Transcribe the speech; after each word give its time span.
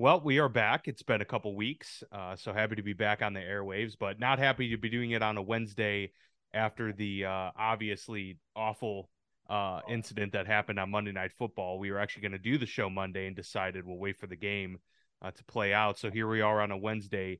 Well, 0.00 0.22
we 0.22 0.38
are 0.38 0.48
back. 0.48 0.88
It's 0.88 1.02
been 1.02 1.20
a 1.20 1.26
couple 1.26 1.54
weeks, 1.54 2.02
uh, 2.10 2.34
so 2.34 2.54
happy 2.54 2.74
to 2.76 2.82
be 2.82 2.94
back 2.94 3.20
on 3.20 3.34
the 3.34 3.40
airwaves, 3.40 3.98
but 4.00 4.18
not 4.18 4.38
happy 4.38 4.70
to 4.70 4.78
be 4.78 4.88
doing 4.88 5.10
it 5.10 5.20
on 5.20 5.36
a 5.36 5.42
Wednesday 5.42 6.12
after 6.54 6.90
the 6.90 7.26
uh, 7.26 7.50
obviously 7.54 8.38
awful 8.56 9.10
uh, 9.50 9.80
incident 9.90 10.32
that 10.32 10.46
happened 10.46 10.78
on 10.78 10.90
Monday 10.90 11.12
Night 11.12 11.32
Football. 11.38 11.78
We 11.78 11.90
were 11.90 11.98
actually 11.98 12.22
going 12.22 12.32
to 12.32 12.38
do 12.38 12.56
the 12.56 12.64
show 12.64 12.88
Monday 12.88 13.26
and 13.26 13.36
decided 13.36 13.86
we'll 13.86 13.98
wait 13.98 14.16
for 14.16 14.26
the 14.26 14.36
game 14.36 14.78
uh, 15.20 15.32
to 15.32 15.44
play 15.44 15.74
out. 15.74 15.98
So 15.98 16.10
here 16.10 16.26
we 16.26 16.40
are 16.40 16.62
on 16.62 16.70
a 16.70 16.78
Wednesday 16.78 17.38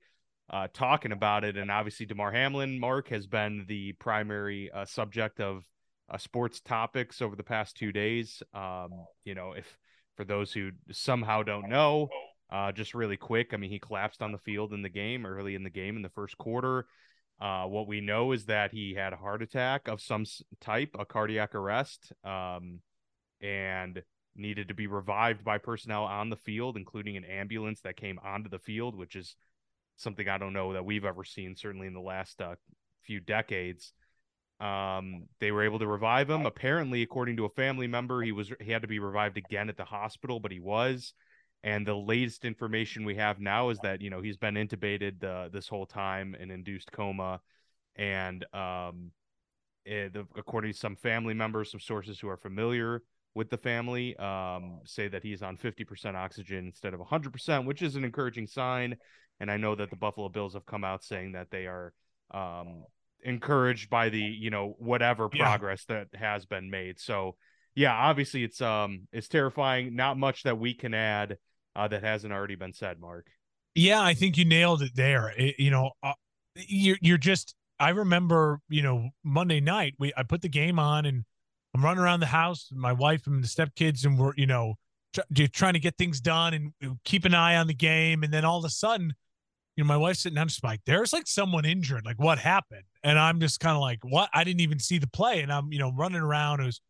uh, 0.50 0.68
talking 0.74 1.12
about 1.12 1.44
it, 1.44 1.56
and 1.56 1.70
obviously 1.70 2.04
Damar 2.04 2.30
Hamlin, 2.30 2.78
Mark, 2.78 3.08
has 3.08 3.26
been 3.26 3.64
the 3.68 3.92
primary 3.92 4.70
uh, 4.70 4.84
subject 4.84 5.40
of 5.40 5.64
sports 6.18 6.60
topics 6.60 7.22
over 7.22 7.36
the 7.36 7.42
past 7.42 7.78
two 7.78 7.90
days. 7.90 8.42
Um, 8.52 8.90
you 9.24 9.34
know, 9.34 9.52
if 9.52 9.78
for 10.18 10.24
those 10.26 10.52
who 10.52 10.72
somehow 10.92 11.42
don't 11.42 11.70
know. 11.70 12.10
Uh, 12.50 12.72
just 12.72 12.94
really 12.94 13.16
quick, 13.16 13.52
I 13.52 13.56
mean, 13.56 13.70
he 13.70 13.78
collapsed 13.78 14.22
on 14.22 14.32
the 14.32 14.38
field 14.38 14.72
in 14.72 14.82
the 14.82 14.88
game 14.88 15.24
early 15.24 15.54
in 15.54 15.62
the 15.62 15.70
game 15.70 15.96
in 15.96 16.02
the 16.02 16.08
first 16.08 16.36
quarter. 16.36 16.86
Uh, 17.40 17.64
what 17.64 17.86
we 17.86 18.00
know 18.00 18.32
is 18.32 18.46
that 18.46 18.72
he 18.72 18.94
had 18.94 19.12
a 19.12 19.16
heart 19.16 19.40
attack 19.40 19.88
of 19.88 20.00
some 20.00 20.26
type, 20.60 20.94
a 20.98 21.04
cardiac 21.06 21.54
arrest, 21.54 22.12
um, 22.24 22.80
and 23.40 24.02
needed 24.36 24.68
to 24.68 24.74
be 24.74 24.86
revived 24.86 25.44
by 25.44 25.58
personnel 25.58 26.04
on 26.04 26.28
the 26.28 26.36
field, 26.36 26.76
including 26.76 27.16
an 27.16 27.24
ambulance 27.24 27.80
that 27.80 27.96
came 27.96 28.18
onto 28.22 28.50
the 28.50 28.58
field, 28.58 28.94
which 28.94 29.16
is 29.16 29.36
something 29.96 30.28
I 30.28 30.38
don't 30.38 30.52
know 30.52 30.72
that 30.72 30.84
we've 30.84 31.04
ever 31.04 31.24
seen, 31.24 31.56
certainly 31.56 31.86
in 31.86 31.94
the 31.94 32.00
last 32.00 32.40
uh, 32.40 32.56
few 33.02 33.20
decades. 33.20 33.92
Um, 34.60 35.24
they 35.40 35.52
were 35.52 35.64
able 35.64 35.78
to 35.78 35.86
revive 35.86 36.28
him. 36.28 36.44
Apparently, 36.44 37.02
according 37.02 37.38
to 37.38 37.46
a 37.46 37.50
family 37.50 37.86
member, 37.86 38.22
he 38.22 38.32
was 38.32 38.52
he 38.60 38.70
had 38.70 38.82
to 38.82 38.88
be 38.88 38.98
revived 38.98 39.38
again 39.38 39.68
at 39.68 39.76
the 39.76 39.84
hospital, 39.84 40.40
but 40.40 40.52
he 40.52 40.60
was. 40.60 41.14
And 41.62 41.86
the 41.86 41.94
latest 41.94 42.44
information 42.44 43.04
we 43.04 43.16
have 43.16 43.38
now 43.38 43.68
is 43.68 43.78
that 43.80 44.00
you 44.00 44.08
know 44.08 44.22
he's 44.22 44.38
been 44.38 44.54
intubated 44.54 45.22
uh, 45.22 45.48
this 45.48 45.68
whole 45.68 45.86
time 45.86 46.34
in 46.34 46.50
induced 46.50 46.90
coma, 46.90 47.40
and 47.96 48.44
um, 48.54 49.10
it, 49.84 50.16
eh, 50.16 50.22
according 50.36 50.72
to 50.72 50.78
some 50.78 50.96
family 50.96 51.34
members, 51.34 51.70
some 51.70 51.80
sources 51.80 52.18
who 52.18 52.28
are 52.28 52.38
familiar 52.38 53.02
with 53.34 53.50
the 53.50 53.58
family, 53.58 54.16
um, 54.16 54.80
say 54.84 55.06
that 55.08 55.22
he's 55.22 55.42
on 55.42 55.56
50% 55.56 56.16
oxygen 56.16 56.66
instead 56.66 56.94
of 56.94 57.00
100%, 57.00 57.64
which 57.64 57.80
is 57.80 57.94
an 57.94 58.04
encouraging 58.04 58.46
sign. 58.46 58.96
And 59.38 59.50
I 59.50 59.56
know 59.56 59.76
that 59.76 59.90
the 59.90 59.96
Buffalo 59.96 60.28
Bills 60.28 60.54
have 60.54 60.66
come 60.66 60.82
out 60.82 61.04
saying 61.04 61.32
that 61.32 61.50
they 61.50 61.66
are 61.66 61.92
um, 62.32 62.84
encouraged 63.24 63.90
by 63.90 64.08
the 64.08 64.18
you 64.20 64.50
know 64.50 64.74
whatever 64.78 65.28
progress 65.28 65.84
yeah. 65.88 66.04
that 66.10 66.18
has 66.18 66.46
been 66.46 66.70
made. 66.70 66.98
So 66.98 67.36
yeah, 67.74 67.94
obviously 67.94 68.44
it's 68.44 68.60
um 68.60 69.06
it's 69.12 69.28
terrifying. 69.28 69.94
Not 69.94 70.18
much 70.18 70.42
that 70.44 70.58
we 70.58 70.74
can 70.74 70.94
add 70.94 71.36
uh, 71.76 71.88
that 71.88 72.02
hasn't 72.02 72.32
already 72.32 72.54
been 72.54 72.72
said, 72.72 73.00
Mark. 73.00 73.28
Yeah, 73.74 74.02
I 74.02 74.14
think 74.14 74.36
you 74.36 74.44
nailed 74.44 74.82
it 74.82 74.92
there. 74.94 75.32
It, 75.36 75.56
you 75.58 75.70
know, 75.70 75.92
uh, 76.02 76.14
you're 76.56 76.98
you're 77.00 77.18
just. 77.18 77.54
I 77.78 77.90
remember, 77.90 78.60
you 78.68 78.82
know, 78.82 79.08
Monday 79.24 79.60
night 79.60 79.94
we 79.98 80.12
I 80.16 80.22
put 80.22 80.42
the 80.42 80.48
game 80.48 80.78
on 80.78 81.06
and 81.06 81.24
I'm 81.74 81.82
running 81.82 82.02
around 82.02 82.20
the 82.20 82.26
house, 82.26 82.68
my 82.72 82.92
wife 82.92 83.26
and 83.26 83.42
the 83.42 83.48
stepkids, 83.48 84.04
and 84.04 84.18
we're 84.18 84.32
you 84.36 84.46
know 84.46 84.74
tr- 85.14 85.46
trying 85.52 85.74
to 85.74 85.78
get 85.78 85.96
things 85.96 86.20
done 86.20 86.54
and 86.54 86.98
keep 87.04 87.24
an 87.24 87.34
eye 87.34 87.56
on 87.56 87.68
the 87.68 87.74
game. 87.74 88.22
And 88.22 88.32
then 88.32 88.44
all 88.44 88.58
of 88.58 88.64
a 88.64 88.70
sudden, 88.70 89.14
you 89.76 89.84
know, 89.84 89.88
my 89.88 89.96
wife's 89.96 90.20
sitting 90.20 90.34
down, 90.36 90.48
just 90.48 90.64
like, 90.64 90.80
"There's 90.84 91.12
like 91.12 91.26
someone 91.26 91.64
injured. 91.64 92.04
Like, 92.04 92.18
what 92.18 92.38
happened?" 92.38 92.84
And 93.02 93.18
I'm 93.18 93.40
just 93.40 93.60
kind 93.60 93.76
of 93.76 93.80
like, 93.80 94.00
"What?" 94.02 94.28
I 94.34 94.44
didn't 94.44 94.60
even 94.60 94.78
see 94.78 94.98
the 94.98 95.06
play, 95.06 95.40
and 95.40 95.52
I'm 95.52 95.72
you 95.72 95.78
know 95.78 95.92
running 95.96 96.20
around. 96.20 96.60
It 96.60 96.66
was 96.66 96.80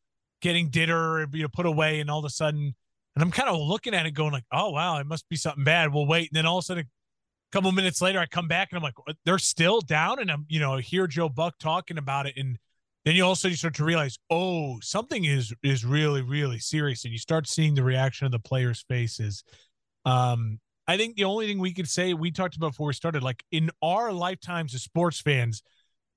getting 0.41 0.70
dinner, 0.70 1.27
you 1.33 1.42
know, 1.42 1.48
put 1.53 1.67
away, 1.67 2.01
and 2.01 2.11
all 2.11 2.19
of 2.19 2.25
a 2.25 2.31
sudden 2.31 2.75
and 3.16 3.22
I'm 3.22 3.30
kind 3.30 3.48
of 3.48 3.58
looking 3.58 3.94
at 3.94 4.06
it 4.06 4.12
going 4.12 4.33
like, 4.33 4.44
oh, 4.53 4.70
wow, 4.70 4.98
it 4.98 5.06
must 5.06 5.28
be 5.28 5.36
something 5.36 5.64
bad. 5.64 5.92
We'll 5.92 6.06
wait. 6.06 6.30
And 6.30 6.36
then 6.36 6.47
all 6.47 6.58
of 6.58 6.62
a 6.62 6.66
sudden, 6.66 6.84
a 6.84 7.52
couple 7.52 7.72
minutes 7.72 8.00
later, 8.00 8.20
I 8.20 8.27
come 8.27 8.47
back 8.47 8.69
and 8.70 8.77
I'm 8.77 8.83
like, 8.83 8.94
they're 9.25 9.39
still 9.39 9.80
down. 9.80 10.20
And 10.20 10.30
I'm, 10.30 10.47
you 10.48 10.61
know, 10.61 10.77
hear 10.77 11.06
Joe 11.06 11.28
Buck 11.28 11.58
talking 11.58 11.98
about 11.98 12.27
it. 12.27 12.34
And 12.36 12.56
then 13.05 13.17
you 13.17 13.25
also 13.25 13.48
start 13.51 13.74
to 13.74 13.84
realize, 13.84 14.18
oh, 14.30 14.79
something 14.80 15.24
is 15.24 15.52
is 15.62 15.84
really, 15.84 16.23
really 16.23 16.58
serious. 16.61 17.05
And 17.05 17.12
you 17.12 17.18
start 17.18 17.48
seeing 17.48 17.74
the 17.74 17.83
reaction 17.83 18.27
of 18.27 18.33
the 18.33 18.39
players' 18.39 18.84
faces. 18.89 19.42
Um, 20.05 20.61
I 20.86 20.96
think 20.96 21.17
the 21.17 21.24
only 21.24 21.46
thing 21.46 21.58
we 21.58 21.74
could 21.74 21.89
say, 21.89 22.14
we 22.14 22.30
talked 22.30 22.57
about 22.57 22.73
before 22.73 22.89
we 22.89 22.92
started, 22.92 23.23
like 23.23 23.42
in 23.51 23.70
our 23.83 24.13
lifetimes 24.13 24.74
as 24.74 24.83
sports 24.83 25.20
fans, 25.20 25.63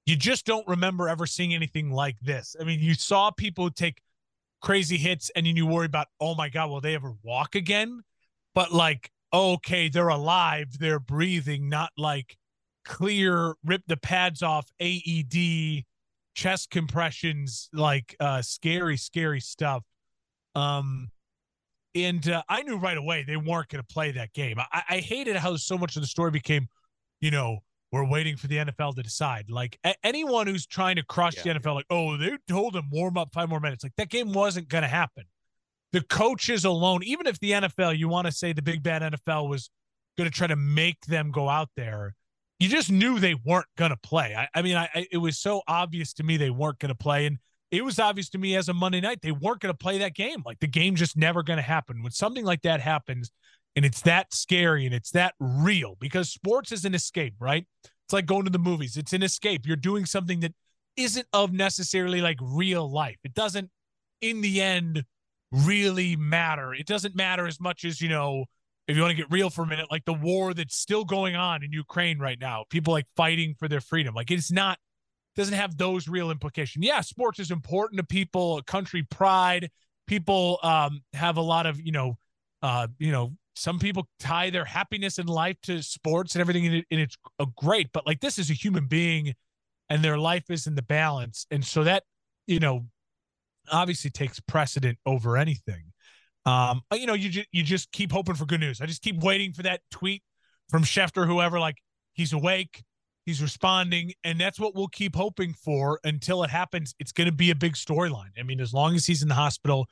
you 0.06 0.16
just 0.16 0.46
don't 0.46 0.68
remember 0.68 1.10
ever 1.10 1.26
seeing 1.26 1.54
anything 1.56 1.92
like 1.92 2.18
this. 2.22 2.56
I 2.60 2.64
mean, 2.66 2.80
you 2.80 2.94
saw 2.94 3.32
people 3.32 3.72
take– 3.72 4.00
crazy 4.64 4.98
hits 4.98 5.30
and 5.36 5.46
then 5.46 5.56
you 5.56 5.68
worry 5.68 5.86
about, 5.86 6.08
oh 6.20 6.34
my 6.34 6.50
God, 6.50 6.70
will 6.70 6.82
they 6.82 6.96
ever 6.96 7.14
walk 7.22 7.54
again? 7.54 8.02
But 8.56 8.72
like, 8.72 9.12
okay, 9.32 9.90
they're 9.90 10.08
alive, 10.08 10.80
they're 10.80 11.02
breathing, 11.02 11.70
not 11.70 11.92
like 11.98 12.38
clear, 12.86 13.56
rip 13.64 13.82
the 13.88 13.98
pads 13.98 14.42
off, 14.42 14.72
AED, 14.80 15.84
chest 16.34 16.72
compressions, 16.72 17.70
like 17.74 18.16
uh 18.20 18.42
scary, 18.42 18.98
scary 18.98 19.42
stuff. 19.42 19.84
Um 20.56 21.10
and 21.94 22.28
uh, 22.28 22.42
I 22.50 22.64
knew 22.64 22.78
right 22.78 22.98
away 22.98 23.24
they 23.24 23.38
weren't 23.38 23.70
going 23.70 23.84
to 23.84 23.94
play 23.94 24.14
that 24.14 24.34
game. 24.34 24.58
I, 24.60 24.84
I 24.90 24.98
hated 24.98 25.36
how 25.36 25.56
so 25.58 25.78
much 25.78 25.96
of 25.96 26.02
the 26.02 26.08
story 26.08 26.32
became, 26.32 26.68
you 27.22 27.30
know, 27.30 27.60
we're 27.94 28.04
waiting 28.04 28.36
for 28.36 28.48
the 28.48 28.58
NFL 28.58 28.96
to 28.96 29.04
decide. 29.04 29.52
Like 29.52 29.78
a- 29.86 29.94
anyone 30.04 30.48
who's 30.48 30.66
trying 30.66 30.96
to 30.96 31.04
crush 31.04 31.36
yeah. 31.38 31.54
the 31.54 31.60
NFL, 31.60 31.76
like, 31.76 31.86
oh, 31.92 32.18
they 32.18 32.32
told 32.48 32.76
him 32.76 32.90
warm 32.92 33.20
up 33.20 33.30
five 33.32 33.50
more 33.50 33.60
minutes. 33.60 33.84
Like 33.84 33.94
that 33.98 34.10
game 34.10 34.34
wasn't 34.34 34.68
going 34.68 34.82
to 34.82 34.88
happen. 34.88 35.26
The 35.92 36.02
coaches 36.02 36.66
alone, 36.66 37.04
even 37.04 37.28
if 37.28 37.40
the 37.40 37.52
NFL, 37.52 37.96
you 37.96 38.10
want 38.10 38.26
to 38.26 38.32
say 38.32 38.52
the 38.52 38.64
big 38.64 38.82
bad 38.82 39.04
NFL 39.04 39.48
was 39.48 39.70
going 40.18 40.28
to 40.28 40.36
try 40.36 40.48
to 40.48 40.56
make 40.56 41.06
them 41.06 41.30
go 41.30 41.48
out 41.48 41.70
there, 41.78 42.16
you 42.60 42.68
just 42.68 42.92
knew 42.92 43.20
they 43.20 43.36
weren't 43.36 43.68
going 43.78 43.92
to 43.92 43.98
play. 43.98 44.34
I, 44.36 44.48
I 44.56 44.64
mean, 44.64 44.76
I, 44.76 44.90
I, 44.96 45.08
it 45.12 45.18
was 45.18 45.38
so 45.38 45.62
obvious 45.68 46.14
to 46.14 46.24
me 46.24 46.38
they 46.38 46.50
weren't 46.50 46.80
going 46.80 46.90
to 46.90 46.96
play, 46.96 47.28
and 47.28 47.38
it 47.70 47.86
was 47.86 48.00
obvious 48.00 48.28
to 48.30 48.40
me 48.40 48.56
as 48.56 48.70
a 48.70 48.74
Monday 48.74 49.02
night 49.02 49.20
they 49.22 49.32
weren't 49.32 49.60
going 49.60 49.74
to 49.74 49.78
play 49.78 50.00
that 50.00 50.16
game. 50.16 50.42
Like 50.44 50.60
the 50.60 50.68
game 50.68 50.96
just 50.96 51.16
never 51.16 51.44
going 51.44 51.58
to 51.58 51.64
happen. 51.64 52.02
When 52.02 52.12
something 52.12 52.44
like 52.44 52.64
that 52.64 52.82
happens, 52.82 53.30
and 53.76 53.86
it's 53.86 54.02
that 54.02 54.34
scary 54.34 54.86
and 54.86 54.94
it's 54.94 55.12
that 55.12 55.34
real 55.40 55.96
because 56.00 56.30
sports 56.30 56.72
is 56.72 56.86
an 56.86 56.94
escape, 56.94 57.36
right? 57.40 57.66
It's 58.06 58.14
like 58.14 58.26
going 58.26 58.44
to 58.44 58.52
the 58.52 58.60
movies. 58.60 58.98
It's 58.98 59.14
an 59.14 59.24
escape. 59.24 59.66
You're 59.66 59.76
doing 59.76 60.06
something 60.06 60.42
that 60.42 60.54
isn't 60.96 61.28
of 61.34 61.52
necessarily 61.54 62.22
like 62.22 62.38
real 62.42 62.92
life. 62.92 63.18
It 63.24 63.34
doesn't, 63.34 63.70
in 64.22 64.42
the 64.42 64.62
end, 64.62 65.06
really 65.52 66.16
matter. 66.16 66.74
It 66.74 66.86
doesn't 66.86 67.16
matter 67.16 67.48
as 67.48 67.60
much 67.60 67.84
as, 67.86 68.02
you 68.02 68.10
know, 68.10 68.46
if 68.88 68.96
you 68.96 69.02
want 69.02 69.12
to 69.12 69.18
get 69.18 69.32
real 69.32 69.50
for 69.50 69.64
a 69.64 69.68
minute, 69.68 69.88
like 69.90 70.06
the 70.06 70.14
war 70.14 70.54
that's 70.54 70.76
still 70.76 71.06
going 71.06 71.36
on 71.36 71.64
in 71.64 71.72
Ukraine 71.72 72.20
right 72.20 72.40
now, 72.40 72.66
people 72.70 72.94
like 72.94 73.08
fighting 73.16 73.56
for 73.58 73.68
their 73.68 73.82
freedom. 73.82 74.14
Like 74.14 74.30
it's 74.30 74.52
not, 74.52 74.78
doesn't 75.36 75.56
have 75.56 75.78
those 75.78 76.08
real 76.08 76.30
implications. 76.30 76.86
Yeah, 76.86 77.02
sports 77.02 77.40
is 77.40 77.50
important 77.50 77.98
to 78.00 78.06
people, 78.06 78.62
country 78.64 79.04
pride. 79.04 79.72
People 80.06 80.60
um, 80.62 81.02
have 81.14 81.38
a 81.38 81.42
lot 81.42 81.66
of, 81.66 81.80
you 81.80 81.92
know, 81.92 82.18
uh, 82.62 82.88
you 83.00 83.12
know, 83.12 83.34
some 83.56 83.80
people 83.80 84.08
tie 84.20 84.50
their 84.50 84.66
happiness 84.66 85.20
in 85.20 85.28
life 85.28 85.58
to 85.64 85.82
sports 85.84 86.36
and 86.36 86.42
everything, 86.42 86.66
and, 86.66 86.76
it, 86.76 86.86
and 86.92 87.00
it's 87.00 87.18
great. 87.56 87.90
But 87.94 88.06
like 88.06 88.20
this 88.20 88.40
is 88.40 88.50
a 88.50 88.54
human 88.54 88.88
being, 88.88 89.34
and 89.90 90.04
their 90.04 90.18
life 90.18 90.50
is 90.50 90.68
in 90.68 90.76
the 90.76 90.82
balance, 90.82 91.46
and 91.52 91.64
so 91.64 91.84
that 91.84 92.04
you 92.48 92.60
know 92.60 92.86
obviously 93.72 94.10
takes 94.10 94.40
precedent 94.40 94.98
over 95.06 95.38
anything. 95.38 95.94
Um, 96.46 96.82
you 96.92 97.06
know, 97.06 97.14
you 97.14 97.30
just 97.30 97.48
you 97.52 97.64
just 97.64 97.92
keep 97.92 98.12
hoping 98.12 98.36
for 98.36 98.46
good 98.46 98.60
news. 98.60 98.82
I 98.82 98.86
just 98.86 99.02
keep 99.02 99.22
waiting 99.22 99.54
for 99.54 99.64
that 99.64 99.82
tweet 99.92 100.24
from 100.70 100.84
Schefter, 100.84 101.26
whoever, 101.26 101.60
like 101.60 101.78
he's 102.14 102.34
awake, 102.34 102.84
he's 103.26 103.42
responding, 103.42 104.14
and 104.24 104.40
that's 104.40 104.60
what 104.60 104.76
we'll 104.76 104.88
keep 104.88 105.16
hoping 105.16 105.54
for 105.54 106.00
until 106.04 106.44
it 106.44 106.50
happens. 106.50 106.96
It's 107.00 107.12
going 107.12 107.30
to 107.30 107.34
be 107.34 107.52
a 107.52 107.56
big 107.56 107.74
storyline. 107.74 108.32
I 108.38 108.44
mean, 108.44 108.60
as 108.60 108.74
long 108.74 108.96
as 108.96 109.06
he's 109.06 109.22
in 109.22 109.30
the 109.30 109.36
hospital, 109.36 109.88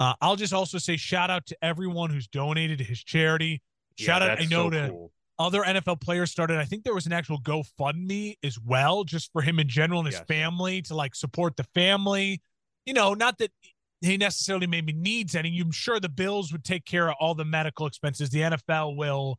uh, 0.00 0.14
I'll 0.20 0.36
just 0.36 0.52
also 0.52 0.78
say 0.78 0.96
shout 0.96 1.30
out 1.30 1.46
to 1.46 1.56
everyone 1.62 2.10
who's 2.10 2.26
donated 2.26 2.78
to 2.78 2.84
his 2.84 3.02
charity. 3.02 3.62
Yeah, 3.96 4.06
shout 4.06 4.22
out, 4.22 4.40
I 4.40 4.44
know, 4.44 4.64
so 4.64 4.70
to 4.70 4.88
cool. 4.90 5.12
other 5.38 5.62
NFL 5.62 6.00
players 6.00 6.30
started. 6.30 6.58
I 6.58 6.64
think 6.64 6.84
there 6.84 6.94
was 6.94 7.06
an 7.06 7.12
actual 7.12 7.40
GoFundMe 7.40 8.36
as 8.42 8.58
well, 8.58 9.04
just 9.04 9.30
for 9.32 9.40
him 9.40 9.60
in 9.60 9.68
general 9.68 10.00
and 10.00 10.06
his 10.06 10.16
yes. 10.16 10.24
family 10.26 10.82
to 10.82 10.96
like 10.96 11.14
support 11.14 11.56
the 11.56 11.64
family. 11.74 12.42
You 12.86 12.94
know, 12.94 13.14
not 13.14 13.38
that 13.38 13.52
he 14.00 14.16
necessarily 14.16 14.66
maybe 14.66 14.92
needs 14.92 15.36
any. 15.36 15.58
I'm 15.60 15.70
sure 15.70 16.00
the 16.00 16.08
Bills 16.08 16.50
would 16.52 16.64
take 16.64 16.84
care 16.84 17.08
of 17.08 17.14
all 17.20 17.34
the 17.34 17.44
medical 17.44 17.86
expenses. 17.86 18.30
The 18.30 18.40
NFL 18.40 18.96
will. 18.96 19.38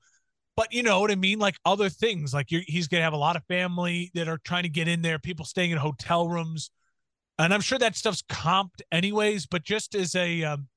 But 0.56 0.74
you 0.74 0.84
know 0.84 1.02
what 1.02 1.12
I 1.12 1.16
mean? 1.16 1.38
Like 1.38 1.58
other 1.66 1.90
things, 1.90 2.34
like 2.34 2.48
he's 2.50 2.88
going 2.88 3.00
to 3.02 3.04
have 3.04 3.12
a 3.12 3.18
lot 3.18 3.36
of 3.36 3.44
family 3.44 4.10
that 4.14 4.30
are 4.30 4.38
trying 4.38 4.64
to 4.64 4.70
get 4.70 4.88
in 4.88 5.02
there, 5.02 5.20
people 5.20 5.44
staying 5.44 5.72
in 5.72 5.78
hotel 5.78 6.30
rooms 6.30 6.72
and 7.40 7.54
I'm 7.54 7.62
sure 7.62 7.78
that 7.80 7.96
stuff's 7.96 8.22
comped 8.24 8.82
anyways, 8.92 9.46
but 9.46 9.64
just 9.64 9.96
as 9.96 10.16
a 10.16 10.44
um, 10.44 10.68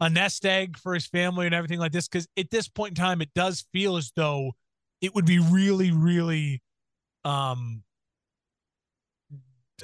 a 0.00 0.10
nest 0.10 0.44
egg 0.44 0.76
for 0.78 0.94
his 0.94 1.06
family 1.06 1.46
and 1.46 1.54
everything 1.54 1.78
like 1.78 1.92
this, 1.92 2.08
because 2.08 2.28
at 2.36 2.50
this 2.50 2.68
point 2.68 2.90
in 2.98 3.04
time, 3.04 3.20
it 3.22 3.30
does 3.34 3.66
feel 3.72 3.96
as 3.96 4.12
though 4.16 4.52
it 5.00 5.14
would 5.14 5.26
be 5.26 5.38
really, 5.38 5.90
really, 5.90 6.62
um, 7.24 7.82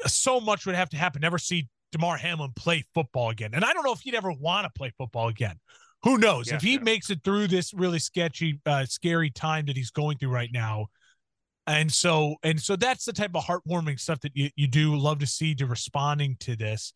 so 0.07 0.41
much 0.41 0.67
would 0.67 0.75
have 0.75 0.91
to 0.91 0.97
happen. 0.97 1.21
Never 1.21 1.39
see 1.39 1.69
Damar 1.93 2.17
Hamlin 2.17 2.53
play 2.57 2.85
football 2.95 3.31
again, 3.31 3.51
and 3.55 3.65
I 3.65 3.73
don't 3.73 3.85
know 3.85 3.93
if 3.93 4.01
he'd 4.01 4.15
ever 4.15 4.33
want 4.33 4.65
to 4.65 4.71
play 4.71 4.93
football 4.97 5.29
again. 5.29 5.59
who 6.03 6.19
knows 6.19 6.49
Yeah, 6.49 6.57
if 6.57 6.63
he 6.63 6.75
yeah. 6.75 6.81
makes 6.81 7.11
it 7.11 7.21
through 7.25 7.49
this 7.49 7.73
really 7.73 7.99
sketchy, 7.99 8.61
uh, 8.67 8.85
scary 8.87 9.31
time 9.31 9.67
that 9.67 9.77
he's 9.77 9.91
going 9.91 10.19
through 10.19 10.31
right 10.31 10.51
now. 10.53 10.87
And 11.67 11.93
so, 11.93 12.37
and 12.43 12.61
so 12.61 12.77
that's 12.77 13.05
the 13.05 13.13
type 13.13 13.33
of 13.35 13.45
heartwarming 13.45 14.01
stuff 14.01 14.21
that 14.21 14.33
you, 14.35 14.51
you 14.57 14.67
do 14.67 14.97
love 14.97 15.21
to 15.21 15.27
see 15.27 15.55
to 15.57 15.67
responding 15.67 16.37
to 16.41 16.57
this. 16.57 16.93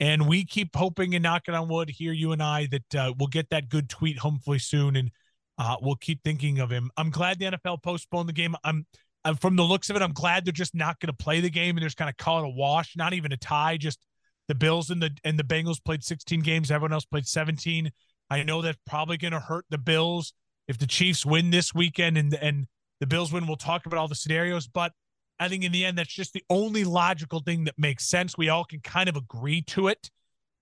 And 0.00 0.28
we 0.28 0.44
keep 0.44 0.74
hoping 0.74 1.14
and 1.14 1.22
knocking 1.22 1.54
on 1.54 1.68
wood 1.68 1.90
here, 1.90 2.12
you 2.12 2.32
and 2.32 2.42
I, 2.42 2.68
that 2.70 2.94
uh, 2.94 3.12
we'll 3.18 3.28
get 3.28 3.50
that 3.50 3.68
good 3.68 3.88
tweet 3.88 4.18
hopefully 4.18 4.58
soon. 4.58 4.96
And 4.96 5.10
uh, 5.58 5.76
we'll 5.80 5.96
keep 5.96 6.22
thinking 6.22 6.60
of 6.60 6.70
him. 6.70 6.90
I'm 6.96 7.10
glad 7.10 7.38
the 7.38 7.46
NFL 7.46 7.82
postponed 7.82 8.28
the 8.28 8.32
game. 8.32 8.54
I'm, 8.64 8.86
I'm 9.24 9.36
from 9.36 9.56
the 9.56 9.64
looks 9.64 9.90
of 9.90 9.96
it, 9.96 10.02
I'm 10.02 10.12
glad 10.12 10.44
they're 10.44 10.52
just 10.52 10.74
not 10.74 11.00
going 11.00 11.08
to 11.08 11.24
play 11.24 11.40
the 11.40 11.50
game 11.50 11.76
and 11.76 11.82
there's 11.82 11.94
kind 11.94 12.08
of 12.08 12.16
call 12.16 12.42
it 12.42 12.46
a 12.46 12.50
wash, 12.50 12.94
not 12.96 13.12
even 13.12 13.32
a 13.32 13.36
tie, 13.36 13.76
just 13.76 13.98
the 14.46 14.54
Bills 14.54 14.90
and 14.90 15.02
the 15.02 15.10
and 15.24 15.38
the 15.38 15.44
Bengals 15.44 15.84
played 15.84 16.02
16 16.02 16.40
games, 16.40 16.70
everyone 16.70 16.92
else 16.92 17.04
played 17.04 17.26
17. 17.26 17.90
I 18.30 18.42
know 18.42 18.62
that's 18.62 18.78
probably 18.86 19.16
going 19.16 19.32
to 19.32 19.40
hurt 19.40 19.66
the 19.68 19.78
Bills 19.78 20.32
if 20.66 20.78
the 20.78 20.86
Chiefs 20.86 21.26
win 21.26 21.50
this 21.50 21.74
weekend 21.74 22.16
and 22.16 22.32
and 22.34 22.66
the 23.00 23.06
Bills 23.06 23.32
win. 23.32 23.46
We'll 23.46 23.56
talk 23.56 23.86
about 23.86 23.98
all 23.98 24.08
the 24.08 24.14
scenarios, 24.14 24.66
but 24.66 24.92
I 25.38 25.48
think 25.48 25.64
in 25.64 25.72
the 25.72 25.84
end 25.84 25.98
that's 25.98 26.12
just 26.12 26.32
the 26.32 26.44
only 26.50 26.84
logical 26.84 27.40
thing 27.40 27.64
that 27.64 27.78
makes 27.78 28.08
sense. 28.08 28.36
We 28.36 28.48
all 28.48 28.64
can 28.64 28.80
kind 28.80 29.08
of 29.08 29.16
agree 29.16 29.62
to 29.62 29.88
it, 29.88 30.10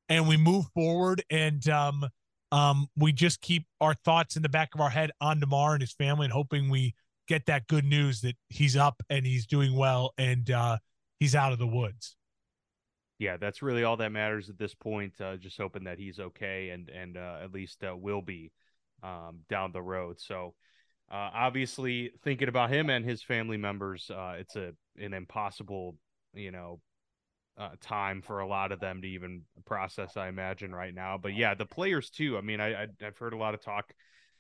and 0.09 0.29
we 0.29 0.37
move 0.37 0.67
forward. 0.75 1.25
And 1.31 1.67
um, 1.69 2.07
um, 2.53 2.89
we 2.97 3.13
just 3.13 3.41
keep 3.41 3.67
our 3.81 3.95
thoughts 3.95 4.37
in 4.37 4.43
the 4.43 4.49
back 4.49 4.71
of 4.75 4.81
our 4.81 4.91
head 4.91 5.11
on 5.21 5.41
Damar 5.41 5.73
and 5.75 5.83
his 5.83 5.93
family, 5.93 6.27
and 6.27 6.33
hoping 6.33 6.69
we 6.71 6.95
get 7.29 7.47
that 7.47 7.67
good 7.67 7.85
news 7.85 8.21
that 8.21 8.37
he's 8.49 8.77
up 8.77 9.03
and 9.11 9.27
he's 9.27 9.47
doing 9.47 9.75
well 9.77 10.13
and 10.17 10.51
uh, 10.51 10.79
he's 11.19 11.35
out 11.35 11.53
of 11.53 11.59
the 11.59 11.67
woods. 11.67 12.15
yeah, 13.19 13.37
that's 13.37 13.63
really 13.63 13.83
all 13.83 13.97
that 13.97 14.13
matters 14.13 14.51
at 14.51 14.59
this 14.59 14.75
point. 14.75 15.21
Uh, 15.21 15.37
just 15.37 15.57
hoping 15.57 15.85
that 15.85 15.99
he's 15.99 16.21
okay 16.21 16.71
and 16.71 16.89
and 16.91 17.17
uh, 17.17 17.39
at 17.43 17.53
least 17.53 17.83
uh, 17.83 17.97
will 17.97 18.23
be 18.23 18.53
um, 19.03 19.41
down 19.49 19.73
the 19.73 19.83
road. 19.83 20.21
So 20.21 20.55
uh, 21.11 21.31
obviously, 21.35 22.13
thinking 22.25 22.49
about 22.49 22.71
him 22.71 22.91
and 22.91 23.05
his 23.05 23.23
family 23.23 23.57
members, 23.57 24.11
uh, 24.11 24.35
it's 24.39 24.57
a 24.57 24.73
an 24.99 25.13
impossible, 25.13 25.97
you 26.35 26.51
know, 26.51 26.81
uh, 27.59 27.71
time 27.81 28.23
for 28.23 28.41
a 28.41 28.47
lot 28.47 28.73
of 28.73 28.81
them 28.81 29.03
to 29.03 29.09
even 29.09 29.43
process. 29.65 30.17
I 30.17 30.29
imagine 30.29 30.75
right 30.75 30.95
now, 30.95 31.19
but 31.19 31.35
yeah, 31.35 31.55
the 31.55 31.67
players 31.67 32.11
too. 32.11 32.37
I 32.37 32.41
mean, 32.41 32.61
I, 32.61 32.83
I 32.83 32.87
I've 33.05 33.19
heard 33.19 33.33
a 33.33 33.39
lot 33.39 33.55
of 33.55 33.61
talk. 33.61 33.93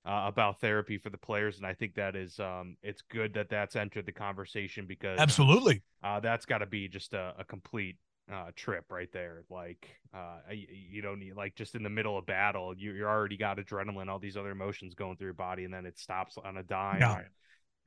Uh, 0.05 0.29
about 0.29 0.61
therapy 0.61 0.99
for 0.99 1.11
the 1.11 1.19
players, 1.19 1.57
and 1.57 1.67
I 1.67 1.75
think 1.75 1.97
that 1.97 2.15
is 2.15 2.39
um, 2.39 2.77
it's 2.81 3.03
good 3.11 3.35
that 3.35 3.49
that's 3.49 3.75
entered 3.75 4.07
the 4.07 4.12
conversation 4.12 4.87
because 4.87 5.19
Absolutely. 5.19 5.83
uh, 6.05 6.21
that's 6.21 6.47
got 6.47 6.59
to 6.59 6.67
be 6.67 6.87
just 6.87 7.12
a, 7.12 7.35
a 7.37 7.45
complete 7.45 7.97
uh, 8.32 8.50
trip 8.56 8.90
right 8.90 9.11
there. 9.12 9.44
Like, 9.50 9.88
uh, 10.14 10.38
you, 10.52 11.02
don't 11.02 11.19
need 11.20 11.37
like 11.37 11.55
just 11.55 11.75
in 11.75 11.82
the 11.82 11.90
middle 11.90 12.19
of 12.19 12.26
battle, 12.26 12.75
you 12.76 12.93
you 12.93 13.05
already 13.05 13.37
got 13.37 13.58
adrenaline, 13.58 14.08
all 14.08 14.19
these 14.19 14.37
other 14.37 14.50
emotions 14.50 14.94
going 14.94 15.17
through 15.17 15.28
your 15.28 15.34
body, 15.34 15.64
and 15.64 15.73
then 15.73 15.87
it 15.87 15.99
stops 15.99 16.38
on 16.43 16.56
a 16.56 16.62
dime. 16.62 17.00
Yeah. 17.00 17.20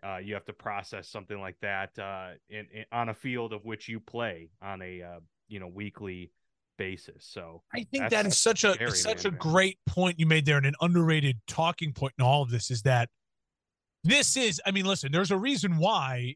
Uh, 0.02 0.18
you 0.18 0.34
have 0.34 0.46
to 0.46 0.54
process 0.54 1.10
something 1.10 1.42
like 1.42 1.58
that 1.62 1.98
uh, 2.00 2.30
in, 2.50 2.68
in 2.74 2.86
on 2.92 3.10
a 3.10 3.14
field 3.14 3.52
of 3.52 3.66
which 3.66 3.90
you 3.90 4.00
play 4.00 4.50
on 4.62 4.82
a 4.82 5.02
uh, 5.02 5.20
you 5.50 5.60
know 5.60 5.68
weekly 5.68 6.32
basis. 6.78 7.26
So 7.30 7.62
I 7.74 7.84
think 7.84 8.10
That's 8.10 8.38
such 8.38 8.64
a 8.64 8.74
scary, 8.74 8.92
such 8.92 9.26
man. 9.26 9.34
a 9.34 9.38
great 9.38 9.78
point 9.86 10.20
you 10.20 10.26
made 10.26 10.46
there, 10.46 10.58
and 10.58 10.66
an 10.66 10.76
underrated 10.82 11.40
talking 11.48 11.92
point 11.92 12.14
in 12.18 12.24
all 12.24 12.42
of 12.42 12.50
this 12.50 12.72
is 12.72 12.84
that 12.84 13.10
this 14.04 14.38
is. 14.38 14.62
I 14.66 14.72
mean, 14.72 14.86
listen, 14.86 15.12
there's 15.12 15.32
a 15.32 15.38
reason 15.38 15.78
why 15.78 16.36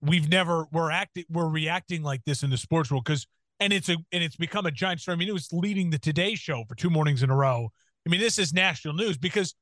we've 0.00 0.28
never 0.28 0.66
we're 0.72 0.90
acting 0.90 1.24
we're 1.28 1.48
reacting 1.48 2.02
like 2.02 2.24
this 2.24 2.42
in 2.42 2.50
the 2.50 2.56
sports 2.56 2.90
world 2.90 3.04
because 3.04 3.26
and 3.60 3.72
it's 3.72 3.88
a 3.88 3.96
and 4.12 4.24
it's 4.24 4.36
become 4.36 4.66
a 4.66 4.70
giant 4.70 5.00
story. 5.00 5.14
I 5.14 5.18
mean, 5.18 5.28
it 5.28 5.34
was 5.34 5.52
leading 5.52 5.90
the 5.90 5.98
Today 5.98 6.34
Show 6.34 6.64
for 6.68 6.74
two 6.74 6.90
mornings 6.90 7.22
in 7.22 7.30
a 7.30 7.36
row. 7.36 7.70
I 8.06 8.10
mean, 8.10 8.20
this 8.20 8.38
is 8.38 8.52
national 8.52 8.94
news 8.94 9.18
because 9.18 9.54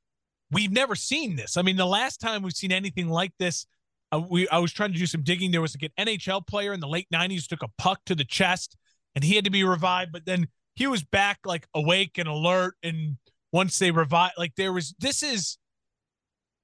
we've 0.51 0.71
never 0.73 0.95
seen 0.95 1.37
this. 1.37 1.57
I 1.57 1.63
mean, 1.63 1.77
the 1.77 1.87
last 1.87 2.21
time 2.21 2.43
we've 2.43 2.53
seen 2.53 2.73
anything 2.73 3.09
like 3.09 3.33
this, 3.39 3.67
uh, 4.13 4.21
we 4.31 4.49
I 4.49 4.59
was 4.59 4.73
trying 4.73 4.93
to 4.93 4.99
do 4.99 5.07
some 5.07 5.23
digging. 5.23 5.51
There 5.51 5.61
was 5.61 5.77
like 5.77 5.91
an 5.97 6.07
NHL 6.07 6.47
player 6.47 6.73
in 6.73 6.81
the 6.81 6.89
late 6.89 7.09
'90s 7.13 7.47
took 7.47 7.63
a 7.63 7.69
puck 7.77 8.01
to 8.07 8.15
the 8.15 8.25
chest 8.25 8.77
and 9.15 9.25
he 9.25 9.35
had 9.35 9.45
to 9.45 9.51
be 9.51 9.65
revived, 9.65 10.13
but 10.13 10.25
then 10.25 10.49
he 10.77 10.87
was 10.87 11.03
back 11.03 11.41
like 11.45 11.67
awake 11.75 12.19
and 12.19 12.29
alert. 12.29 12.75
And 12.83 13.17
once 13.53 13.79
they 13.79 13.91
revived, 13.91 14.35
like 14.39 14.55
there 14.57 14.73
was 14.73 14.95
this 15.01 15.23
is 15.23 15.59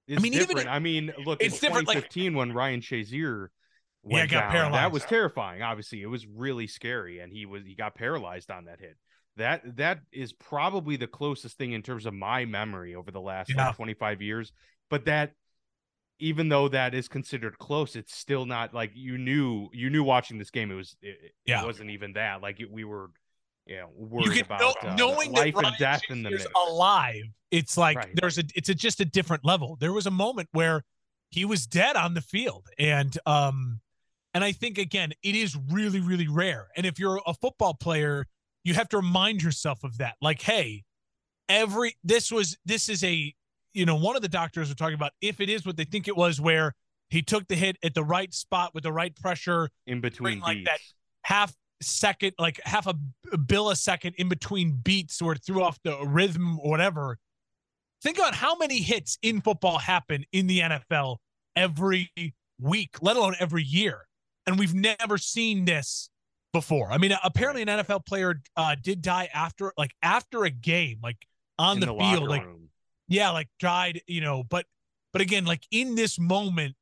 it's 0.07 0.23
mean, 0.23 0.35
even 0.35 0.49
different. 0.49 0.67
if- 0.69 0.73
I 0.73 0.79
mean, 0.79 1.13
look, 1.25 1.43
it's 1.43 1.55
in 1.57 1.69
different, 1.69 1.89
like- 1.89 1.97
2015 1.97 2.35
when 2.35 2.53
Ryan 2.53 2.81
Shazier 2.81 3.49
Yeah, 4.07 4.27
got 4.27 4.41
down, 4.43 4.51
paralyzed. 4.53 4.75
that 4.75 4.93
was 4.93 5.05
terrifying. 5.05 5.63
Obviously, 5.63 6.03
it 6.03 6.07
was 6.07 6.27
really 6.27 6.67
scary, 6.67 7.21
and 7.21 7.33
he 7.33 7.47
was 7.47 7.65
he 7.65 7.75
got 7.75 7.95
paralyzed 7.95 8.51
on 8.51 8.67
that 8.67 8.81
hit. 8.81 8.97
That 9.37 9.77
that 9.77 10.01
is 10.13 10.33
probably 10.33 10.97
the 10.97 11.07
closest 11.07 11.57
thing 11.59 11.73
in 11.73 11.83
terms 11.83 12.07
of 12.07 12.15
my 12.15 12.45
memory 12.45 12.95
over 12.95 13.11
the 13.11 13.21
last 13.21 13.51
Yeah. 13.51 13.67
like 13.69 13.77
25 13.77 14.23
years. 14.23 14.53
But 14.91 15.07
that, 15.07 15.33
even 16.21 16.49
though 16.49 16.69
that 16.69 16.95
is 16.95 17.09
considered 17.09 17.59
close, 17.59 17.97
it's 17.97 18.15
still 18.15 18.47
not 18.47 18.73
like 18.75 18.93
you 18.95 19.19
knew 19.19 19.69
you 19.73 19.91
knew 19.91 20.05
watching 20.05 20.39
this 20.39 20.51
game. 20.51 20.71
It 20.71 20.75
was 20.75 20.97
it, 21.03 21.33
it 21.47 21.65
wasn't 21.65 21.91
even 21.91 22.13
that. 22.13 22.43
Like 22.43 22.61
it, 22.61 22.71
we 22.71 22.85
were, 22.85 23.11
you 23.67 23.77
know, 23.77 23.89
you 23.99 24.07
worried 24.07 24.33
can 24.37 24.45
about 24.45 24.61
know, 24.61 24.75
uh, 24.91 24.95
knowing 24.95 25.33
life 25.33 25.55
and 25.57 25.75
death 25.79 26.03
in 26.11 26.23
the 26.23 26.31
mix. 26.31 26.47
alive. 26.69 27.23
It's 27.51 27.77
like 27.77 27.97
Right. 27.97 28.11
there's 28.15 28.39
a 28.39 28.45
it's 28.55 28.69
a 28.69 28.75
just 28.75 29.01
a 29.01 29.05
different 29.05 29.45
level. 29.45 29.77
There 29.81 29.93
was 29.93 30.07
a 30.07 30.11
moment 30.13 30.49
where 30.53 30.85
he 31.31 31.45
was 31.45 31.67
dead 31.67 31.97
on 31.97 32.15
the 32.15 32.21
field, 32.21 32.69
and 32.79 33.17
um, 33.27 33.81
and 34.35 34.45
I 34.45 34.53
think 34.53 34.79
again 34.79 35.13
it 35.23 35.35
is 35.35 35.57
really 35.71 36.01
really 36.01 36.29
rare. 36.29 36.69
And 36.77 36.85
if 36.85 36.99
you're 36.99 37.21
a 37.27 37.35
football 37.35 37.75
player, 37.75 38.27
you 38.65 38.75
have 38.75 38.89
to 38.91 38.99
remind 38.99 39.43
yourself 39.43 39.85
of 39.85 39.99
that. 39.99 40.17
Like, 40.21 40.43
hey, 40.43 40.85
every 41.49 41.97
this 42.05 42.31
was 42.31 42.57
this 42.65 42.89
is 42.89 43.03
a 43.05 43.33
you 43.73 43.87
know 43.87 43.97
one 43.97 44.17
of 44.17 44.23
the 44.23 44.29
doctors 44.29 44.69
were 44.69 44.75
talking 44.75 44.95
about 44.95 45.13
if 45.21 45.41
it 45.41 45.49
is 45.49 45.65
what 45.65 45.77
they 45.77 45.85
think 45.85 46.09
it 46.09 46.17
was, 46.17 46.41
where 46.41 46.75
he 47.09 47.23
took 47.23 47.47
the 47.49 47.55
hit 47.55 47.77
at 47.83 47.95
the 47.95 48.05
right 48.05 48.33
spot 48.35 48.75
with 48.75 48.83
the 48.83 48.93
right 48.93 49.15
pressure, 49.17 49.71
in 49.87 50.01
between 50.01 50.41
like 50.41 50.59
beats. 50.59 50.71
that 50.71 50.81
half 51.23 51.55
second, 51.83 52.33
like 52.39 52.61
half 52.65 52.87
a, 52.87 52.95
a 53.33 53.39
bill 53.39 53.71
a 53.71 53.77
second 53.77 54.15
in 54.19 54.29
between 54.29 54.73
beats 54.83 55.21
where 55.21 55.35
it 55.35 55.43
threw 55.45 55.63
off 55.63 55.79
the 55.85 55.97
rhythm 56.07 56.59
or 56.61 56.71
whatever. 56.71 57.19
Think 58.03 58.19
about 58.19 58.35
how 58.35 58.57
many 58.57 58.81
hits 58.81 59.19
in 59.23 59.41
football 59.41 59.79
happen 59.79 60.25
in 60.33 60.47
the 60.47 60.61
NFL 60.61 61.17
every 61.57 62.11
week, 62.61 62.97
let 63.01 63.17
alone 63.17 63.35
every 63.41 63.63
year. 63.63 64.07
And 64.47 64.59
we've 64.59 64.75
never 64.75 65.19
seen 65.19 65.65
this 65.65 66.11
before. 66.53 66.91
I 66.91 66.99
mean, 66.99 67.15
apparently 67.23 67.63
an 67.63 67.69
NFL 67.69 68.07
player 68.07 68.41
uh, 68.57 68.77
did 68.81 69.03
die 69.03 69.29
after, 69.33 69.73
like 69.77 69.93
after 70.03 70.45
a 70.45 70.51
game, 70.51 70.99
like 71.03 71.27
on 71.59 71.81
the, 71.81 71.87
the, 71.87 71.95
field, 71.95 72.29
like 72.29 72.45
room. 72.45 72.69
yeah, 73.09 73.31
like 73.31 73.49
died, 73.59 74.01
you 74.07 74.21
know, 74.21 74.43
but 74.43 74.67
but 75.13 75.23
again, 75.23 75.45
like 75.45 75.63
in 75.71 75.95
this 75.95 76.19
moment, 76.19 76.75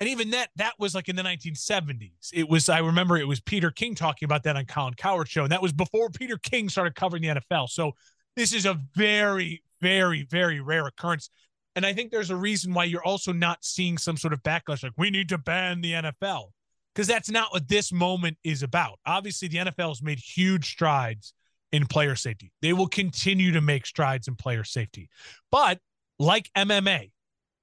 and 0.00 0.08
even 0.08 0.30
that 0.30 0.50
that 0.56 0.74
was 0.78 0.94
like 0.94 1.08
in 1.08 1.16
the 1.16 1.22
1970s. 1.22 2.30
It 2.32 2.48
was 2.48 2.68
I 2.68 2.78
remember 2.78 3.16
it 3.16 3.26
was 3.26 3.40
Peter 3.40 3.70
King 3.70 3.94
talking 3.94 4.26
about 4.26 4.42
that 4.44 4.56
on 4.56 4.64
Colin 4.66 4.94
Cowherd 4.94 5.28
show, 5.28 5.42
and 5.42 5.52
that 5.52 5.62
was 5.62 5.72
before 5.72 6.10
Peter 6.10 6.38
King 6.38 6.68
started 6.68 6.94
covering 6.94 7.22
the 7.22 7.28
NFL. 7.28 7.68
So 7.68 7.92
this 8.36 8.52
is 8.52 8.66
a 8.66 8.80
very, 8.94 9.62
very, 9.80 10.24
very 10.24 10.60
rare 10.60 10.86
occurrence. 10.86 11.30
And 11.74 11.86
I 11.86 11.92
think 11.92 12.10
there's 12.10 12.30
a 12.30 12.36
reason 12.36 12.74
why 12.74 12.84
you're 12.84 13.04
also 13.04 13.32
not 13.32 13.64
seeing 13.64 13.96
some 13.96 14.16
sort 14.16 14.32
of 14.32 14.42
backlash, 14.42 14.82
like 14.82 14.92
we 14.98 15.10
need 15.10 15.28
to 15.30 15.38
ban 15.38 15.80
the 15.80 15.92
NFL. 15.92 16.50
Because 16.94 17.06
that's 17.06 17.30
not 17.30 17.52
what 17.52 17.68
this 17.68 17.92
moment 17.92 18.36
is 18.44 18.62
about. 18.62 18.98
Obviously, 19.06 19.48
the 19.48 19.58
NFL 19.58 19.88
has 19.88 20.02
made 20.02 20.18
huge 20.18 20.70
strides 20.70 21.32
in 21.72 21.86
player 21.86 22.14
safety. 22.14 22.52
They 22.60 22.72
will 22.72 22.86
continue 22.86 23.52
to 23.52 23.60
make 23.60 23.86
strides 23.86 24.28
in 24.28 24.36
player 24.36 24.62
safety. 24.62 25.08
But 25.50 25.78
like 26.18 26.50
MMA, 26.56 27.10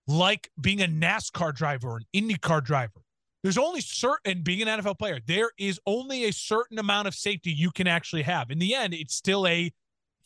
like 0.07 0.49
being 0.59 0.81
a 0.81 0.87
NASCAR 0.87 1.53
driver 1.53 1.89
or 1.89 1.97
an 1.97 2.05
IndyCar 2.15 2.63
driver, 2.63 3.01
there's 3.43 3.57
only 3.57 3.81
certain 3.81 4.41
being 4.41 4.67
an 4.67 4.81
NFL 4.81 4.97
player, 4.97 5.19
there 5.25 5.51
is 5.57 5.79
only 5.85 6.25
a 6.25 6.33
certain 6.33 6.77
amount 6.79 7.07
of 7.07 7.15
safety 7.15 7.51
you 7.51 7.71
can 7.71 7.87
actually 7.87 8.23
have. 8.23 8.51
In 8.51 8.59
the 8.59 8.75
end, 8.75 8.93
it's 8.93 9.15
still 9.15 9.47
a 9.47 9.71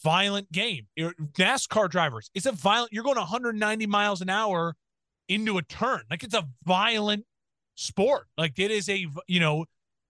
violent 0.01 0.51
game. 0.51 0.87
NASCAR 0.97 1.89
drivers, 1.89 2.31
it's 2.33 2.45
a 2.45 2.51
violent, 2.51 2.91
you're 2.93 3.03
going 3.03 3.17
190 3.17 3.85
miles 3.85 4.21
an 4.21 4.29
hour 4.29 4.75
into 5.29 5.57
a 5.57 5.61
turn. 5.61 6.01
Like 6.09 6.23
it's 6.23 6.33
a 6.33 6.47
violent 6.65 7.25
sport. 7.75 8.27
Like 8.37 8.59
it 8.59 8.71
is 8.71 8.89
a, 8.89 9.07
you 9.27 9.39
know, 9.39 9.65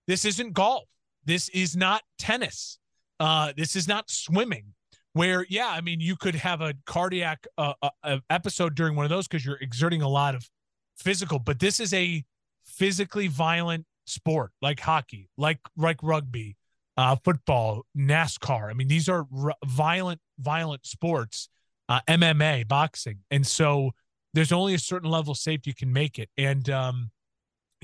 this 0.07 0.25
isn't 0.25 0.53
golf. 0.53 0.85
This 1.25 1.49
is 1.49 1.75
not 1.75 2.01
tennis. 2.17 2.77
Uh, 3.19 3.53
this 3.55 3.75
is 3.75 3.87
not 3.87 4.09
swimming. 4.09 4.73
Where, 5.13 5.45
yeah, 5.47 5.67
I 5.67 5.81
mean, 5.81 5.99
you 5.99 6.15
could 6.15 6.35
have 6.35 6.61
a 6.61 6.73
cardiac 6.85 7.45
uh, 7.57 7.73
uh, 8.03 8.17
episode 8.31 8.73
during 8.73 8.95
one 8.95 9.05
of 9.05 9.09
those 9.09 9.27
because 9.27 9.45
you're 9.45 9.59
exerting 9.61 10.01
a 10.01 10.07
lot 10.07 10.33
of 10.33 10.49
physical, 10.97 11.37
but 11.39 11.59
this 11.59 11.79
is 11.79 11.93
a 11.93 12.23
physically 12.65 13.27
violent 13.27 13.85
sport 14.05 14.51
like 14.61 14.79
hockey, 14.79 15.29
like 15.37 15.59
like 15.77 15.97
rugby, 16.01 16.57
uh, 16.97 17.15
football, 17.23 17.83
NASCAR. 17.97 18.69
I 18.69 18.73
mean, 18.73 18.87
these 18.87 19.09
are 19.09 19.25
r- 19.37 19.55
violent, 19.65 20.19
violent 20.39 20.85
sports, 20.85 21.49
uh, 21.89 22.01
MMA, 22.07 22.67
boxing, 22.67 23.19
and 23.31 23.45
so 23.45 23.91
there's 24.33 24.51
only 24.51 24.73
a 24.73 24.79
certain 24.79 25.09
level 25.09 25.31
of 25.31 25.37
safety 25.37 25.69
you 25.69 25.75
can 25.75 25.93
make 25.93 26.19
it, 26.19 26.29
and 26.37 26.69
um, 26.69 27.11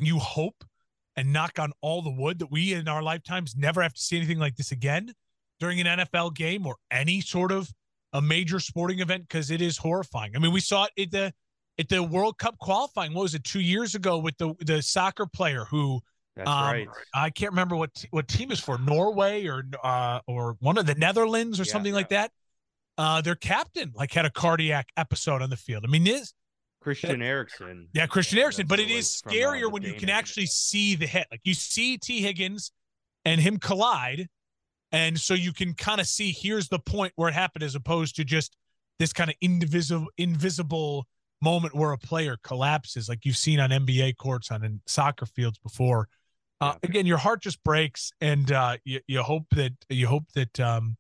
you 0.06 0.20
hope 0.20 0.64
and 1.16 1.34
knock 1.34 1.60
on 1.60 1.72
all 1.82 2.02
the 2.02 2.12
wood 2.12 2.40
that 2.40 2.52
we 2.52 2.74
in 2.74 2.88
our 2.88 3.04
lifetimes 3.04 3.56
never 3.56 3.82
have 3.82 3.94
to 3.94 4.02
see 4.02 4.18
anything 4.18 4.40
like 4.40 4.56
this 4.56 4.72
again 4.72 5.14
during 5.60 5.80
an 5.80 5.88
NFL 5.88 6.34
game 6.34 6.66
or 6.66 6.78
any 6.92 7.22
sort 7.22 7.52
of 7.52 7.70
a 8.14 8.22
major 8.22 8.60
sporting 8.60 9.00
event 9.00 9.28
because 9.28 9.52
it 9.52 9.62
is 9.62 9.78
horrifying. 9.78 10.36
I 10.36 10.40
mean, 10.40 10.52
we 10.54 10.62
saw 10.62 10.88
it 10.96 11.04
at 11.04 11.12
the 11.12 11.34
at 11.78 11.90
the 11.90 12.04
World 12.04 12.38
Cup 12.38 12.58
qualifying. 12.60 13.14
What 13.14 13.24
was 13.24 13.36
it 13.36 13.44
two 13.44 13.60
years 13.60 13.96
ago 13.96 14.18
with 14.18 14.38
the 14.38 14.54
the 14.62 14.82
soccer 14.82 15.26
player 15.26 15.66
who 15.66 16.02
That's 16.36 16.50
um, 16.50 16.64
right. 16.64 16.88
I 17.14 17.30
can't 17.30 17.52
remember 17.52 17.76
what 17.76 18.06
what 18.12 18.28
team 18.28 18.52
is 18.52 18.60
for 18.60 18.78
Norway 18.78 19.46
or 19.46 19.64
uh, 19.84 20.20
or 20.28 20.56
one 20.60 20.78
of 20.78 20.86
the 20.86 20.96
Netherlands 20.96 21.60
or 21.60 21.64
yeah, 21.64 21.72
something 21.72 21.92
yeah. 21.92 21.98
like 21.98 22.10
that. 22.10 22.32
Uh, 22.98 23.22
their 23.22 23.36
captain 23.36 23.92
like 23.96 24.12
had 24.12 24.26
a 24.26 24.30
cardiac 24.30 24.90
episode 24.98 25.42
on 25.42 25.50
the 25.50 25.58
field. 25.58 25.84
I 25.86 25.90
mean, 25.90 26.04
this 26.04 26.34
Christian 26.82 27.22
Eriksen. 27.22 27.88
Yeah, 27.94 28.08
Christian 28.08 28.40
Eriksen. 28.40 28.68
But 28.68 28.80
it 28.80 28.90
is 28.90 29.22
uh, 29.26 29.30
scarier 29.30 29.62
from, 29.62 29.70
uh, 29.70 29.72
when 29.72 29.84
you 29.84 29.94
can 29.94 30.10
actually 30.10 30.46
see 30.46 30.96
the 30.96 31.08
hit. 31.08 31.28
Like 31.32 31.42
you 31.44 31.54
see 31.54 31.98
Tee 31.98 32.22
Higgins 32.22 32.72
and 33.26 33.42
him 33.42 33.58
collide, 33.58 34.28
and 34.92 35.20
so 35.20 35.34
you 35.34 35.54
can 35.54 35.74
kind 35.74 36.00
of 36.00 36.08
see 36.08 36.32
here's 36.32 36.70
the 36.70 36.80
point 36.80 37.14
where 37.16 37.30
it 37.30 37.34
happened, 37.34 37.64
as 37.64 37.76
opposed 37.76 38.16
to 38.16 38.24
just 38.24 38.56
this 38.98 39.14
kind 39.14 39.30
of 39.30 39.36
invisible 39.42 40.08
invisible 40.18 41.08
moment 41.42 41.74
where 41.74 41.92
a 41.92 41.98
player 41.98 42.38
collapses, 42.44 43.08
like 43.08 43.26
you've 43.26 43.38
seen 43.38 43.60
on 43.60 43.70
NBA 43.70 44.18
courts 44.18 44.52
on 44.52 44.64
in 44.64 44.82
soccer 44.88 45.26
fields 45.26 45.58
before. 45.58 46.08
Uh. 46.62 46.76
Again, 46.84 47.06
your 47.06 47.18
heart 47.18 47.42
just 47.42 47.64
breaks, 47.64 48.12
and 48.20 48.52
uh, 48.52 48.78
you, 48.84 49.00
you 49.08 49.22
hope 49.22 49.46
that 49.52 49.74
you 49.90 50.08
hope 50.08 50.26
that 50.36 50.60
um, 50.60 50.98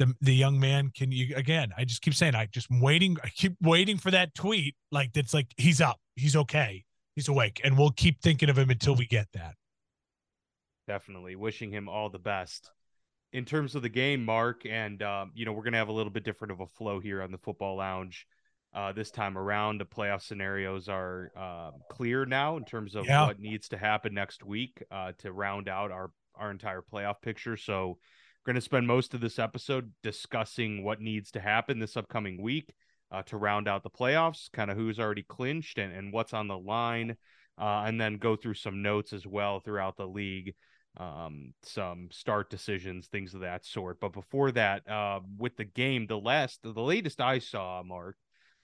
the 0.00 0.14
the 0.22 0.34
young 0.34 0.58
man 0.58 0.90
can 0.96 1.12
you 1.12 1.36
again. 1.36 1.72
I 1.76 1.84
just 1.84 2.00
keep 2.00 2.14
saying 2.14 2.34
I 2.34 2.46
just 2.46 2.68
waiting. 2.70 3.18
I 3.22 3.28
keep 3.28 3.54
waiting 3.60 3.98
for 3.98 4.10
that 4.10 4.34
tweet, 4.34 4.74
like 4.90 5.12
that's 5.12 5.34
like 5.34 5.52
he's 5.58 5.80
up, 5.80 6.00
he's 6.16 6.34
okay, 6.34 6.84
he's 7.14 7.28
awake, 7.28 7.60
and 7.62 7.78
we'll 7.78 7.92
keep 7.92 8.22
thinking 8.22 8.48
of 8.48 8.58
him 8.58 8.70
until 8.70 8.96
we 8.96 9.06
get 9.06 9.28
that. 9.34 9.54
Definitely 10.88 11.36
wishing 11.36 11.70
him 11.70 11.88
all 11.88 12.08
the 12.08 12.18
best. 12.18 12.70
In 13.32 13.44
terms 13.44 13.74
of 13.74 13.82
the 13.82 13.90
game, 13.90 14.24
Mark, 14.24 14.62
and 14.64 15.02
um, 15.02 15.32
you 15.34 15.44
know 15.44 15.52
we're 15.52 15.62
gonna 15.62 15.76
have 15.76 15.88
a 15.88 15.92
little 15.92 16.10
bit 16.10 16.24
different 16.24 16.52
of 16.52 16.60
a 16.60 16.66
flow 16.66 16.98
here 16.98 17.22
on 17.22 17.30
the 17.30 17.38
Football 17.38 17.76
Lounge 17.76 18.26
uh, 18.74 18.92
this 18.92 19.10
time 19.10 19.36
around. 19.36 19.78
The 19.78 19.84
playoff 19.84 20.22
scenarios 20.22 20.88
are 20.88 21.30
uh, 21.36 21.72
clear 21.90 22.24
now 22.24 22.56
in 22.56 22.64
terms 22.64 22.94
of 22.94 23.04
yeah. 23.04 23.26
what 23.26 23.38
needs 23.38 23.68
to 23.68 23.76
happen 23.76 24.14
next 24.14 24.42
week 24.44 24.82
uh, 24.90 25.12
to 25.18 25.30
round 25.30 25.68
out 25.68 25.92
our 25.92 26.10
our 26.36 26.50
entire 26.50 26.80
playoff 26.80 27.20
picture. 27.20 27.58
So 27.58 27.98
going 28.44 28.54
to 28.54 28.60
spend 28.60 28.86
most 28.86 29.14
of 29.14 29.20
this 29.20 29.38
episode 29.38 29.92
discussing 30.02 30.82
what 30.82 31.00
needs 31.00 31.30
to 31.32 31.40
happen 31.40 31.78
this 31.78 31.96
upcoming 31.96 32.40
week 32.40 32.72
uh, 33.10 33.22
to 33.22 33.36
round 33.36 33.68
out 33.68 33.82
the 33.82 33.90
playoffs, 33.90 34.50
kind 34.52 34.70
of 34.70 34.76
who's 34.76 34.98
already 34.98 35.22
clinched 35.22 35.78
and, 35.78 35.92
and 35.92 36.12
what's 36.12 36.32
on 36.32 36.48
the 36.48 36.58
line, 36.58 37.16
uh, 37.60 37.84
and 37.86 38.00
then 38.00 38.16
go 38.16 38.36
through 38.36 38.54
some 38.54 38.82
notes 38.82 39.12
as 39.12 39.26
well 39.26 39.60
throughout 39.60 39.96
the 39.96 40.06
league 40.06 40.54
um 40.96 41.54
some 41.62 42.08
start 42.10 42.50
decisions 42.50 43.06
things 43.06 43.32
of 43.32 43.42
that 43.42 43.64
sort 43.64 44.00
but 44.00 44.12
before 44.12 44.50
that 44.50 44.82
uh 44.90 45.20
with 45.38 45.56
the 45.56 45.64
game 45.64 46.04
the 46.08 46.18
last 46.18 46.58
the 46.64 46.82
latest 46.82 47.20
i 47.20 47.38
saw 47.38 47.80
mark 47.84 48.16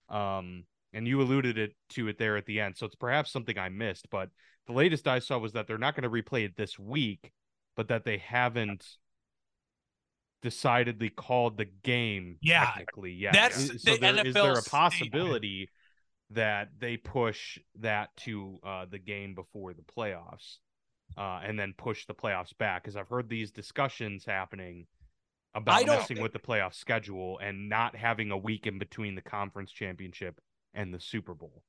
um, 0.08 0.64
and 0.92 1.06
you 1.06 1.20
alluded 1.20 1.58
it 1.58 1.74
to 1.90 2.08
it 2.08 2.18
there 2.18 2.36
at 2.36 2.46
the 2.46 2.60
end. 2.60 2.76
So 2.76 2.86
it's 2.86 2.94
perhaps 2.94 3.32
something 3.32 3.58
I 3.58 3.68
missed, 3.68 4.08
but 4.10 4.30
the 4.66 4.72
latest 4.72 5.06
I 5.06 5.18
saw 5.18 5.38
was 5.38 5.52
that 5.52 5.66
they're 5.66 5.78
not 5.78 5.94
going 5.94 6.10
to 6.10 6.22
replay 6.22 6.44
it 6.44 6.56
this 6.56 6.78
week, 6.78 7.32
but 7.76 7.88
that 7.88 8.04
they 8.04 8.18
haven't 8.18 8.86
decidedly 10.42 11.10
called 11.10 11.56
the 11.56 11.64
game 11.64 12.36
yeah, 12.40 12.66
technically 12.66 13.12
yet. 13.12 13.32
That's 13.32 13.82
so 13.82 13.92
the 13.92 13.98
there, 13.98 14.14
NFL 14.14 14.26
is 14.26 14.34
there 14.34 14.52
a 14.52 14.62
possibility 14.62 15.70
that 16.30 16.70
they 16.78 16.96
push 16.96 17.58
that 17.80 18.16
to 18.18 18.58
uh, 18.64 18.86
the 18.90 18.98
game 18.98 19.34
before 19.34 19.74
the 19.74 19.82
playoffs 19.82 20.56
uh, 21.16 21.40
and 21.44 21.58
then 21.58 21.74
push 21.76 22.06
the 22.06 22.14
playoffs 22.14 22.56
back? 22.56 22.82
Because 22.82 22.96
I've 22.96 23.08
heard 23.08 23.28
these 23.28 23.50
discussions 23.50 24.24
happening 24.24 24.86
about 25.54 25.86
messing 25.86 26.20
with 26.20 26.32
the 26.32 26.38
playoff 26.38 26.74
schedule 26.74 27.38
and 27.38 27.68
not 27.68 27.96
having 27.96 28.30
a 28.30 28.36
week 28.36 28.66
in 28.66 28.78
between 28.78 29.14
the 29.14 29.22
conference 29.22 29.72
championship 29.72 30.38
and 30.74 30.92
the 30.92 31.00
Super 31.00 31.34
Bowl. 31.34 31.62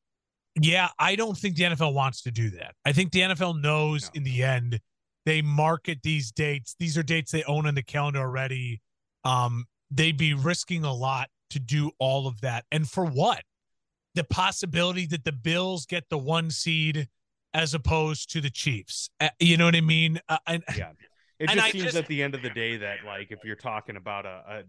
Yeah, 0.60 0.90
I 1.00 1.16
don't 1.16 1.38
think 1.38 1.56
the 1.56 1.64
NFL 1.64 1.94
wants 1.94 2.22
to 2.24 2.32
do 2.32 2.50
that. 2.52 2.76
I 2.84 2.92
think 2.92 3.12
the 3.12 3.22
NFL 3.22 3.62
knows 3.62 4.06
no. 4.06 4.18
in 4.18 4.24
the 4.24 4.44
end 4.44 4.80
they 5.28 5.42
market 5.42 6.00
these 6.04 6.32
dates. 6.32 6.74
These 6.80 6.98
are 6.98 7.04
dates 7.04 7.34
they 7.34 7.44
own 7.44 7.66
in 7.66 7.76
the 7.76 7.84
calendar 7.84 8.22
already. 8.22 8.82
Um, 9.26 9.66
they'd 9.92 10.16
be 10.16 10.34
risking 10.34 10.86
a 10.86 10.94
lot 10.94 11.28
to 11.50 11.60
do 11.60 11.92
all 12.00 12.28
of 12.28 12.40
that. 12.40 12.64
And 12.72 12.90
for 12.90 13.04
what? 13.04 13.44
The 14.16 14.24
possibility 14.24 15.06
that 15.08 15.26
the 15.26 15.34
Bills 15.34 15.86
get 15.86 16.06
the 16.10 16.18
one 16.18 16.50
seed 16.50 17.10
as 17.54 17.74
opposed 17.74 18.32
to 18.32 18.42
the 18.42 18.50
Chiefs. 18.50 19.10
Uh, 19.20 19.28
you 19.38 19.58
know 19.58 19.66
what 19.66 19.76
I 19.76 19.82
mean? 19.82 20.22
Uh, 20.30 20.38
and 20.48 20.64
yeah. 20.78 20.92
It 21.40 21.50
just 21.54 21.72
seems 21.72 21.84
just, 21.84 21.98
at 21.98 22.08
the 22.08 22.24
end 22.24 22.34
of 22.34 22.42
the 22.42 22.50
day 22.50 22.78
that 22.78 23.00
like 23.06 23.30
if 23.30 23.44
you're 23.44 23.58
talking 23.58 23.98
about 23.98 24.26
a, 24.26 24.64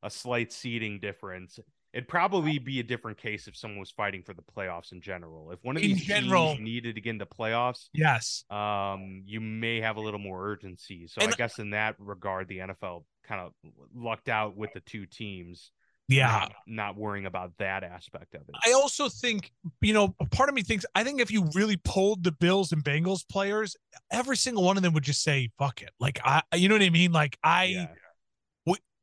a, 0.00 0.06
a 0.06 0.10
slight 0.10 0.54
seeding 0.54 1.00
difference, 1.00 1.60
it'd 1.92 2.08
probably 2.08 2.58
be 2.58 2.80
a 2.80 2.82
different 2.82 3.18
case 3.18 3.48
if 3.48 3.56
someone 3.56 3.80
was 3.80 3.90
fighting 3.90 4.22
for 4.22 4.34
the 4.34 4.42
playoffs 4.42 4.92
in 4.92 5.00
general. 5.00 5.50
If 5.50 5.58
one 5.62 5.76
of 5.76 5.82
these 5.82 6.02
general, 6.04 6.54
teams 6.54 6.60
needed 6.60 6.94
to 6.96 7.00
get 7.00 7.10
into 7.10 7.26
playoffs, 7.26 7.88
yes, 7.92 8.44
um, 8.50 9.22
you 9.26 9.40
may 9.40 9.80
have 9.80 9.96
a 9.96 10.00
little 10.00 10.20
more 10.20 10.46
urgency. 10.46 11.06
So 11.06 11.20
and 11.20 11.32
I 11.32 11.36
guess 11.36 11.58
in 11.58 11.70
that 11.70 11.96
regard, 11.98 12.48
the 12.48 12.58
NFL 12.58 13.04
kind 13.26 13.40
of 13.40 13.52
lucked 13.94 14.28
out 14.28 14.56
with 14.56 14.72
the 14.72 14.80
two 14.80 15.06
teams 15.06 15.70
yeah. 16.08 16.26
not, 16.26 16.52
not, 16.66 16.96
worrying 16.96 17.26
about 17.26 17.52
that 17.58 17.84
aspect 17.84 18.34
of 18.34 18.40
it. 18.40 18.54
I 18.66 18.72
also 18.72 19.08
think 19.08 19.52
you 19.80 19.92
know 19.92 20.14
part 20.30 20.48
of 20.48 20.54
me 20.54 20.62
thinks 20.62 20.86
i 20.94 21.04
think 21.04 21.20
if 21.20 21.30
you 21.30 21.48
really 21.54 21.76
polled 21.76 22.24
the 22.24 22.32
bills 22.32 22.72
and 22.72 22.82
bengals 22.82 23.28
players 23.28 23.76
every 24.10 24.36
single 24.36 24.64
one 24.64 24.76
of 24.76 24.82
them 24.82 24.94
would 24.94 25.04
just 25.04 25.22
say 25.22 25.50
fuck 25.58 25.82
it. 25.82 25.90
Like 26.00 26.18
i 26.24 26.42
you 26.54 26.68
know 26.68 26.74
what 26.74 26.82
i 26.82 26.90
mean? 26.90 27.12
Like 27.12 27.38
i 27.42 27.64
yeah. 27.64 27.86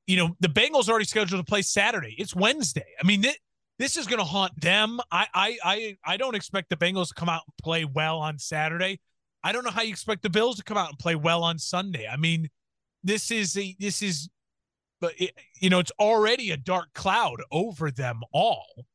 You 0.08 0.18
know 0.18 0.36
the 0.40 0.48
bengals 0.48 0.90
already 0.90 1.06
scheduled 1.06 1.44
to 1.44 1.50
play 1.50 1.62
saturday. 1.62 2.16
It's 2.18 2.36
wednesday. 2.36 2.86
I 3.02 3.06
mean 3.06 3.22
th- 3.22 3.40
this 3.78 3.98
is 3.98 4.08
going 4.08 4.20
to 4.20 4.26
haunt 4.26 4.60
them. 4.60 5.00
I, 5.12 5.28
I 5.34 5.58
i 5.64 5.98
i 6.06 6.18
don't 6.18 6.36
expect 6.36 6.70
the 6.70 6.78
bengals 6.78 7.10
to 7.10 7.14
come 7.14 7.30
out 7.30 7.42
and 7.46 7.54
play 7.64 7.86
well 7.86 8.20
on 8.20 8.40
saturday. 8.40 9.00
I 9.44 9.52
don't 9.52 9.64
know 9.64 9.72
how 9.72 9.84
you 9.84 9.90
expect 9.90 10.24
the 10.24 10.30
bills 10.30 10.58
to 10.58 10.64
come 10.64 10.78
out 10.78 10.90
and 10.90 11.00
play 11.00 11.16
well 11.16 11.44
on 11.44 11.60
sunday. 11.60 12.08
I 12.08 12.18
mean 12.18 12.50
this 13.04 13.32
is 13.32 13.58
a 13.58 13.76
this 13.80 14.02
is 14.02 14.30
but 15.02 15.14
it, 15.18 15.32
you 15.60 15.70
know 15.70 15.80
it's 15.80 15.92
already 16.00 16.52
a 16.52 16.58
dark 16.58 16.94
cloud 16.94 17.42
over 17.52 17.92
them 17.92 18.22
all. 18.32 18.86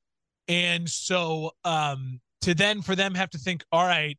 And 0.48 0.88
so 0.88 1.52
um 1.64 2.20
to 2.42 2.54
then 2.54 2.82
for 2.82 2.96
them 2.96 3.14
have 3.14 3.30
to 3.30 3.38
think 3.38 3.64
all 3.70 3.84
right 3.84 4.18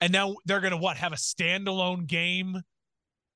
and 0.00 0.12
now 0.12 0.34
they're 0.46 0.60
gonna 0.60 0.76
what 0.76 0.96
have 0.96 1.12
a 1.12 1.16
standalone 1.16 2.06
game 2.06 2.60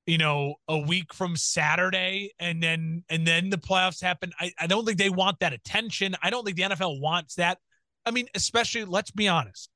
you 0.07 0.17
know 0.17 0.55
a 0.67 0.77
week 0.77 1.13
from 1.13 1.35
saturday 1.35 2.31
and 2.39 2.63
then 2.63 3.03
and 3.09 3.27
then 3.27 3.51
the 3.51 3.57
playoffs 3.57 4.01
happen 4.01 4.31
i, 4.39 4.51
I 4.59 4.65
don't 4.65 4.85
think 4.85 4.97
they 4.97 5.09
want 5.09 5.39
that 5.41 5.53
attention 5.53 6.15
i 6.23 6.31
don't 6.31 6.43
think 6.43 6.57
the 6.57 6.63
nfl 6.63 6.99
wants 6.99 7.35
that 7.35 7.59
i 8.05 8.11
mean 8.11 8.27
especially 8.33 8.85
let's 8.85 9.11
be 9.11 9.27
honest 9.27 9.69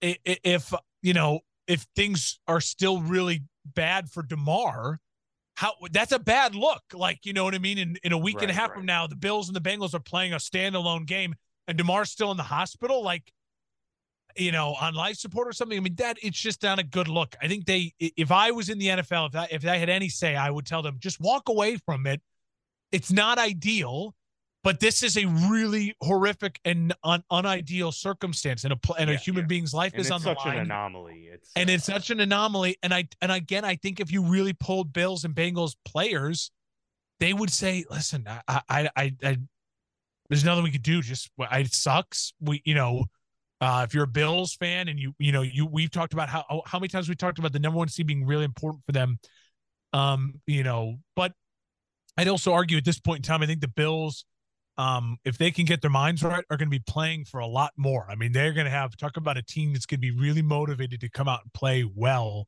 if 0.00 0.72
you 1.02 1.12
know 1.12 1.40
if 1.66 1.86
things 1.94 2.40
are 2.48 2.60
still 2.60 3.00
really 3.00 3.44
bad 3.64 4.10
for 4.10 4.22
Damar, 4.22 5.00
how 5.54 5.72
that's 5.90 6.12
a 6.12 6.18
bad 6.18 6.54
look. 6.54 6.82
Like, 6.92 7.24
you 7.24 7.32
know 7.32 7.44
what 7.44 7.54
I 7.54 7.58
mean? 7.58 7.78
In 7.78 7.96
in 8.02 8.12
a 8.12 8.18
week 8.18 8.36
right, 8.36 8.42
and 8.42 8.50
a 8.50 8.54
half 8.54 8.70
right. 8.70 8.78
from 8.78 8.86
now, 8.86 9.06
the 9.06 9.16
Bills 9.16 9.48
and 9.48 9.56
the 9.56 9.60
Bengals 9.60 9.94
are 9.94 10.00
playing 10.00 10.32
a 10.32 10.36
standalone 10.36 11.06
game 11.06 11.34
and 11.68 11.78
Damar's 11.78 12.10
still 12.10 12.30
in 12.30 12.36
the 12.36 12.42
hospital, 12.42 13.02
like, 13.04 13.32
you 14.36 14.52
know, 14.52 14.74
on 14.80 14.94
life 14.94 15.16
support 15.16 15.48
or 15.48 15.52
something. 15.52 15.76
I 15.76 15.80
mean, 15.80 15.94
that 15.96 16.18
it's 16.22 16.38
just 16.38 16.62
not 16.62 16.78
a 16.78 16.82
good 16.82 17.08
look. 17.08 17.36
I 17.40 17.48
think 17.48 17.66
they 17.66 17.94
if 17.98 18.30
I 18.30 18.50
was 18.50 18.68
in 18.68 18.78
the 18.78 18.88
NFL, 18.88 19.28
if 19.28 19.36
I 19.36 19.48
if 19.50 19.66
I 19.66 19.76
had 19.76 19.88
any 19.88 20.08
say, 20.08 20.36
I 20.36 20.50
would 20.50 20.66
tell 20.66 20.82
them 20.82 20.96
just 20.98 21.20
walk 21.20 21.48
away 21.48 21.76
from 21.76 22.06
it. 22.06 22.20
It's 22.90 23.10
not 23.10 23.38
ideal 23.38 24.14
but 24.64 24.78
this 24.78 25.02
is 25.02 25.16
a 25.16 25.26
really 25.26 25.96
horrific 26.00 26.60
and 26.64 26.94
un- 27.02 27.24
unideal 27.30 27.90
circumstance 27.90 28.64
and 28.64 28.72
a 28.72 28.78
and 28.98 29.10
yeah, 29.10 29.16
a 29.16 29.18
human 29.18 29.42
yeah. 29.42 29.48
being's 29.48 29.74
life 29.74 29.92
and 29.92 30.00
is 30.00 30.10
on 30.10 30.22
the 30.22 30.28
line. 30.28 30.36
Such 30.36 30.54
an 30.54 30.58
anomaly. 30.58 31.28
It's 31.32 31.50
and 31.56 31.68
uh, 31.68 31.72
it's 31.72 31.84
such 31.84 32.10
an 32.10 32.20
anomaly. 32.20 32.76
And 32.82 32.94
I 32.94 33.08
and 33.20 33.32
again, 33.32 33.64
I 33.64 33.76
think 33.76 33.98
if 33.98 34.12
you 34.12 34.22
really 34.22 34.52
polled 34.52 34.92
Bills 34.92 35.24
and 35.24 35.34
Bengals 35.34 35.74
players, 35.84 36.52
they 37.18 37.32
would 37.32 37.50
say, 37.50 37.84
"Listen, 37.90 38.26
I, 38.28 38.60
I, 38.68 38.88
I, 38.96 39.14
I 39.24 39.38
there's 40.28 40.44
nothing 40.44 40.64
we 40.64 40.70
could 40.70 40.82
do. 40.82 41.02
Just 41.02 41.30
it 41.38 41.74
sucks. 41.74 42.32
We, 42.40 42.62
you 42.64 42.74
know." 42.74 43.06
Uh, 43.62 43.84
if 43.84 43.94
you're 43.94 44.04
a 44.04 44.08
Bills 44.08 44.54
fan 44.54 44.88
and 44.88 44.98
you 44.98 45.14
you 45.18 45.32
know 45.32 45.42
you 45.42 45.64
we've 45.66 45.90
talked 45.90 46.12
about 46.12 46.28
how 46.28 46.62
how 46.66 46.78
many 46.78 46.88
times 46.88 47.08
we 47.08 47.14
talked 47.14 47.38
about 47.38 47.52
the 47.52 47.60
number 47.60 47.78
one 47.78 47.88
seed 47.88 48.06
being 48.06 48.26
really 48.26 48.44
important 48.44 48.84
for 48.84 48.92
them, 48.92 49.18
um, 49.92 50.34
you 50.46 50.64
know. 50.64 50.96
But 51.16 51.32
I'd 52.16 52.28
also 52.28 52.52
argue 52.52 52.76
at 52.76 52.84
this 52.84 52.98
point 52.98 53.18
in 53.18 53.22
time, 53.22 53.40
I 53.42 53.46
think 53.46 53.60
the 53.60 53.68
Bills 53.68 54.24
um, 54.78 55.18
if 55.24 55.36
they 55.38 55.50
can 55.50 55.64
get 55.64 55.82
their 55.82 55.90
minds 55.90 56.22
right, 56.22 56.44
are 56.50 56.56
going 56.56 56.68
to 56.68 56.78
be 56.78 56.82
playing 56.86 57.24
for 57.26 57.40
a 57.40 57.46
lot 57.46 57.72
more. 57.76 58.06
I 58.10 58.14
mean, 58.14 58.32
they're 58.32 58.52
going 58.52 58.64
to 58.64 58.70
have 58.70 58.96
talk 58.96 59.16
about 59.16 59.36
a 59.36 59.42
team 59.42 59.72
that's 59.72 59.86
going 59.86 59.98
to 59.98 60.00
be 60.00 60.10
really 60.10 60.42
motivated 60.42 61.00
to 61.00 61.10
come 61.10 61.28
out 61.28 61.40
and 61.42 61.52
play 61.52 61.84
well, 61.94 62.46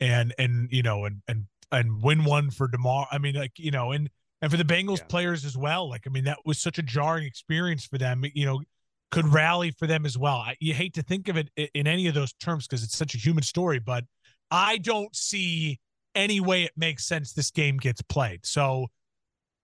and 0.00 0.34
and 0.38 0.68
you 0.72 0.82
know 0.82 1.04
and 1.04 1.22
and 1.28 1.46
and 1.70 2.02
win 2.02 2.24
one 2.24 2.50
for 2.50 2.66
Damar. 2.66 3.06
I 3.10 3.18
mean, 3.18 3.36
like 3.36 3.52
you 3.56 3.70
know, 3.70 3.92
and 3.92 4.10
and 4.42 4.50
for 4.50 4.56
the 4.56 4.64
Bengals 4.64 4.98
yeah. 4.98 5.04
players 5.04 5.44
as 5.44 5.56
well. 5.56 5.88
Like, 5.88 6.02
I 6.06 6.10
mean, 6.10 6.24
that 6.24 6.38
was 6.44 6.58
such 6.58 6.78
a 6.78 6.82
jarring 6.82 7.24
experience 7.24 7.86
for 7.86 7.98
them. 7.98 8.24
You 8.34 8.46
know, 8.46 8.60
could 9.10 9.26
rally 9.26 9.70
for 9.72 9.86
them 9.86 10.06
as 10.06 10.16
well. 10.16 10.36
I, 10.36 10.56
you 10.60 10.74
hate 10.74 10.94
to 10.94 11.02
think 11.02 11.28
of 11.28 11.36
it 11.36 11.50
in 11.74 11.86
any 11.86 12.06
of 12.06 12.14
those 12.14 12.32
terms 12.34 12.66
because 12.66 12.84
it's 12.84 12.96
such 12.96 13.14
a 13.14 13.18
human 13.18 13.42
story, 13.42 13.78
but 13.78 14.04
I 14.50 14.78
don't 14.78 15.14
see 15.14 15.80
any 16.14 16.40
way 16.40 16.64
it 16.64 16.72
makes 16.76 17.04
sense 17.04 17.32
this 17.32 17.50
game 17.50 17.76
gets 17.76 18.02
played. 18.02 18.44
So 18.44 18.86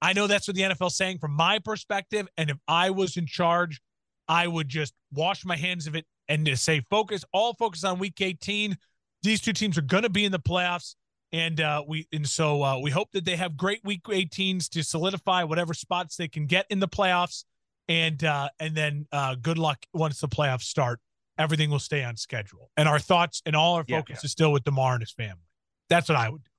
I 0.02 0.12
know 0.12 0.26
that's 0.26 0.46
what 0.46 0.56
the 0.56 0.62
NFL's 0.62 0.96
saying 0.96 1.18
from 1.18 1.32
my 1.32 1.58
perspective. 1.58 2.28
And 2.36 2.50
if 2.50 2.56
I 2.68 2.90
was 2.90 3.16
in 3.16 3.26
charge, 3.26 3.80
I 4.28 4.46
would 4.46 4.68
just 4.68 4.94
wash 5.12 5.44
my 5.44 5.56
hands 5.56 5.86
of 5.86 5.94
it 5.94 6.04
and 6.28 6.44
to 6.46 6.56
say 6.56 6.82
focus, 6.90 7.24
all 7.32 7.54
focus 7.54 7.84
on 7.84 7.98
week 7.98 8.20
18. 8.20 8.76
These 9.22 9.40
two 9.40 9.52
teams 9.52 9.78
are 9.78 9.82
going 9.82 10.02
to 10.02 10.10
be 10.10 10.24
in 10.24 10.32
the 10.32 10.40
playoffs. 10.40 10.94
And 11.32 11.60
uh, 11.60 11.82
we 11.86 12.06
and 12.12 12.26
so 12.26 12.62
uh, 12.62 12.78
we 12.78 12.90
hope 12.90 13.10
that 13.12 13.24
they 13.24 13.36
have 13.36 13.56
great 13.56 13.80
week 13.84 14.04
18s 14.04 14.68
to 14.70 14.84
solidify 14.84 15.42
whatever 15.42 15.74
spots 15.74 16.16
they 16.16 16.28
can 16.28 16.46
get 16.46 16.66
in 16.70 16.78
the 16.78 16.88
playoffs. 16.88 17.44
And 17.88 18.23
uh, 18.25 18.49
and 18.59 18.75
then 18.75 19.07
uh, 19.12 19.37
good 19.37 19.59
luck 19.59 19.87
once 19.93 20.21
the 20.21 20.28
playoffs 20.28 20.62
start. 20.62 21.00
Everything 21.38 21.71
will 21.71 21.78
stay 21.78 22.02
on 22.02 22.16
schedule. 22.16 22.71
And 22.76 22.88
our 22.88 22.99
thoughts 22.99 23.43
and 23.45 23.55
all 23.55 23.75
our 23.75 23.85
focus 23.85 23.90
yeah, 24.09 24.14
yeah. 24.14 24.25
is 24.25 24.31
still 24.31 24.52
with 24.52 24.64
Damar 24.64 24.95
and 24.95 25.02
his 25.02 25.12
family. 25.12 25.45
That's 25.90 26.09
what 26.09 26.16
I 26.16 26.31
would 26.31 26.43
do. 26.43 26.50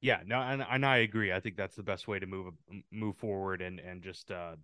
Yeah, 0.00 0.20
no, 0.24 0.36
and, 0.36 0.64
and 0.70 0.84
I 0.84 0.98
agree. 0.98 1.32
I 1.32 1.40
think 1.40 1.56
that's 1.56 1.74
the 1.74 1.82
best 1.82 2.06
way 2.06 2.18
to 2.18 2.26
move 2.26 2.52
move 2.92 3.16
forward 3.16 3.62
and 3.62 3.80
and 3.80 4.02
just 4.02 4.30
uh, 4.30 4.56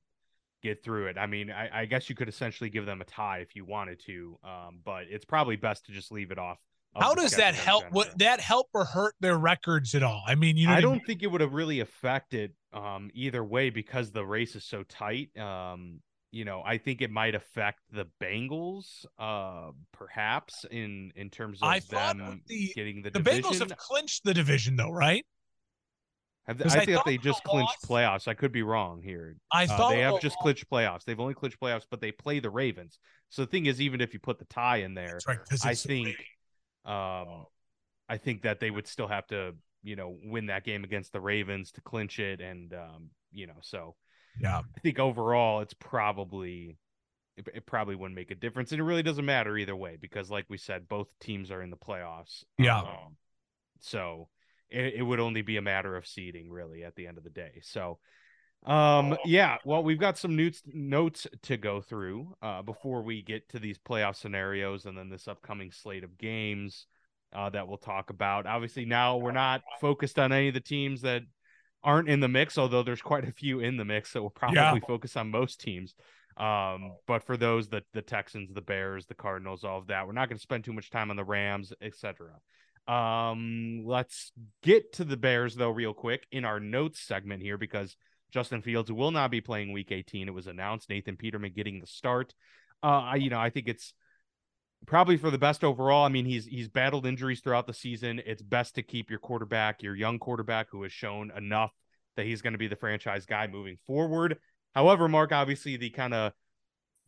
get 0.62 0.84
through 0.84 1.06
it. 1.06 1.18
I 1.18 1.26
mean, 1.26 1.50
I, 1.50 1.80
I, 1.80 1.84
guess 1.86 2.08
you 2.08 2.14
could 2.14 2.28
essentially 2.28 2.70
give 2.70 2.86
them 2.86 3.00
a 3.00 3.04
tie 3.04 3.38
if 3.38 3.56
you 3.56 3.64
wanted 3.64 4.00
to, 4.06 4.38
um, 4.44 4.80
but 4.84 5.04
it's 5.08 5.24
probably 5.24 5.56
best 5.56 5.86
to 5.86 5.92
just 5.92 6.12
leave 6.12 6.30
it 6.30 6.38
off. 6.38 6.58
How 6.98 7.14
does 7.14 7.32
that 7.36 7.54
help? 7.54 7.90
Would 7.92 8.08
that 8.16 8.40
help 8.40 8.68
or 8.74 8.84
hurt 8.84 9.14
their 9.20 9.38
records 9.38 9.94
at 9.94 10.02
all? 10.02 10.22
I 10.26 10.34
mean, 10.34 10.56
you 10.56 10.66
know, 10.66 10.72
I 10.72 10.80
don't 10.80 10.92
I 10.92 10.94
mean? 10.96 11.04
think 11.06 11.22
it 11.22 11.28
would 11.28 11.40
have 11.40 11.52
really 11.52 11.80
affected 11.80 12.52
um, 12.72 13.10
either 13.14 13.44
way 13.44 13.70
because 13.70 14.10
the 14.10 14.24
race 14.24 14.56
is 14.56 14.64
so 14.64 14.82
tight. 14.82 15.36
Um, 15.38 16.00
you 16.32 16.44
know, 16.44 16.62
I 16.64 16.78
think 16.78 17.00
it 17.00 17.10
might 17.10 17.34
affect 17.34 17.80
the 17.92 18.06
Bengals, 18.22 19.04
uh, 19.18 19.70
perhaps 19.92 20.64
in 20.70 21.12
in 21.16 21.30
terms 21.30 21.60
of 21.62 21.68
I 21.68 21.80
them 21.80 22.42
the, 22.46 22.72
getting 22.74 23.02
the, 23.02 23.10
the 23.10 23.18
division. 23.18 23.44
Bengals 23.44 23.58
have 23.58 23.76
clinched 23.76 24.24
the 24.24 24.34
division, 24.34 24.76
though, 24.76 24.90
right? 24.90 25.24
Have 26.46 26.58
they, 26.58 26.64
I, 26.64 26.82
I 26.82 26.84
think 26.84 27.04
they 27.04 27.18
just 27.18 27.44
clinched 27.44 27.76
lost, 27.88 27.88
playoffs. 27.88 28.28
I 28.28 28.34
could 28.34 28.50
be 28.50 28.62
wrong 28.62 29.02
here. 29.02 29.36
I 29.52 29.64
uh, 29.64 29.66
thought 29.68 29.90
they 29.90 30.00
have 30.00 30.20
just 30.20 30.36
clinched 30.38 30.68
playoffs. 30.68 31.04
They've 31.04 31.20
only 31.20 31.34
clinched 31.34 31.60
playoffs, 31.60 31.84
but 31.88 32.00
they 32.00 32.10
play 32.10 32.40
the 32.40 32.50
Ravens. 32.50 32.98
So 33.28 33.42
the 33.42 33.50
thing 33.50 33.66
is, 33.66 33.80
even 33.80 34.00
if 34.00 34.12
you 34.12 34.20
put 34.20 34.38
the 34.38 34.46
tie 34.46 34.78
in 34.78 34.94
there, 34.94 35.20
right, 35.28 35.38
I 35.64 35.74
think, 35.74 36.16
um, 36.84 37.46
I 38.08 38.18
think 38.18 38.42
that 38.42 38.60
they 38.60 38.70
would 38.70 38.86
still 38.86 39.08
have 39.08 39.26
to, 39.28 39.54
you 39.82 39.96
know, 39.96 40.16
win 40.24 40.46
that 40.46 40.64
game 40.64 40.84
against 40.84 41.12
the 41.12 41.20
Ravens 41.20 41.72
to 41.72 41.80
clinch 41.80 42.18
it, 42.18 42.40
and 42.40 42.72
um, 42.74 43.10
you 43.32 43.46
know, 43.46 43.58
so 43.62 43.94
yeah, 44.40 44.58
I 44.58 44.80
think 44.80 44.98
overall 44.98 45.60
it's 45.60 45.74
probably 45.74 46.76
it, 47.36 47.46
it, 47.54 47.66
probably 47.66 47.94
wouldn't 47.94 48.16
make 48.16 48.30
a 48.30 48.34
difference, 48.34 48.72
and 48.72 48.80
it 48.80 48.84
really 48.84 49.02
doesn't 49.02 49.24
matter 49.24 49.56
either 49.56 49.76
way 49.76 49.96
because, 50.00 50.30
like 50.30 50.46
we 50.48 50.58
said, 50.58 50.88
both 50.88 51.08
teams 51.20 51.50
are 51.50 51.62
in 51.62 51.70
the 51.70 51.76
playoffs. 51.76 52.44
Yeah, 52.58 52.80
um, 52.80 53.16
so 53.80 54.28
it, 54.68 54.94
it 54.96 55.02
would 55.02 55.20
only 55.20 55.42
be 55.42 55.56
a 55.56 55.62
matter 55.62 55.96
of 55.96 56.06
seeding, 56.06 56.50
really, 56.50 56.84
at 56.84 56.94
the 56.96 57.06
end 57.06 57.18
of 57.18 57.24
the 57.24 57.30
day. 57.30 57.60
So, 57.62 57.98
um, 58.66 59.16
yeah, 59.24 59.56
well, 59.64 59.82
we've 59.82 59.98
got 59.98 60.18
some 60.18 60.36
notes 60.36 60.62
notes 60.66 61.26
to 61.42 61.56
go 61.56 61.80
through 61.80 62.34
uh, 62.42 62.62
before 62.62 63.02
we 63.02 63.22
get 63.22 63.48
to 63.50 63.58
these 63.58 63.78
playoff 63.78 64.16
scenarios 64.16 64.84
and 64.84 64.96
then 64.96 65.08
this 65.08 65.28
upcoming 65.28 65.70
slate 65.70 66.04
of 66.04 66.18
games 66.18 66.86
uh, 67.34 67.48
that 67.50 67.66
we'll 67.66 67.78
talk 67.78 68.10
about. 68.10 68.46
Obviously, 68.46 68.84
now 68.84 69.16
we're 69.16 69.32
not 69.32 69.62
focused 69.80 70.18
on 70.18 70.32
any 70.32 70.48
of 70.48 70.54
the 70.54 70.60
teams 70.60 71.00
that 71.02 71.22
aren't 71.82 72.10
in 72.10 72.20
the 72.20 72.28
mix, 72.28 72.58
although 72.58 72.82
there's 72.82 73.00
quite 73.00 73.26
a 73.26 73.32
few 73.32 73.60
in 73.60 73.78
the 73.78 73.84
mix, 73.84 74.10
so 74.10 74.20
we'll 74.20 74.30
probably 74.30 74.56
yeah. 74.56 74.78
focus 74.86 75.16
on 75.16 75.30
most 75.30 75.60
teams. 75.60 75.94
Um, 76.36 76.92
but 77.06 77.22
for 77.22 77.36
those 77.36 77.68
that 77.68 77.84
the 77.92 78.02
Texans, 78.02 78.52
the 78.52 78.60
Bears, 78.60 79.06
the 79.06 79.14
Cardinals, 79.14 79.64
all 79.64 79.78
of 79.78 79.86
that, 79.88 80.06
we're 80.06 80.12
not 80.12 80.28
going 80.28 80.38
to 80.38 80.42
spend 80.42 80.64
too 80.64 80.72
much 80.72 80.90
time 80.90 81.10
on 81.10 81.16
the 81.16 81.24
Rams, 81.24 81.72
etc. 81.80 82.28
Um, 82.86 83.84
let's 83.86 84.32
get 84.62 84.92
to 84.94 85.04
the 85.04 85.16
Bears 85.16 85.54
though, 85.54 85.70
real 85.70 85.94
quick 85.94 86.26
in 86.30 86.44
our 86.44 86.60
notes 86.60 87.00
segment 87.00 87.42
here 87.42 87.58
because 87.58 87.96
Justin 88.30 88.62
Fields 88.62 88.90
will 88.90 89.10
not 89.10 89.30
be 89.30 89.40
playing 89.40 89.72
Week 89.72 89.90
18. 89.90 90.28
It 90.28 90.34
was 90.34 90.46
announced. 90.46 90.88
Nathan 90.88 91.16
Peterman 91.16 91.52
getting 91.54 91.80
the 91.80 91.86
start. 91.86 92.34
Uh, 92.82 92.86
I, 92.86 93.14
you 93.16 93.30
know, 93.30 93.40
I 93.40 93.50
think 93.50 93.68
it's 93.68 93.92
probably 94.86 95.16
for 95.16 95.30
the 95.30 95.38
best 95.38 95.64
overall. 95.64 96.04
I 96.04 96.08
mean, 96.08 96.24
he's 96.24 96.46
he's 96.46 96.68
battled 96.68 97.06
injuries 97.06 97.40
throughout 97.40 97.66
the 97.66 97.74
season. 97.74 98.20
It's 98.24 98.42
best 98.42 98.76
to 98.76 98.82
keep 98.82 99.10
your 99.10 99.18
quarterback, 99.18 99.82
your 99.82 99.94
young 99.94 100.18
quarterback, 100.18 100.68
who 100.70 100.82
has 100.82 100.92
shown 100.92 101.30
enough 101.36 101.72
that 102.16 102.26
he's 102.26 102.42
going 102.42 102.54
to 102.54 102.58
be 102.58 102.68
the 102.68 102.76
franchise 102.76 103.26
guy 103.26 103.46
moving 103.46 103.76
forward. 103.86 104.38
However, 104.74 105.08
Mark, 105.08 105.32
obviously, 105.32 105.76
the 105.76 105.90
kind 105.90 106.14
of 106.14 106.32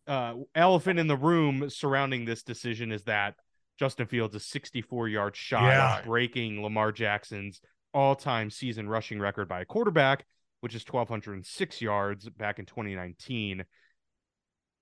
uh, 0.07 0.35
elephant 0.55 0.99
in 0.99 1.07
the 1.07 1.17
room 1.17 1.71
surrounding 1.71 2.25
this 2.25 2.43
decision 2.43 2.93
is 2.93 3.05
that 3.05 3.35
Justin 3.79 4.07
Fields 4.07 4.35
is 4.35 4.47
64 4.47 5.09
yards 5.09 5.39
shy 5.39 5.73
yeah. 5.73 5.99
of 5.99 6.05
breaking 6.05 6.63
Lamar 6.63 6.93
Jackson's 6.93 7.61
all-time 7.95 8.51
season 8.51 8.89
rushing 8.89 9.19
record 9.19 9.49
by 9.49 9.61
a 9.61 9.65
quarterback, 9.65 10.25
which 10.63 10.77
is 10.77 10.85
1206 10.89 11.83
yards 11.83 12.29
back 12.31 12.61
in 12.61 12.67
2019. 12.67 13.65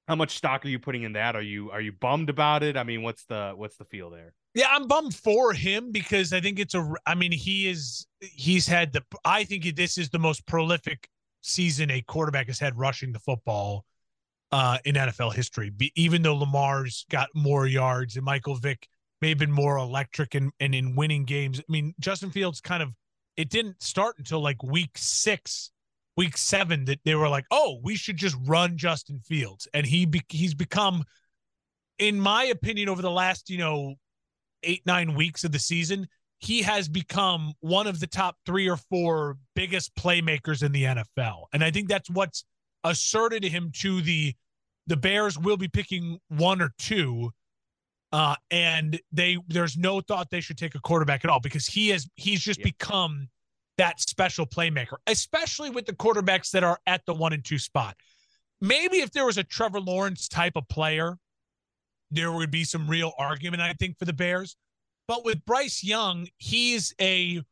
How 0.06 0.14
much 0.14 0.36
stock 0.36 0.64
are 0.66 0.68
you 0.68 0.78
putting 0.78 1.04
in 1.04 1.14
that? 1.14 1.34
Are 1.34 1.42
you 1.42 1.70
are 1.70 1.80
you 1.80 1.92
bummed 1.92 2.28
about 2.28 2.62
it? 2.62 2.76
I 2.76 2.82
mean, 2.82 3.02
what's 3.02 3.24
the 3.24 3.54
what's 3.56 3.76
the 3.76 3.86
feel 3.86 4.10
there? 4.10 4.34
Yeah, 4.54 4.66
I'm 4.70 4.86
bummed 4.86 5.14
for 5.14 5.52
him 5.54 5.90
because 5.90 6.32
I 6.32 6.40
think 6.40 6.58
it's 6.58 6.74
a 6.74 6.92
I 7.06 7.14
mean, 7.14 7.32
he 7.32 7.68
is 7.68 8.06
he's 8.20 8.66
had 8.66 8.92
the 8.92 9.02
I 9.24 9.44
think 9.44 9.74
this 9.74 9.96
is 9.96 10.10
the 10.10 10.18
most 10.18 10.46
prolific 10.46 11.08
season 11.40 11.90
a 11.90 12.02
quarterback 12.02 12.48
has 12.48 12.58
had 12.58 12.78
rushing 12.78 13.12
the 13.12 13.20
football 13.20 13.86
uh, 14.52 14.76
in 14.84 14.96
NFL 14.96 15.34
history. 15.34 15.70
Be, 15.70 15.92
even 15.94 16.20
though 16.20 16.36
Lamar's 16.36 17.06
got 17.08 17.28
more 17.34 17.66
yards 17.66 18.16
and 18.16 18.24
Michael 18.24 18.56
Vick 18.56 18.86
may 19.22 19.30
have 19.30 19.38
been 19.38 19.52
more 19.52 19.78
electric 19.78 20.34
and, 20.34 20.52
and 20.60 20.74
in 20.74 20.96
winning 20.96 21.24
games. 21.24 21.60
I 21.60 21.64
mean, 21.68 21.94
Justin 22.00 22.30
Fields 22.30 22.60
kind 22.60 22.82
of 22.82 22.90
it 23.40 23.48
didn't 23.48 23.82
start 23.82 24.16
until 24.18 24.40
like 24.40 24.62
week 24.62 24.90
six, 24.96 25.70
week 26.16 26.36
seven 26.36 26.84
that 26.84 27.00
they 27.04 27.14
were 27.14 27.28
like, 27.28 27.46
oh, 27.50 27.80
we 27.82 27.96
should 27.96 28.18
just 28.18 28.36
run 28.44 28.76
Justin 28.76 29.18
Fields, 29.20 29.66
and 29.72 29.86
he 29.86 30.04
be, 30.04 30.20
he's 30.28 30.52
become, 30.52 31.04
in 31.98 32.20
my 32.20 32.44
opinion, 32.44 32.90
over 32.90 33.00
the 33.00 33.10
last 33.10 33.48
you 33.48 33.56
know 33.56 33.94
eight 34.62 34.82
nine 34.84 35.14
weeks 35.14 35.42
of 35.44 35.52
the 35.52 35.58
season. 35.58 36.06
He 36.38 36.62
has 36.62 36.88
become 36.88 37.52
one 37.60 37.86
of 37.86 38.00
the 38.00 38.06
top 38.06 38.36
three 38.44 38.68
or 38.68 38.76
four 38.76 39.36
biggest 39.54 39.94
playmakers 39.94 40.62
in 40.62 40.72
the 40.72 40.84
NFL. 40.84 41.44
And 41.52 41.62
I 41.62 41.70
think 41.70 41.88
that's 41.88 42.08
what's 42.08 42.44
asserted 42.84 43.44
him 43.44 43.70
to 43.80 44.00
the 44.02 44.34
the 44.86 44.96
Bears 44.96 45.38
will 45.38 45.56
be 45.56 45.68
picking 45.68 46.18
one 46.28 46.60
or 46.60 46.72
two. 46.78 47.30
Uh, 48.12 48.34
and 48.50 49.00
they 49.12 49.38
there's 49.46 49.76
no 49.76 50.00
thought 50.00 50.30
they 50.30 50.40
should 50.40 50.58
take 50.58 50.74
a 50.74 50.80
quarterback 50.80 51.24
at 51.24 51.30
all 51.30 51.38
because 51.38 51.66
he 51.66 51.88
has 51.88 52.08
he's 52.16 52.40
just 52.40 52.58
yeah. 52.58 52.64
become 52.64 53.28
that 53.78 54.00
special 54.00 54.44
playmaker, 54.44 54.96
especially 55.06 55.70
with 55.70 55.86
the 55.86 55.92
quarterbacks 55.92 56.50
that 56.50 56.64
are 56.64 56.78
at 56.86 57.04
the 57.06 57.14
one 57.14 57.32
and 57.32 57.44
two 57.44 57.58
spot. 57.58 57.96
Maybe 58.60 58.98
if 58.98 59.12
there 59.12 59.24
was 59.24 59.38
a 59.38 59.44
Trevor 59.44 59.80
Lawrence 59.80 60.28
type 60.28 60.52
of 60.56 60.68
player, 60.68 61.16
there 62.10 62.32
would 62.32 62.50
be 62.50 62.64
some 62.64 62.88
real 62.88 63.12
argument, 63.16 63.62
I 63.62 63.72
think, 63.74 63.98
for 63.98 64.04
the 64.04 64.12
Bears. 64.12 64.56
But 65.06 65.24
with 65.24 65.44
Bryce 65.44 65.82
Young, 65.82 66.26
he's 66.36 66.94
a 67.00 67.42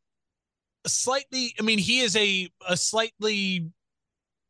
slightly, 0.87 1.55
I 1.59 1.63
mean, 1.63 1.79
he 1.79 2.01
is 2.01 2.17
a 2.17 2.49
a 2.69 2.77
slightly 2.77 3.71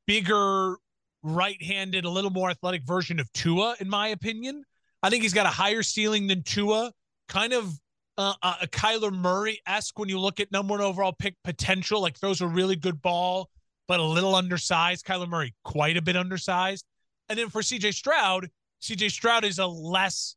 bigger 0.07 0.77
right-handed, 1.23 2.05
a 2.05 2.11
little 2.11 2.31
more 2.31 2.51
athletic 2.51 2.85
version 2.85 3.21
of 3.21 3.33
Tua, 3.33 3.77
in 3.81 3.88
my 3.88 4.09
opinion. 4.09 4.64
I 5.02 5.11
think 5.11 5.22
he's 5.22 5.34
got 5.34 5.46
a 5.46 5.50
higher 5.50 5.82
ceiling 5.82 6.26
than 6.26 6.42
Tua, 6.42 6.92
kind 7.28 7.52
of 7.52 7.78
uh, 8.16 8.34
uh 8.42 8.56
a 8.62 8.66
Kyler 8.66 9.12
Murray 9.12 9.61
esque 9.66 9.98
when 9.98 10.08
you 10.08 10.18
look 10.18 10.40
at 10.40 10.50
number 10.50 10.72
one 10.72 10.80
overall 10.80 11.12
pick 11.12 11.37
potential. 11.44 12.00
Like 12.00 12.16
throws 12.16 12.40
a 12.40 12.46
really 12.46 12.76
good 12.76 13.00
ball, 13.00 13.50
but 13.87 14.00
a 14.00 14.04
little 14.04 14.34
undersized. 14.34 15.06
Kyler 15.06 15.28
Murray 15.28 15.54
quite 15.64 15.96
a 15.96 16.02
bit 16.02 16.16
undersized. 16.16 16.84
And 17.28 17.38
then 17.38 17.48
for 17.48 17.61
CJ 17.62 17.94
Stroud, 17.94 18.48
CJ 18.82 19.11
Stroud 19.11 19.44
is 19.44 19.58
a 19.58 19.66
less 19.66 20.37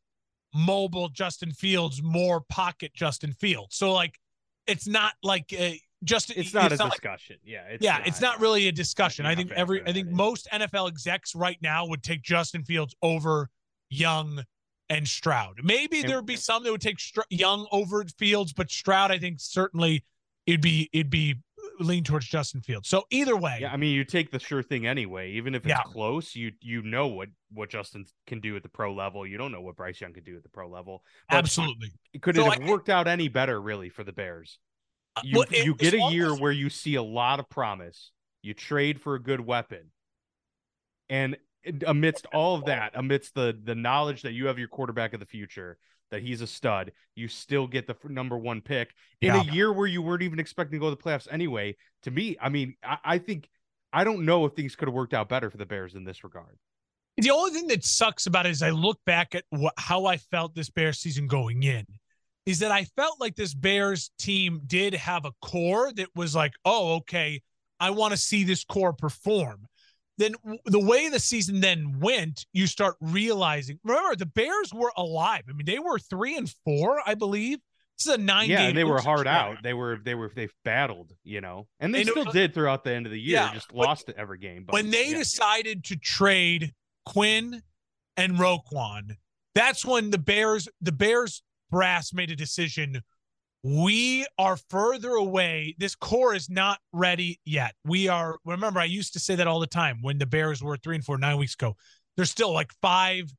mobile 0.54 1.08
Justin 1.08 1.52
Fields, 1.52 2.02
more 2.02 2.40
pocket 2.48 2.92
Justin 2.94 3.32
Fields. 3.32 3.76
So 3.76 3.92
like, 3.92 4.18
it's 4.66 4.86
not 4.86 5.14
like 5.22 5.52
a, 5.52 5.80
just 6.04 6.30
it's 6.30 6.52
not 6.52 6.72
it's 6.72 6.80
a 6.80 6.84
not 6.84 6.92
discussion. 6.92 7.36
Like, 7.44 7.52
yeah, 7.52 7.62
it's 7.68 7.84
yeah, 7.84 7.98
not, 7.98 8.06
it's 8.06 8.20
not 8.20 8.40
really 8.40 8.68
a 8.68 8.72
discussion. 8.72 9.24
I 9.24 9.34
think 9.34 9.52
every 9.52 9.82
I 9.86 9.92
think 9.92 10.08
most 10.08 10.48
NFL 10.52 10.88
execs 10.88 11.34
right 11.34 11.58
now 11.62 11.86
would 11.86 12.02
take 12.02 12.22
Justin 12.22 12.64
Fields 12.64 12.94
over 13.02 13.50
Young 13.88 14.42
and 14.92 15.08
Stroud. 15.08 15.60
Maybe 15.62 16.02
there 16.02 16.16
would 16.16 16.26
be 16.26 16.36
some 16.36 16.64
that 16.64 16.70
would 16.70 16.80
take 16.80 17.00
Str- 17.00 17.22
Young 17.30 17.66
over 17.72 18.04
Fields, 18.18 18.52
but 18.52 18.70
Stroud, 18.70 19.10
I 19.10 19.18
think 19.18 19.40
certainly 19.40 20.04
it'd 20.46 20.60
be 20.60 20.90
it'd 20.92 21.10
be 21.10 21.36
lean 21.80 22.04
towards 22.04 22.26
Justin 22.26 22.60
Fields. 22.60 22.88
So 22.88 23.04
either 23.10 23.36
way, 23.36 23.58
yeah, 23.62 23.72
I 23.72 23.76
mean, 23.76 23.94
you 23.94 24.04
take 24.04 24.30
the 24.30 24.38
sure 24.38 24.62
thing 24.62 24.86
anyway, 24.86 25.32
even 25.32 25.54
if 25.54 25.64
it's 25.64 25.70
yeah. 25.70 25.82
close. 25.82 26.36
You 26.36 26.52
you 26.60 26.82
know 26.82 27.06
what 27.08 27.28
what 27.52 27.70
Justin 27.70 28.04
can 28.26 28.40
do 28.40 28.54
at 28.56 28.62
the 28.62 28.68
pro 28.68 28.92
level. 28.92 29.26
You 29.26 29.38
don't 29.38 29.52
know 29.52 29.62
what 29.62 29.76
Bryce 29.76 30.00
Young 30.00 30.12
can 30.12 30.24
do 30.24 30.36
at 30.36 30.42
the 30.42 30.48
pro 30.50 30.68
level. 30.68 31.02
But 31.28 31.38
Absolutely. 31.38 31.92
Could 32.20 32.36
so 32.36 32.46
it 32.46 32.52
have 32.52 32.62
I, 32.62 32.70
worked 32.70 32.88
out 32.88 33.08
any 33.08 33.28
better, 33.28 33.60
really, 33.60 33.88
for 33.88 34.04
the 34.04 34.12
Bears? 34.12 34.58
Uh, 35.16 35.22
you 35.24 35.38
well, 35.38 35.64
you 35.64 35.74
get 35.74 35.94
a 35.94 36.10
year 36.10 36.32
as... 36.32 36.40
where 36.40 36.52
you 36.52 36.70
see 36.70 36.96
a 36.96 37.02
lot 37.02 37.40
of 37.40 37.48
promise. 37.48 38.10
You 38.42 38.54
trade 38.54 39.00
for 39.00 39.14
a 39.14 39.22
good 39.22 39.40
weapon, 39.40 39.90
and 41.08 41.36
amidst 41.86 42.26
all 42.32 42.54
of 42.54 42.64
that, 42.66 42.92
amidst 42.94 43.34
the 43.34 43.58
the 43.64 43.74
knowledge 43.74 44.22
that 44.22 44.32
you 44.32 44.46
have 44.46 44.58
your 44.58 44.68
quarterback 44.68 45.14
of 45.14 45.20
the 45.20 45.26
future, 45.26 45.78
that 46.10 46.22
he's 46.22 46.40
a 46.40 46.46
stud, 46.46 46.92
you 47.14 47.28
still 47.28 47.66
get 47.66 47.86
the 47.86 47.96
number 48.08 48.38
one 48.38 48.60
pick 48.60 48.94
in 49.20 49.34
yeah. 49.34 49.40
a 49.40 49.44
year 49.52 49.72
where 49.72 49.86
you 49.86 50.02
weren't 50.02 50.22
even 50.22 50.38
expecting 50.38 50.78
to 50.78 50.80
go 50.80 50.90
to 50.90 50.96
the 50.96 51.02
playoffs 51.02 51.28
anyway. 51.30 51.74
To 52.02 52.10
me, 52.10 52.36
I 52.40 52.48
mean, 52.48 52.74
I, 52.84 52.98
I 53.04 53.18
think 53.18 53.48
I 53.92 54.04
don't 54.04 54.24
know 54.24 54.44
if 54.44 54.54
things 54.54 54.76
could 54.76 54.88
have 54.88 54.94
worked 54.94 55.14
out 55.14 55.28
better 55.28 55.50
for 55.50 55.56
the 55.56 55.66
Bears 55.66 55.94
in 55.94 56.04
this 56.04 56.24
regard. 56.24 56.58
The 57.16 57.30
only 57.30 57.50
thing 57.50 57.66
that 57.68 57.84
sucks 57.84 58.26
about 58.26 58.46
it 58.46 58.50
is 58.50 58.62
I 58.62 58.70
look 58.70 58.98
back 59.04 59.34
at 59.34 59.44
what, 59.50 59.74
how 59.76 60.06
I 60.06 60.16
felt 60.16 60.54
this 60.54 60.70
Bears 60.70 60.98
season 60.98 61.26
going 61.26 61.62
in 61.62 61.86
is 62.46 62.58
that 62.60 62.72
I 62.72 62.84
felt 62.96 63.20
like 63.20 63.36
this 63.36 63.54
Bears 63.54 64.10
team 64.18 64.62
did 64.66 64.94
have 64.94 65.24
a 65.24 65.32
core 65.42 65.92
that 65.92 66.08
was 66.14 66.34
like, 66.34 66.52
oh, 66.64 66.96
okay, 66.96 67.40
I 67.78 67.90
want 67.90 68.12
to 68.12 68.16
see 68.16 68.44
this 68.44 68.64
core 68.64 68.92
perform. 68.92 69.66
Then 70.18 70.34
the 70.66 70.80
way 70.80 71.08
the 71.08 71.18
season 71.18 71.60
then 71.60 71.98
went, 71.98 72.46
you 72.52 72.66
start 72.66 72.96
realizing. 73.00 73.78
Remember, 73.82 74.14
the 74.14 74.26
Bears 74.26 74.72
were 74.74 74.92
alive. 74.96 75.44
I 75.48 75.52
mean, 75.52 75.64
they 75.64 75.78
were 75.78 75.98
three 75.98 76.36
and 76.36 76.52
four, 76.64 77.00
I 77.06 77.14
believe. 77.14 77.58
This 77.98 78.06
is 78.06 78.14
a 78.14 78.18
nine. 78.18 78.50
Yeah, 78.50 78.62
and 78.62 78.76
they 78.76 78.84
were 78.84 79.00
hard 79.00 79.26
out. 79.26 79.62
They 79.62 79.74
were 79.74 79.98
they 80.02 80.14
were 80.14 80.30
they 80.34 80.48
battled, 80.64 81.12
you 81.24 81.40
know, 81.40 81.68
and 81.80 81.94
they 81.94 82.00
and 82.00 82.10
still 82.10 82.28
uh, 82.28 82.32
did 82.32 82.54
throughout 82.54 82.84
the 82.84 82.92
end 82.92 83.06
of 83.06 83.12
the 83.12 83.20
year. 83.20 83.36
Yeah, 83.36 83.54
just 83.54 83.72
lost 83.72 84.10
every 84.16 84.38
game. 84.38 84.64
But 84.66 84.74
when 84.74 84.90
they 84.90 85.10
yeah. 85.10 85.18
decided 85.18 85.84
to 85.84 85.96
trade 85.96 86.72
Quinn 87.06 87.62
and 88.16 88.36
Roquan, 88.36 89.16
that's 89.54 89.84
when 89.84 90.10
the 90.10 90.18
Bears 90.18 90.68
the 90.80 90.92
Bears 90.92 91.42
brass 91.70 92.12
made 92.12 92.30
a 92.30 92.36
decision. 92.36 93.02
We 93.64 94.26
are 94.38 94.56
further 94.70 95.10
away. 95.10 95.76
This 95.78 95.94
core 95.94 96.34
is 96.34 96.50
not 96.50 96.80
ready 96.92 97.40
yet. 97.44 97.74
We 97.84 98.08
are. 98.08 98.38
Remember, 98.44 98.80
I 98.80 98.84
used 98.84 99.12
to 99.12 99.20
say 99.20 99.36
that 99.36 99.46
all 99.46 99.60
the 99.60 99.68
time 99.68 99.98
when 100.02 100.18
the 100.18 100.26
Bears 100.26 100.62
were 100.62 100.76
three 100.76 100.96
and 100.96 101.04
four 101.04 101.16
nine 101.16 101.38
weeks 101.38 101.54
ago. 101.54 101.76
There's 102.16 102.30
still 102.30 102.52
like 102.52 102.72
five 102.82 103.32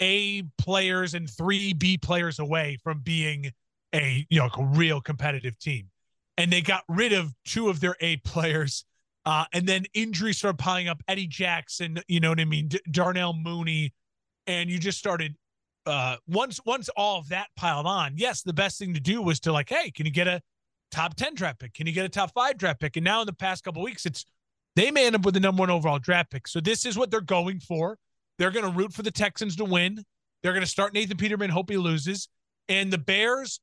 A 0.00 0.42
players 0.58 1.14
and 1.14 1.28
three 1.30 1.72
B 1.72 1.96
players 1.96 2.38
away 2.38 2.78
from 2.84 3.00
being 3.00 3.52
a 3.94 4.26
you 4.28 4.38
know 4.38 4.50
a 4.56 4.64
real 4.64 5.00
competitive 5.00 5.58
team. 5.58 5.88
And 6.36 6.52
they 6.52 6.60
got 6.60 6.84
rid 6.88 7.12
of 7.14 7.32
two 7.44 7.68
of 7.68 7.80
their 7.80 7.96
A 8.00 8.16
players. 8.18 8.84
Uh, 9.24 9.44
and 9.52 9.66
then 9.66 9.84
injuries 9.94 10.38
started 10.38 10.58
piling 10.58 10.88
up. 10.88 11.02
Eddie 11.08 11.26
Jackson, 11.26 12.00
you 12.06 12.20
know 12.20 12.30
what 12.30 12.40
I 12.40 12.44
mean? 12.44 12.68
D- 12.68 12.80
Darnell 12.90 13.34
Mooney, 13.34 13.92
and 14.46 14.70
you 14.70 14.78
just 14.78 14.98
started 14.98 15.36
uh, 15.88 16.16
once 16.28 16.60
once 16.64 16.88
all 16.90 17.18
of 17.18 17.28
that 17.30 17.48
piled 17.56 17.86
on, 17.86 18.12
yes, 18.16 18.42
the 18.42 18.52
best 18.52 18.78
thing 18.78 18.94
to 18.94 19.00
do 19.00 19.22
was 19.22 19.40
to 19.40 19.52
like, 19.52 19.68
hey, 19.68 19.90
can 19.90 20.06
you 20.06 20.12
get 20.12 20.28
a 20.28 20.40
top 20.90 21.14
ten 21.14 21.34
draft 21.34 21.60
pick? 21.60 21.74
Can 21.74 21.86
you 21.86 21.92
get 21.92 22.04
a 22.04 22.08
top 22.08 22.32
five 22.32 22.56
draft 22.58 22.80
pick? 22.80 22.96
And 22.96 23.04
now 23.04 23.20
in 23.20 23.26
the 23.26 23.32
past 23.32 23.64
couple 23.64 23.82
weeks, 23.82 24.06
it's 24.06 24.24
they 24.76 24.90
may 24.90 25.06
end 25.06 25.16
up 25.16 25.24
with 25.24 25.34
the 25.34 25.40
number 25.40 25.60
one 25.60 25.70
overall 25.70 25.98
draft 25.98 26.30
pick. 26.30 26.46
So 26.46 26.60
this 26.60 26.86
is 26.86 26.96
what 26.96 27.10
they're 27.10 27.20
going 27.20 27.60
for. 27.60 27.98
They're 28.38 28.52
going 28.52 28.64
to 28.64 28.70
root 28.70 28.92
for 28.92 29.02
the 29.02 29.10
Texans 29.10 29.56
to 29.56 29.64
win. 29.64 30.04
They're 30.42 30.52
going 30.52 30.64
to 30.64 30.70
start 30.70 30.94
Nathan 30.94 31.16
Peterman, 31.16 31.50
hope 31.50 31.68
he 31.68 31.76
loses, 31.76 32.28
and 32.68 32.92
the 32.92 32.98
Bears 32.98 33.58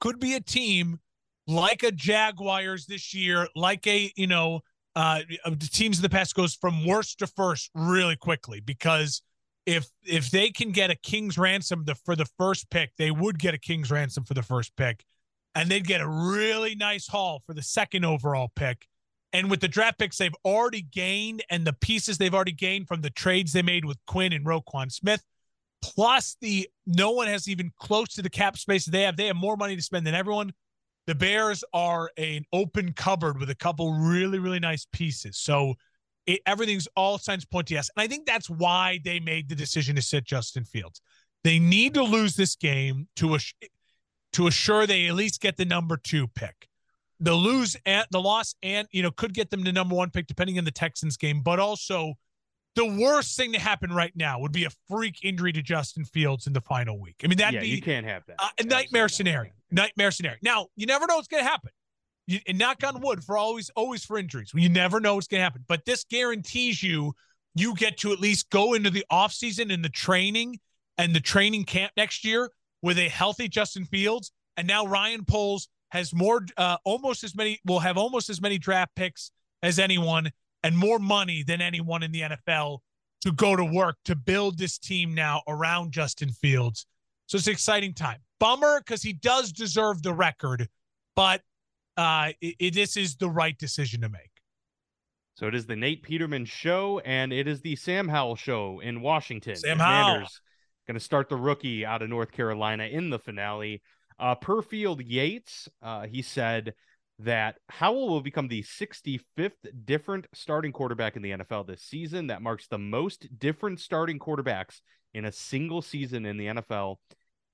could 0.00 0.18
be 0.18 0.34
a 0.34 0.40
team 0.40 0.98
like 1.46 1.84
a 1.84 1.92
Jaguars 1.92 2.86
this 2.86 3.14
year, 3.14 3.46
like 3.54 3.86
a 3.86 4.10
you 4.16 4.26
know 4.26 4.60
uh, 4.96 5.20
the 5.44 5.68
teams 5.70 5.98
in 5.98 6.02
the 6.02 6.08
past 6.08 6.34
goes 6.34 6.54
from 6.54 6.86
worst 6.86 7.18
to 7.18 7.26
first 7.26 7.70
really 7.74 8.16
quickly 8.16 8.60
because 8.60 9.22
if 9.66 9.88
if 10.04 10.30
they 10.30 10.50
can 10.50 10.70
get 10.70 10.90
a 10.90 10.94
king's 10.94 11.36
ransom 11.36 11.84
for 12.04 12.16
the 12.16 12.26
first 12.38 12.70
pick, 12.70 12.92
they 12.96 13.10
would 13.10 13.38
get 13.38 13.52
a 13.52 13.58
king's 13.58 13.90
ransom 13.90 14.24
for 14.24 14.34
the 14.34 14.42
first 14.42 14.74
pick, 14.76 15.04
and 15.54 15.68
they'd 15.68 15.86
get 15.86 16.00
a 16.00 16.08
really 16.08 16.74
nice 16.76 17.08
haul 17.08 17.42
for 17.44 17.52
the 17.52 17.62
second 17.62 18.04
overall 18.04 18.50
pick. 18.54 18.86
And 19.32 19.50
with 19.50 19.60
the 19.60 19.68
draft 19.68 19.98
picks 19.98 20.16
they've 20.16 20.34
already 20.44 20.82
gained 20.82 21.42
and 21.50 21.66
the 21.66 21.72
pieces 21.72 22.16
they've 22.16 22.32
already 22.32 22.52
gained 22.52 22.88
from 22.88 23.02
the 23.02 23.10
trades 23.10 23.52
they 23.52 23.62
made 23.62 23.84
with 23.84 23.98
Quinn 24.06 24.32
and 24.32 24.46
Roquan 24.46 24.90
Smith, 24.90 25.22
plus 25.82 26.36
the 26.40 26.68
no 26.86 27.10
one 27.10 27.26
has 27.26 27.48
even 27.48 27.72
close 27.78 28.14
to 28.14 28.22
the 28.22 28.30
cap 28.30 28.56
space 28.56 28.86
they 28.86 29.02
have. 29.02 29.16
They 29.16 29.26
have 29.26 29.36
more 29.36 29.56
money 29.56 29.76
to 29.76 29.82
spend 29.82 30.06
than 30.06 30.14
everyone. 30.14 30.52
The 31.06 31.14
Bears 31.14 31.62
are 31.72 32.10
an 32.16 32.44
open 32.52 32.92
cupboard 32.92 33.38
with 33.38 33.50
a 33.50 33.54
couple 33.54 33.92
really, 33.92 34.38
really 34.38 34.58
nice 34.58 34.86
pieces. 34.92 35.38
So 35.38 35.74
it, 36.26 36.40
everything's 36.46 36.88
all 36.96 37.18
signs 37.18 37.44
point 37.44 37.68
to 37.68 37.74
yes. 37.74 37.90
And 37.96 38.02
I 38.02 38.06
think 38.06 38.26
that's 38.26 38.50
why 38.50 39.00
they 39.04 39.20
made 39.20 39.48
the 39.48 39.54
decision 39.54 39.96
to 39.96 40.02
sit 40.02 40.24
Justin 40.24 40.64
Fields. 40.64 41.00
They 41.44 41.58
need 41.58 41.94
to 41.94 42.02
lose 42.02 42.34
this 42.34 42.56
game 42.56 43.08
to 43.16 43.38
to 44.32 44.46
assure 44.46 44.86
they 44.86 45.06
at 45.06 45.14
least 45.14 45.40
get 45.40 45.56
the 45.56 45.64
number 45.64 45.96
two 45.96 46.26
pick. 46.28 46.68
The 47.20 47.32
lose 47.32 47.76
and 47.86 48.04
the 48.10 48.20
loss 48.20 48.54
and 48.62 48.88
you 48.90 49.02
know 49.02 49.10
could 49.10 49.32
get 49.32 49.50
them 49.50 49.64
to 49.64 49.72
number 49.72 49.94
one 49.94 50.10
pick 50.10 50.26
depending 50.26 50.58
on 50.58 50.64
the 50.64 50.70
Texans 50.70 51.16
game, 51.16 51.40
but 51.42 51.60
also 51.60 52.14
the 52.74 52.84
worst 52.84 53.36
thing 53.36 53.52
to 53.52 53.58
happen 53.58 53.90
right 53.92 54.12
now 54.14 54.38
would 54.38 54.52
be 54.52 54.64
a 54.64 54.70
freak 54.88 55.20
injury 55.22 55.52
to 55.52 55.62
Justin 55.62 56.04
Fields 56.04 56.46
in 56.46 56.52
the 56.52 56.60
final 56.60 57.00
week. 57.00 57.16
I 57.24 57.26
mean, 57.28 57.38
that'd 57.38 57.54
yeah, 57.54 57.60
be 57.60 57.68
you 57.68 57.80
can't 57.80 58.04
have 58.04 58.24
that. 58.26 58.36
Uh, 58.38 58.48
a 58.58 58.64
nightmare 58.64 59.08
scenario. 59.08 59.52
Nightmare 59.70 60.10
scenario. 60.10 60.38
Now 60.42 60.66
you 60.76 60.86
never 60.86 61.06
know 61.06 61.16
what's 61.16 61.28
going 61.28 61.42
to 61.42 61.48
happen 61.48 61.70
you, 62.26 62.40
and 62.46 62.58
knock 62.58 62.82
on 62.84 63.00
wood 63.00 63.22
for 63.22 63.36
always, 63.36 63.70
always 63.70 64.04
for 64.04 64.18
injuries. 64.18 64.50
You 64.54 64.68
never 64.68 65.00
know 65.00 65.14
what's 65.14 65.26
going 65.26 65.40
to 65.40 65.44
happen. 65.44 65.64
But 65.66 65.84
this 65.84 66.04
guarantees 66.04 66.82
you, 66.82 67.14
you 67.54 67.74
get 67.74 67.98
to 67.98 68.12
at 68.12 68.20
least 68.20 68.50
go 68.50 68.74
into 68.74 68.90
the 68.90 69.04
offseason 69.10 69.72
and 69.72 69.84
the 69.84 69.88
training 69.88 70.58
and 70.98 71.14
the 71.14 71.20
training 71.20 71.64
camp 71.64 71.92
next 71.96 72.24
year 72.24 72.50
with 72.82 72.98
a 72.98 73.08
healthy 73.08 73.48
Justin 73.48 73.84
Fields. 73.84 74.32
And 74.56 74.66
now 74.66 74.86
Ryan 74.86 75.24
Poles 75.24 75.68
has 75.90 76.14
more, 76.14 76.44
uh, 76.56 76.76
almost 76.84 77.24
as 77.24 77.34
many, 77.34 77.60
will 77.64 77.80
have 77.80 77.96
almost 77.96 78.28
as 78.30 78.40
many 78.40 78.58
draft 78.58 78.94
picks 78.96 79.30
as 79.62 79.78
anyone 79.78 80.30
and 80.62 80.76
more 80.76 80.98
money 80.98 81.42
than 81.42 81.60
anyone 81.60 82.02
in 82.02 82.12
the 82.12 82.22
NFL 82.22 82.78
to 83.22 83.32
go 83.32 83.56
to 83.56 83.64
work 83.64 83.96
to 84.04 84.14
build 84.16 84.58
this 84.58 84.78
team 84.78 85.14
now 85.14 85.42
around 85.48 85.92
Justin 85.92 86.30
Fields. 86.30 86.86
So 87.26 87.38
it's 87.38 87.46
an 87.46 87.52
exciting 87.52 87.94
time. 87.94 88.18
Bummer 88.38 88.80
because 88.80 89.02
he 89.02 89.12
does 89.12 89.52
deserve 89.52 90.02
the 90.02 90.12
record, 90.12 90.68
but 91.14 91.40
uh, 91.96 92.32
it, 92.40 92.56
it, 92.58 92.74
this 92.74 92.96
is 92.96 93.16
the 93.16 93.30
right 93.30 93.56
decision 93.58 94.00
to 94.02 94.08
make. 94.08 94.30
So 95.34 95.46
it 95.46 95.54
is 95.54 95.66
the 95.66 95.76
Nate 95.76 96.02
Peterman 96.02 96.46
show, 96.46 97.00
and 97.00 97.32
it 97.32 97.46
is 97.46 97.60
the 97.60 97.76
Sam 97.76 98.08
Howell 98.08 98.36
show 98.36 98.80
in 98.80 99.02
Washington. 99.02 99.56
Sam 99.56 99.78
Howell 99.78 100.26
going 100.86 100.94
to 100.94 101.00
start 101.00 101.28
the 101.28 101.36
rookie 101.36 101.84
out 101.84 102.02
of 102.02 102.08
North 102.08 102.32
Carolina 102.32 102.84
in 102.84 103.10
the 103.10 103.18
finale. 103.18 103.82
Uh, 104.18 104.34
per 104.34 104.62
Field 104.62 105.02
Yates, 105.02 105.68
uh, 105.82 106.06
he 106.06 106.22
said 106.22 106.74
that 107.18 107.56
Howell 107.68 108.08
will 108.08 108.20
become 108.20 108.48
the 108.48 108.62
65th 108.62 109.52
different 109.84 110.26
starting 110.32 110.72
quarterback 110.72 111.16
in 111.16 111.22
the 111.22 111.32
NFL 111.32 111.66
this 111.66 111.82
season. 111.82 112.28
That 112.28 112.42
marks 112.42 112.66
the 112.68 112.78
most 112.78 113.26
different 113.38 113.80
starting 113.80 114.18
quarterbacks 114.18 114.80
in 115.12 115.24
a 115.24 115.32
single 115.32 115.82
season 115.82 116.26
in 116.26 116.36
the 116.36 116.46
NFL 116.46 116.96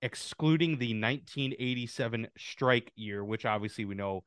excluding 0.02 0.78
the 0.78 0.94
1987 0.94 2.28
strike 2.36 2.92
year, 2.96 3.24
which 3.24 3.46
obviously 3.46 3.84
we 3.84 3.94
know 3.94 4.24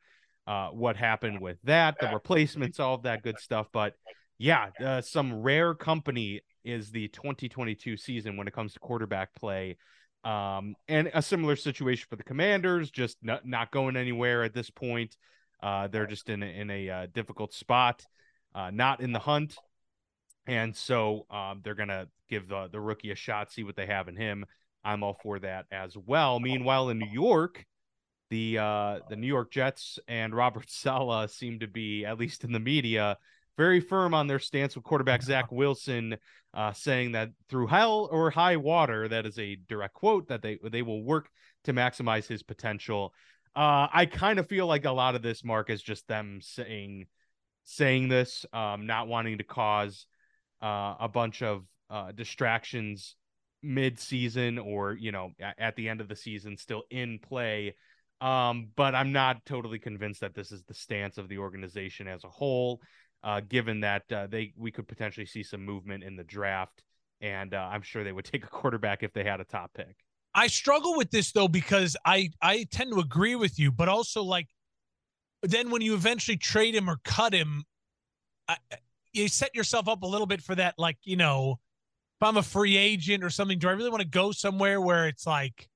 uh, 0.48 0.70
what 0.70 0.96
happened 0.96 1.42
with 1.42 1.58
that, 1.64 2.00
the 2.00 2.10
replacements, 2.14 2.80
all 2.80 2.96
of 2.96 3.04
that 3.04 3.24
good 3.24 3.38
stuff. 3.40 3.68
But 3.74 3.94
yeah, 4.38 4.70
uh, 4.84 5.02
some 5.02 5.42
rare 5.42 5.76
company 5.76 6.42
is 6.64 6.92
the 6.92 7.08
2022 7.10 7.98
season 7.98 8.38
when 8.38 8.48
it 8.48 8.54
comes 8.54 8.74
to 8.74 8.80
quarterback 8.80 9.34
play. 9.36 9.78
Um, 10.24 10.76
and 10.88 11.12
a 11.14 11.22
similar 11.22 11.56
situation 11.56 12.08
for 12.10 12.16
the 12.16 12.24
Commanders, 12.24 12.90
just 12.90 13.18
not, 13.22 13.46
not 13.46 13.72
going 13.72 13.96
anywhere 13.96 14.44
at 14.44 14.54
this 14.54 14.70
point. 14.70 15.16
Uh, 15.62 15.88
they're 15.88 16.08
just 16.08 16.30
in 16.30 16.42
a, 16.42 16.46
in 16.46 16.70
a 16.72 16.90
uh, 16.90 17.08
difficult 17.14 17.54
spot, 17.54 18.04
uh, 18.54 18.72
not 18.72 19.02
in 19.02 19.12
the 19.12 19.20
hunt. 19.20 19.56
And 20.48 20.76
so 20.76 21.26
um, 21.30 21.62
they're 21.64 21.76
going 21.76 21.90
to 21.90 22.08
give 22.30 22.48
the, 22.48 22.70
the 22.72 22.80
rookie 22.80 23.12
a 23.12 23.16
shot, 23.16 23.52
see 23.52 23.64
what 23.64 23.76
they 23.76 23.86
have 23.86 24.08
in 24.08 24.16
him. 24.16 24.46
I'm 24.86 25.04
all 25.04 25.18
for 25.22 25.40
that 25.40 25.66
as 25.72 25.98
well. 25.98 26.40
Meanwhile, 26.40 26.90
in 26.90 27.00
New 27.00 27.10
York, 27.12 27.66
the 28.30 28.60
uh, 28.60 29.00
the 29.10 29.16
New 29.16 29.28
York 29.28 29.52
Jets 29.52 30.00
and 30.08 30.34
Robert 30.34 30.66
Saleh 30.70 31.30
seem 31.30 31.60
to 31.60 31.68
be, 31.68 32.06
at 32.06 32.20
least 32.20 32.44
in 32.44 32.52
the 32.52 32.60
media, 32.60 33.18
very 33.58 33.82
firm 33.82 34.14
on 34.14 34.28
their 34.28 34.40
stance 34.40 34.76
with 34.76 34.86
quarterback 34.86 35.24
Zach 35.24 35.52
Wilson, 35.52 36.18
uh, 36.54 36.72
saying 36.72 37.14
that 37.14 37.32
through 37.50 37.68
hell 37.68 38.08
or 38.12 38.30
high 38.30 38.58
water, 38.58 39.08
that 39.08 39.26
is 39.26 39.40
a 39.40 39.58
direct 39.68 39.96
quote, 39.96 40.28
that 40.28 40.42
they 40.42 40.60
they 40.72 40.84
will 40.84 41.04
work 41.04 41.30
to 41.64 41.74
maximize 41.74 42.28
his 42.28 42.44
potential. 42.44 43.14
Uh, 43.56 43.88
I 43.92 44.06
kind 44.06 44.38
of 44.38 44.48
feel 44.48 44.68
like 44.68 44.86
a 44.86 44.92
lot 44.92 45.16
of 45.16 45.22
this, 45.22 45.44
Mark, 45.44 45.70
is 45.70 45.82
just 45.82 46.08
them 46.08 46.40
saying 46.42 47.08
saying 47.64 48.10
this, 48.10 48.46
um, 48.54 48.86
not 48.86 49.08
wanting 49.08 49.40
to 49.40 49.44
cause 49.44 50.06
uh, 50.62 50.96
a 51.00 51.10
bunch 51.12 51.42
of 51.42 51.66
uh, 51.90 52.12
distractions 52.12 53.16
mid-season 53.66 54.58
or 54.58 54.94
you 54.94 55.12
know 55.12 55.32
at 55.58 55.76
the 55.76 55.90
end 55.90 56.02
of 56.02 56.08
the 56.08 56.16
season 56.16 56.58
still 56.58 56.84
in 56.90 57.20
play 57.20 57.76
um, 58.22 58.70
but 58.76 58.96
i'm 58.96 59.12
not 59.12 59.46
totally 59.46 59.80
convinced 59.80 60.22
that 60.22 60.34
this 60.34 60.52
is 60.52 60.64
the 60.64 60.74
stance 60.74 61.18
of 61.18 61.28
the 61.28 61.38
organization 61.38 62.08
as 62.08 62.24
a 62.24 62.30
whole 62.30 62.82
uh, 63.24 63.42
given 63.50 63.80
that 63.80 64.04
uh, 64.12 64.28
they 64.28 64.54
we 64.56 64.72
could 64.72 64.88
potentially 64.88 65.26
see 65.26 65.44
some 65.44 65.66
movement 65.66 66.04
in 66.04 66.16
the 66.16 66.24
draft 66.24 66.84
and 67.22 67.54
uh, 67.54 67.70
i'm 67.72 67.82
sure 67.82 68.04
they 68.04 68.12
would 68.12 68.26
take 68.32 68.44
a 68.44 68.50
quarterback 68.50 69.04
if 69.04 69.14
they 69.14 69.24
had 69.24 69.40
a 69.40 69.46
top 69.46 69.72
pick. 69.74 69.96
I 70.34 70.48
struggle 70.48 70.98
with 70.98 71.12
this 71.12 71.32
though 71.32 71.48
because 71.48 71.96
i 72.06 72.30
i 72.42 72.66
tend 72.72 72.92
to 72.92 73.00
agree 73.00 73.36
with 73.36 73.58
you 73.58 73.72
but 73.72 73.90
also 73.90 74.22
like 74.24 74.48
then 75.44 75.70
when 75.70 75.82
you 75.82 75.94
eventually 75.94 76.38
trade 76.38 76.76
him 76.76 76.90
or 76.90 76.98
cut 77.04 77.34
him 77.34 77.64
I, 78.48 78.58
you 79.14 79.28
set 79.28 79.56
yourself 79.56 79.88
up 79.88 80.04
a 80.04 80.08
little 80.08 80.28
bit 80.28 80.42
for 80.42 80.56
that 80.56 80.76
like 80.78 80.98
you 81.04 81.16
know 81.16 81.60
I'm 82.26 82.38
a 82.38 82.44
free 82.44 82.78
agent 82.78 83.24
or 83.24 83.30
something, 83.30 83.60
do 83.60 83.70
I 83.70 83.74
really 83.74 83.90
want 83.90 84.02
to 84.02 84.08
go 84.08 84.32
somewhere 84.32 84.82
where 84.82 85.08
it's 85.08 85.26
like, 85.26 85.70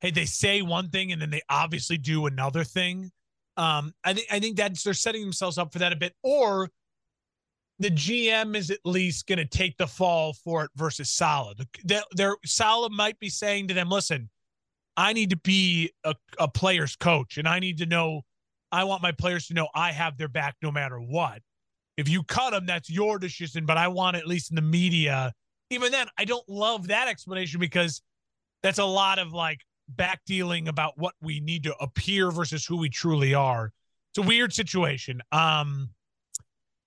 hey, 0.00 0.10
they 0.10 0.24
say 0.24 0.62
one 0.62 0.90
thing 0.90 1.12
and 1.12 1.20
then 1.20 1.30
they 1.30 1.42
obviously 1.48 1.98
do 1.98 2.26
another 2.26 2.64
thing? 2.64 3.10
Um, 3.56 3.92
I 4.04 4.14
think 4.14 4.26
I 4.30 4.40
think 4.40 4.56
that's 4.56 4.82
they're 4.82 4.94
setting 4.94 5.22
themselves 5.22 5.58
up 5.58 5.72
for 5.72 5.80
that 5.80 5.92
a 5.92 5.96
bit. 5.96 6.14
Or 6.22 6.70
the 7.78 7.90
GM 7.90 8.56
is 8.56 8.70
at 8.70 8.78
least 8.84 9.26
going 9.26 9.38
to 9.38 9.44
take 9.44 9.76
the 9.76 9.86
fall 9.86 10.32
for 10.32 10.64
it 10.64 10.70
versus 10.76 11.10
Saleh. 11.10 11.56
Their, 11.84 12.02
their 12.12 12.36
Saleh 12.44 12.92
might 12.92 13.18
be 13.18 13.28
saying 13.28 13.68
to 13.68 13.74
them, 13.74 13.90
"Listen, 13.90 14.30
I 14.96 15.12
need 15.12 15.30
to 15.30 15.36
be 15.36 15.92
a, 16.04 16.14
a 16.38 16.48
player's 16.48 16.96
coach, 16.96 17.38
and 17.38 17.48
I 17.48 17.58
need 17.58 17.78
to 17.78 17.86
know. 17.86 18.22
I 18.72 18.84
want 18.84 19.02
my 19.02 19.12
players 19.12 19.48
to 19.48 19.54
know 19.54 19.68
I 19.74 19.90
have 19.92 20.16
their 20.16 20.28
back 20.28 20.56
no 20.62 20.70
matter 20.70 20.98
what. 20.98 21.42
If 21.96 22.08
you 22.08 22.22
cut 22.22 22.50
them, 22.50 22.66
that's 22.66 22.88
your 22.88 23.18
decision. 23.18 23.66
But 23.66 23.78
I 23.78 23.88
want 23.88 24.16
at 24.16 24.26
least 24.26 24.50
in 24.50 24.56
the 24.56 24.62
media. 24.62 25.32
Even 25.70 25.92
then, 25.92 26.08
I 26.18 26.24
don't 26.24 26.48
love 26.48 26.88
that 26.88 27.08
explanation 27.08 27.60
because 27.60 28.02
that's 28.62 28.78
a 28.78 28.84
lot 28.84 29.18
of 29.18 29.32
like 29.32 29.60
back 29.88 30.20
dealing 30.26 30.68
about 30.68 30.94
what 30.96 31.14
we 31.22 31.40
need 31.40 31.64
to 31.64 31.74
appear 31.76 32.30
versus 32.30 32.64
who 32.64 32.76
we 32.76 32.88
truly 32.88 33.34
are. 33.34 33.72
It's 34.12 34.24
a 34.24 34.28
weird 34.28 34.52
situation. 34.52 35.20
Um, 35.32 35.90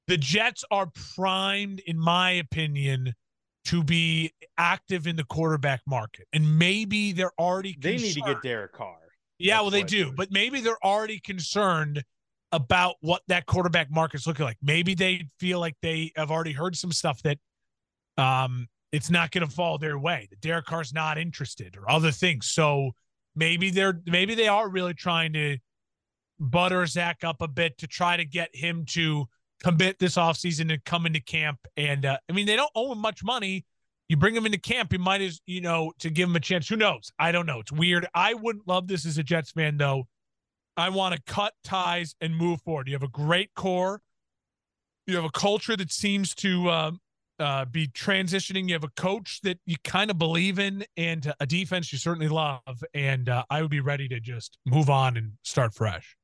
the 0.07 0.17
Jets 0.17 0.65
are 0.69 0.89
primed, 1.15 1.79
in 1.85 1.97
my 1.97 2.31
opinion, 2.31 3.13
to 3.65 3.83
be 3.83 4.33
active 4.57 5.07
in 5.07 5.15
the 5.15 5.23
quarterback 5.23 5.81
market, 5.87 6.27
and 6.33 6.59
maybe 6.59 7.13
they're 7.13 7.31
already 7.39 7.77
they 7.79 7.95
need 7.95 8.13
to 8.13 8.21
get 8.21 8.41
Derek 8.41 8.73
Carr. 8.73 8.97
Yeah, 9.39 9.55
That's 9.55 9.63
well, 9.63 9.71
they 9.71 9.83
do, 9.83 10.11
but 10.11 10.31
maybe 10.31 10.59
they're 10.59 10.83
already 10.83 11.19
concerned 11.19 12.03
about 12.51 12.95
what 12.99 13.21
that 13.29 13.45
quarterback 13.45 13.89
market's 13.89 14.27
looking 14.27 14.45
like. 14.45 14.57
Maybe 14.61 14.93
they 14.93 15.27
feel 15.39 15.59
like 15.59 15.75
they 15.81 16.11
have 16.15 16.29
already 16.29 16.51
heard 16.51 16.75
some 16.75 16.91
stuff 16.91 17.21
that 17.23 17.37
um 18.17 18.67
it's 18.93 19.09
not 19.09 19.31
going 19.31 19.45
to 19.45 19.51
fall 19.51 19.79
their 19.79 19.97
way. 19.97 20.27
The 20.29 20.37
Derek 20.37 20.65
Carr's 20.65 20.93
not 20.93 21.17
interested 21.17 21.75
or 21.75 21.89
other 21.89 22.11
things. 22.11 22.51
So 22.51 22.91
maybe 23.35 23.71
they're 23.71 23.99
maybe 24.05 24.35
they 24.35 24.47
are 24.47 24.69
really 24.69 24.93
trying 24.93 25.33
to 25.33 25.57
butter 26.39 26.85
Zach 26.85 27.23
up 27.23 27.41
a 27.41 27.47
bit 27.47 27.77
to 27.79 27.87
try 27.87 28.15
to 28.15 28.23
get 28.23 28.55
him 28.55 28.85
to 28.89 29.25
commit 29.63 29.97
this 29.97 30.15
offseason 30.15 30.71
and 30.71 30.83
come 30.85 31.07
into 31.07 31.19
camp. 31.19 31.59
And 31.75 32.05
uh, 32.05 32.19
I 32.29 32.33
mean, 32.33 32.45
they 32.45 32.55
don't 32.55 32.71
owe 32.75 32.91
him 32.91 32.99
much 32.99 33.23
money. 33.23 33.65
You 34.09 34.17
bring 34.17 34.35
him 34.35 34.45
into 34.45 34.59
camp, 34.59 34.93
you 34.93 34.99
might 34.99 35.21
as 35.21 35.41
you 35.47 35.61
know 35.61 35.91
to 35.99 36.11
give 36.11 36.29
him 36.29 36.35
a 36.35 36.39
chance. 36.39 36.69
Who 36.69 36.75
knows? 36.75 37.11
I 37.17 37.31
don't 37.31 37.47
know. 37.47 37.59
It's 37.61 37.71
weird. 37.71 38.05
I 38.13 38.35
wouldn't 38.35 38.67
love 38.67 38.87
this 38.87 39.07
as 39.07 39.17
a 39.17 39.23
Jets 39.23 39.51
fan 39.51 39.77
though. 39.77 40.03
I 40.77 40.89
want 40.89 41.15
to 41.15 41.21
cut 41.25 41.53
ties 41.63 42.15
and 42.21 42.35
move 42.35 42.61
forward. 42.61 42.87
You 42.87 42.93
have 42.93 43.03
a 43.03 43.07
great 43.07 43.55
core. 43.55 44.01
You 45.07 45.15
have 45.15 45.25
a 45.25 45.31
culture 45.31 45.75
that 45.75 45.91
seems 45.91 46.35
to 46.35 46.69
uh, 46.69 46.91
uh, 47.43 47.65
be 47.65 47.87
transitioning. 47.87 48.67
You 48.67 48.73
have 48.73 48.83
a 48.83 49.01
coach 49.01 49.41
that 49.41 49.59
you 49.65 49.75
kind 49.83 50.09
of 50.09 50.17
believe 50.17 50.59
in, 50.59 50.85
and 50.97 51.31
a 51.39 51.45
defense 51.45 51.91
you 51.91 51.99
certainly 51.99 52.29
love. 52.29 52.61
And 52.93 53.29
uh, 53.29 53.43
I 53.49 53.61
would 53.61 53.69
be 53.69 53.81
ready 53.81 54.07
to 54.07 54.19
just 54.19 54.57
move 54.65 54.89
on 54.89 55.17
and 55.17 55.33
start 55.43 55.73
fresh. 55.73 56.15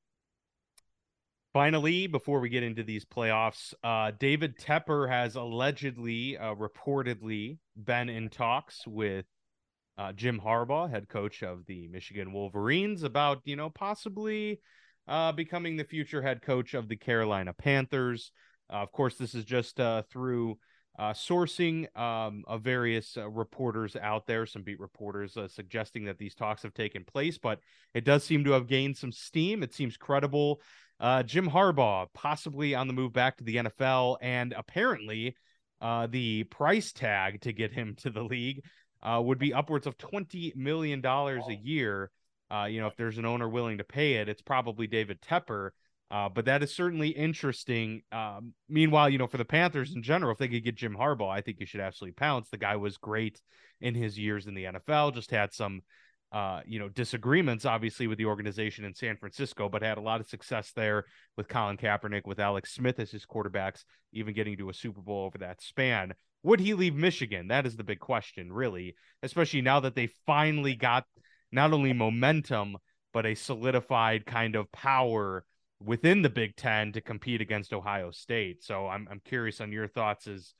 Finally, 1.51 2.07
before 2.07 2.39
we 2.39 2.47
get 2.47 2.63
into 2.63 2.83
these 2.83 3.05
playoffs, 3.05 3.73
uh, 3.83 4.11
David 4.17 4.57
Tepper 4.57 5.09
has 5.09 5.35
allegedly, 5.35 6.37
uh, 6.37 6.55
reportedly, 6.55 7.57
been 7.75 8.07
in 8.07 8.29
talks 8.29 8.87
with 8.87 9.25
uh, 9.97 10.13
Jim 10.13 10.39
Harbaugh, 10.39 10.89
head 10.89 11.09
coach 11.09 11.43
of 11.43 11.65
the 11.65 11.87
Michigan 11.89 12.31
Wolverines, 12.31 13.03
about 13.03 13.41
you 13.43 13.55
know 13.55 13.69
possibly 13.69 14.61
becoming 15.35 15.75
the 15.75 15.83
future 15.83 16.21
head 16.21 16.41
coach 16.41 16.73
of 16.73 16.87
the 16.87 16.95
Carolina 16.95 17.51
Panthers. 17.51 18.31
Uh, 18.71 18.77
of 18.77 18.91
course, 18.91 19.15
this 19.15 19.33
is 19.33 19.43
just 19.43 19.79
uh, 19.79 20.03
through 20.11 20.57
sourcing 20.99 21.95
um, 21.97 22.43
of 22.47 22.61
various 22.61 23.17
reporters 23.17 23.95
out 23.95 24.25
there, 24.27 24.45
some 24.45 24.63
beat 24.63 24.79
reporters 24.79 25.37
suggesting 25.47 26.05
that 26.05 26.17
these 26.17 26.35
talks 26.35 26.63
have 26.63 26.73
taken 26.73 27.03
place, 27.05 27.37
but 27.37 27.59
it 27.93 28.03
does 28.03 28.23
seem 28.23 28.43
to 28.43 28.51
have 28.51 28.67
gained 28.67 28.97
some 28.97 29.11
steam. 29.11 29.63
It 29.63 29.73
seems 29.73 29.97
credible 29.97 30.61
uh, 30.99 31.23
Jim 31.23 31.49
Harbaugh 31.49 32.07
possibly 32.13 32.75
on 32.75 32.87
the 32.87 32.93
move 32.93 33.13
back 33.13 33.37
to 33.37 33.43
the 33.43 33.57
NFL, 33.57 34.17
and 34.21 34.53
apparently 34.57 35.35
uh, 35.81 36.07
the 36.07 36.43
price 36.45 36.91
tag 36.91 37.41
to 37.41 37.53
get 37.53 37.71
him 37.71 37.95
to 37.99 38.09
the 38.09 38.23
league 38.23 38.65
uh, 39.01 39.21
would 39.23 39.39
be 39.39 39.53
upwards 39.53 39.87
of 39.87 39.97
twenty 39.97 40.51
million 40.55 40.99
dollars 40.99 41.43
a 41.47 41.55
year. 41.55 42.11
Uh, 42.51 42.65
you 42.65 42.81
know, 42.81 42.87
if 42.87 42.97
there's 42.97 43.17
an 43.17 43.25
owner 43.25 43.47
willing 43.47 43.77
to 43.77 43.83
pay 43.83 44.15
it, 44.15 44.27
it's 44.27 44.41
probably 44.41 44.87
David 44.87 45.21
Tepper. 45.21 45.69
Uh, 46.11 46.27
but 46.27 46.45
that 46.45 46.63
is 46.63 46.73
certainly 46.73 47.09
interesting. 47.09 48.01
Um, 48.11 48.53
meanwhile, 48.67 49.09
you 49.09 49.19
know, 49.19 49.27
for 49.27 49.37
the 49.37 49.45
Panthers 49.45 49.95
in 49.95 50.01
general, 50.01 50.31
if 50.31 50.39
they 50.39 50.47
could 50.47 50.63
get 50.63 50.75
Jim 50.75 50.95
Harbaugh, 50.95 51.29
I 51.29 51.41
think 51.41 51.59
you 51.59 51.67
should 51.67 51.81
absolutely 51.81 52.13
pounce. 52.13 52.49
The 52.49 52.57
guy 52.57 52.77
was 52.77 52.97
great 52.97 53.39
in 53.79 53.93
his 53.93 54.17
years 54.17 54.47
in 54.47 54.55
the 54.55 54.65
NFL. 54.65 55.13
Just 55.13 55.29
had 55.29 55.53
some 55.53 55.81
uh, 56.31 56.61
you 56.65 56.77
know, 56.77 56.89
disagreements 56.89 57.65
obviously 57.65 58.07
with 58.07 58.17
the 58.17 58.25
organization 58.25 58.85
in 58.85 58.93
San 58.93 59.17
Francisco, 59.17 59.67
but 59.67 59.81
had 59.81 59.97
a 59.97 60.01
lot 60.01 60.21
of 60.21 60.27
success 60.27 60.71
there 60.75 61.05
with 61.35 61.47
Colin 61.47 61.77
Kaepernick, 61.77 62.25
with 62.25 62.39
Alex 62.39 62.73
Smith 62.73 62.99
as 62.99 63.09
his 63.09 63.25
quarterbacks, 63.25 63.83
even 64.13 64.35
getting 64.35 64.57
to 64.57 64.69
a 64.69 64.73
Super 64.73 65.01
Bowl 65.01 65.25
over 65.25 65.39
that 65.39 65.61
span. 65.61 66.13
Would 66.43 66.59
he 66.59 66.73
leave 66.73 66.95
Michigan? 66.95 67.47
That 67.47 67.65
is 67.65 67.75
the 67.75 67.83
big 67.83 67.99
question, 67.99 68.53
really, 68.53 68.95
especially 69.23 69.61
now 69.61 69.79
that 69.81 69.95
they 69.95 70.07
finally 70.25 70.75
got 70.75 71.05
not 71.51 71.73
only 71.73 71.93
momentum, 71.93 72.77
but 73.11 73.25
a 73.25 73.33
solidified 73.33 74.25
kind 74.25 74.55
of 74.55 74.71
power 74.71 75.43
within 75.83 76.21
the 76.21 76.29
Big 76.29 76.55
Ten 76.55 76.91
to 76.93 77.01
compete 77.01 77.41
against 77.41 77.73
Ohio 77.73 78.11
State. 78.11 78.63
So 78.63 78.87
I'm 78.87 79.07
I'm 79.09 79.21
curious 79.23 79.61
on 79.61 79.71
your 79.71 79.87
thoughts. 79.87 80.27
Is 80.27 80.53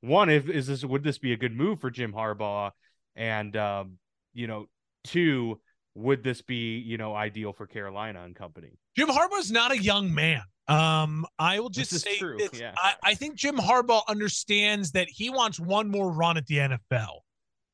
one, 0.00 0.28
if 0.28 0.48
is 0.48 0.66
this 0.66 0.84
would 0.84 1.02
this 1.02 1.18
be 1.18 1.32
a 1.32 1.36
good 1.36 1.56
move 1.56 1.80
for 1.80 1.90
Jim 1.90 2.12
Harbaugh? 2.12 2.70
And 3.14 3.56
um, 3.56 3.98
you 4.34 4.46
know, 4.46 4.66
Two, 5.04 5.60
would 5.94 6.22
this 6.22 6.42
be, 6.42 6.78
you 6.78 6.98
know, 6.98 7.14
ideal 7.14 7.52
for 7.52 7.66
Carolina 7.66 8.22
and 8.24 8.34
company? 8.34 8.78
Jim 8.96 9.08
Harbaugh's 9.08 9.50
not 9.50 9.70
a 9.70 9.78
young 9.80 10.12
man. 10.12 10.42
Um, 10.68 11.24
I 11.38 11.60
will 11.60 11.68
just 11.68 11.92
say 12.00 12.18
yeah. 12.52 12.74
I, 12.76 12.94
I 13.02 13.14
think 13.14 13.36
Jim 13.36 13.56
Harbaugh 13.56 14.02
understands 14.08 14.90
that 14.92 15.08
he 15.08 15.30
wants 15.30 15.60
one 15.60 15.88
more 15.88 16.10
run 16.10 16.36
at 16.36 16.46
the 16.46 16.56
NFL. 16.56 17.20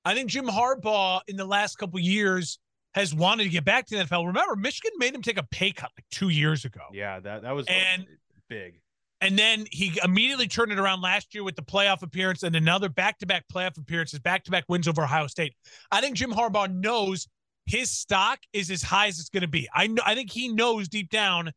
I 0.05 0.15
think 0.15 0.29
Jim 0.29 0.47
Harbaugh 0.47 1.21
in 1.27 1.37
the 1.37 1.45
last 1.45 1.77
couple 1.77 1.99
years 2.01 2.59
has 2.95 3.15
wanted 3.15 3.45
to 3.45 3.49
get 3.49 3.65
back 3.65 3.87
to 3.87 3.97
the 3.97 4.05
NFL. 4.05 4.27
Remember, 4.27 4.57
Michigan 4.57 4.93
made 4.99 5.15
him 5.15 5.23
take 5.23 5.39
a 5.39 5.43
pay 5.45 5.73
cut 5.73 5.91
like 5.97 6.05
two 6.11 6.29
years 6.29 6.65
ago. 6.65 6.81
Yeah, 6.93 7.21
that 7.21 7.43
that 7.43 7.53
was 7.53 7.67
and, 7.69 8.07
big. 8.49 8.81
And 9.21 9.39
then 9.39 9.67
he 9.71 9.99
immediately 10.03 10.49
turned 10.49 10.73
it 10.73 10.79
around 10.81 11.01
last 11.01 11.33
year 11.33 11.45
with 11.45 11.55
the 11.55 11.63
playoff 11.63 12.03
appearance 12.03 12.43
and 12.43 12.57
another 12.57 12.89
back-to-back 12.89 13.45
playoff 13.53 13.79
appearances, 13.79 14.19
back-to-back 14.19 14.65
wins 14.69 14.89
over 14.89 15.05
Ohio 15.05 15.29
State. 15.29 15.55
I 15.93 16.01
think 16.01 16.17
Jim 16.17 16.33
Harbaugh 16.33 16.73
knows 16.75 17.29
his 17.67 17.89
stock 17.89 18.41
is 18.53 18.69
as 18.69 18.83
high 18.83 19.07
as 19.07 19.21
it's 19.21 19.29
going 19.29 19.43
to 19.43 19.49
be. 19.49 19.69
I 19.73 19.87
know, 19.87 20.03
I 20.05 20.17
think 20.17 20.31
he 20.31 20.49
knows 20.49 20.89
deep 20.89 21.09
down 21.09 21.53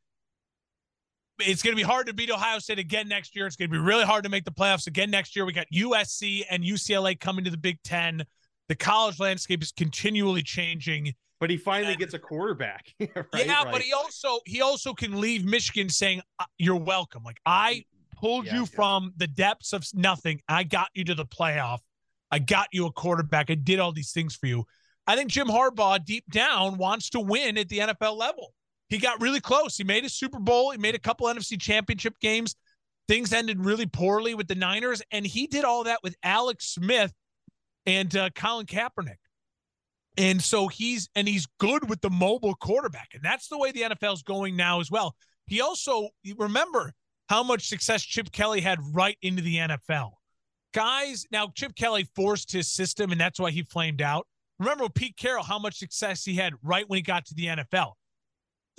it's 1.39 1.61
going 1.61 1.73
to 1.73 1.77
be 1.77 1.83
hard 1.83 2.07
to 2.07 2.13
beat 2.13 2.31
Ohio 2.31 2.59
State 2.59 2.79
again 2.79 3.07
next 3.07 3.35
year. 3.35 3.45
It's 3.45 3.55
going 3.55 3.69
to 3.69 3.73
be 3.73 3.79
really 3.79 4.05
hard 4.05 4.23
to 4.23 4.29
make 4.29 4.45
the 4.45 4.51
playoffs 4.51 4.87
again 4.87 5.11
next 5.11 5.35
year. 5.35 5.45
We 5.45 5.53
got 5.53 5.67
USC 5.73 6.43
and 6.49 6.63
UCLA 6.63 7.19
coming 7.19 7.43
to 7.45 7.51
the 7.51 7.57
Big 7.57 7.81
Ten. 7.83 8.23
The 8.69 8.75
college 8.75 9.19
landscape 9.19 9.61
is 9.61 9.71
continually 9.71 10.43
changing. 10.43 11.13
But 11.39 11.49
he 11.49 11.57
finally 11.57 11.93
and, 11.93 11.99
gets 11.99 12.13
a 12.13 12.19
quarterback. 12.19 12.93
right? 12.99 13.09
Yeah, 13.35 13.63
right. 13.63 13.71
but 13.71 13.81
he 13.81 13.93
also 13.93 14.39
he 14.45 14.61
also 14.61 14.93
can 14.93 15.19
leave 15.19 15.43
Michigan 15.45 15.89
saying 15.89 16.21
uh, 16.39 16.45
you're 16.57 16.79
welcome. 16.79 17.23
Like 17.23 17.39
I 17.45 17.83
pulled 18.15 18.45
yeah, 18.45 18.55
you 18.55 18.59
yeah. 18.61 18.75
from 18.75 19.13
the 19.17 19.27
depths 19.27 19.73
of 19.73 19.85
nothing. 19.93 20.41
I 20.47 20.63
got 20.63 20.89
you 20.93 21.03
to 21.05 21.15
the 21.15 21.25
playoff. 21.25 21.79
I 22.31 22.39
got 22.39 22.67
you 22.71 22.85
a 22.85 22.91
quarterback. 22.91 23.49
I 23.49 23.55
did 23.55 23.79
all 23.79 23.91
these 23.91 24.11
things 24.11 24.35
for 24.35 24.47
you. 24.47 24.65
I 25.07 25.15
think 25.15 25.29
Jim 25.29 25.47
Harbaugh 25.47 26.03
deep 26.03 26.25
down 26.31 26.77
wants 26.77 27.09
to 27.11 27.19
win 27.19 27.57
at 27.57 27.69
the 27.69 27.79
NFL 27.79 28.17
level. 28.17 28.53
He 28.89 28.97
got 28.97 29.21
really 29.21 29.39
close. 29.39 29.77
He 29.77 29.83
made 29.83 30.05
a 30.05 30.09
Super 30.09 30.39
Bowl. 30.39 30.71
He 30.71 30.77
made 30.77 30.95
a 30.95 30.99
couple 30.99 31.27
NFC 31.27 31.59
championship 31.59 32.19
games. 32.19 32.55
Things 33.07 33.33
ended 33.33 33.63
really 33.63 33.85
poorly 33.85 34.33
with 34.33 34.47
the 34.47 34.55
Niners, 34.55 35.01
and 35.11 35.25
he 35.25 35.45
did 35.45 35.63
all 35.63 35.83
that 35.83 35.99
with 36.01 36.15
Alex 36.23 36.69
Smith 36.69 37.13
and 37.85 38.15
uh, 38.15 38.29
Colin 38.33 38.65
Kaepernick. 38.65 39.17
And 40.17 40.41
so 40.41 40.67
he's 40.67 41.09
and 41.15 41.27
he's 41.27 41.47
good 41.59 41.89
with 41.89 42.01
the 42.01 42.09
mobile 42.09 42.55
quarterback, 42.55 43.09
and 43.13 43.23
that's 43.23 43.47
the 43.49 43.57
way 43.57 43.71
the 43.71 43.81
NFL 43.81 44.13
is 44.13 44.23
going 44.23 44.55
now 44.55 44.79
as 44.79 44.89
well. 44.89 45.15
He 45.47 45.61
also 45.61 46.09
remember 46.37 46.93
how 47.27 47.43
much 47.43 47.67
success 47.67 48.03
Chip 48.03 48.31
Kelly 48.31 48.61
had 48.61 48.79
right 48.93 49.17
into 49.21 49.41
the 49.41 49.57
NFL. 49.57 50.11
Guys, 50.73 51.25
now 51.31 51.47
Chip 51.55 51.75
Kelly 51.75 52.07
forced 52.15 52.51
his 52.51 52.69
system, 52.69 53.11
and 53.11 53.19
that's 53.19 53.39
why 53.39 53.51
he 53.51 53.63
flamed 53.63 54.01
out. 54.01 54.27
Remember 54.59 54.85
with 54.85 54.93
Pete 54.93 55.17
Carroll, 55.17 55.43
how 55.43 55.59
much 55.59 55.77
success 55.77 56.23
he 56.23 56.35
had 56.35 56.53
right 56.63 56.87
when 56.87 56.97
he 56.97 57.03
got 57.03 57.25
to 57.25 57.35
the 57.35 57.47
NFL. 57.47 57.93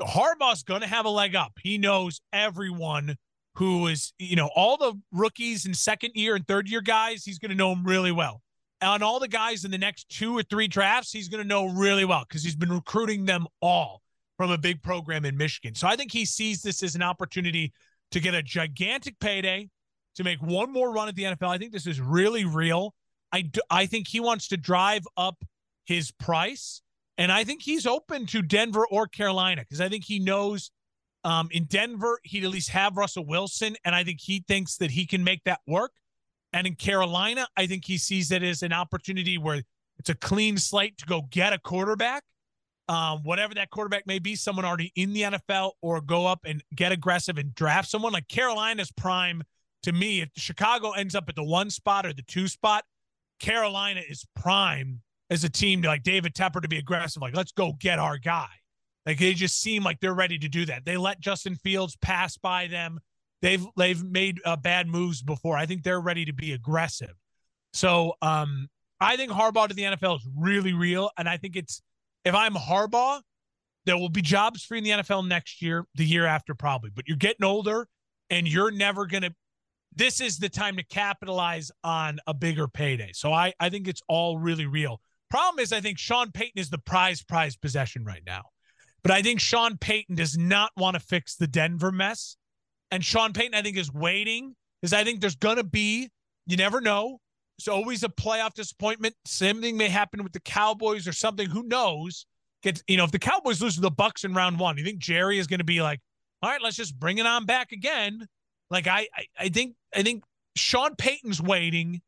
Harbaugh's 0.00 0.62
going 0.62 0.82
to 0.82 0.86
have 0.86 1.06
a 1.06 1.10
leg 1.10 1.34
up. 1.34 1.52
He 1.62 1.78
knows 1.78 2.20
everyone 2.32 3.16
who 3.56 3.86
is, 3.86 4.12
you 4.18 4.36
know, 4.36 4.50
all 4.54 4.76
the 4.76 4.94
rookies 5.12 5.64
and 5.64 5.74
second 5.74 6.12
year 6.14 6.34
and 6.34 6.46
third 6.46 6.68
year 6.68 6.82
guys, 6.82 7.24
he's 7.24 7.38
going 7.38 7.50
to 7.50 7.56
know 7.56 7.70
them 7.70 7.84
really 7.84 8.12
well. 8.12 8.42
And 8.80 9.02
all 9.02 9.18
the 9.18 9.28
guys 9.28 9.64
in 9.64 9.70
the 9.70 9.78
next 9.78 10.08
two 10.08 10.36
or 10.36 10.42
three 10.42 10.68
drafts, 10.68 11.12
he's 11.12 11.28
going 11.28 11.42
to 11.42 11.48
know 11.48 11.66
really 11.66 12.04
well 12.04 12.24
because 12.28 12.42
he's 12.44 12.56
been 12.56 12.72
recruiting 12.72 13.24
them 13.24 13.46
all 13.60 14.02
from 14.36 14.50
a 14.50 14.58
big 14.58 14.82
program 14.82 15.24
in 15.24 15.36
Michigan. 15.36 15.74
So 15.74 15.88
I 15.88 15.96
think 15.96 16.12
he 16.12 16.24
sees 16.26 16.60
this 16.62 16.82
as 16.82 16.94
an 16.94 17.02
opportunity 17.02 17.72
to 18.10 18.20
get 18.20 18.34
a 18.34 18.42
gigantic 18.42 19.18
payday, 19.18 19.68
to 20.16 20.24
make 20.24 20.42
one 20.42 20.70
more 20.72 20.92
run 20.92 21.08
at 21.08 21.14
the 21.14 21.22
NFL. 21.24 21.48
I 21.48 21.58
think 21.58 21.72
this 21.72 21.86
is 21.86 22.00
really 22.00 22.44
real. 22.44 22.94
I, 23.32 23.42
do, 23.42 23.60
I 23.70 23.86
think 23.86 24.08
he 24.08 24.20
wants 24.20 24.48
to 24.48 24.56
drive 24.56 25.04
up 25.16 25.42
his 25.86 26.10
price. 26.12 26.82
And 27.18 27.32
I 27.32 27.44
think 27.44 27.62
he's 27.62 27.86
open 27.86 28.26
to 28.26 28.42
Denver 28.42 28.86
or 28.90 29.06
Carolina 29.06 29.62
because 29.62 29.80
I 29.80 29.88
think 29.88 30.04
he 30.04 30.18
knows 30.18 30.70
Um, 31.24 31.48
in 31.50 31.64
Denver, 31.64 32.20
he'd 32.22 32.44
at 32.44 32.50
least 32.50 32.70
have 32.70 32.96
Russell 32.96 33.26
Wilson, 33.26 33.74
and 33.84 33.96
I 33.96 34.04
think 34.04 34.20
he 34.20 34.44
thinks 34.46 34.76
that 34.76 34.92
he 34.92 35.06
can 35.06 35.24
make 35.24 35.42
that 35.44 35.60
work. 35.66 35.92
And 36.56 36.66
in 36.66 36.74
Carolina, 36.74 37.46
I 37.54 37.66
think 37.66 37.84
he 37.84 37.98
sees 37.98 38.32
it 38.32 38.42
as 38.42 38.62
an 38.62 38.72
opportunity 38.72 39.36
where 39.36 39.62
it's 39.98 40.08
a 40.08 40.14
clean 40.14 40.56
slate 40.56 40.96
to 40.96 41.04
go 41.04 41.28
get 41.30 41.52
a 41.52 41.58
quarterback, 41.58 42.22
um, 42.88 43.18
whatever 43.24 43.52
that 43.54 43.68
quarterback 43.68 44.06
may 44.06 44.18
be, 44.18 44.34
someone 44.34 44.64
already 44.64 44.90
in 44.96 45.12
the 45.12 45.20
NFL, 45.20 45.72
or 45.82 46.00
go 46.00 46.26
up 46.26 46.40
and 46.46 46.64
get 46.74 46.92
aggressive 46.92 47.36
and 47.36 47.54
draft 47.54 47.90
someone 47.90 48.14
like 48.14 48.26
Carolina's 48.28 48.90
prime. 48.90 49.42
To 49.82 49.92
me, 49.92 50.22
if 50.22 50.30
Chicago 50.34 50.92
ends 50.92 51.14
up 51.14 51.28
at 51.28 51.36
the 51.36 51.44
one 51.44 51.68
spot 51.68 52.06
or 52.06 52.14
the 52.14 52.22
two 52.22 52.48
spot, 52.48 52.84
Carolina 53.38 54.00
is 54.08 54.24
prime 54.34 55.02
as 55.28 55.44
a 55.44 55.50
team 55.50 55.82
to 55.82 55.88
like 55.88 56.04
David 56.04 56.34
Tepper 56.34 56.62
to 56.62 56.68
be 56.68 56.78
aggressive. 56.78 57.20
Like, 57.20 57.36
let's 57.36 57.52
go 57.52 57.74
get 57.78 57.98
our 57.98 58.16
guy. 58.16 58.48
Like 59.04 59.18
they 59.18 59.34
just 59.34 59.60
seem 59.60 59.82
like 59.82 60.00
they're 60.00 60.14
ready 60.14 60.38
to 60.38 60.48
do 60.48 60.64
that. 60.64 60.86
They 60.86 60.96
let 60.96 61.20
Justin 61.20 61.54
Fields 61.56 61.96
pass 62.00 62.38
by 62.38 62.66
them. 62.66 62.98
They've 63.46 63.64
they've 63.76 64.02
made 64.02 64.40
uh, 64.44 64.56
bad 64.56 64.88
moves 64.88 65.22
before. 65.22 65.56
I 65.56 65.66
think 65.66 65.84
they're 65.84 66.00
ready 66.00 66.24
to 66.24 66.32
be 66.32 66.50
aggressive. 66.52 67.14
So 67.72 68.14
um, 68.20 68.66
I 68.98 69.16
think 69.16 69.30
Harbaugh 69.30 69.68
to 69.68 69.74
the 69.74 69.82
NFL 69.82 70.16
is 70.16 70.28
really 70.36 70.72
real, 70.72 71.12
and 71.16 71.28
I 71.28 71.36
think 71.36 71.54
it's 71.54 71.80
if 72.24 72.34
I'm 72.34 72.54
Harbaugh, 72.54 73.20
there 73.84 73.96
will 73.96 74.08
be 74.08 74.20
jobs 74.20 74.66
you 74.68 74.78
in 74.78 74.82
the 74.82 74.90
NFL 74.90 75.28
next 75.28 75.62
year, 75.62 75.86
the 75.94 76.04
year 76.04 76.26
after 76.26 76.56
probably. 76.56 76.90
But 76.92 77.06
you're 77.06 77.16
getting 77.18 77.44
older, 77.44 77.86
and 78.30 78.48
you're 78.48 78.72
never 78.72 79.06
gonna. 79.06 79.30
This 79.94 80.20
is 80.20 80.38
the 80.38 80.48
time 80.48 80.76
to 80.76 80.82
capitalize 80.82 81.70
on 81.84 82.18
a 82.26 82.34
bigger 82.34 82.66
payday. 82.66 83.12
So 83.12 83.32
I 83.32 83.52
I 83.60 83.68
think 83.68 83.86
it's 83.86 84.02
all 84.08 84.38
really 84.38 84.66
real. 84.66 85.00
Problem 85.30 85.62
is, 85.62 85.72
I 85.72 85.80
think 85.80 85.98
Sean 86.00 86.32
Payton 86.32 86.60
is 86.60 86.68
the 86.68 86.78
prize 86.78 87.22
prize 87.22 87.54
possession 87.54 88.04
right 88.04 88.22
now. 88.26 88.42
But 89.04 89.12
I 89.12 89.22
think 89.22 89.38
Sean 89.38 89.78
Payton 89.78 90.16
does 90.16 90.36
not 90.36 90.72
want 90.76 90.94
to 90.94 91.00
fix 91.00 91.36
the 91.36 91.46
Denver 91.46 91.92
mess. 91.92 92.36
And 92.90 93.04
Sean 93.04 93.32
Payton, 93.32 93.54
I 93.54 93.62
think, 93.62 93.76
is 93.76 93.92
waiting 93.92 94.54
because 94.80 94.92
I 94.92 95.04
think 95.04 95.20
there's 95.20 95.36
going 95.36 95.56
to 95.56 95.64
be, 95.64 96.10
you 96.46 96.56
never 96.56 96.80
know. 96.80 97.18
It's 97.58 97.68
always 97.68 98.02
a 98.02 98.08
playoff 98.08 98.54
disappointment. 98.54 99.14
Same 99.24 99.62
thing 99.62 99.76
may 99.76 99.88
happen 99.88 100.22
with 100.22 100.32
the 100.32 100.40
Cowboys 100.40 101.08
or 101.08 101.12
something. 101.12 101.48
Who 101.48 101.62
knows? 101.62 102.26
Get 102.62 102.82
you 102.86 102.96
know, 102.96 103.04
if 103.04 103.12
the 103.12 103.18
Cowboys 103.18 103.62
lose 103.62 103.76
to 103.76 103.80
the 103.80 103.90
Bucks 103.90 104.24
in 104.24 104.34
round 104.34 104.58
one, 104.58 104.76
you 104.76 104.84
think 104.84 104.98
Jerry 104.98 105.38
is 105.38 105.46
going 105.46 105.58
to 105.58 105.64
be 105.64 105.80
like, 105.80 106.00
all 106.42 106.50
right, 106.50 106.60
let's 106.62 106.76
just 106.76 106.98
bring 106.98 107.18
it 107.18 107.26
on 107.26 107.46
back 107.46 107.72
again? 107.72 108.26
Like 108.70 108.86
I, 108.86 109.08
I, 109.14 109.26
I 109.38 109.48
think, 109.48 109.74
I 109.94 110.02
think 110.02 110.22
Sean 110.54 110.96
Payton's 110.96 111.40
waiting, 111.40 112.02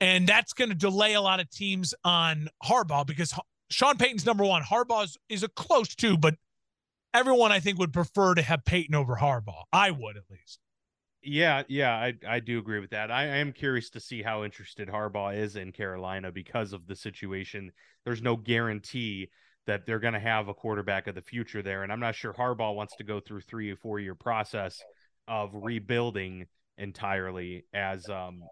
and 0.00 0.28
that's 0.28 0.52
going 0.52 0.70
to 0.70 0.76
delay 0.76 1.14
a 1.14 1.20
lot 1.20 1.40
of 1.40 1.50
teams 1.50 1.94
on 2.04 2.48
Harbaugh 2.64 3.06
because 3.06 3.34
Sean 3.70 3.96
Payton's 3.96 4.24
number 4.24 4.44
one. 4.44 4.62
Harbaugh's 4.62 5.16
is 5.28 5.42
a 5.42 5.48
close 5.48 5.94
two, 5.94 6.16
but 6.16 6.34
everyone 7.14 7.52
I 7.52 7.60
think 7.60 7.78
would 7.78 7.92
prefer 7.92 8.34
to 8.34 8.42
have 8.42 8.64
Payton 8.64 8.94
over 8.94 9.16
Harbaugh. 9.16 9.64
I 9.72 9.90
would 9.90 10.16
at 10.16 10.24
least. 10.30 10.60
Yeah, 11.22 11.64
yeah, 11.68 11.92
I 11.92 12.14
I 12.26 12.40
do 12.40 12.58
agree 12.58 12.78
with 12.78 12.90
that. 12.90 13.10
I, 13.10 13.22
I 13.22 13.36
am 13.36 13.52
curious 13.52 13.90
to 13.90 14.00
see 14.00 14.22
how 14.22 14.44
interested 14.44 14.88
Harbaugh 14.88 15.36
is 15.36 15.56
in 15.56 15.72
Carolina 15.72 16.30
because 16.30 16.72
of 16.72 16.86
the 16.86 16.94
situation. 16.94 17.72
There's 18.04 18.22
no 18.22 18.36
guarantee 18.36 19.30
that 19.66 19.84
they're 19.84 19.98
going 19.98 20.14
to 20.14 20.20
have 20.20 20.48
a 20.48 20.54
quarterback 20.54 21.08
of 21.08 21.14
the 21.14 21.20
future 21.20 21.60
there, 21.60 21.82
and 21.82 21.92
I'm 21.92 22.00
not 22.00 22.14
sure 22.14 22.32
Harbaugh 22.32 22.74
wants 22.74 22.94
to 22.96 23.04
go 23.04 23.20
through 23.20 23.40
three 23.42 23.70
or 23.70 23.76
four 23.76 23.98
year 23.98 24.14
process 24.14 24.80
of 25.26 25.50
rebuilding 25.54 26.46
entirely 26.78 27.64
as 27.74 28.08
um 28.08 28.42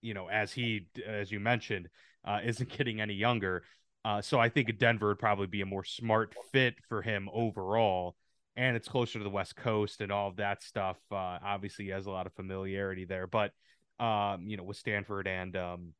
you 0.00 0.14
know 0.14 0.28
as 0.28 0.52
he 0.52 0.86
as 1.06 1.30
you 1.32 1.40
mentioned 1.40 1.88
uh, 2.24 2.38
isn't 2.44 2.70
getting 2.78 3.00
any 3.00 3.14
younger 3.14 3.64
uh, 4.04 4.20
so 4.20 4.38
I 4.38 4.48
think 4.48 4.78
Denver 4.78 5.08
would 5.08 5.18
probably 5.18 5.46
be 5.46 5.60
a 5.60 5.66
more 5.66 5.84
smart 5.84 6.34
fit 6.52 6.74
for 6.88 7.02
him 7.02 7.28
overall. 7.32 8.16
And 8.56 8.76
it's 8.76 8.88
closer 8.88 9.18
to 9.18 9.24
the 9.24 9.30
West 9.30 9.56
Coast 9.56 10.00
and 10.00 10.12
all 10.12 10.28
of 10.28 10.36
that 10.36 10.62
stuff. 10.62 10.98
Uh, 11.10 11.38
obviously, 11.42 11.86
he 11.86 11.90
has 11.92 12.06
a 12.06 12.10
lot 12.10 12.26
of 12.26 12.34
familiarity 12.34 13.06
there, 13.06 13.26
but 13.26 13.52
um, 13.98 14.46
you 14.46 14.56
know, 14.56 14.64
with 14.64 14.76
Stanford 14.76 15.26
and 15.26 15.56
um, 15.56 15.94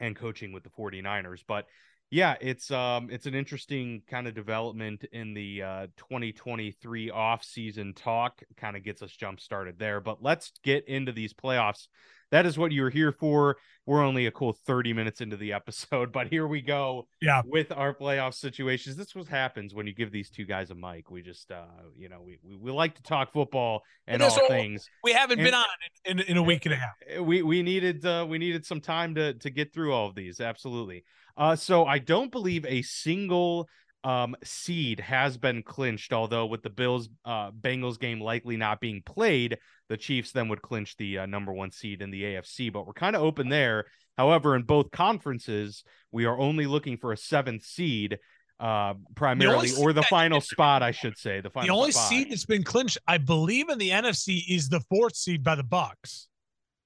and 0.00 0.16
coaching 0.16 0.52
with 0.52 0.62
the 0.62 0.70
49ers. 0.70 1.42
But 1.46 1.66
yeah, 2.10 2.36
it's 2.40 2.70
um 2.70 3.08
it's 3.10 3.26
an 3.26 3.34
interesting 3.34 4.02
kind 4.08 4.28
of 4.28 4.34
development 4.34 5.04
in 5.12 5.34
the 5.34 5.62
uh 5.62 5.86
2023 5.96 7.10
off-season 7.10 7.94
talk. 7.94 8.40
Kind 8.56 8.76
of 8.76 8.84
gets 8.84 9.02
us 9.02 9.10
jump 9.10 9.40
started 9.40 9.78
there. 9.78 10.00
But 10.00 10.22
let's 10.22 10.52
get 10.62 10.88
into 10.88 11.12
these 11.12 11.34
playoffs 11.34 11.88
that 12.30 12.46
is 12.46 12.58
what 12.58 12.72
you're 12.72 12.90
here 12.90 13.12
for. 13.12 13.56
We're 13.86 14.02
only 14.02 14.26
a 14.26 14.32
cool 14.32 14.52
30 14.52 14.92
minutes 14.92 15.20
into 15.20 15.36
the 15.36 15.52
episode, 15.52 16.12
but 16.12 16.26
here 16.28 16.46
we 16.46 16.60
go. 16.60 17.06
Yeah. 17.22 17.42
With 17.44 17.70
our 17.70 17.94
playoff 17.94 18.34
situations. 18.34 18.96
This 18.96 19.08
is 19.08 19.14
what 19.14 19.28
happens 19.28 19.74
when 19.74 19.86
you 19.86 19.94
give 19.94 20.10
these 20.10 20.28
two 20.28 20.44
guys 20.44 20.70
a 20.70 20.74
mic. 20.74 21.10
We 21.10 21.22
just 21.22 21.50
uh, 21.50 21.64
you 21.94 22.08
know, 22.08 22.20
we 22.24 22.38
we, 22.42 22.56
we 22.56 22.70
like 22.72 22.94
to 22.96 23.02
talk 23.02 23.32
football 23.32 23.82
and, 24.06 24.22
and 24.22 24.30
all 24.30 24.48
things. 24.48 24.88
We 25.04 25.12
haven't 25.12 25.38
and, 25.38 25.46
been 25.46 25.54
on 25.54 25.64
in, 26.04 26.18
in, 26.18 26.26
in, 26.26 26.36
a 26.36 26.42
week 26.42 26.66
and 26.66 26.74
a 26.74 26.78
half. 26.78 26.94
Eh, 27.08 27.20
we 27.20 27.42
we 27.42 27.62
needed 27.62 28.04
uh 28.04 28.26
we 28.28 28.38
needed 28.38 28.66
some 28.66 28.80
time 28.80 29.14
to 29.14 29.34
to 29.34 29.50
get 29.50 29.72
through 29.72 29.92
all 29.92 30.08
of 30.08 30.14
these. 30.14 30.40
Absolutely. 30.40 31.04
Uh 31.36 31.54
so 31.54 31.84
I 31.84 31.98
don't 31.98 32.32
believe 32.32 32.64
a 32.66 32.82
single 32.82 33.68
um, 34.06 34.36
seed 34.44 35.00
has 35.00 35.36
been 35.36 35.64
clinched. 35.64 36.12
Although 36.12 36.46
with 36.46 36.62
the 36.62 36.70
Bills 36.70 37.08
uh, 37.24 37.50
Bengals 37.50 37.98
game 37.98 38.20
likely 38.20 38.56
not 38.56 38.80
being 38.80 39.02
played, 39.04 39.58
the 39.88 39.96
Chiefs 39.96 40.32
then 40.32 40.48
would 40.48 40.62
clinch 40.62 40.96
the 40.96 41.18
uh, 41.18 41.26
number 41.26 41.52
one 41.52 41.70
seed 41.70 42.02
in 42.02 42.10
the 42.10 42.22
AFC. 42.22 42.72
But 42.72 42.86
we're 42.86 42.92
kind 42.92 43.16
of 43.16 43.22
open 43.22 43.48
there. 43.48 43.84
However, 44.16 44.56
in 44.56 44.62
both 44.62 44.90
conferences, 44.90 45.84
we 46.10 46.24
are 46.24 46.38
only 46.38 46.66
looking 46.66 46.96
for 46.96 47.12
a 47.12 47.16
seventh 47.16 47.64
seed 47.64 48.18
uh 48.58 48.94
primarily 49.14 49.68
the 49.68 49.82
or 49.82 49.92
the 49.92 50.02
final 50.04 50.40
spot 50.40 50.82
i 50.82 50.90
should 50.90 51.18
say 51.18 51.42
the 51.42 51.50
final 51.50 51.66
the 51.66 51.78
only 51.78 51.92
spot. 51.92 52.08
seed 52.08 52.30
that's 52.30 52.46
been 52.46 52.62
clinched 52.62 52.96
i 53.06 53.18
believe 53.18 53.68
in 53.68 53.76
the 53.76 53.90
nfc 53.90 54.44
is 54.48 54.70
the 54.70 54.80
fourth 54.88 55.14
seed 55.14 55.44
by 55.44 55.54
the 55.54 55.62
Bucks. 55.62 56.28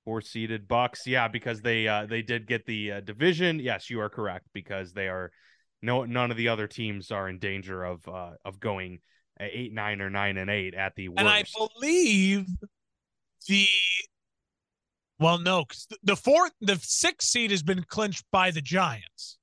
four 0.05 0.21
seeded 0.21 0.67
Bucks, 0.67 1.07
yeah 1.07 1.29
because 1.29 1.61
they 1.61 1.87
uh 1.87 2.07
they 2.07 2.23
did 2.23 2.49
get 2.49 2.67
the 2.67 2.91
uh, 2.91 3.01
division 3.03 3.61
yes 3.61 3.89
you 3.89 4.01
are 4.01 4.09
correct 4.09 4.47
because 4.53 4.93
they 4.93 5.07
are 5.07 5.31
no 5.81 6.05
none 6.05 6.33
of 6.33 6.37
the 6.37 6.49
other 6.49 6.67
teams 6.67 7.13
are 7.13 7.29
in 7.29 7.39
danger 7.39 7.85
of 7.85 8.09
uh 8.09 8.33
of 8.45 8.59
going 8.59 8.99
eight 9.41 9.73
nine 9.73 10.01
or 10.01 10.11
nine 10.11 10.37
and 10.37 10.51
eight 10.51 10.75
at 10.75 10.95
the 10.97 11.09
worst. 11.09 11.21
And 11.21 11.29
I 11.29 11.45
believe 11.57 12.47
the 13.49 13.67
well, 15.19 15.39
no, 15.39 15.67
the 16.03 16.17
fourth, 16.17 16.53
the 16.63 16.79
sixth 16.83 17.29
seed 17.29 17.51
has 17.51 17.63
been 17.63 17.85
clinched 17.85 18.25
by 18.33 18.51
the 18.51 18.63
Giants 18.63 19.37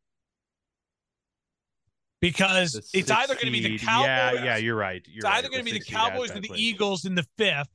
because 2.19 2.73
the 2.73 2.99
it's 2.99 3.11
either 3.11 3.35
going 3.35 3.45
to 3.45 3.51
be 3.51 3.61
the 3.61 3.77
Cowboys. 3.77 4.07
Yeah, 4.07 4.43
yeah, 4.43 4.57
you're 4.57 4.75
right. 4.75 5.05
You're 5.05 5.17
it's 5.17 5.25
right. 5.25 5.35
either 5.35 5.49
going 5.49 5.63
to 5.63 5.71
be 5.71 5.77
the 5.77 5.85
Cowboys 5.85 6.35
or 6.35 6.39
the 6.39 6.51
Eagles 6.55 7.05
in 7.05 7.13
the 7.13 7.25
fifth, 7.37 7.69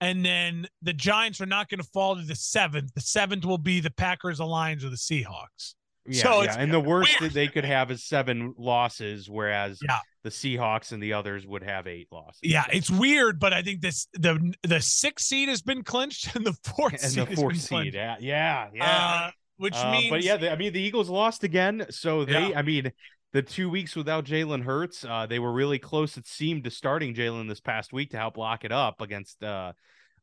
and 0.00 0.24
then 0.24 0.66
the 0.80 0.94
Giants 0.94 1.40
are 1.42 1.46
not 1.46 1.68
going 1.68 1.82
to 1.82 1.88
fall 1.92 2.16
to 2.16 2.22
the 2.22 2.34
seventh. 2.34 2.94
The 2.94 3.02
seventh 3.02 3.44
will 3.44 3.58
be 3.58 3.80
the 3.80 3.90
Packers, 3.90 4.38
the 4.38 4.46
Lions, 4.46 4.82
or 4.82 4.88
the 4.88 4.96
Seahawks. 4.96 5.74
Yeah, 6.08 6.22
so 6.22 6.42
yeah. 6.42 6.56
and 6.58 6.72
the 6.72 6.80
worst 6.80 7.20
weird. 7.20 7.30
that 7.30 7.34
they 7.34 7.48
could 7.48 7.64
have 7.64 7.90
is 7.90 8.04
seven 8.04 8.54
losses, 8.56 9.28
whereas 9.28 9.78
yeah. 9.82 9.98
the 10.24 10.30
Seahawks 10.30 10.92
and 10.92 11.02
the 11.02 11.12
others 11.12 11.46
would 11.46 11.62
have 11.62 11.86
eight 11.86 12.08
losses. 12.10 12.40
Yeah, 12.42 12.64
it's 12.72 12.90
weird, 12.90 13.38
but 13.38 13.52
I 13.52 13.62
think 13.62 13.80
this 13.80 14.06
the 14.14 14.54
the 14.62 14.80
sixth 14.80 15.26
seed 15.26 15.48
has 15.48 15.62
been 15.62 15.82
clinched 15.82 16.34
and 16.36 16.46
the 16.46 16.54
fourth 16.64 17.02
and 17.02 17.12
seed 17.12 17.28
the 17.28 17.36
fourth 17.36 17.60
seed. 17.60 17.94
Yeah, 17.94 18.16
yeah, 18.20 18.68
yeah. 18.72 18.96
Uh, 19.26 19.30
which 19.58 19.74
uh, 19.74 19.90
means, 19.90 20.10
but 20.10 20.22
yeah, 20.22 20.36
the, 20.36 20.52
I 20.52 20.56
mean 20.56 20.72
the 20.72 20.80
Eagles 20.80 21.08
lost 21.08 21.44
again, 21.44 21.86
so 21.90 22.24
they, 22.24 22.48
yeah. 22.48 22.58
I 22.58 22.62
mean. 22.62 22.92
The 23.34 23.42
two 23.42 23.68
weeks 23.68 23.94
without 23.94 24.24
Jalen 24.24 24.62
Hurts, 24.62 25.04
uh, 25.04 25.26
they 25.26 25.38
were 25.38 25.52
really 25.52 25.78
close. 25.78 26.16
It 26.16 26.26
seemed 26.26 26.64
to 26.64 26.70
starting 26.70 27.14
Jalen 27.14 27.46
this 27.46 27.60
past 27.60 27.92
week 27.92 28.12
to 28.12 28.16
help 28.16 28.38
lock 28.38 28.64
it 28.64 28.72
up 28.72 29.02
against 29.02 29.44
uh, 29.44 29.74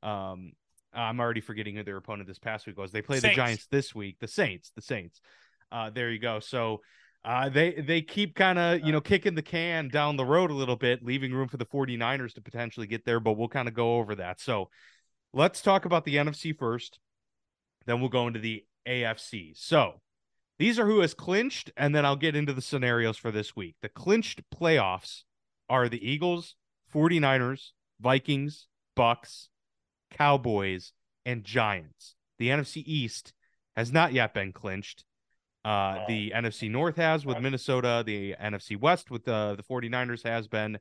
um, 0.01 0.53
I'm 0.95 1.19
already 1.19 1.41
forgetting 1.41 1.75
who 1.75 1.83
their 1.83 1.97
opponent 1.97 2.27
this 2.27 2.39
past 2.39 2.65
week 2.67 2.77
was. 2.77 2.91
They 2.91 3.01
play 3.01 3.19
the 3.19 3.29
Giants 3.29 3.67
this 3.69 3.93
week. 3.93 4.17
The 4.19 4.27
Saints. 4.27 4.71
The 4.75 4.81
Saints. 4.81 5.19
Uh, 5.75 5.89
there 5.89 6.09
you 6.09 6.19
go. 6.19 6.39
So 6.39 6.79
uh, 7.25 7.49
they 7.49 7.73
they 7.73 8.01
keep 8.01 8.33
kind 8.33 8.57
of 8.57 8.79
you 8.81 8.93
know 8.93 9.01
kicking 9.01 9.35
the 9.35 9.41
can 9.41 9.89
down 9.89 10.15
the 10.15 10.25
road 10.25 10.51
a 10.51 10.53
little 10.53 10.77
bit, 10.77 11.03
leaving 11.03 11.33
room 11.33 11.49
for 11.49 11.57
the 11.57 11.65
49ers 11.65 12.33
to 12.35 12.41
potentially 12.41 12.88
get 12.88 13.03
there. 13.03 13.19
But 13.19 13.33
we'll 13.33 13.49
kind 13.49 13.67
of 13.67 13.73
go 13.73 13.97
over 13.97 14.15
that. 14.15 14.39
So 14.39 14.69
let's 15.34 15.61
talk 15.61 15.84
about 15.84 16.05
the 16.05 16.15
NFC 16.15 16.57
first. 16.57 16.99
Then 17.86 17.99
we'll 17.99 18.09
go 18.09 18.28
into 18.28 18.39
the 18.39 18.63
AFC. 18.88 19.51
So 19.57 19.99
these 20.57 20.80
are 20.80 20.86
who 20.86 21.01
has 21.01 21.13
clinched, 21.13 21.71
and 21.76 21.93
then 21.93 22.05
I'll 22.05 22.15
get 22.15 22.38
into 22.38 22.53
the 22.53 22.61
scenarios 22.61 23.17
for 23.17 23.32
this 23.32 23.53
week. 23.53 23.76
The 23.82 23.89
clinched 23.89 24.41
playoffs 24.49 25.23
are 25.67 25.89
the 25.89 26.09
Eagles, 26.09 26.55
49ers, 26.93 27.71
Vikings, 27.99 28.67
Bucks, 28.95 29.49
Cowboys, 30.09 30.93
and 31.26 31.43
Giants. 31.43 32.15
The 32.39 32.47
NFC 32.47 32.82
East 32.86 33.34
has 33.76 33.91
not 33.91 34.13
yet 34.13 34.34
been 34.34 34.53
clinched. 34.53 35.03
Uh, 35.66 36.05
the 36.07 36.32
NFC 36.36 36.70
North 36.70 36.95
has 36.97 37.26
with 37.26 37.39
Minnesota, 37.39 38.03
the 38.05 38.36
NFC 38.39 38.80
West 38.80 39.09
with 39.09 39.26
the 39.26 39.55
the 39.57 39.63
49ers 39.63 40.24
has 40.24 40.47
been, 40.47 40.78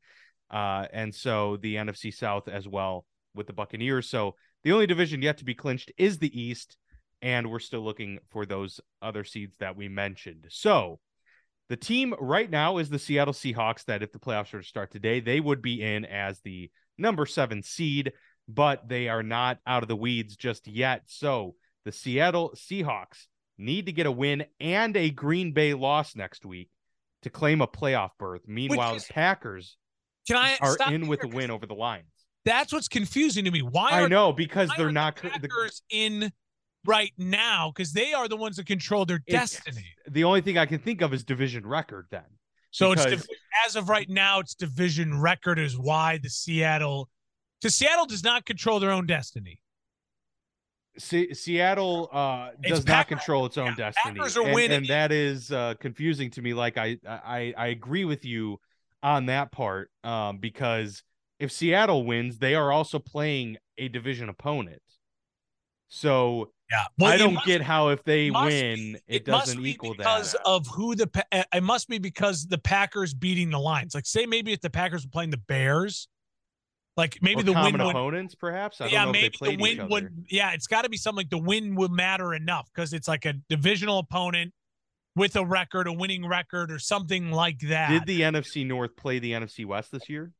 uh, 0.51 0.87
and 0.93 1.15
so 1.15 1.57
the 1.57 1.77
NFC 1.77 2.13
South 2.13 2.49
as 2.49 2.69
well 2.69 3.07
with 3.35 3.47
the 3.47 3.55
Buccaneers. 3.55 4.11
So 4.11 4.35
the 4.63 4.73
only 4.73 4.87
division 4.87 5.23
yet 5.23 5.39
to 5.39 5.45
be 5.47 5.55
clinched 5.55 5.91
is 5.97 6.19
the 6.19 6.39
East, 6.39 6.77
and 7.23 7.51
we're 7.51 7.61
still 7.61 7.81
looking 7.81 8.19
for 8.29 8.45
those 8.45 8.79
other 9.01 9.25
seeds 9.25 9.57
that 9.57 9.75
we 9.75 9.89
mentioned. 9.89 10.49
So 10.51 11.01
the 11.71 11.77
team 11.77 12.15
right 12.21 12.51
now 12.51 12.77
is 12.77 12.91
the 12.91 12.99
Seattle 12.99 13.33
Seahawks. 13.33 13.87
That 13.87 14.03
if 14.03 14.13
the 14.13 14.19
playoffs 14.19 14.53
were 14.53 14.61
to 14.61 14.67
start 14.67 14.91
today, 14.91 15.21
they 15.21 15.41
would 15.41 15.63
be 15.63 15.83
in 15.83 16.05
as 16.05 16.41
the 16.41 16.71
number 16.99 17.25
seven 17.25 17.63
seed, 17.63 18.13
but 18.47 18.87
they 18.87 19.09
are 19.09 19.23
not 19.23 19.61
out 19.67 19.83
of 19.83 19.89
the 19.89 19.97
weeds 19.97 20.37
just 20.37 20.69
yet. 20.69 21.05
So 21.07 21.55
the 21.87 21.93
Seattle 21.93 22.53
Seahawks 22.55 23.29
need 23.59 23.87
to 23.87 23.93
get 23.93 24.07
a 24.07 24.13
win 24.13 24.45
and 24.61 24.97
a 24.97 25.11
Green 25.11 25.53
Bay 25.53 25.75
loss 25.75 26.17
next 26.17 26.45
week 26.45 26.71
to 27.23 27.31
claim 27.31 27.61
a 27.61 27.67
playoff 27.67 28.11
berth. 28.19 28.43
Meanwhile, 28.47 28.97
is, 28.97 29.07
the 29.07 29.13
Packers 29.13 29.77
can 30.27 30.37
I 30.37 30.57
are 30.61 30.77
in 30.91 31.07
with 31.07 31.25
a 31.25 31.29
win 31.29 31.51
over 31.51 31.67
the 31.67 31.75
Lions. 31.75 32.07
That's 32.45 32.73
what's 32.73 32.89
confusing 32.89 33.45
to 33.47 33.51
me. 33.51 33.63
Why 33.63 33.91
I 33.91 34.09
know 34.09 34.33
because 34.33 34.71
they're 34.77 34.93
not 34.93 35.17
the 35.17 35.29
Packers 35.31 35.83
the, 35.91 36.07
in 36.07 36.33
right 36.85 37.13
now 37.17 37.73
because 37.75 37.93
they 37.93 38.13
are 38.13 38.29
the 38.29 38.37
ones 38.37 38.57
that 38.57 38.67
control 38.67 39.07
their 39.07 39.21
destiny. 39.29 39.87
The 40.09 40.25
only 40.25 40.43
thing 40.43 40.59
I 40.59 40.67
can 40.67 40.79
think 40.79 41.01
of 41.01 41.15
is 41.15 41.25
division 41.25 41.67
record 41.67 42.07
then. 42.11 42.25
So 42.71 42.91
because, 42.91 43.13
it's 43.13 43.27
as 43.67 43.77
of 43.77 43.89
right 43.89 44.09
now, 44.09 44.41
it's 44.41 44.55
division 44.55 45.21
record 45.21 45.59
is 45.59 45.79
why 45.79 46.19
the 46.19 46.29
Seattle 46.29 47.09
because 47.61 47.77
Seattle 47.77 48.05
does 48.05 48.23
not 48.23 48.45
control 48.45 48.81
their 48.81 48.91
own 48.91 49.07
destiny. 49.07 49.59
C- 50.99 51.35
Seattle 51.35 52.09
uh, 52.13 52.51
does 52.61 52.87
not 52.87 53.09
control 53.09 53.47
its 53.47 53.59
own 53.59 53.75
yeah, 53.79 53.91
destiny, 53.93 54.21
and, 54.21 54.73
and 54.73 54.87
that 54.89 55.13
is 55.13 55.51
uh, 55.51 55.75
confusing 55.81 56.31
to 56.33 56.43
me. 56.43 56.55
Like 56.55 56.79
I, 56.79 56.99
I, 57.07 57.55
I 57.57 57.67
agree 57.69 58.05
with 58.05 58.25
you 58.25 58.61
on 59.03 59.27
that 59.27 59.53
part 59.53 59.91
um, 60.03 60.39
because 60.39 61.03
if 61.39 61.51
Seattle 61.53 62.05
wins, 62.05 62.39
they 62.39 62.55
are 62.55 62.73
also 62.73 62.99
playing 62.99 63.59
a 63.77 63.89
division 63.89 64.29
opponent. 64.29 64.83
So 65.89 66.51
yeah, 66.71 66.85
well, 66.99 67.13
I 67.13 67.17
don't 67.17 67.39
get 67.45 67.61
how 67.61 67.89
if 67.89 68.03
they 68.05 68.31
win, 68.31 68.77
be, 68.77 68.93
it, 69.07 69.17
it 69.17 69.25
doesn't 69.25 69.65
equal 69.65 69.95
because 69.95 70.33
that. 70.33 70.41
of 70.47 70.67
who 70.67 70.95
the 70.95 71.09
it 71.53 71.63
must 71.63 71.89
be 71.89 71.99
because 71.99 72.47
the 72.47 72.59
Packers 72.59 73.15
beating 73.15 73.51
the 73.51 73.59
Lions. 73.59 73.95
Like 73.95 74.07
say 74.07 74.27
maybe 74.27 74.53
if 74.53 74.61
the 74.61 74.71
Packers 74.71 75.05
were 75.05 75.11
playing 75.11 75.31
the 75.31 75.37
Bears, 75.37 76.09
like 76.97 77.19
maybe 77.21 77.41
or 77.41 77.45
the 77.45 77.53
common 77.53 77.73
win 77.73 77.91
opponents, 77.91 78.35
would, 78.35 78.41
perhaps. 78.41 78.81
I 78.81 78.87
yeah, 78.87 79.11
maybe 79.11 79.35
the 79.41 79.57
win 79.57 79.89
would. 79.89 80.27
Yeah, 80.31 80.53
it's 80.53 80.67
got 80.67 80.83
to 80.83 80.89
be 80.89 80.97
something 80.97 81.17
like 81.17 81.31
the 81.31 81.39
win 81.39 81.75
would 81.75 81.91
matter 81.91 82.35
enough 82.35 82.69
because 82.75 82.93
it's 82.93 83.09
like 83.09 83.25
a 83.25 83.35
divisional 83.49 83.99
opponent 83.99 84.53
with 85.17 85.37
a 85.37 85.45
record, 85.45 85.89
a 85.89 85.93
winning 85.93 86.27
record, 86.27 86.71
or 86.71 86.79
something 86.79 87.31
like 87.31 87.59
that. 87.61 87.91
Did 87.91 88.07
the 88.07 88.21
NFC 88.21 88.67
North 88.67 88.97
play 88.97 89.19
the 89.19 89.33
NFC 89.33 89.67
West 89.67 89.91
this 89.91 90.09
year? 90.09 90.33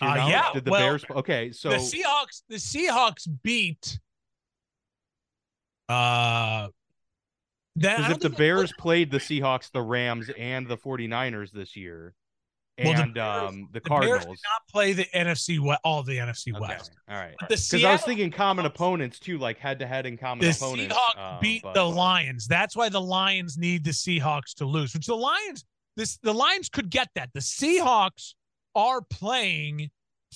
Uh, 0.00 0.26
yeah. 0.28 0.50
Did 0.54 0.64
the 0.64 0.70
well, 0.70 0.80
Bears? 0.80 1.04
Okay, 1.10 1.52
so 1.52 1.70
the 1.70 1.76
Seahawks. 1.76 2.42
The 2.48 2.56
Seahawks 2.56 3.28
beat. 3.42 3.98
Uh, 5.88 6.68
because 7.76 8.12
if 8.12 8.20
the 8.20 8.30
Bears 8.30 8.72
played 8.78 9.10
the 9.10 9.18
Seahawks, 9.18 9.70
the 9.70 9.82
Rams, 9.82 10.30
and 10.38 10.66
the 10.66 10.76
49ers 10.76 11.50
this 11.50 11.76
year, 11.76 12.14
well, 12.84 13.00
and 13.00 13.10
the 13.10 13.14
Bears, 13.14 13.48
um, 13.48 13.68
the, 13.72 13.80
the 13.80 13.88
Cardinals. 13.88 14.24
Bears 14.24 14.40
not 14.44 14.68
play 14.70 14.92
the 14.92 15.06
NFC 15.14 15.60
West, 15.60 15.80
all 15.84 16.02
the 16.02 16.18
NFC 16.18 16.54
okay. 16.54 16.60
West. 16.60 16.92
All 17.08 17.16
right, 17.16 17.34
because 17.40 17.84
I 17.84 17.92
was 17.92 18.02
thinking 18.02 18.30
common 18.30 18.66
opponents 18.66 19.18
too, 19.18 19.38
like 19.38 19.58
head 19.58 19.78
to 19.80 19.86
head 19.86 20.06
in 20.06 20.16
common 20.16 20.44
opponents. 20.44 20.60
the 20.60 20.66
opponents. 20.66 20.94
Seahawks 20.94 21.36
uh, 21.36 21.40
beat 21.40 21.62
but, 21.62 21.74
the 21.74 21.84
Lions. 21.84 22.46
That's 22.46 22.76
why 22.76 22.88
the 22.88 23.00
Lions 23.00 23.58
need 23.58 23.84
the 23.84 23.90
Seahawks 23.90 24.54
to 24.56 24.64
lose. 24.64 24.94
Which 24.94 25.06
the 25.06 25.16
Lions, 25.16 25.64
this 25.96 26.18
the 26.18 26.34
Lions 26.34 26.68
could 26.68 26.90
get 26.90 27.08
that. 27.14 27.30
The 27.34 27.40
Seahawks 27.40 28.34
are 28.74 29.00
playing 29.02 29.90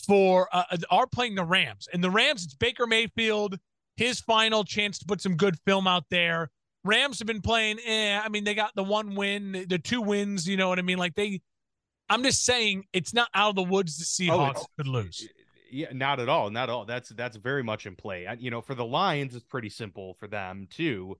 for 0.06 0.48
uh, 0.52 0.64
uh, 0.70 0.76
are 0.90 1.06
playing 1.06 1.34
the 1.34 1.44
Rams, 1.44 1.88
and 1.92 2.02
the 2.02 2.10
Rams. 2.10 2.44
It's 2.44 2.54
Baker 2.54 2.86
Mayfield, 2.86 3.58
his 3.96 4.20
final 4.20 4.64
chance 4.64 4.98
to 4.98 5.06
put 5.06 5.20
some 5.20 5.36
good 5.36 5.58
film 5.64 5.86
out 5.86 6.04
there. 6.10 6.50
Rams 6.84 7.18
have 7.18 7.26
been 7.26 7.40
playing. 7.40 7.78
Eh, 7.84 8.20
I 8.22 8.28
mean, 8.28 8.44
they 8.44 8.54
got 8.54 8.72
the 8.74 8.84
one 8.84 9.14
win, 9.14 9.64
the 9.68 9.78
two 9.78 10.02
wins. 10.02 10.46
You 10.46 10.56
know 10.56 10.68
what 10.68 10.78
I 10.78 10.82
mean? 10.82 10.98
Like 10.98 11.14
they 11.14 11.40
I'm 12.08 12.22
just 12.22 12.44
saying 12.44 12.84
it's 12.92 13.14
not 13.14 13.28
out 13.34 13.50
of 13.50 13.56
the 13.56 13.62
woods 13.62 13.98
the 13.98 14.04
Seahawks 14.04 14.58
oh, 14.58 14.66
could 14.76 14.88
lose. 14.88 15.26
Yeah, 15.70 15.88
not 15.92 16.20
at 16.20 16.28
all. 16.28 16.50
Not 16.50 16.64
at 16.64 16.70
all. 16.70 16.84
That's 16.84 17.08
that's 17.10 17.36
very 17.36 17.62
much 17.62 17.86
in 17.86 17.96
play. 17.96 18.26
You 18.38 18.50
know, 18.50 18.60
for 18.60 18.74
the 18.74 18.84
Lions, 18.84 19.34
it's 19.34 19.44
pretty 19.44 19.70
simple 19.70 20.14
for 20.20 20.28
them 20.28 20.68
too. 20.70 21.16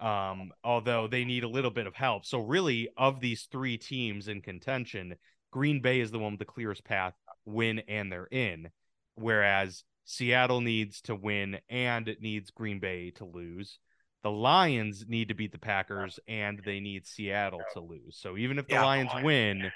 Um, 0.00 0.52
although 0.62 1.08
they 1.08 1.24
need 1.24 1.42
a 1.42 1.48
little 1.48 1.72
bit 1.72 1.88
of 1.88 1.94
help. 1.94 2.24
So 2.24 2.38
really, 2.38 2.88
of 2.96 3.20
these 3.20 3.48
three 3.50 3.76
teams 3.76 4.28
in 4.28 4.40
contention, 4.40 5.16
Green 5.50 5.80
Bay 5.80 6.00
is 6.00 6.10
the 6.10 6.18
one 6.18 6.32
with 6.32 6.38
the 6.38 6.44
clearest 6.44 6.84
path, 6.84 7.14
win 7.44 7.80
and 7.88 8.12
they're 8.12 8.26
in. 8.26 8.70
Whereas 9.16 9.82
Seattle 10.04 10.60
needs 10.60 11.00
to 11.02 11.14
win 11.14 11.58
and 11.68 12.08
it 12.08 12.22
needs 12.22 12.50
Green 12.50 12.78
Bay 12.78 13.10
to 13.16 13.24
lose. 13.24 13.78
The 14.22 14.30
Lions 14.30 15.04
need 15.08 15.28
to 15.28 15.34
beat 15.34 15.52
the 15.52 15.58
Packers 15.58 16.18
and 16.28 16.60
they 16.64 16.80
need 16.80 17.06
Seattle 17.06 17.62
to 17.72 17.80
lose. 17.80 18.16
So 18.16 18.36
even 18.36 18.58
if 18.58 18.66
the 18.68 18.74
yeah, 18.74 18.84
Lions 18.84 19.10
win, 19.22 19.72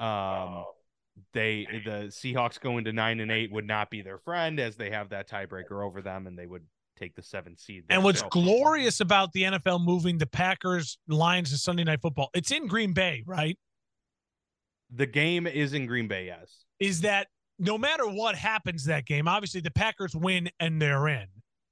um, 0.00 0.64
they 1.32 1.66
the 1.84 2.06
Seahawks 2.08 2.60
going 2.60 2.84
to 2.84 2.92
nine 2.92 3.20
and 3.20 3.30
eight 3.30 3.50
would 3.52 3.66
not 3.66 3.90
be 3.90 4.02
their 4.02 4.18
friend 4.18 4.60
as 4.60 4.76
they 4.76 4.90
have 4.90 5.10
that 5.10 5.28
tiebreaker 5.28 5.84
over 5.84 6.02
them, 6.02 6.26
and 6.26 6.38
they 6.38 6.46
would 6.46 6.64
take 6.98 7.14
the 7.14 7.22
seventh 7.22 7.60
seed. 7.60 7.84
There. 7.88 7.96
And 7.96 8.04
what's 8.04 8.20
so, 8.20 8.28
glorious 8.28 9.00
about 9.00 9.32
the 9.32 9.42
NFL 9.42 9.84
moving 9.84 10.18
the 10.18 10.26
Packers 10.26 10.98
Lions 11.08 11.50
to 11.50 11.58
Sunday 11.58 11.84
Night 11.84 12.00
Football? 12.00 12.30
It's 12.34 12.50
in 12.50 12.66
Green 12.66 12.92
Bay, 12.92 13.22
right? 13.26 13.58
The 14.94 15.06
game 15.06 15.46
is 15.46 15.72
in 15.74 15.86
Green 15.86 16.08
Bay. 16.08 16.26
Yes. 16.26 16.64
Is 16.78 17.02
that 17.02 17.28
no 17.58 17.78
matter 17.78 18.06
what 18.06 18.34
happens 18.34 18.84
that 18.84 19.06
game? 19.06 19.28
Obviously, 19.28 19.60
the 19.60 19.70
Packers 19.70 20.14
win 20.14 20.50
and 20.60 20.80
they're 20.80 21.08
in. 21.08 21.26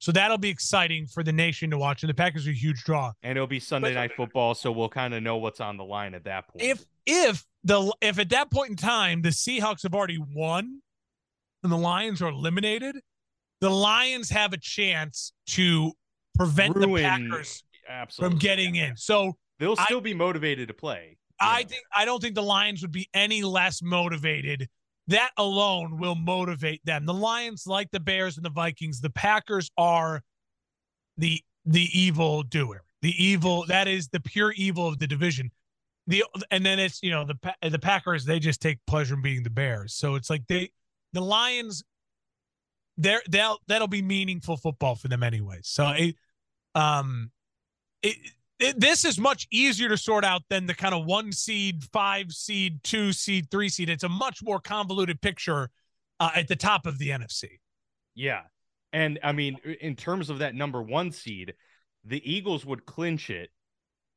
So 0.05 0.13
that'll 0.13 0.37
be 0.37 0.51
exciting 0.51 1.07
for 1.07 1.23
the 1.23 1.33
nation 1.33 1.71
to 1.71 1.79
watch. 1.79 2.03
And 2.03 2.11
the 2.11 2.15
Packers 2.15 2.47
are 2.47 2.51
a 2.51 2.53
huge 2.53 2.85
draw. 2.85 3.13
And 3.23 3.39
it'll 3.39 3.47
be 3.47 3.59
Sunday 3.59 3.95
but, 3.95 4.01
night 4.01 4.13
football, 4.15 4.55
so 4.55 4.71
we'll 4.71 4.91
kind 4.91 5.15
of 5.15 5.23
know 5.23 5.39
what's 5.39 5.61
on 5.61 5.79
the 5.79 5.85
line 5.85 6.13
at 6.13 6.25
that 6.25 6.47
point. 6.47 6.63
If 6.63 6.85
if 7.07 7.47
the 7.65 7.91
if 8.03 8.19
at 8.19 8.29
that 8.29 8.51
point 8.51 8.69
in 8.69 8.77
time 8.77 9.23
the 9.23 9.31
Seahawks 9.31 9.83
have 9.83 9.95
already 9.95 10.19
won 10.19 10.83
and 11.63 11.73
the 11.73 11.79
Lions 11.79 12.21
are 12.21 12.29
eliminated, 12.29 13.01
the 13.63 13.71
Lions 13.71 14.29
have 14.29 14.53
a 14.53 14.59
chance 14.59 15.33
to 15.47 15.93
prevent 16.37 16.77
Ruin, 16.77 16.97
the 16.97 17.03
Packers 17.03 17.65
absolutely. 17.89 18.35
from 18.35 18.39
getting 18.41 18.75
in. 18.75 18.99
So 18.99 19.39
they'll 19.59 19.75
still 19.75 20.01
I, 20.01 20.03
be 20.03 20.13
motivated 20.13 20.69
to 20.69 20.75
play. 20.75 21.17
I 21.41 21.63
know. 21.63 21.69
think 21.69 21.83
I 21.97 22.05
don't 22.05 22.21
think 22.21 22.35
the 22.35 22.43
Lions 22.43 22.83
would 22.83 22.93
be 22.93 23.09
any 23.15 23.43
less 23.43 23.81
motivated. 23.83 24.69
That 25.09 25.31
alone 25.37 25.99
will 25.99 26.15
motivate 26.15 26.81
them. 26.85 27.05
The 27.05 27.15
Lions, 27.15 27.67
like 27.67 27.91
the 27.91 28.01
Bears 28.01 28.37
and 28.37 28.45
the 28.45 28.51
Vikings, 28.51 29.01
the 29.01 29.11
Packers 29.11 29.71
are 29.77 30.23
the 31.19 31.41
the 31.67 31.89
evil 31.93 32.43
doer. 32.43 32.83
The 33.03 33.15
evil 33.23 33.65
that 33.69 33.87
is 33.87 34.09
the 34.09 34.21
pure 34.21 34.53
evil 34.53 34.89
of 34.89 34.99
the 34.99 35.07
division 35.07 35.51
the 36.07 36.25
and 36.51 36.65
then 36.65 36.79
it's 36.79 37.03
you 37.03 37.11
know 37.11 37.25
the 37.25 37.69
the 37.69 37.79
Packers 37.79 38.25
they 38.25 38.39
just 38.39 38.61
take 38.61 38.79
pleasure 38.87 39.15
in 39.15 39.23
beating 39.23 39.43
the 39.43 39.51
Bears. 39.51 39.95
So 39.95 40.15
it's 40.17 40.29
like 40.29 40.47
they 40.49 40.71
the 41.13 41.21
Lions 41.21 41.83
there 42.97 43.23
they'll 43.29 43.59
that'll 43.67 43.89
be 43.89 44.03
meaningful 44.03 44.57
football 44.57 44.97
for 44.97 45.09
them 45.09 45.23
anyway. 45.23 45.61
So 45.63 45.89
it 45.89 46.17
um 46.75 47.31
it, 48.03 48.17
it, 48.65 48.81
this 48.81 49.05
is 49.05 49.19
much 49.19 49.47
easier 49.51 49.89
to 49.89 49.97
sort 49.97 50.25
out 50.25 50.43
than 50.49 50.67
the 50.67 50.75
kind 50.75 50.95
of 50.95 51.05
one 51.05 51.33
seed, 51.33 51.85
five 51.93 52.33
seed, 52.33 52.83
two 52.83 53.13
seed, 53.13 53.51
three 53.51 53.69
seed. 53.69 53.89
It's 53.89 54.05
a 54.05 54.09
much 54.09 54.43
more 54.43 54.61
convoluted 54.61 55.21
picture 55.21 55.71
uh, 56.21 56.31
at 56.35 56.49
the 56.49 56.57
top 56.57 56.87
of 56.87 56.99
the 56.99 57.11
NFC. 57.11 57.59
Yeah. 58.15 58.43
And 58.93 59.19
I 59.23 59.33
mean, 59.33 59.57
in 59.81 59.97
terms 59.97 60.31
of 60.31 60.39
that 60.39 60.55
number 60.55 60.81
one 60.83 61.11
seed, 61.11 61.55
the 62.05 62.23
Eagles 62.31 62.65
would 62.65 62.87
clinch 62.87 63.31
it 63.31 63.51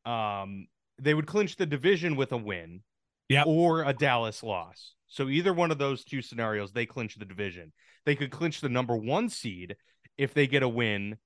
um, 0.07 0.67
they 0.99 1.13
would 1.13 1.27
clinch 1.27 1.57
the 1.57 1.65
division 1.65 2.15
with 2.15 2.31
a 2.31 2.37
win 2.37 2.81
yep. 3.27 3.45
or 3.45 3.83
a 3.83 3.93
Dallas 3.93 4.41
loss. 4.41 4.93
So 5.07 5.27
either 5.27 5.53
one 5.53 5.69
of 5.69 5.77
those 5.77 6.03
two 6.03 6.21
scenarios, 6.21 6.71
they 6.71 6.85
clinch 6.85 7.15
the 7.15 7.25
division. 7.25 7.73
They 8.05 8.15
could 8.15 8.31
clinch 8.31 8.61
the 8.61 8.69
number 8.69 8.95
one 8.95 9.29
seed 9.29 9.75
if 10.17 10.33
they 10.33 10.47
get 10.47 10.63
a 10.63 10.69
win, 10.69 11.17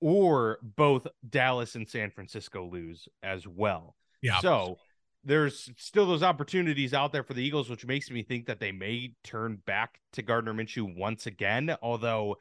or 0.00 0.58
both 0.62 1.06
Dallas 1.28 1.74
and 1.74 1.88
San 1.88 2.10
Francisco 2.10 2.68
lose 2.68 3.08
as 3.22 3.46
well. 3.46 3.96
Yeah. 4.22 4.40
So 4.40 4.78
there's 5.24 5.70
still 5.76 6.06
those 6.06 6.22
opportunities 6.22 6.94
out 6.94 7.12
there 7.12 7.22
for 7.22 7.34
the 7.34 7.42
Eagles, 7.42 7.68
which 7.68 7.86
makes 7.86 8.10
me 8.10 8.22
think 8.22 8.46
that 8.46 8.60
they 8.60 8.72
may 8.72 9.14
turn 9.24 9.60
back 9.66 10.00
to 10.12 10.22
Gardner 10.22 10.54
Minshew 10.54 10.96
once 10.96 11.26
again. 11.26 11.76
Although 11.82 12.36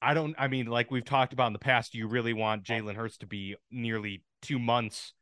I 0.00 0.14
don't, 0.14 0.34
I 0.38 0.48
mean, 0.48 0.66
like 0.66 0.90
we've 0.90 1.04
talked 1.04 1.32
about 1.32 1.48
in 1.48 1.52
the 1.52 1.58
past, 1.58 1.94
you 1.94 2.06
really 2.06 2.32
want 2.32 2.64
Jalen 2.64 2.94
Hurts 2.94 3.18
to 3.18 3.26
be 3.26 3.56
nearly 3.70 4.22
two 4.42 4.58
months 4.58 5.12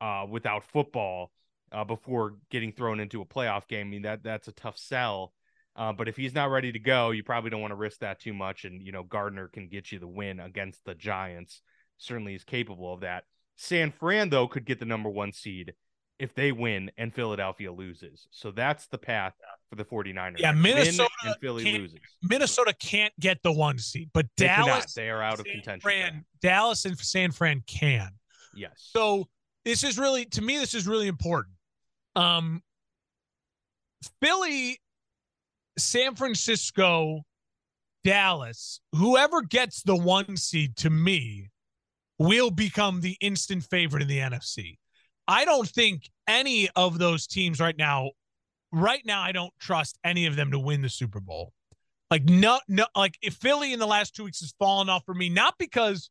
uh, 0.00 0.26
without 0.28 0.64
football 0.64 1.30
uh, 1.70 1.84
before 1.84 2.34
getting 2.50 2.72
thrown 2.72 3.00
into 3.00 3.22
a 3.22 3.26
playoff 3.26 3.66
game. 3.66 3.86
I 3.86 3.90
mean 3.90 4.02
that 4.02 4.22
that's 4.22 4.48
a 4.48 4.52
tough 4.52 4.76
sell. 4.76 5.32
Uh, 5.74 5.92
but 5.92 6.08
if 6.08 6.16
he's 6.16 6.34
not 6.34 6.50
ready 6.50 6.70
to 6.72 6.78
go, 6.78 7.10
you 7.10 7.22
probably 7.22 7.50
don't 7.50 7.60
want 7.60 7.70
to 7.70 7.76
risk 7.76 8.00
that 8.00 8.20
too 8.20 8.34
much. 8.34 8.64
And 8.64 8.82
you 8.82 8.92
know 8.92 9.02
Gardner 9.02 9.48
can 9.48 9.68
get 9.68 9.92
you 9.92 9.98
the 9.98 10.08
win 10.08 10.40
against 10.40 10.84
the 10.84 10.94
Giants. 10.94 11.62
Certainly 11.98 12.34
is 12.34 12.44
capable 12.44 12.92
of 12.92 13.00
that. 13.00 13.24
San 13.56 13.92
Fran 13.92 14.28
though 14.30 14.48
could 14.48 14.64
get 14.64 14.78
the 14.78 14.84
number 14.84 15.08
one 15.08 15.32
seed 15.32 15.74
if 16.18 16.34
they 16.34 16.52
win 16.52 16.90
and 16.98 17.12
Philadelphia 17.12 17.72
loses. 17.72 18.28
So 18.30 18.50
that's 18.50 18.86
the 18.86 18.98
path 18.98 19.32
for 19.70 19.76
the 19.76 19.84
49ers. 19.84 20.38
Yeah, 20.38 20.52
Minnesota 20.52 21.10
and 21.24 21.34
Philly 21.40 21.78
loses. 21.78 21.98
Minnesota 22.22 22.74
can't 22.78 23.12
get 23.18 23.42
the 23.42 23.52
one 23.52 23.78
seed, 23.78 24.10
but 24.12 24.26
they 24.36 24.46
Dallas 24.46 24.66
cannot. 24.66 24.88
they 24.94 25.10
are 25.10 25.22
out 25.22 25.40
of 25.40 25.46
contention. 25.46 25.80
Fran, 25.80 26.24
Dallas 26.40 26.84
and 26.84 26.98
San 26.98 27.32
Fran 27.32 27.62
can. 27.66 28.10
Yes. 28.54 28.72
So 28.76 29.28
this 29.64 29.84
is 29.84 29.98
really 29.98 30.24
to 30.26 30.42
me 30.42 30.58
this 30.58 30.74
is 30.74 30.86
really 30.86 31.08
important 31.08 31.54
um 32.16 32.62
philly 34.20 34.78
San 35.82 36.14
Francisco, 36.14 37.22
Dallas, 38.04 38.80
whoever 38.94 39.42
gets 39.42 39.82
the 39.82 39.96
one 39.96 40.36
seed 40.36 40.76
to 40.76 40.90
me 40.90 41.50
will 42.18 42.50
become 42.50 43.00
the 43.00 43.16
instant 43.20 43.64
favorite 43.64 44.02
in 44.02 44.08
the 44.08 44.18
NFC. 44.18 44.78
I 45.28 45.44
don't 45.44 45.68
think 45.68 46.10
any 46.26 46.68
of 46.76 46.98
those 46.98 47.26
teams 47.26 47.60
right 47.60 47.76
now, 47.76 48.10
right 48.72 49.04
now, 49.04 49.22
I 49.22 49.32
don't 49.32 49.52
trust 49.60 49.98
any 50.04 50.26
of 50.26 50.36
them 50.36 50.50
to 50.50 50.58
win 50.58 50.82
the 50.82 50.88
Super 50.88 51.20
Bowl. 51.20 51.52
Like 52.10 52.24
no, 52.24 52.60
no, 52.68 52.86
like 52.94 53.16
if 53.22 53.34
Philly 53.34 53.72
in 53.72 53.78
the 53.78 53.86
last 53.86 54.14
two 54.14 54.24
weeks 54.24 54.40
has 54.40 54.52
fallen 54.58 54.88
off 54.90 55.04
for 55.06 55.14
me, 55.14 55.28
not 55.30 55.54
because 55.58 56.10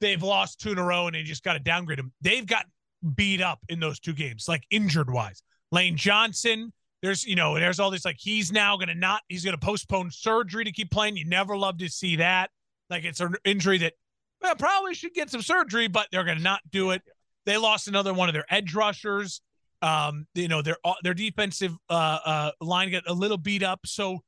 they've 0.00 0.22
lost 0.22 0.60
two 0.60 0.72
in 0.72 0.78
a 0.78 0.84
row 0.84 1.06
and 1.06 1.16
they 1.16 1.22
just 1.22 1.42
got 1.42 1.54
to 1.54 1.58
downgrade 1.58 1.98
them. 1.98 2.12
They've 2.20 2.46
got 2.46 2.66
beat 3.16 3.40
up 3.40 3.58
in 3.68 3.80
those 3.80 3.98
two 3.98 4.12
games, 4.12 4.46
like 4.46 4.64
injured 4.70 5.10
wise. 5.10 5.42
Lane 5.72 5.96
Johnson, 5.96 6.72
there's 7.02 7.24
you 7.24 7.34
know, 7.34 7.54
there's 7.54 7.80
all 7.80 7.90
this 7.90 8.04
like 8.04 8.16
he's 8.18 8.52
now 8.52 8.76
gonna 8.76 8.94
not 8.94 9.22
he's 9.28 9.44
gonna 9.44 9.58
postpone 9.58 10.10
surgery 10.10 10.64
to 10.64 10.72
keep 10.72 10.90
playing. 10.90 11.16
You 11.16 11.26
never 11.26 11.56
love 11.56 11.78
to 11.78 11.88
see 11.88 12.16
that. 12.16 12.50
Like 12.88 13.04
it's 13.04 13.20
an 13.20 13.34
injury 13.44 13.78
that 13.78 13.94
well, 14.40 14.54
probably 14.54 14.94
should 14.94 15.14
get 15.14 15.30
some 15.30 15.42
surgery, 15.42 15.88
but 15.88 16.08
they're 16.12 16.24
gonna 16.24 16.40
not 16.40 16.60
do 16.70 16.92
it. 16.92 17.02
They 17.44 17.56
lost 17.56 17.88
another 17.88 18.14
one 18.14 18.28
of 18.28 18.34
their 18.34 18.46
edge 18.48 18.74
rushers. 18.74 19.40
Um, 19.82 20.26
you 20.34 20.46
know, 20.46 20.62
their 20.62 20.76
their 21.02 21.14
defensive 21.14 21.74
uh, 21.90 22.18
uh, 22.24 22.50
line 22.60 22.92
got 22.92 23.02
a 23.08 23.12
little 23.12 23.36
beat 23.38 23.64
up. 23.64 23.80
So 23.84 24.20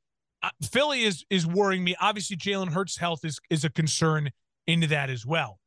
uh, 0.43 0.51
Philly 0.63 1.05
is 1.05 1.25
is 1.31 1.47
worrying 1.47 1.85
me. 1.85 1.95
Obviously, 2.01 2.37
Jalen 2.37 2.73
Hurts' 2.73 2.99
health 2.99 3.25
is 3.25 3.39
is 3.51 3.65
a 3.65 3.71
concern 3.71 4.31
into 4.67 4.89
that 4.89 5.11
as 5.11 5.25
well. 5.25 5.61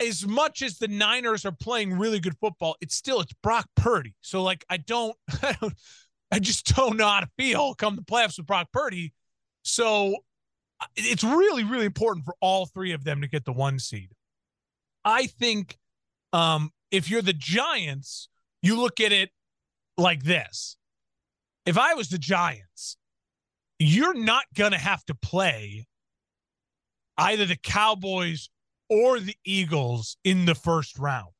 As 0.00 0.26
much 0.26 0.62
as 0.62 0.78
the 0.78 0.88
Niners 0.88 1.44
are 1.44 1.52
playing 1.52 1.98
really 1.98 2.20
good 2.20 2.36
football, 2.40 2.76
it's 2.80 2.94
still 2.94 3.20
it's 3.20 3.32
Brock 3.42 3.66
Purdy. 3.76 4.14
So 4.20 4.42
like 4.42 4.64
I 4.68 4.78
don't 4.78 5.16
I 5.42 5.56
don't 5.60 5.74
I 6.30 6.38
just 6.38 6.66
don't 6.76 6.96
know 6.96 7.08
how 7.08 7.20
to 7.20 7.30
feel 7.38 7.74
come 7.74 7.96
the 7.96 8.02
playoffs 8.02 8.38
with 8.38 8.46
Brock 8.46 8.68
Purdy. 8.72 9.12
So 9.62 10.16
uh, 10.80 10.86
it's 10.96 11.24
really 11.24 11.64
really 11.64 11.86
important 11.86 12.24
for 12.24 12.34
all 12.40 12.66
three 12.66 12.92
of 12.92 13.04
them 13.04 13.20
to 13.20 13.28
get 13.28 13.44
the 13.44 13.52
one 13.52 13.78
seed. 13.78 14.12
I 15.04 15.26
think 15.26 15.78
um, 16.32 16.70
if 16.90 17.10
you're 17.10 17.22
the 17.22 17.32
Giants, 17.32 18.28
you 18.62 18.80
look 18.80 19.00
at 19.00 19.12
it 19.12 19.30
like 19.96 20.24
this. 20.24 20.76
If 21.66 21.78
I 21.78 21.94
was 21.94 22.08
the 22.08 22.18
Giants, 22.18 22.96
you're 23.78 24.14
not 24.14 24.44
going 24.54 24.72
to 24.72 24.78
have 24.78 25.04
to 25.06 25.14
play 25.14 25.86
either 27.16 27.46
the 27.46 27.56
Cowboys 27.56 28.48
or 28.88 29.20
the 29.20 29.36
Eagles 29.44 30.16
in 30.24 30.46
the 30.46 30.54
first 30.54 30.98
round 30.98 31.32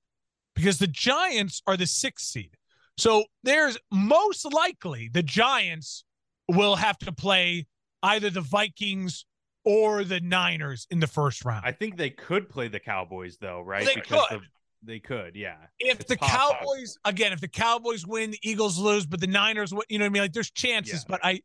because 0.55 0.78
the 0.78 0.86
Giants 0.86 1.62
are 1.66 1.76
the 1.76 1.86
sixth 1.86 2.26
seed. 2.26 2.58
So 2.99 3.24
there's 3.44 3.78
most 3.92 4.44
likely 4.53 5.09
the 5.12 5.22
Giants 5.22 6.05
will 6.49 6.76
have 6.76 6.99
to 6.99 7.12
play 7.12 7.66
either 8.03 8.28
the 8.30 8.40
Vikings 8.40 9.24
or 9.64 10.03
the 10.05 10.20
Niners 10.20 10.86
in 10.90 10.99
the 11.01 11.07
first 11.07 11.44
round. 11.44 11.64
I 11.64 11.72
think 11.72 11.96
they 11.96 12.11
could 12.11 12.49
play 12.49 12.68
the 12.68 12.80
Cowboys 12.80 13.38
though, 13.40 13.61
right? 13.61 13.84
They 13.86 13.94
because 13.94 14.26
could. 14.28 14.40
The, 14.40 14.46
they 14.82 14.99
could, 15.01 15.34
yeah. 15.36 15.57
if 15.78 16.01
It's 16.01 16.09
the. 16.09 16.16
Cowboys 16.16 16.96
again, 17.05 17.32
if 17.32 17.40
the 17.40 17.49
Cowboys 17.49 18.07
win, 18.07 18.30
the 18.32 18.38
Eagles 18.42 18.78
lose, 18.78 19.07
but 19.07 19.20
the 19.20 19.26
Niners, 19.26 19.72
you 19.88 19.99
know 19.99 20.05
what 20.05 20.07
I 20.07 20.12
mean? 20.12 20.22
Like 20.22 20.32
there's 20.32 20.51
chances, 20.51 21.01
Yeah. 21.05 21.07
but 21.09 21.20
I 21.24 21.40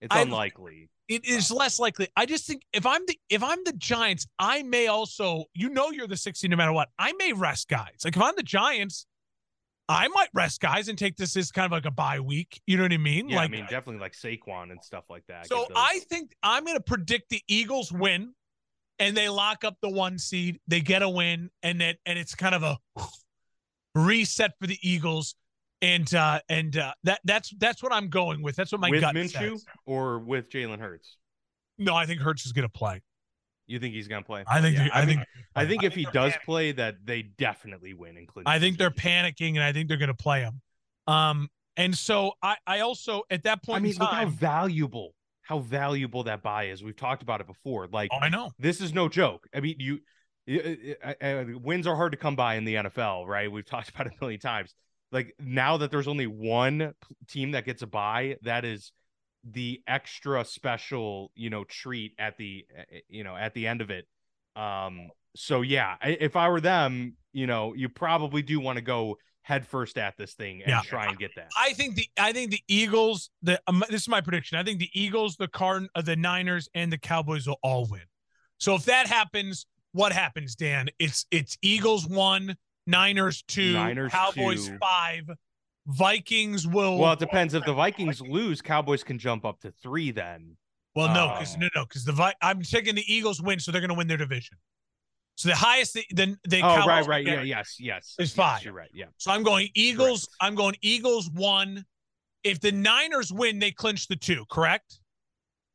It's 0.00 0.14
I- 0.14 0.22
unlikely. 0.22 0.88
it 1.08 1.24
is 1.24 1.50
less 1.50 1.78
likely. 1.78 2.08
I 2.16 2.26
just 2.26 2.46
think 2.46 2.62
if 2.72 2.86
I'm 2.86 3.02
the 3.06 3.18
if 3.28 3.42
I'm 3.42 3.58
the 3.64 3.72
Giants, 3.74 4.26
I 4.38 4.62
may 4.62 4.86
also, 4.86 5.44
you 5.54 5.68
know, 5.68 5.90
you're 5.90 6.06
the 6.06 6.16
60 6.16 6.48
no 6.48 6.56
matter 6.56 6.72
what. 6.72 6.88
I 6.98 7.12
may 7.14 7.32
rest 7.32 7.68
guys. 7.68 7.98
Like 8.04 8.16
if 8.16 8.22
I'm 8.22 8.34
the 8.36 8.42
Giants, 8.42 9.06
I 9.90 10.08
might 10.08 10.28
rest 10.34 10.60
guys 10.60 10.88
and 10.88 10.96
take 10.96 11.16
this 11.16 11.36
as 11.36 11.50
kind 11.50 11.66
of 11.66 11.72
like 11.72 11.84
a 11.84 11.90
bye 11.90 12.20
week. 12.20 12.60
You 12.66 12.76
know 12.76 12.84
what 12.84 12.92
I 12.92 12.98
mean? 12.98 13.28
Yeah, 13.28 13.36
like 13.36 13.48
I 13.48 13.52
mean, 13.52 13.66
definitely 13.68 14.00
like 14.00 14.12
Saquon 14.12 14.70
and 14.70 14.82
stuff 14.82 15.04
like 15.10 15.24
that. 15.28 15.46
so 15.46 15.66
I 15.74 16.00
think 16.08 16.34
I'm 16.42 16.64
going 16.64 16.76
to 16.76 16.82
predict 16.82 17.30
the 17.30 17.42
Eagles 17.48 17.90
win, 17.90 18.32
and 18.98 19.16
they 19.16 19.28
lock 19.28 19.64
up 19.64 19.76
the 19.82 19.90
one 19.90 20.18
seed. 20.18 20.60
They 20.68 20.80
get 20.80 21.02
a 21.02 21.08
win, 21.08 21.50
and 21.62 21.80
then 21.80 21.96
and 22.06 22.18
it's 22.18 22.34
kind 22.34 22.54
of 22.54 22.62
a 22.62 22.78
reset 23.94 24.52
for 24.60 24.66
the 24.66 24.78
Eagles, 24.82 25.34
and 25.82 26.12
uh 26.14 26.40
and 26.48 26.76
uh 26.76 26.92
that 27.04 27.20
that's 27.24 27.52
that's 27.58 27.82
what 27.82 27.92
I'm 27.92 28.08
going 28.08 28.42
with. 28.42 28.56
That's 28.56 28.72
what 28.72 28.80
my 28.80 28.90
with 28.90 29.00
gut 29.00 29.14
Minshew 29.14 29.52
says. 29.52 29.64
or 29.86 30.18
with 30.20 30.50
Jalen 30.50 30.78
Hurts. 30.78 31.16
No, 31.78 31.94
I 31.94 32.06
think 32.06 32.20
Hurts 32.20 32.46
is 32.46 32.52
going 32.52 32.68
to 32.68 32.72
play. 32.72 33.00
You 33.70 33.78
think 33.78 33.94
he's 33.94 34.08
gonna 34.08 34.22
play? 34.24 34.44
I 34.46 34.60
think. 34.60 34.76
Yeah, 34.76 34.84
they- 34.84 34.90
I, 34.90 35.04
mean, 35.06 35.16
think. 35.16 35.28
I 35.54 35.66
think 35.66 35.84
if 35.84 35.94
he 35.94 36.04
does 36.12 36.32
they're 36.32 36.40
play, 36.44 36.72
that 36.72 36.96
they 37.04 37.22
definitely 37.22 37.94
win 37.94 38.16
in 38.16 38.26
Clinton. 38.26 38.52
I 38.52 38.58
think 38.58 38.78
they're 38.78 38.90
panicking, 38.90 39.50
and 39.54 39.62
I 39.62 39.72
think 39.72 39.88
they're 39.88 39.96
going 39.96 40.08
to 40.08 40.14
play 40.14 40.40
him. 40.40 40.60
Um, 41.06 41.48
and 41.76 41.96
so 41.96 42.32
I, 42.42 42.56
I 42.66 42.80
also 42.80 43.22
at 43.30 43.44
that 43.44 43.62
point 43.62 43.76
I 43.78 43.80
mean, 43.80 43.92
in 43.92 43.98
look 43.98 44.10
how 44.10 44.26
valuable, 44.26 45.14
how 45.42 45.60
valuable 45.60 46.24
that 46.24 46.42
bye 46.42 46.64
is. 46.64 46.82
We've 46.82 46.96
talked 46.96 47.22
about 47.22 47.40
it 47.40 47.46
before. 47.46 47.86
Like 47.86 48.10
oh, 48.12 48.18
I 48.20 48.28
know. 48.28 48.50
this 48.58 48.80
is 48.80 48.92
no 48.92 49.08
joke. 49.08 49.46
I 49.54 49.60
mean, 49.60 49.76
you 49.78 50.00
y- 50.46 50.78
y- 51.02 51.14
uh, 51.22 51.24
uh, 51.24 51.44
wins 51.58 51.86
are 51.86 51.96
hard 51.96 52.12
to 52.12 52.18
come 52.18 52.36
by 52.36 52.56
in 52.56 52.64
the 52.64 52.74
NFL, 52.74 53.26
right? 53.26 53.50
We've 53.50 53.64
talked 53.66 53.88
about 53.88 54.06
it 54.06 54.12
a 54.20 54.24
million 54.24 54.40
times. 54.40 54.74
Like 55.12 55.34
now 55.40 55.76
that 55.78 55.90
there's 55.90 56.08
only 56.08 56.26
one 56.26 56.92
team 57.28 57.52
that 57.52 57.64
gets 57.64 57.82
a 57.82 57.86
bye, 57.86 58.36
that 58.42 58.64
is 58.64 58.92
the 59.44 59.80
extra 59.86 60.44
special, 60.44 61.32
you 61.34 61.50
know, 61.50 61.64
treat 61.64 62.12
at 62.18 62.36
the, 62.36 62.66
uh, 62.78 62.82
you 63.08 63.24
know, 63.24 63.36
at 63.36 63.54
the 63.54 63.66
end 63.66 63.80
of 63.80 63.90
it. 63.90 64.06
Um, 64.56 65.08
so 65.36 65.62
yeah, 65.62 65.96
if 66.02 66.36
I 66.36 66.48
were 66.48 66.60
them, 66.60 67.16
you 67.32 67.46
know, 67.46 67.74
you 67.74 67.88
probably 67.88 68.42
do 68.42 68.60
want 68.60 68.76
to 68.76 68.82
go 68.82 69.16
head 69.42 69.66
first 69.66 69.96
at 69.96 70.16
this 70.18 70.34
thing 70.34 70.60
and 70.62 70.70
Yeah. 70.70 70.80
try 70.82 71.06
and 71.06 71.18
get 71.18 71.30
that. 71.36 71.50
I 71.56 71.72
think 71.72 71.94
the 71.96 72.06
I 72.18 72.32
think 72.32 72.50
the 72.50 72.60
Eagles. 72.68 73.30
The 73.42 73.60
um, 73.66 73.82
this 73.88 74.02
is 74.02 74.08
my 74.08 74.20
prediction. 74.20 74.58
I 74.58 74.62
think 74.62 74.78
the 74.78 74.90
Eagles, 74.92 75.36
the 75.36 75.48
Card, 75.48 75.86
uh, 75.94 76.02
the 76.02 76.16
Niners, 76.16 76.68
and 76.74 76.92
the 76.92 76.98
Cowboys 76.98 77.46
will 77.46 77.58
all 77.62 77.86
win. 77.88 78.02
So 78.58 78.74
if 78.74 78.84
that 78.84 79.06
happens, 79.06 79.66
what 79.92 80.12
happens, 80.12 80.54
Dan? 80.54 80.88
It's 80.98 81.24
it's 81.30 81.56
Eagles 81.62 82.06
one, 82.06 82.56
Niners 82.86 83.42
two, 83.48 83.72
Niners 83.72 84.12
Cowboys 84.12 84.66
two. 84.68 84.78
five, 84.78 85.30
Vikings 85.90 86.66
will. 86.66 86.98
Well, 86.98 87.12
it 87.12 87.18
depends. 87.18 87.54
If 87.54 87.64
the 87.64 87.72
Vikings 87.74 88.20
lose, 88.20 88.60
Cowboys 88.62 89.02
can 89.02 89.18
jump 89.18 89.44
up 89.44 89.60
to 89.60 89.72
three. 89.82 90.10
Then 90.10 90.56
Well, 90.94 91.12
no, 91.14 91.28
um, 91.28 91.34
because 91.34 91.54
Oh. 91.56 91.60
no, 91.60 91.68
no, 91.74 91.84
because 91.84 92.04
the 92.04 92.12
Vi- 92.12 92.34
I'm 92.42 92.62
taking 92.62 92.94
the 92.94 93.12
Eagles 93.12 93.40
win, 93.40 93.60
so 93.60 93.70
they're 93.72 93.80
going 93.80 93.90
to 93.90 93.94
win 93.94 94.08
their 94.08 94.16
division. 94.16 94.56
So 95.36 95.48
the 95.48 95.54
highest, 95.56 95.94
the 95.94 96.04
the, 96.10 96.36
the 96.44 96.58
oh, 96.58 96.60
Cowboys 96.60 96.86
right, 96.86 97.06
right, 97.06 97.26
yeah, 97.26 97.42
yes, 97.42 97.76
yes, 97.78 98.14
It's 98.18 98.30
yes, 98.30 98.32
five. 98.34 98.64
You're 98.64 98.74
right. 98.74 98.90
Yeah, 98.92 99.06
So 99.16 99.30
I'm 99.30 99.42
going 99.42 99.68
Eagles. 99.74 100.26
Correct. 100.26 100.36
I'm 100.40 100.54
going 100.54 100.76
Eagles 100.82 101.30
one. 101.30 101.84
If 102.44 102.60
the 102.60 102.72
Niners 102.72 103.32
win, 103.32 103.58
they 103.58 103.70
clinch 103.70 104.06
the 104.08 104.16
two. 104.16 104.44
Correct. 104.50 104.98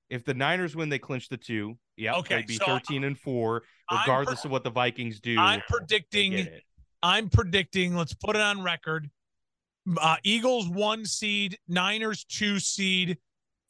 if 0.09 0.23
the 0.23 0.33
Niners 0.33 0.75
win, 0.75 0.89
they 0.89 0.99
clinch 0.99 1.29
the 1.29 1.37
two. 1.37 1.77
Yeah. 1.97 2.15
Okay, 2.17 2.35
they'd 2.37 2.47
be 2.47 2.55
so 2.57 2.65
thirteen 2.65 3.03
and 3.05 3.17
four, 3.17 3.63
regardless 3.91 4.41
pre- 4.41 4.47
of 4.49 4.51
what 4.51 4.63
the 4.63 4.69
Vikings 4.69 5.19
do. 5.19 5.37
I'm 5.39 5.61
predicting. 5.67 6.47
I'm 7.01 7.29
predicting. 7.29 7.95
Let's 7.95 8.13
put 8.13 8.35
it 8.35 8.41
on 8.41 8.61
record. 8.61 9.09
Uh, 10.01 10.15
Eagles 10.23 10.67
one 10.67 11.05
seed, 11.05 11.57
Niners 11.67 12.23
two 12.23 12.59
seed, 12.59 13.17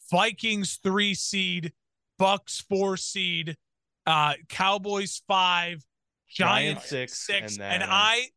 Vikings 0.09 0.80
three 0.82 1.13
seed, 1.13 1.74
Bucks 2.18 2.63
four 2.70 2.95
seed, 2.95 3.57
uh, 4.05 4.34
Cowboys 4.47 5.22
five, 5.28 5.84
Giants, 6.30 6.89
Giants 6.89 6.89
six, 6.89 7.26
six, 7.26 7.57
and 7.57 7.63
and, 7.63 7.84
I. 7.84 8.30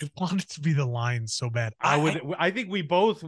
I 0.00 0.08
want 0.16 0.44
it 0.44 0.48
to 0.50 0.60
be 0.60 0.72
the 0.72 0.86
Lions 0.86 1.34
so 1.34 1.50
bad. 1.50 1.72
I 1.80 1.96
would. 1.96 2.22
I 2.38 2.52
think 2.52 2.70
we 2.70 2.82
both, 2.82 3.24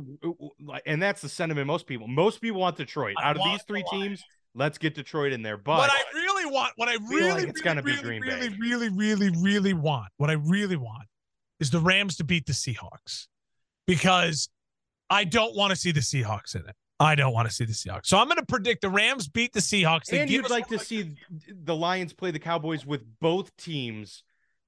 like, 0.64 0.84
and 0.86 1.02
that's 1.02 1.20
the 1.20 1.28
sentiment. 1.28 1.66
Most 1.66 1.88
people, 1.88 2.06
most 2.06 2.40
people 2.40 2.60
want 2.60 2.76
Detroit. 2.76 3.16
I 3.18 3.30
Out 3.30 3.36
of 3.36 3.42
these 3.42 3.64
three 3.64 3.82
the 3.90 3.98
teams, 3.98 4.22
let's 4.54 4.78
get 4.78 4.94
Detroit 4.94 5.32
in 5.32 5.42
there. 5.42 5.56
But 5.56 5.78
what 5.78 5.90
I 5.90 6.02
really 6.14 6.46
want, 6.46 6.72
what 6.76 6.88
I 6.88 6.94
really, 7.08 7.30
like 7.32 7.48
it's 7.48 7.64
really, 7.64 7.64
gonna 7.64 7.82
be 7.82 7.90
really, 7.90 8.02
Green 8.02 8.22
really, 8.22 8.48
Bay. 8.50 8.56
really, 8.60 8.88
really, 8.90 9.30
really 9.42 9.72
want, 9.72 10.10
what 10.18 10.30
I 10.30 10.34
really 10.34 10.76
want 10.76 11.09
is 11.60 11.70
the 11.70 11.80
Rams 11.80 12.16
to 12.16 12.24
beat 12.24 12.46
the 12.46 12.52
Seahawks 12.52 13.26
because 13.86 14.48
I 15.08 15.24
don't 15.24 15.54
want 15.54 15.70
to 15.70 15.76
see 15.76 15.92
the 15.92 16.00
Seahawks 16.00 16.54
in 16.54 16.62
it. 16.68 16.74
I 16.98 17.14
don't 17.14 17.32
want 17.32 17.48
to 17.48 17.54
see 17.54 17.64
the 17.64 17.72
Seahawks. 17.72 18.06
So 18.06 18.18
I'm 18.18 18.26
going 18.26 18.36
to 18.36 18.46
predict 18.46 18.82
the 18.82 18.90
Rams 18.90 19.26
beat 19.28 19.52
the 19.52 19.60
Seahawks. 19.60 20.06
They 20.06 20.20
and 20.20 20.28
give 20.28 20.42
you'd 20.42 20.50
like 20.50 20.68
to 20.68 20.78
see 20.78 21.16
the 21.48 21.74
Lions 21.74 22.12
play 22.12 22.30
the 22.30 22.38
Cowboys 22.38 22.84
with 22.84 23.04
both 23.20 23.56
teams 23.56 24.22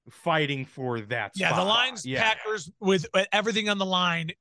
fighting 0.09 0.65
for 0.65 1.01
that. 1.01 1.31
yeah, 1.35 1.55
the. 1.55 1.63
Lions, 1.63 2.05
Yeah. 2.05 2.23
Packers 2.23 2.71
with 2.79 3.05
everything 3.31 3.69
on 3.69 3.77
the 3.77 3.85
line, 3.85 4.31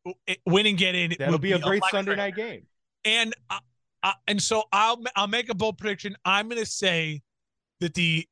win 0.46 0.66
and 0.66 0.78
get 0.78 0.94
in. 0.94 1.14
That'll 1.18 1.34
would 1.34 1.42
be 1.42 1.52
a 1.52 1.58
great 1.58 1.82
Sunday 1.90 2.16
night 2.16 2.34
game. 2.34 2.66
And 3.04 3.34
uh, 3.50 3.58
uh, 4.02 4.12
and 4.26 4.42
so 4.42 4.64
I'll 4.72 5.02
I'll 5.14 5.28
make 5.28 5.48
a 5.50 5.54
bold 5.54 5.78
prediction. 5.78 6.16
I'm 6.24 6.48
going 6.48 6.60
to 6.60 6.70
say 6.70 7.22
that 7.80 7.94
the 7.94 8.26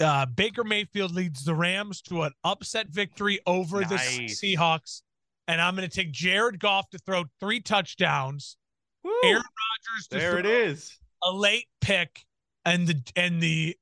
uh, 0.00 0.26
Baker 0.26 0.64
Mayfield 0.64 1.12
leads 1.12 1.44
the 1.44 1.54
Rams 1.54 2.00
to 2.02 2.22
an 2.22 2.32
upset 2.44 2.88
victory 2.88 3.38
over 3.46 3.80
the 3.80 3.96
Seahawks, 3.96 5.02
and 5.46 5.60
I'm 5.60 5.76
going 5.76 5.88
to 5.88 5.94
take 5.94 6.12
Jared 6.12 6.58
Goff 6.58 6.88
to 6.90 6.98
throw 6.98 7.24
three 7.38 7.60
touchdowns, 7.60 8.56
Woo! 9.04 9.12
Aaron 9.24 9.42
Rodgers 9.42 10.08
to 10.08 10.18
there 10.18 10.38
it 10.38 10.42
throw 10.42 10.50
is. 10.50 10.98
a 11.22 11.32
late 11.32 11.66
pick, 11.80 12.24
and 12.64 12.86
the 12.86 13.02
and 13.16 13.42
the 13.42 13.76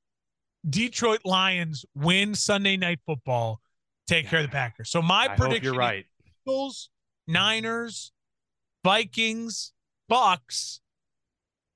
Detroit 0.69 1.21
Lions 1.25 1.85
win 1.95 2.35
Sunday 2.35 2.75
Night 2.75 2.99
Football, 3.05 3.61
take 4.07 4.27
care 4.27 4.39
of 4.39 4.45
the 4.45 4.51
Packers. 4.51 4.89
So 4.89 5.01
my 5.01 5.27
I 5.29 5.35
prediction: 5.35 5.73
you're 5.73 5.79
right. 5.79 6.05
Eagles, 6.45 6.89
Niners, 7.27 8.11
Vikings, 8.83 9.71
Bucks, 10.09 10.81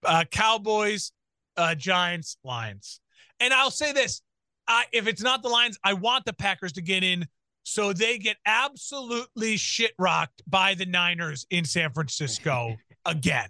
uh, 0.06 0.26
Cowboys, 0.30 1.12
uh, 1.56 1.76
Giants, 1.76 2.38
Lions. 2.44 3.00
And 3.40 3.54
I'll 3.54 3.72
say 3.72 3.94
this: 3.94 4.22
I, 4.68 4.86
if 4.92 5.08
it's 5.08 5.22
not 5.22 5.42
the 5.42 5.50
Lions, 5.50 5.78
I 5.84 5.94
want 5.94 6.26
the 6.26 6.34
Packers 6.34 6.74
to 6.74 6.82
get 6.82 7.04
in 7.04 7.26
so 7.64 7.94
they 7.94 8.18
get 8.18 8.38
absolutely 8.46 9.58
shit 9.58 9.94
rocked 9.98 10.42
by 10.48 10.76
the 10.76 10.86
Niners 10.86 11.46
in 11.50 11.66
San 11.66 11.92
Francisco 11.94 12.76
again. 13.06 13.48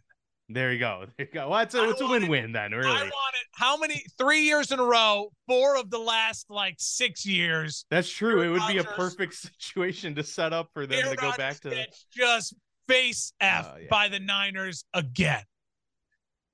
There 0.49 0.72
you 0.72 0.80
go. 0.80 1.05
There 1.18 1.26
you 1.26 1.34
go. 1.34 1.49
Well, 1.49 1.59
it's 1.61 1.74
a, 1.74 1.89
it's 1.89 2.01
a 2.01 2.05
win-win 2.05 2.51
then, 2.51 2.72
really. 2.72 2.88
I 2.88 3.01
want 3.01 3.36
it. 3.36 3.47
How 3.53 3.78
many? 3.78 4.03
Three 4.20 4.41
years 4.41 4.72
in 4.72 4.80
a 4.80 4.84
row. 4.84 5.32
Four 5.47 5.78
of 5.78 5.89
the 5.89 5.97
last 5.97 6.47
like 6.49 6.76
six 6.78 7.26
years. 7.26 7.86
That's 7.89 8.09
true. 8.09 8.41
It 8.41 8.49
would 8.49 8.59
Rodgers, 8.59 8.84
be 8.84 8.89
a 8.89 8.93
perfect 8.93 9.34
situation 9.61 10.14
to 10.16 10.24
set 10.24 10.53
up 10.53 10.70
for 10.74 10.86
them 10.86 11.09
to 11.09 11.16
go 11.16 11.32
back 11.38 11.59
to 11.61 11.88
just 12.11 12.55
face 12.88 13.34
f 13.39 13.66
uh, 13.66 13.78
yeah. 13.80 13.88
by 13.89 14.09
the 14.09 14.20
Niners 14.20 14.84
again. 14.93 15.43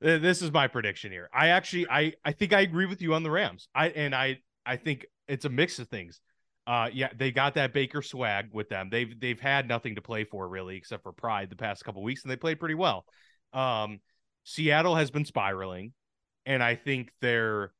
This 0.01 0.41
is 0.41 0.51
my 0.51 0.67
prediction 0.67 1.11
here. 1.11 1.29
I 1.33 1.49
actually, 1.49 1.89
I, 1.89 2.13
I 2.23 2.31
think 2.31 2.53
I 2.53 2.61
agree 2.61 2.85
with 2.85 3.01
you 3.01 3.15
on 3.15 3.23
the 3.23 3.31
Rams. 3.31 3.67
I 3.75 3.89
and 3.89 4.15
I, 4.15 4.39
I 4.69 4.77
think 4.77 5.07
it's 5.27 5.45
a 5.45 5.49
mix 5.49 5.79
of 5.79 5.87
things. 5.87 6.21
Uh, 6.67 6.89
yeah, 6.93 7.09
they 7.17 7.31
got 7.31 7.55
that 7.55 7.73
Baker 7.73 8.03
swag 8.03 8.49
with 8.53 8.69
them. 8.69 8.89
They've 8.91 9.19
they've 9.19 9.39
had 9.39 9.67
nothing 9.67 9.95
to 9.95 10.01
play 10.01 10.23
for 10.23 10.47
really, 10.47 10.77
except 10.77 11.01
for 11.01 11.11
pride 11.11 11.49
the 11.49 11.55
past 11.55 11.83
couple 11.83 12.03
weeks, 12.03 12.23
and 12.23 12.29
they 12.29 12.35
played 12.35 12.59
pretty 12.59 12.75
well. 12.75 13.05
Um, 13.53 13.99
Seattle 14.43 14.95
has 14.95 15.09
been 15.09 15.25
spiraling, 15.25 15.93
and 16.45 16.61
I 16.61 16.75
think 16.75 17.11
they're, 17.21 17.71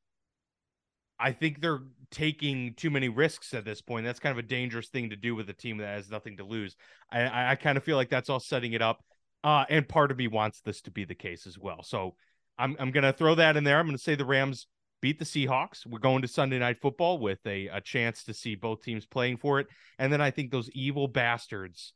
I 1.19 1.33
think 1.33 1.61
they're 1.61 1.81
taking 2.09 2.73
too 2.73 2.89
many 2.89 3.09
risks 3.09 3.53
at 3.53 3.63
this 3.63 3.79
point. 3.79 4.05
That's 4.05 4.19
kind 4.19 4.31
of 4.31 4.43
a 4.43 4.47
dangerous 4.47 4.89
thing 4.89 5.11
to 5.11 5.15
do 5.15 5.35
with 5.35 5.47
a 5.51 5.53
team 5.53 5.77
that 5.77 5.87
has 5.87 6.09
nothing 6.09 6.37
to 6.37 6.43
lose. 6.43 6.75
I 7.11 7.51
I, 7.51 7.55
kind 7.55 7.77
of 7.77 7.83
feel 7.83 7.95
like 7.95 8.09
that's 8.09 8.29
all 8.29 8.39
setting 8.39 8.73
it 8.73 8.81
up, 8.81 9.03
uh, 9.43 9.65
and 9.69 9.87
part 9.87 10.09
of 10.09 10.17
me 10.17 10.27
wants 10.27 10.61
this 10.61 10.81
to 10.81 10.91
be 10.91 11.05
the 11.05 11.13
case 11.13 11.45
as 11.45 11.59
well. 11.59 11.83
So 11.83 12.15
I'm 12.57 12.75
I'm 12.79 12.89
gonna 12.89 13.13
throw 13.13 13.35
that 13.35 13.55
in 13.55 13.63
there. 13.63 13.77
I'm 13.77 13.85
gonna 13.85 13.99
say 13.99 14.15
the 14.15 14.25
Rams 14.25 14.65
beat 15.01 15.19
the 15.19 15.25
Seahawks. 15.25 15.85
We're 15.85 15.99
going 15.99 16.21
to 16.21 16.27
Sunday 16.27 16.59
night 16.59 16.81
football 16.81 17.19
with 17.19 17.39
a, 17.45 17.67
a 17.67 17.81
chance 17.81 18.23
to 18.25 18.33
see 18.33 18.55
both 18.55 18.83
teams 18.83 19.05
playing 19.05 19.37
for 19.37 19.59
it. 19.59 19.67
And 19.97 20.11
then 20.11 20.21
I 20.21 20.31
think 20.31 20.51
those 20.51 20.69
evil 20.71 21.07
bastards 21.07 21.93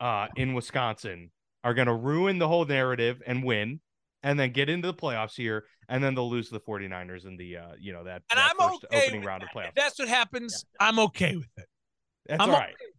uh, 0.00 0.28
in 0.36 0.54
Wisconsin 0.54 1.30
are 1.62 1.74
going 1.74 1.86
to 1.88 1.94
ruin 1.94 2.38
the 2.38 2.48
whole 2.48 2.64
narrative 2.64 3.22
and 3.26 3.42
win 3.42 3.80
and 4.22 4.38
then 4.38 4.52
get 4.52 4.68
into 4.68 4.86
the 4.86 4.94
playoffs 4.94 5.36
here 5.36 5.64
and 5.88 6.02
then 6.02 6.14
they'll 6.14 6.30
lose 6.30 6.48
to 6.48 6.54
the 6.54 6.60
49ers 6.60 7.26
in 7.26 7.36
the 7.36 7.58
uh, 7.58 7.72
you 7.78 7.92
know 7.92 8.04
that, 8.04 8.22
and 8.30 8.38
that 8.38 8.52
I'm 8.58 8.68
first 8.68 8.84
okay 8.86 9.06
opening 9.06 9.22
round 9.22 9.42
of 9.42 9.50
playoffs. 9.50 9.68
If 9.68 9.74
that's 9.74 9.98
what 9.98 10.08
happens. 10.08 10.64
Yeah. 10.80 10.88
I'm 10.88 10.98
okay 11.00 11.36
with 11.36 11.48
it. 11.56 11.66
That's 12.26 12.42
I'm 12.42 12.50
all 12.50 12.56
right. 12.56 12.70
Okay. 12.70 12.92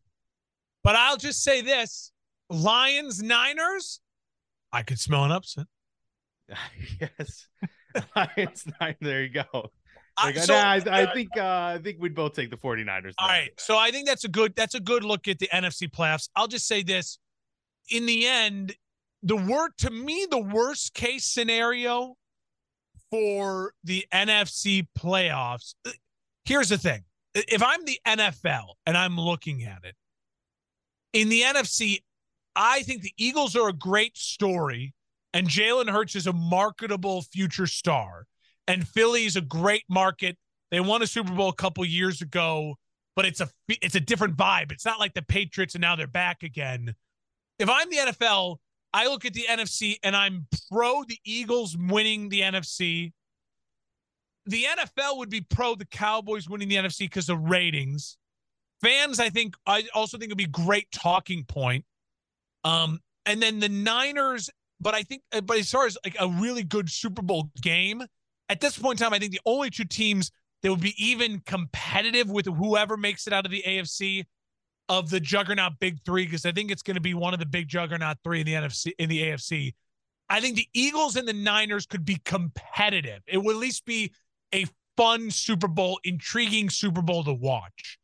But 0.83 0.95
I'll 0.95 1.17
just 1.17 1.43
say 1.43 1.61
this 1.61 2.11
Lions, 2.49 3.21
Niners, 3.21 4.01
I 4.71 4.83
could 4.83 4.99
smell 4.99 5.23
an 5.25 5.31
upset. 5.31 5.65
yes. 6.99 7.47
Lions 8.15 8.65
nine. 8.79 8.95
There 9.01 9.23
you 9.23 9.29
go. 9.29 9.71
Like, 10.23 10.37
so, 10.37 10.53
nah, 10.53 10.61
I, 10.61 10.81
I, 10.89 11.03
uh, 11.03 11.13
think 11.13 11.29
uh, 11.37 11.41
I 11.41 11.79
think 11.83 11.97
we'd 11.99 12.15
both 12.15 12.33
take 12.33 12.49
the 12.49 12.57
49ers. 12.57 13.13
All 13.19 13.27
right. 13.27 13.49
So 13.57 13.77
I 13.77 13.91
think 13.91 14.07
that's 14.07 14.23
a 14.23 14.29
good 14.29 14.55
that's 14.55 14.75
a 14.75 14.79
good 14.79 15.03
look 15.03 15.27
at 15.27 15.39
the 15.39 15.49
NFC 15.53 15.89
playoffs. 15.89 16.29
I'll 16.35 16.47
just 16.47 16.67
say 16.67 16.83
this. 16.83 17.19
In 17.89 18.05
the 18.05 18.25
end, 18.25 18.75
the 19.23 19.35
word 19.35 19.71
to 19.79 19.89
me, 19.89 20.25
the 20.29 20.39
worst 20.39 20.93
case 20.93 21.25
scenario 21.25 22.15
for 23.11 23.73
the 23.83 24.05
NFC 24.13 24.87
playoffs. 24.97 25.75
Uh, 25.85 25.91
here's 26.45 26.69
the 26.69 26.77
thing. 26.77 27.03
If 27.33 27.61
I'm 27.61 27.83
the 27.83 27.99
NFL 28.07 28.75
and 28.85 28.97
I'm 28.97 29.17
looking 29.19 29.63
at 29.63 29.79
it, 29.83 29.95
in 31.11 31.27
the 31.29 31.41
NFC, 31.41 32.01
I 32.55 32.83
think 32.83 33.01
the 33.01 33.13
Eagles 33.17 33.55
are 33.55 33.67
a 33.67 33.73
great 33.73 34.17
story 34.17 34.93
and 35.35 35.49
Jalen 35.49 35.89
Hurts 35.89 36.15
is 36.15 36.27
a 36.27 36.33
marketable 36.33 37.21
future 37.21 37.67
star. 37.67 38.25
And 38.67 38.87
Philly 38.87 39.25
is 39.25 39.35
a 39.35 39.41
great 39.41 39.83
market. 39.89 40.37
They 40.71 40.79
won 40.79 41.03
a 41.03 41.07
Super 41.07 41.33
Bowl 41.33 41.49
a 41.49 41.53
couple 41.53 41.83
years 41.85 42.21
ago, 42.21 42.75
but 43.17 43.25
it's 43.25 43.41
a 43.41 43.49
it's 43.67 43.95
a 43.95 43.99
different 43.99 44.37
vibe. 44.37 44.71
It's 44.71 44.85
not 44.85 44.97
like 44.97 45.13
the 45.13 45.21
Patriots 45.21 45.75
and 45.75 45.81
now 45.81 45.97
they're 45.97 46.07
back 46.07 46.41
again. 46.41 46.95
If 47.59 47.69
I'm 47.69 47.89
the 47.89 47.97
NFL, 47.97 48.57
I 48.93 49.07
look 49.07 49.25
at 49.25 49.33
the 49.33 49.45
NFC 49.49 49.97
and 50.03 50.15
I'm 50.15 50.47
pro 50.71 51.03
the 51.03 51.19
Eagles 51.25 51.77
winning 51.77 52.29
the 52.29 52.41
NFC. 52.41 53.11
The 54.45 54.63
NFL 54.63 55.17
would 55.17 55.29
be 55.29 55.41
pro 55.41 55.75
the 55.75 55.85
Cowboys 55.85 56.47
winning 56.47 56.69
the 56.69 56.77
NFC 56.77 56.99
because 56.99 57.27
of 57.27 57.41
ratings. 57.41 58.17
Fans, 58.81 59.19
I 59.19 59.29
think, 59.29 59.55
I 59.67 59.83
also 59.93 60.17
think 60.17 60.29
it'd 60.29 60.37
be 60.37 60.45
great 60.45 60.89
talking 60.91 61.43
point. 61.43 61.83
Um, 62.63 62.99
and 63.25 63.41
then 63.41 63.59
the 63.59 63.69
Niners 63.69 64.49
but 64.79 64.93
I 64.93 65.03
think, 65.03 65.21
uh, 65.33 65.41
but 65.41 65.57
as 65.57 65.71
far 65.71 65.85
as 65.85 65.97
like 66.03 66.15
a 66.19 66.27
really 66.27 66.63
good 66.63 66.89
Super 66.89 67.21
Bowl 67.21 67.49
game, 67.61 68.03
at 68.49 68.61
this 68.61 68.77
point 68.77 68.99
in 68.99 69.03
time, 69.03 69.13
I 69.13 69.19
think 69.19 69.31
the 69.31 69.41
only 69.45 69.69
two 69.69 69.85
teams 69.85 70.31
that 70.61 70.71
would 70.71 70.81
be 70.81 70.95
even 70.97 71.41
competitive 71.45 72.29
with 72.29 72.45
whoever 72.45 72.97
makes 72.97 73.27
it 73.27 73.33
out 73.33 73.45
of 73.45 73.51
the 73.51 73.63
AFC 73.65 74.25
of 74.89 75.09
the 75.09 75.19
juggernaut 75.19 75.73
big 75.79 75.99
three, 76.05 76.25
because 76.25 76.45
I 76.45 76.51
think 76.51 76.71
it's 76.71 76.83
going 76.83 76.95
to 76.95 77.01
be 77.01 77.13
one 77.13 77.33
of 77.33 77.39
the 77.39 77.45
big 77.45 77.67
juggernaut 77.67 78.17
three 78.23 78.41
in 78.41 78.45
the 78.45 78.53
NFC 78.53 78.91
in 78.99 79.09
the 79.09 79.21
AFC. 79.23 79.73
I 80.29 80.39
think 80.39 80.55
the 80.55 80.67
Eagles 80.73 81.15
and 81.15 81.27
the 81.27 81.33
Niners 81.33 81.85
could 81.85 82.05
be 82.05 82.19
competitive. 82.25 83.21
It 83.27 83.37
would 83.37 83.55
at 83.55 83.61
least 83.61 83.85
be 83.85 84.11
a 84.53 84.65
fun 84.97 85.29
Super 85.29 85.67
Bowl, 85.67 85.99
intriguing 86.03 86.69
Super 86.69 87.01
Bowl 87.01 87.23
to 87.23 87.33
watch. 87.33 87.99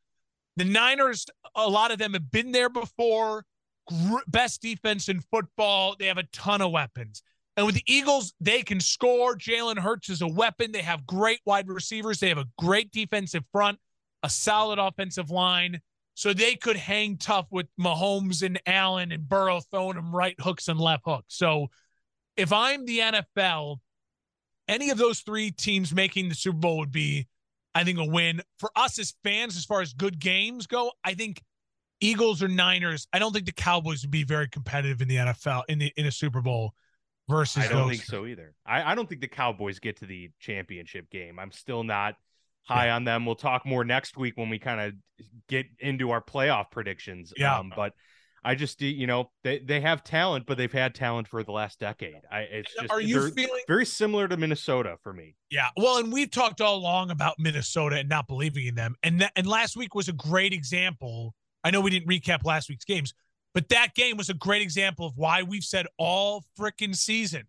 The 0.58 0.66
Niners, 0.66 1.26
a 1.56 1.68
lot 1.68 1.92
of 1.92 1.98
them 1.98 2.14
have 2.14 2.32
been 2.32 2.52
there 2.52 2.70
before 2.70 3.46
best 4.28 4.62
defense 4.62 5.10
in 5.10 5.22
football. 5.22 5.96
They 5.98 6.08
have 6.08 6.18
a 6.18 6.24
ton 6.32 6.62
of 6.62 6.72
weapons. 6.72 7.24
And 7.58 7.66
with 7.66 7.76
the 7.76 7.84
Eagles, 7.86 8.34
they 8.40 8.62
can 8.62 8.80
score. 8.80 9.36
Jalen 9.36 9.78
Hurts 9.78 10.10
is 10.10 10.22
a 10.22 10.28
weapon. 10.28 10.72
They 10.72 10.82
have 10.82 11.06
great 11.06 11.42
wide 11.46 11.68
receivers. 11.68 12.20
They 12.20 12.30
have 12.30 12.38
a 12.38 12.48
great 12.58 12.92
defensive 12.92 13.44
front, 13.52 13.78
a 14.24 14.30
solid 14.30 14.80
offensive 14.80 15.30
line. 15.30 15.82
So 16.14 16.34
they 16.34 16.56
could 16.56 16.78
hang 16.78 17.18
tough 17.18 17.48
with 17.52 17.68
Mahomes 17.80 18.44
and 18.44 18.62
Allen 18.66 19.12
and 19.12 19.28
Burrow 19.28 19.60
throwing 19.60 19.96
them 19.96 20.16
right 20.16 20.36
hooks 20.40 20.68
and 20.68 20.80
left 20.80 21.04
hooks. 21.06 21.36
So 21.36 21.68
if 22.38 22.54
I'm 22.54 22.86
the 22.86 23.00
NFL, 23.00 23.78
any 24.68 24.90
of 24.90 24.98
those 24.98 25.22
three 25.22 25.52
teams 25.52 25.94
making 25.94 26.30
the 26.30 26.36
Super 26.36 26.58
Bowl 26.58 26.78
would 26.78 26.92
be, 26.92 27.28
I 27.76 27.84
think, 27.84 28.00
a 28.00 28.06
win. 28.06 28.42
For 28.60 28.72
us 28.76 29.00
as 29.00 29.14
fans, 29.24 29.58
as 29.58 29.66
far 29.66 29.82
as 29.82 29.94
good 29.94 30.20
games 30.20 30.68
go, 30.68 30.92
I 31.04 31.14
think 31.14 31.42
Eagles 32.02 32.44
or 32.44 32.48
Niners, 32.48 33.08
I 33.14 33.20
don't 33.20 33.32
think 33.32 33.46
the 33.46 33.52
Cowboys 33.52 34.02
would 34.02 34.12
be 34.12 34.24
very 34.24 34.50
competitive 34.50 35.02
in 35.02 35.08
the 35.08 35.18
NFL 35.18 35.64
in 35.70 35.80
the 35.80 35.94
in 35.96 36.08
a 36.08 36.12
Super 36.12 36.42
Bowl 36.42 36.74
versus. 37.30 37.64
Those. 37.64 37.72
I 37.72 37.74
don't 37.74 37.90
think 37.90 38.04
so 38.04 38.26
either. 38.26 38.54
I, 38.66 38.92
I 38.92 38.96
don't 38.96 39.08
think 39.08 39.22
the 39.22 39.28
Cowboys 39.28 39.80
get 39.80 39.98
to 39.98 40.06
the 40.06 40.32
championship 40.40 41.10
game. 41.10 41.40
I'm 41.40 41.52
still 41.52 41.84
not 41.84 42.16
high 42.64 42.88
yeah. 42.88 42.96
on 42.96 43.04
them. 43.04 43.26
We'll 43.26 43.36
talk 43.36 43.66
more 43.66 43.84
next 43.84 44.18
week 44.18 44.36
when 44.36 44.50
we 44.50 44.60
kind 44.60 44.82
of 44.82 45.28
get 45.48 45.68
into 45.80 46.12
our 46.12 46.22
playoff 46.22 46.72
predictions. 46.72 47.34
Yeah. 47.38 47.58
Um, 47.58 47.72
but 47.76 47.94
I 48.44 48.56
just 48.56 48.82
you 48.82 49.06
know 49.06 49.30
they, 49.44 49.60
they 49.60 49.82
have 49.82 50.04
talent, 50.04 50.48
but 50.48 50.58
they've 50.58 50.72
had 50.72 50.96
talent 50.96 51.28
for 51.28 51.44
the 51.44 51.52
last 51.52 51.80
decade. 51.80 52.22
I 52.32 52.42
it's 52.42 52.74
just 52.74 52.92
are 52.92 53.00
you 53.00 53.30
feeling 53.30 53.62
very 53.68 53.86
similar 53.86 54.28
to 54.28 54.38
Minnesota 54.38 54.98
for 55.04 55.14
me? 55.14 55.36
Yeah, 55.52 55.68
well, 55.78 55.98
and 55.98 56.12
we've 56.12 56.32
talked 56.32 56.62
all 56.62 56.78
along 56.78 57.12
about 57.12 57.36
Minnesota 57.38 57.98
and 57.98 58.10
not 58.10 58.28
believing 58.28 58.66
in 58.66 58.76
them, 58.76 58.96
and 59.04 59.22
that, 59.22 59.32
and 59.36 59.46
last 59.46 59.78
week 59.78 59.94
was 59.94 60.10
a 60.10 60.14
great 60.14 60.54
example 60.54 61.36
I 61.64 61.72
know 61.72 61.82
we 61.82 61.92
didn't 61.92 62.10
recap 62.10 62.44
last 62.44 62.70
week's 62.70 62.86
games, 62.86 63.14
but 63.54 63.70
that 63.70 63.94
game 63.96 64.18
was 64.18 64.30
a 64.30 64.34
great 64.34 64.62
example 64.62 65.06
of 65.06 65.14
why 65.16 65.44
we've 65.44 65.64
said 65.64 65.86
all 65.98 66.44
freaking 66.60 66.96
season 66.96 67.44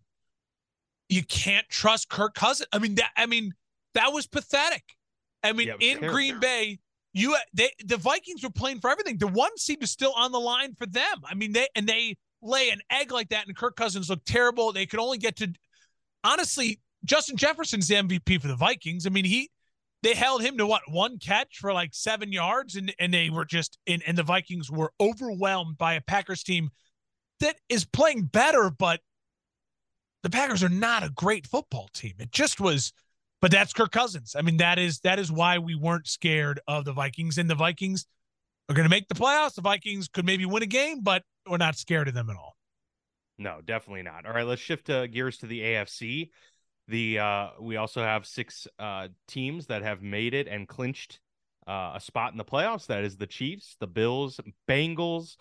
you 1.13 1.23
can't 1.23 1.67
trust 1.69 2.09
Kirk 2.09 2.33
Cousins. 2.33 2.67
I 2.73 2.79
mean 2.79 2.95
that 2.95 3.11
I 3.15 3.25
mean 3.25 3.53
that 3.93 4.11
was 4.11 4.27
pathetic. 4.27 4.83
I 5.43 5.53
mean 5.53 5.67
yeah, 5.67 5.73
in 5.79 5.99
terrible. 5.99 6.13
Green 6.13 6.39
Bay, 6.39 6.79
you 7.13 7.35
they 7.53 7.71
the 7.85 7.97
Vikings 7.97 8.43
were 8.43 8.49
playing 8.49 8.79
for 8.79 8.89
everything. 8.89 9.17
The 9.17 9.27
one 9.27 9.55
seed 9.57 9.79
was 9.81 9.91
still 9.91 10.13
on 10.15 10.31
the 10.31 10.39
line 10.39 10.73
for 10.75 10.85
them. 10.85 11.21
I 11.25 11.35
mean 11.35 11.53
they 11.53 11.67
and 11.75 11.87
they 11.87 12.17
lay 12.41 12.69
an 12.69 12.81
egg 12.89 13.11
like 13.11 13.29
that 13.29 13.47
and 13.47 13.55
Kirk 13.55 13.75
Cousins 13.75 14.09
looked 14.09 14.27
terrible. 14.27 14.71
They 14.71 14.85
could 14.85 14.99
only 14.99 15.17
get 15.17 15.35
to 15.37 15.53
honestly 16.23 16.79
Justin 17.05 17.37
Jefferson's 17.37 17.87
the 17.87 17.95
MVP 17.95 18.41
for 18.41 18.47
the 18.47 18.55
Vikings. 18.55 19.05
I 19.05 19.09
mean 19.09 19.25
he 19.25 19.51
they 20.03 20.13
held 20.13 20.43
him 20.43 20.57
to 20.57 20.67
what 20.67 20.83
one 20.89 21.17
catch 21.17 21.57
for 21.59 21.73
like 21.73 21.93
seven 21.93 22.31
yards, 22.31 22.75
and 22.75 22.93
and 22.99 23.13
they 23.13 23.29
were 23.29 23.45
just 23.45 23.79
in 23.85 24.01
and 24.05 24.17
the 24.17 24.23
Vikings 24.23 24.69
were 24.69 24.91
overwhelmed 24.99 25.77
by 25.77 25.93
a 25.93 26.01
Packers 26.01 26.43
team 26.43 26.69
that 27.39 27.55
is 27.69 27.85
playing 27.85 28.23
better, 28.23 28.69
but 28.69 28.99
the 30.21 30.29
Packers 30.29 30.63
are 30.63 30.69
not 30.69 31.03
a 31.03 31.09
great 31.09 31.47
football 31.47 31.89
team. 31.93 32.13
It 32.19 32.31
just 32.31 32.59
was, 32.59 32.93
but 33.41 33.51
that's 33.51 33.73
Kirk 33.73 33.91
Cousins. 33.91 34.35
I 34.37 34.41
mean, 34.41 34.57
that 34.57 34.77
is 34.77 34.99
that 34.99 35.19
is 35.19 35.31
why 35.31 35.57
we 35.57 35.75
weren't 35.75 36.07
scared 36.07 36.59
of 36.67 36.85
the 36.85 36.93
Vikings, 36.93 37.37
and 37.37 37.49
the 37.49 37.55
Vikings 37.55 38.05
are 38.69 38.75
going 38.75 38.85
to 38.85 38.89
make 38.89 39.07
the 39.07 39.15
playoffs. 39.15 39.55
The 39.55 39.61
Vikings 39.61 40.09
could 40.09 40.25
maybe 40.25 40.45
win 40.45 40.63
a 40.63 40.67
game, 40.67 41.01
but 41.01 41.23
we're 41.49 41.57
not 41.57 41.77
scared 41.77 42.09
of 42.09 42.13
them 42.13 42.29
at 42.29 42.35
all. 42.35 42.55
No, 43.37 43.61
definitely 43.63 44.03
not. 44.03 44.25
All 44.25 44.33
right, 44.33 44.45
let's 44.45 44.61
shift 44.61 44.89
uh, 44.89 45.07
gears 45.07 45.37
to 45.39 45.47
the 45.47 45.61
AFC. 45.61 46.29
The 46.87 47.19
uh, 47.19 47.47
we 47.61 47.77
also 47.77 48.01
have 48.01 48.25
six 48.25 48.67
uh, 48.77 49.07
teams 49.27 49.67
that 49.67 49.83
have 49.83 50.01
made 50.01 50.33
it 50.33 50.47
and 50.47 50.67
clinched 50.67 51.19
uh, 51.67 51.93
a 51.95 51.99
spot 51.99 52.31
in 52.31 52.37
the 52.37 52.45
playoffs. 52.45 52.87
That 52.87 53.03
is 53.03 53.17
the 53.17 53.27
Chiefs, 53.27 53.77
the 53.79 53.87
Bills, 53.87 54.39
Bengals, 54.69 55.37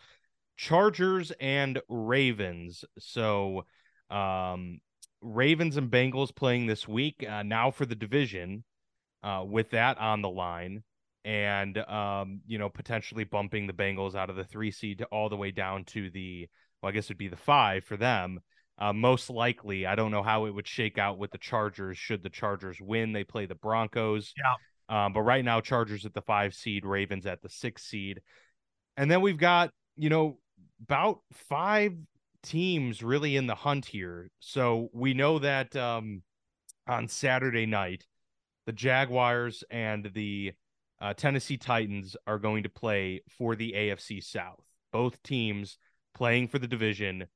Chargers 0.57 1.33
and 1.41 1.81
Ravens. 1.89 2.85
So, 2.99 3.65
um, 4.11 4.81
Ravens 5.21 5.77
and 5.77 5.91
Bengals 5.91 6.35
playing 6.35 6.67
this 6.67 6.87
week 6.87 7.25
uh, 7.29 7.43
now 7.43 7.71
for 7.71 7.87
the 7.87 7.95
division, 7.95 8.65
uh, 9.23 9.45
with 9.47 9.71
that 9.71 9.99
on 9.99 10.23
the 10.23 10.29
line, 10.29 10.83
and 11.25 11.79
um, 11.79 12.41
you 12.47 12.59
know 12.59 12.69
potentially 12.69 13.25
bumping 13.25 13.67
the 13.67 13.73
Bengals 13.73 14.15
out 14.15 14.31
of 14.31 14.37
the 14.37 14.45
three 14.45 14.71
seed 14.71 15.05
all 15.11 15.29
the 15.29 15.37
way 15.37 15.51
down 15.51 15.85
to 15.87 16.11
the 16.11 16.49
well, 16.83 16.91
I 16.91 16.93
guess 16.93 17.07
it'd 17.07 17.19
be 17.19 17.29
the 17.29 17.37
five 17.37 17.85
for 17.85 17.97
them. 17.97 18.41
Uh, 18.83 18.93
most 18.93 19.31
likely, 19.31 19.87
I 19.87 19.95
don't 19.95 20.11
know 20.11 20.25
how 20.25 20.47
it 20.47 20.51
would 20.51 20.67
shake 20.67 20.99
out 20.99 21.17
with 21.17 21.31
the 21.31 21.39
Chargers. 21.39 21.97
Should 21.97 22.25
the 22.25 22.29
Chargers 22.29 22.81
win, 22.81 23.13
they 23.13 23.23
play 23.23 23.47
the 23.47 23.55
Broncos. 23.55 24.35
Yeah. 24.37 25.05
Um, 25.05 25.13
but 25.13 25.21
right 25.21 25.45
now, 25.45 25.61
Chargers 25.61 26.05
at 26.05 26.15
the 26.15 26.21
five 26.21 26.53
seed, 26.53 26.85
Ravens 26.85 27.25
at 27.25 27.43
the 27.43 27.49
six 27.49 27.85
seed, 27.85 28.23
and 28.97 29.09
then 29.09 29.21
we've 29.21 29.39
got 29.39 29.71
you 29.97 30.11
know 30.11 30.39
about 30.83 31.21
five 31.33 31.93
teams 32.43 33.05
really 33.05 33.37
in 33.37 33.47
the 33.47 33.55
hunt 33.55 33.87
here. 33.87 34.29
So 34.41 34.91
we 34.93 35.15
know 35.15 35.39
that 35.39 35.77
um, 35.77 36.23
on 36.89 37.07
Saturday 37.07 37.67
night, 37.67 38.05
the 38.67 38.73
Jaguars 38.73 39.63
and 39.71 40.11
the 40.13 40.55
uh, 41.01 41.15
Tennessee 41.15 41.57
Titans 41.57 42.17
are 42.27 42.41
going 42.41 42.65
to 42.65 42.69
play 42.69 43.23
for 43.39 43.55
the 43.55 43.75
AFC 43.77 44.21
South. 44.25 44.65
Both 44.93 45.23
teams 45.23 45.79
playing 46.17 46.49
for 46.49 46.59
the 46.59 46.67
division 46.67 47.29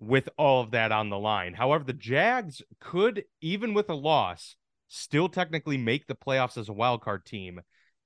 with 0.00 0.28
all 0.38 0.62
of 0.62 0.70
that 0.70 0.90
on 0.90 1.10
the 1.10 1.18
line. 1.18 1.54
However, 1.54 1.84
the 1.84 1.92
Jags 1.92 2.62
could, 2.80 3.24
even 3.40 3.74
with 3.74 3.90
a 3.90 3.94
loss, 3.94 4.56
still 4.88 5.28
technically 5.28 5.76
make 5.76 6.06
the 6.06 6.14
playoffs 6.14 6.58
as 6.58 6.68
a 6.68 6.72
wild 6.72 7.02
card 7.02 7.24
team. 7.24 7.60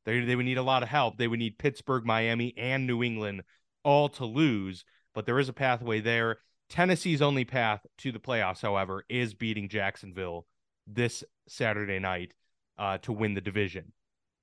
They, 0.04 0.20
they 0.20 0.36
would 0.36 0.44
need 0.44 0.58
a 0.58 0.62
lot 0.62 0.82
of 0.82 0.88
help. 0.88 1.16
They 1.16 1.28
would 1.28 1.38
need 1.38 1.58
Pittsburgh, 1.58 2.04
Miami, 2.04 2.52
and 2.58 2.86
New 2.86 3.02
England 3.02 3.42
all 3.84 4.08
to 4.10 4.24
lose, 4.24 4.84
but 5.14 5.24
there 5.24 5.38
is 5.38 5.48
a 5.48 5.54
pathway 5.54 6.00
there. 6.00 6.38
Tennessee's 6.68 7.22
only 7.22 7.44
path 7.44 7.86
to 7.98 8.10
the 8.10 8.18
playoffs, 8.18 8.60
however, 8.60 9.04
is 9.08 9.34
beating 9.34 9.68
Jacksonville 9.68 10.46
this 10.86 11.22
Saturday 11.46 11.98
night 11.98 12.32
uh, 12.78 12.98
to 12.98 13.12
win 13.12 13.34
the 13.34 13.40
division. 13.40 13.92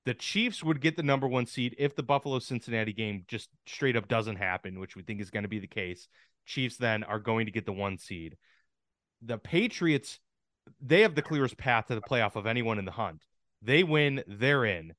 The 0.06 0.14
Chiefs 0.14 0.64
would 0.64 0.82
get 0.82 0.96
the 0.96 1.04
number 1.04 1.28
one 1.28 1.46
seed 1.46 1.76
if 1.78 1.96
the 1.96 2.04
Buffalo 2.04 2.40
Cincinnati 2.40 2.94
game 2.94 3.24
just 3.28 3.50
straight 3.68 3.96
up 3.96 4.08
doesn't 4.08 4.38
happen, 4.38 4.80
which 4.80 4.96
we 4.96 5.04
think 5.04 5.22
is 5.22 5.30
going 5.30 5.44
to 5.44 5.50
be 5.50 5.60
the 5.60 5.68
case. 5.68 6.08
Chiefs 6.46 6.78
then 6.78 7.04
are 7.04 7.20
going 7.20 7.46
to 7.46 7.52
get 7.52 7.66
the 7.66 7.72
one 7.72 7.98
seed. 7.98 8.38
The 9.22 9.38
Patriots, 9.38 10.20
they 10.82 11.02
have 11.02 11.14
the 11.14 11.22
clearest 11.22 11.58
path 11.58 11.88
to 11.88 11.96
the 11.96 12.02
playoff 12.02 12.36
of 12.36 12.48
anyone 12.48 12.80
in 12.80 12.86
the 12.86 12.92
hunt. 12.92 13.24
They 13.62 13.84
win, 13.84 14.24
they're 14.28 14.66
in. 14.66 14.94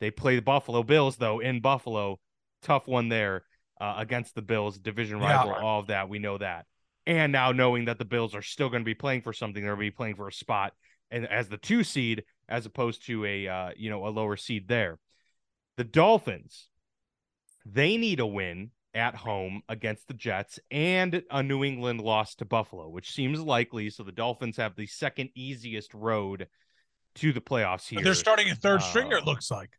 They 0.00 0.10
play 0.10 0.36
the 0.36 0.42
Buffalo 0.42 0.82
Bills, 0.82 1.16
though, 1.16 1.38
in 1.38 1.60
Buffalo. 1.60 2.18
Tough 2.62 2.88
one 2.88 3.08
there 3.08 3.44
uh, 3.80 3.94
against 3.98 4.34
the 4.34 4.42
Bills, 4.42 4.76
division 4.78 5.20
rival, 5.20 5.52
yeah. 5.52 5.62
all 5.62 5.80
of 5.80 5.86
that. 5.86 6.08
We 6.08 6.18
know 6.18 6.38
that. 6.38 6.66
And 7.06 7.30
now 7.32 7.52
knowing 7.52 7.86
that 7.86 7.98
the 7.98 8.04
Bills 8.04 8.34
are 8.34 8.42
still 8.42 8.68
going 8.68 8.82
to 8.82 8.84
be 8.84 8.94
playing 8.94 9.22
for 9.22 9.32
something, 9.32 9.62
they're 9.62 9.76
going 9.76 9.86
to 9.86 9.92
be 9.92 9.96
playing 9.96 10.16
for 10.16 10.28
a 10.28 10.32
spot 10.32 10.72
and 11.10 11.26
as 11.26 11.48
the 11.48 11.56
two 11.56 11.84
seed, 11.84 12.24
as 12.48 12.66
opposed 12.66 13.06
to 13.06 13.24
a 13.24 13.48
uh, 13.48 13.70
you 13.76 13.90
know 13.90 14.06
a 14.06 14.10
lower 14.10 14.36
seed 14.36 14.68
there. 14.68 14.98
The 15.76 15.84
Dolphins, 15.84 16.68
they 17.64 17.96
need 17.96 18.20
a 18.20 18.26
win 18.26 18.70
at 18.94 19.14
home 19.14 19.62
against 19.68 20.08
the 20.08 20.14
Jets 20.14 20.58
and 20.70 21.22
a 21.30 21.42
New 21.42 21.62
England 21.62 22.00
loss 22.00 22.34
to 22.36 22.44
Buffalo, 22.44 22.88
which 22.88 23.12
seems 23.12 23.40
likely. 23.40 23.90
So 23.90 24.02
the 24.02 24.10
Dolphins 24.10 24.56
have 24.56 24.74
the 24.74 24.86
second 24.86 25.30
easiest 25.36 25.94
road 25.94 26.48
to 27.16 27.32
the 27.32 27.40
playoffs 27.40 27.86
here. 27.86 28.02
They're 28.02 28.14
starting 28.14 28.50
a 28.50 28.54
third 28.56 28.80
uh, 28.80 28.84
stringer, 28.84 29.18
it 29.18 29.24
looks 29.24 29.50
like 29.50 29.70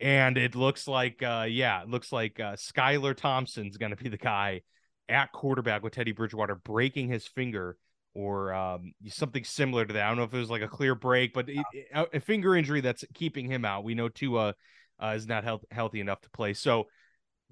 and 0.00 0.38
it 0.38 0.54
looks 0.54 0.88
like 0.88 1.22
uh 1.22 1.46
yeah 1.48 1.82
it 1.82 1.88
looks 1.88 2.10
like 2.10 2.40
uh 2.40 2.54
skylar 2.54 3.14
thompson's 3.14 3.76
gonna 3.76 3.96
be 3.96 4.08
the 4.08 4.16
guy 4.16 4.62
at 5.08 5.30
quarterback 5.32 5.82
with 5.82 5.92
teddy 5.92 6.12
bridgewater 6.12 6.54
breaking 6.54 7.08
his 7.08 7.26
finger 7.26 7.76
or 8.14 8.52
um 8.52 8.92
something 9.08 9.44
similar 9.44 9.84
to 9.84 9.92
that 9.94 10.04
i 10.04 10.08
don't 10.08 10.16
know 10.16 10.24
if 10.24 10.34
it 10.34 10.38
was 10.38 10.50
like 10.50 10.62
a 10.62 10.68
clear 10.68 10.94
break 10.94 11.32
but 11.32 11.48
it, 11.48 11.64
a 12.12 12.20
finger 12.20 12.56
injury 12.56 12.80
that's 12.80 13.04
keeping 13.14 13.46
him 13.46 13.64
out 13.64 13.84
we 13.84 13.94
know 13.94 14.08
tua 14.08 14.54
uh, 15.02 15.14
is 15.16 15.26
not 15.26 15.44
health- 15.44 15.64
healthy 15.70 16.00
enough 16.00 16.20
to 16.20 16.30
play 16.30 16.52
so 16.52 16.86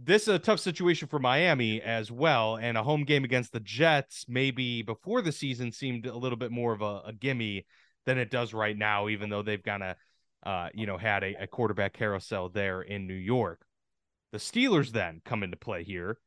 this 0.00 0.22
is 0.22 0.28
a 0.28 0.38
tough 0.38 0.60
situation 0.60 1.08
for 1.08 1.18
Miami 1.18 1.82
as 1.82 2.08
well, 2.08 2.54
and 2.54 2.78
a 2.78 2.84
home 2.84 3.02
game 3.02 3.24
against 3.24 3.52
the 3.52 3.58
Jets 3.58 4.26
maybe 4.28 4.80
before 4.80 5.22
the 5.22 5.32
season 5.32 5.72
seemed 5.72 6.06
a 6.06 6.16
little 6.16 6.38
bit 6.38 6.52
more 6.52 6.72
of 6.72 6.82
a, 6.82 7.02
a 7.06 7.12
gimme 7.12 7.66
than 8.06 8.16
it 8.16 8.30
does 8.30 8.54
right 8.54 8.78
now, 8.78 9.08
even 9.08 9.28
though 9.28 9.42
they've 9.42 9.60
kind 9.60 9.82
of 9.82 9.96
uh, 10.44 10.68
you 10.74 10.86
know, 10.86 10.96
had 10.96 11.24
a, 11.24 11.42
a 11.42 11.46
quarterback 11.46 11.92
carousel 11.92 12.48
there 12.48 12.82
in 12.82 13.06
New 13.06 13.14
York. 13.14 13.60
The 14.32 14.38
Steelers 14.38 14.90
then 14.90 15.20
come 15.24 15.42
into 15.42 15.56
play 15.56 15.84
here. 15.84 16.18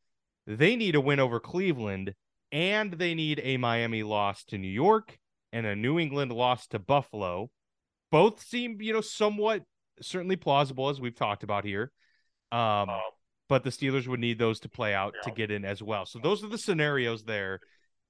They 0.47 0.75
need 0.75 0.95
a 0.95 1.01
win 1.01 1.19
over 1.19 1.39
Cleveland, 1.39 2.13
and 2.51 2.93
they 2.93 3.13
need 3.13 3.41
a 3.43 3.57
Miami 3.57 4.03
loss 4.03 4.43
to 4.45 4.57
New 4.57 4.67
York 4.67 5.17
and 5.51 5.65
a 5.65 5.75
New 5.75 5.99
England 5.99 6.31
loss 6.31 6.67
to 6.67 6.79
Buffalo. 6.79 7.49
Both 8.11 8.43
seem, 8.43 8.81
you 8.81 8.93
know, 8.93 9.01
somewhat 9.01 9.63
certainly 10.01 10.35
plausible 10.35 10.89
as 10.89 10.99
we've 10.99 11.15
talked 11.15 11.43
about 11.43 11.63
here. 11.63 11.91
Um, 12.51 12.89
uh, 12.89 12.99
but 13.47 13.63
the 13.63 13.69
Steelers 13.69 14.07
would 14.07 14.19
need 14.19 14.39
those 14.39 14.61
to 14.61 14.69
play 14.69 14.93
out 14.93 15.13
yeah. 15.15 15.29
to 15.29 15.35
get 15.35 15.51
in 15.51 15.65
as 15.65 15.81
well. 15.81 16.05
So 16.05 16.19
those 16.19 16.43
are 16.43 16.47
the 16.47 16.57
scenarios 16.57 17.23
there 17.23 17.59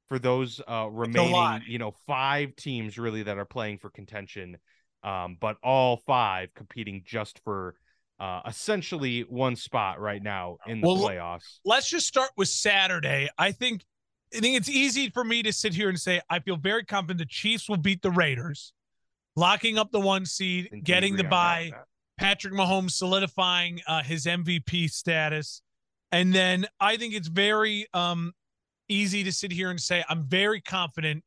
for 0.07 0.19
those 0.19 0.61
uh, 0.67 0.87
remaining, 0.91 1.61
you 1.67 1.79
know, 1.79 1.93
five 2.07 2.55
teams 2.55 2.97
really 2.97 3.23
that 3.23 3.37
are 3.37 3.45
playing 3.45 3.77
for 3.77 3.89
contention 3.89 4.57
um, 5.03 5.37
but 5.39 5.57
all 5.63 5.97
five 5.97 6.53
competing 6.55 7.03
just 7.05 7.39
for 7.43 7.75
uh, 8.19 8.41
essentially 8.45 9.21
one 9.21 9.55
spot 9.55 9.99
right 9.99 10.21
now 10.21 10.57
in 10.67 10.79
the 10.81 10.87
well, 10.87 10.97
playoffs. 10.97 11.59
Let's 11.65 11.89
just 11.89 12.07
start 12.07 12.29
with 12.37 12.49
Saturday. 12.49 13.29
I 13.37 13.51
think 13.51 13.83
I 14.33 14.39
think 14.39 14.57
it's 14.57 14.69
easy 14.69 15.09
for 15.09 15.23
me 15.23 15.43
to 15.43 15.51
sit 15.51 15.73
here 15.73 15.89
and 15.89 15.99
say 15.99 16.21
I 16.29 16.39
feel 16.39 16.55
very 16.55 16.85
confident 16.85 17.19
the 17.19 17.25
Chiefs 17.25 17.67
will 17.67 17.77
beat 17.77 18.01
the 18.01 18.11
Raiders, 18.11 18.73
locking 19.35 19.77
up 19.77 19.91
the 19.91 19.99
one 19.99 20.25
seed, 20.25 20.81
getting 20.83 21.15
the 21.15 21.23
bye. 21.23 21.71
Patrick 22.17 22.53
Mahomes 22.53 22.91
solidifying 22.91 23.81
uh, 23.87 24.03
his 24.03 24.25
MVP 24.25 24.91
status, 24.91 25.61
and 26.11 26.33
then 26.33 26.67
I 26.79 26.97
think 26.97 27.15
it's 27.15 27.27
very 27.27 27.87
um, 27.93 28.33
easy 28.87 29.23
to 29.23 29.31
sit 29.31 29.51
here 29.51 29.71
and 29.71 29.79
say 29.79 30.03
I'm 30.07 30.23
very 30.23 30.61
confident 30.61 31.23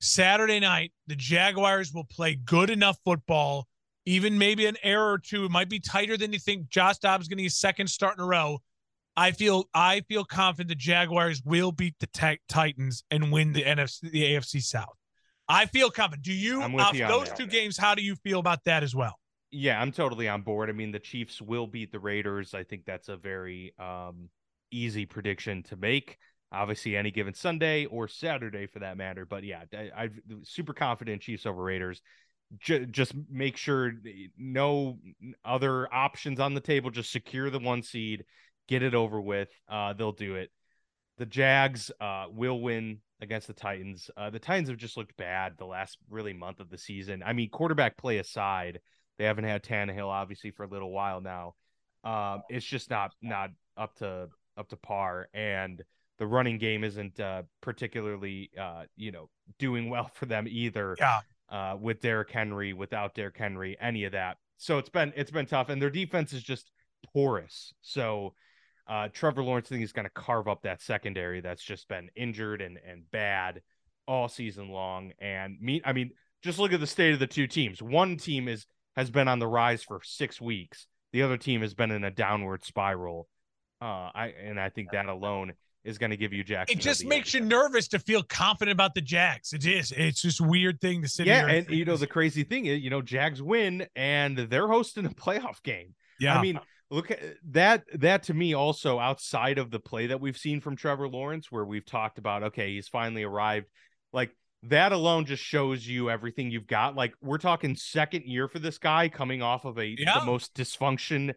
Saturday 0.00 0.60
night, 0.60 0.92
the 1.06 1.16
Jaguars 1.16 1.92
will 1.92 2.04
play 2.04 2.36
good 2.36 2.70
enough 2.70 2.98
football, 3.04 3.66
even 4.06 4.38
maybe 4.38 4.66
an 4.66 4.76
error 4.82 5.12
or 5.12 5.18
two. 5.18 5.44
It 5.44 5.50
might 5.50 5.68
be 5.68 5.80
tighter 5.80 6.16
than 6.16 6.32
you 6.32 6.38
think. 6.38 6.68
Josh 6.68 6.98
Dobbs 6.98 7.28
getting 7.28 7.44
his 7.44 7.58
second 7.58 7.88
start 7.88 8.16
in 8.16 8.24
a 8.24 8.26
row. 8.26 8.58
I 9.18 9.32
feel 9.32 9.64
I 9.74 10.02
feel 10.08 10.24
confident 10.24 10.68
the 10.68 10.76
Jaguars 10.76 11.42
will 11.44 11.72
beat 11.72 11.94
the 11.98 12.06
t- 12.06 12.38
Titans 12.48 13.02
and 13.10 13.32
win 13.32 13.52
the 13.52 13.64
NFC 13.64 14.10
the 14.12 14.22
AFC 14.22 14.62
South. 14.62 14.94
I 15.48 15.66
feel 15.66 15.90
confident. 15.90 16.24
Do 16.24 16.32
you? 16.32 16.62
Off 16.62 16.94
you 16.94 17.06
those 17.08 17.30
two 17.32 17.46
games, 17.46 17.76
how 17.76 17.96
do 17.96 18.02
you 18.02 18.14
feel 18.16 18.38
about 18.38 18.62
that 18.64 18.84
as 18.84 18.94
well? 18.94 19.18
Yeah, 19.50 19.80
I'm 19.80 19.90
totally 19.90 20.28
on 20.28 20.42
board. 20.42 20.68
I 20.68 20.72
mean, 20.72 20.92
the 20.92 21.00
Chiefs 21.00 21.42
will 21.42 21.66
beat 21.66 21.90
the 21.90 21.98
Raiders. 21.98 22.54
I 22.54 22.62
think 22.62 22.84
that's 22.84 23.08
a 23.08 23.16
very 23.16 23.74
um, 23.78 24.28
easy 24.70 25.04
prediction 25.04 25.64
to 25.64 25.76
make 25.76 26.18
obviously 26.52 26.96
any 26.96 27.10
given 27.10 27.34
Sunday 27.34 27.86
or 27.86 28.06
Saturday 28.08 28.66
for 28.66 28.78
that 28.78 28.96
matter. 28.96 29.26
But 29.26 29.42
yeah, 29.42 29.64
I, 29.74 30.04
am 30.04 30.44
super 30.44 30.72
confident 30.74 31.22
Chiefs 31.22 31.44
over 31.44 31.62
Raiders. 31.62 32.02
J- 32.58 32.86
just 32.86 33.14
make 33.30 33.56
sure 33.56 33.92
no 34.36 34.98
other 35.44 35.92
options 35.92 36.38
on 36.38 36.54
the 36.54 36.60
table. 36.60 36.90
Just 36.90 37.10
secure 37.10 37.50
the 37.50 37.58
one 37.58 37.82
seed, 37.82 38.24
get 38.68 38.82
it 38.82 38.94
over 38.94 39.20
with. 39.20 39.48
Uh, 39.68 39.92
they'll 39.94 40.12
do 40.12 40.36
it. 40.36 40.50
The 41.16 41.26
Jags 41.26 41.90
uh, 42.00 42.26
will 42.30 42.60
win 42.60 42.98
against 43.20 43.48
the 43.48 43.52
Titans. 43.52 44.10
Uh, 44.16 44.30
the 44.30 44.38
Titans 44.38 44.68
have 44.68 44.78
just 44.78 44.96
looked 44.96 45.16
bad 45.16 45.54
the 45.58 45.66
last 45.66 45.98
really 46.08 46.32
month 46.32 46.60
of 46.60 46.70
the 46.70 46.78
season. 46.78 47.22
I 47.26 47.32
mean, 47.32 47.50
quarterback 47.50 47.96
play 47.96 48.18
aside, 48.18 48.80
they 49.18 49.24
haven't 49.24 49.44
had 49.44 49.64
Tannehill 49.64 50.06
obviously 50.06 50.52
for 50.52 50.62
a 50.62 50.68
little 50.68 50.92
while 50.92 51.20
now. 51.20 51.54
Um, 52.04 52.42
it's 52.48 52.64
just 52.64 52.90
not 52.90 53.12
not 53.20 53.50
up 53.76 53.96
to 53.96 54.28
up 54.56 54.68
to 54.68 54.76
par 54.76 55.28
and 55.34 55.82
the 56.18 56.26
running 56.26 56.58
game 56.58 56.84
isn't 56.84 57.18
uh, 57.18 57.42
particularly 57.60 58.50
uh, 58.58 58.84
you 58.96 59.10
know 59.10 59.28
doing 59.58 59.88
well 59.90 60.10
for 60.14 60.26
them 60.26 60.46
either. 60.48 60.96
Yeah. 60.98 61.20
Uh, 61.50 61.74
with 61.80 62.02
Derrick 62.02 62.30
Henry, 62.30 62.74
without 62.74 63.14
Derrick 63.14 63.38
Henry, 63.38 63.74
any 63.80 64.04
of 64.04 64.12
that. 64.12 64.36
So 64.58 64.76
it's 64.76 64.90
been 64.90 65.14
it's 65.16 65.30
been 65.30 65.46
tough, 65.46 65.70
and 65.70 65.80
their 65.80 65.88
defense 65.88 66.34
is 66.34 66.42
just 66.42 66.70
porous. 67.14 67.72
So 67.80 68.34
uh, 68.88 69.08
Trevor 69.12 69.42
Lawrence 69.42 69.68
I 69.68 69.70
think 69.70 69.84
is 69.84 69.92
going 69.92 70.06
to 70.06 70.10
carve 70.10 70.48
up 70.48 70.62
that 70.62 70.80
secondary 70.80 71.40
that's 71.40 71.62
just 71.62 71.88
been 71.88 72.08
injured 72.16 72.62
and 72.62 72.78
and 72.88 73.10
bad 73.10 73.62
all 74.06 74.28
season 74.28 74.70
long. 74.70 75.12
And 75.20 75.60
me, 75.60 75.82
I 75.84 75.92
mean, 75.92 76.12
just 76.42 76.58
look 76.58 76.72
at 76.72 76.80
the 76.80 76.86
state 76.86 77.12
of 77.12 77.18
the 77.18 77.26
two 77.26 77.46
teams. 77.46 77.82
One 77.82 78.16
team 78.16 78.48
is 78.48 78.66
has 78.96 79.10
been 79.10 79.28
on 79.28 79.38
the 79.38 79.46
rise 79.46 79.82
for 79.82 80.00
six 80.02 80.40
weeks. 80.40 80.86
The 81.12 81.22
other 81.22 81.36
team 81.36 81.60
has 81.60 81.74
been 81.74 81.90
in 81.90 82.04
a 82.04 82.10
downward 82.10 82.64
spiral. 82.64 83.28
Uh, 83.80 84.10
I 84.14 84.34
and 84.42 84.58
I 84.58 84.70
think 84.70 84.90
that 84.92 85.06
alone 85.06 85.52
is 85.84 85.98
going 85.98 86.10
to 86.10 86.16
give 86.16 86.32
you 86.32 86.42
Jackson. 86.42 86.76
It 86.76 86.82
just 86.82 87.06
makes 87.06 87.32
you 87.32 87.40
nervous 87.40 87.88
to 87.88 87.98
feel 87.98 88.22
confident 88.22 88.72
about 88.72 88.94
the 88.94 89.00
Jags. 89.00 89.52
It 89.52 89.64
is. 89.64 89.92
It's 89.96 90.20
just 90.20 90.40
weird 90.40 90.80
thing 90.80 91.02
to 91.02 91.08
sit. 91.08 91.26
Yeah, 91.26 91.46
and, 91.46 91.66
and 91.66 91.70
you 91.70 91.84
know 91.84 91.96
the 91.96 92.06
crazy 92.06 92.44
thing 92.44 92.66
is, 92.66 92.80
you 92.80 92.90
know, 92.90 93.02
Jags 93.02 93.40
win 93.40 93.86
and 93.94 94.36
they're 94.36 94.68
hosting 94.68 95.06
a 95.06 95.10
playoff 95.10 95.62
game. 95.62 95.94
Yeah, 96.18 96.36
I 96.36 96.42
mean, 96.42 96.58
look 96.90 97.10
at 97.10 97.20
that 97.50 97.84
that 97.94 98.24
to 98.24 98.34
me 98.34 98.54
also 98.54 98.98
outside 98.98 99.58
of 99.58 99.70
the 99.70 99.80
play 99.80 100.06
that 100.06 100.20
we've 100.20 100.38
seen 100.38 100.60
from 100.60 100.76
Trevor 100.76 101.08
Lawrence 101.08 101.50
where 101.50 101.64
we've 101.64 101.84
talked 101.84 102.18
about 102.18 102.42
okay 102.42 102.74
he's 102.74 102.88
finally 102.88 103.22
arrived 103.22 103.66
like 104.12 104.30
that 104.64 104.92
alone 104.92 105.24
just 105.24 105.42
shows 105.42 105.86
you 105.86 106.10
everything 106.10 106.50
you've 106.50 106.66
got 106.66 106.96
like 106.96 107.14
we're 107.22 107.38
talking 107.38 107.76
second 107.76 108.24
year 108.24 108.48
for 108.48 108.58
this 108.58 108.78
guy 108.78 109.08
coming 109.08 109.42
off 109.42 109.64
of 109.64 109.78
a 109.78 109.86
yeah. 109.98 110.18
the 110.18 110.26
most 110.26 110.54
dysfunction 110.54 111.32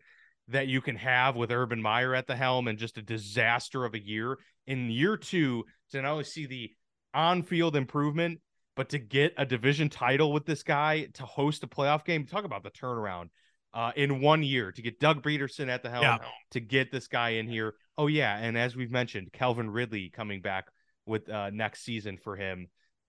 that 0.48 0.68
you 0.68 0.82
can 0.82 0.96
have 0.96 1.36
with 1.36 1.52
Urban 1.52 1.82
Meyer 1.82 2.16
at 2.16 2.28
the 2.28 2.36
helm 2.36 2.68
and 2.68 2.78
just 2.78 2.98
a 2.98 3.02
disaster 3.02 3.86
of 3.86 3.94
a 3.94 4.04
year 4.04 4.38
in 4.68 4.90
year 4.90 5.16
2 5.16 5.64
to 5.92 6.02
not 6.02 6.12
only 6.12 6.24
see 6.24 6.46
the 6.46 6.72
on-field 7.14 7.76
improvement 7.76 8.40
but 8.76 8.90
to 8.90 8.98
get 8.98 9.34
a 9.38 9.46
division 9.46 9.90
title 9.90 10.32
with 10.32 10.46
this 10.46 10.64
guy 10.64 11.08
to 11.14 11.24
host 11.24 11.64
a 11.64 11.68
playoff 11.68 12.06
game 12.06 12.26
talk 12.26 12.46
about 12.46 12.64
the 12.64 12.72
turnaround 12.72 13.30
uh, 13.74 13.92
in 13.96 14.22
one 14.22 14.44
year 14.44 14.72
to 14.72 14.82
get 14.82 15.00
Doug 15.00 15.24
Pederson 15.24 15.70
at 15.70 15.84
the 15.84 15.90
helm, 15.90 16.04
yeah. 16.04 16.18
to 16.52 16.60
get 16.60 16.92
this 16.92 17.08
guy 17.08 17.32
in 17.32 17.48
here. 17.48 17.76
Oh 17.98 18.08
yeah, 18.08 18.38
and 18.38 18.58
as 18.58 18.76
we've 18.76 18.92
mentioned, 18.92 19.32
Calvin 19.34 19.70
Ridley 19.70 20.10
coming 20.10 20.42
back 20.42 20.68
with 21.06 21.30
uh, 21.30 21.50
next 21.52 21.84
season 21.84 22.18
for 22.18 22.36
him. 22.36 22.68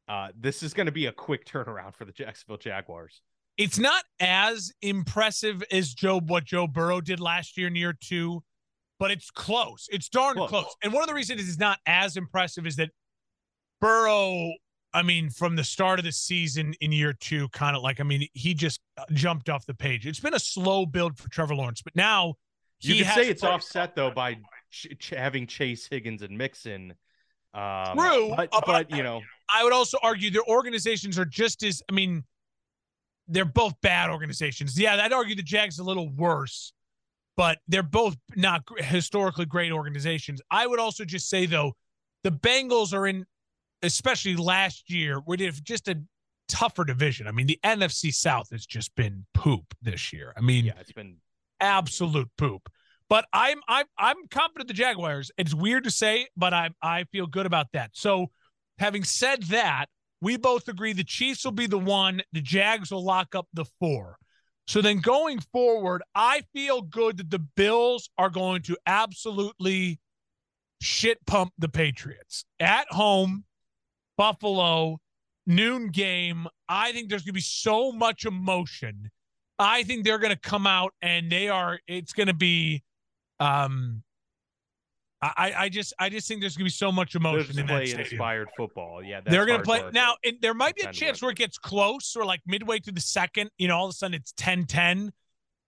Uh, 0.08 0.28
this 0.38 0.62
is 0.62 0.74
going 0.74 0.86
to 0.86 0.92
be 0.92 1.06
a 1.06 1.12
quick 1.12 1.44
turnaround 1.46 1.94
for 1.94 2.04
the 2.04 2.12
Jacksonville 2.12 2.58
Jaguars. 2.58 3.22
It's 3.58 3.78
not 3.78 4.04
as 4.18 4.72
impressive 4.80 5.62
as 5.70 5.92
Joe 5.92 6.20
what 6.20 6.44
Joe 6.44 6.66
Burrow 6.66 7.00
did 7.00 7.20
last 7.20 7.58
year 7.58 7.68
in 7.68 7.76
year 7.76 7.92
two, 7.98 8.42
but 8.98 9.10
it's 9.10 9.30
close. 9.30 9.88
It's 9.90 10.08
darn 10.08 10.36
close. 10.36 10.48
close. 10.48 10.74
And 10.82 10.92
one 10.92 11.02
of 11.02 11.08
the 11.08 11.14
reasons 11.14 11.46
it's 11.46 11.58
not 11.58 11.78
as 11.86 12.16
impressive 12.16 12.66
is 12.66 12.76
that 12.76 12.90
Burrow 13.80 14.52
I 14.94 15.02
mean, 15.02 15.30
from 15.30 15.56
the 15.56 15.64
start 15.64 15.98
of 15.98 16.04
the 16.04 16.12
season 16.12 16.74
in 16.80 16.92
year 16.92 17.12
two, 17.12 17.48
kind 17.48 17.76
of 17.76 17.82
like, 17.82 18.00
I 18.00 18.02
mean, 18.02 18.26
he 18.34 18.54
just 18.54 18.80
uh, 18.98 19.04
jumped 19.12 19.48
off 19.48 19.64
the 19.64 19.74
page. 19.74 20.06
It's 20.06 20.20
been 20.20 20.34
a 20.34 20.38
slow 20.38 20.84
build 20.84 21.16
for 21.16 21.28
Trevor 21.30 21.54
Lawrence, 21.54 21.82
but 21.82 21.96
now 21.96 22.34
you 22.80 23.04
can 23.04 23.14
say 23.14 23.28
it's 23.28 23.44
offset 23.44 23.94
though 23.94 24.10
by 24.10 24.38
ch- 24.70 24.88
ch- 24.98 25.10
having 25.10 25.46
Chase 25.46 25.86
Higgins 25.86 26.22
and 26.22 26.36
Mixon. 26.36 26.94
Um, 27.54 27.96
True, 27.96 28.32
but, 28.36 28.48
uh, 28.52 28.60
but 28.66 28.90
you 28.90 29.02
know, 29.02 29.20
I 29.54 29.62
would 29.64 29.72
also 29.72 29.98
argue 30.02 30.30
their 30.30 30.44
organizations 30.48 31.18
are 31.18 31.24
just 31.24 31.62
as. 31.62 31.82
I 31.88 31.92
mean, 31.92 32.24
they're 33.28 33.44
both 33.44 33.74
bad 33.82 34.10
organizations. 34.10 34.78
Yeah, 34.78 34.96
I'd 34.96 35.12
argue 35.12 35.36
the 35.36 35.42
Jags 35.42 35.78
a 35.78 35.84
little 35.84 36.08
worse, 36.08 36.72
but 37.36 37.58
they're 37.68 37.82
both 37.82 38.16
not 38.36 38.62
historically 38.78 39.46
great 39.46 39.70
organizations. 39.70 40.40
I 40.50 40.66
would 40.66 40.80
also 40.80 41.04
just 41.04 41.28
say 41.28 41.46
though, 41.46 41.72
the 42.24 42.32
Bengals 42.32 42.92
are 42.94 43.06
in 43.06 43.26
especially 43.82 44.36
last 44.36 44.90
year, 44.90 45.20
we 45.26 45.36
did 45.36 45.54
just 45.64 45.88
a 45.88 46.00
tougher 46.48 46.84
division. 46.84 47.26
I 47.26 47.32
mean, 47.32 47.46
the 47.46 47.58
NFC 47.64 48.12
South 48.12 48.50
has 48.50 48.66
just 48.66 48.94
been 48.94 49.26
poop 49.34 49.74
this 49.82 50.12
year. 50.12 50.32
I 50.36 50.40
mean, 50.40 50.64
yeah, 50.66 50.74
it's 50.80 50.92
been 50.92 51.16
absolute 51.60 52.28
poop. 52.36 52.68
But 53.08 53.26
I'm 53.32 53.60
I'm 53.68 53.86
I'm 53.98 54.16
confident 54.30 54.68
the 54.68 54.74
Jaguars. 54.74 55.30
It's 55.36 55.54
weird 55.54 55.84
to 55.84 55.90
say, 55.90 56.28
but 56.36 56.54
I 56.54 56.70
I 56.82 57.04
feel 57.04 57.26
good 57.26 57.46
about 57.46 57.66
that. 57.72 57.90
So, 57.92 58.30
having 58.78 59.04
said 59.04 59.42
that, 59.44 59.86
we 60.20 60.36
both 60.36 60.68
agree 60.68 60.92
the 60.92 61.04
Chiefs 61.04 61.44
will 61.44 61.52
be 61.52 61.66
the 61.66 61.78
one, 61.78 62.22
the 62.32 62.40
Jags 62.40 62.90
will 62.90 63.04
lock 63.04 63.34
up 63.34 63.48
the 63.52 63.66
four. 63.80 64.16
So 64.66 64.80
then 64.80 65.00
going 65.00 65.40
forward, 65.52 66.02
I 66.14 66.42
feel 66.54 66.82
good 66.82 67.16
that 67.18 67.30
the 67.30 67.40
Bills 67.40 68.08
are 68.16 68.30
going 68.30 68.62
to 68.62 68.76
absolutely 68.86 69.98
shit 70.80 71.18
pump 71.26 71.52
the 71.58 71.68
Patriots 71.68 72.44
at 72.60 72.86
home 72.90 73.44
Buffalo, 74.16 74.98
noon 75.46 75.88
game. 75.88 76.46
I 76.68 76.92
think 76.92 77.08
there's 77.08 77.22
going 77.22 77.32
to 77.32 77.38
be 77.38 77.40
so 77.40 77.92
much 77.92 78.24
emotion. 78.24 79.10
I 79.58 79.82
think 79.82 80.04
they're 80.04 80.18
going 80.18 80.34
to 80.34 80.40
come 80.40 80.66
out 80.66 80.92
and 81.02 81.30
they 81.30 81.48
are. 81.48 81.78
It's 81.86 82.12
going 82.12 82.28
to 82.28 82.34
be. 82.34 82.82
Um, 83.40 84.02
I, 85.24 85.54
I 85.56 85.68
just 85.68 85.94
I 86.00 86.08
just 86.08 86.26
think 86.26 86.40
there's 86.40 86.56
gonna 86.56 86.64
be 86.64 86.70
so 86.70 86.90
much 86.90 87.14
emotion 87.14 87.56
in 87.56 87.68
play 87.68 87.92
inspired 87.92 88.48
football. 88.56 89.04
Yeah, 89.04 89.20
they're 89.24 89.46
gonna 89.46 89.62
play 89.62 89.84
now. 89.92 90.16
And 90.24 90.36
there 90.42 90.52
might 90.52 90.74
be 90.74 90.82
a 90.82 90.92
chance 90.92 91.22
where 91.22 91.30
it 91.30 91.36
gets 91.36 91.58
close, 91.58 92.16
or 92.16 92.24
like 92.24 92.40
midway 92.44 92.80
through 92.80 92.94
the 92.94 93.00
second, 93.00 93.50
you 93.56 93.68
know, 93.68 93.76
all 93.76 93.84
of 93.86 93.90
a 93.90 93.92
sudden 93.92 94.14
it's 94.14 94.32
10-10 94.32 95.10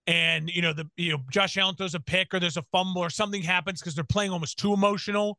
and 0.07 0.49
you 0.49 0.61
know 0.61 0.73
the 0.73 0.89
you 0.97 1.11
know 1.11 1.19
Josh 1.31 1.57
Allen 1.57 1.75
throws 1.75 1.95
a 1.95 1.99
pick 1.99 2.33
or 2.33 2.39
there's 2.39 2.57
a 2.57 2.63
fumble 2.71 3.01
or 3.01 3.09
something 3.09 3.41
happens 3.41 3.79
because 3.79 3.95
they're 3.95 4.03
playing 4.03 4.31
almost 4.31 4.59
too 4.59 4.73
emotional. 4.73 5.37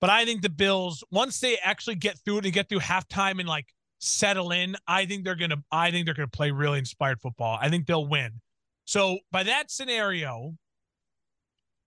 But 0.00 0.10
I 0.10 0.24
think 0.24 0.42
the 0.42 0.50
Bills, 0.50 1.02
once 1.10 1.40
they 1.40 1.56
actually 1.58 1.96
get 1.96 2.18
through 2.18 2.38
it 2.38 2.44
and 2.44 2.52
get 2.54 2.68
through 2.68 2.80
halftime 2.80 3.38
and 3.40 3.48
like 3.48 3.66
settle 3.98 4.50
in, 4.50 4.76
I 4.86 5.06
think 5.06 5.24
they're 5.24 5.34
gonna 5.34 5.62
I 5.72 5.90
think 5.90 6.04
they're 6.04 6.14
gonna 6.14 6.28
play 6.28 6.50
really 6.50 6.78
inspired 6.78 7.20
football. 7.20 7.58
I 7.60 7.68
think 7.70 7.86
they'll 7.86 8.06
win. 8.06 8.40
So 8.84 9.18
by 9.32 9.42
that 9.44 9.70
scenario, 9.70 10.54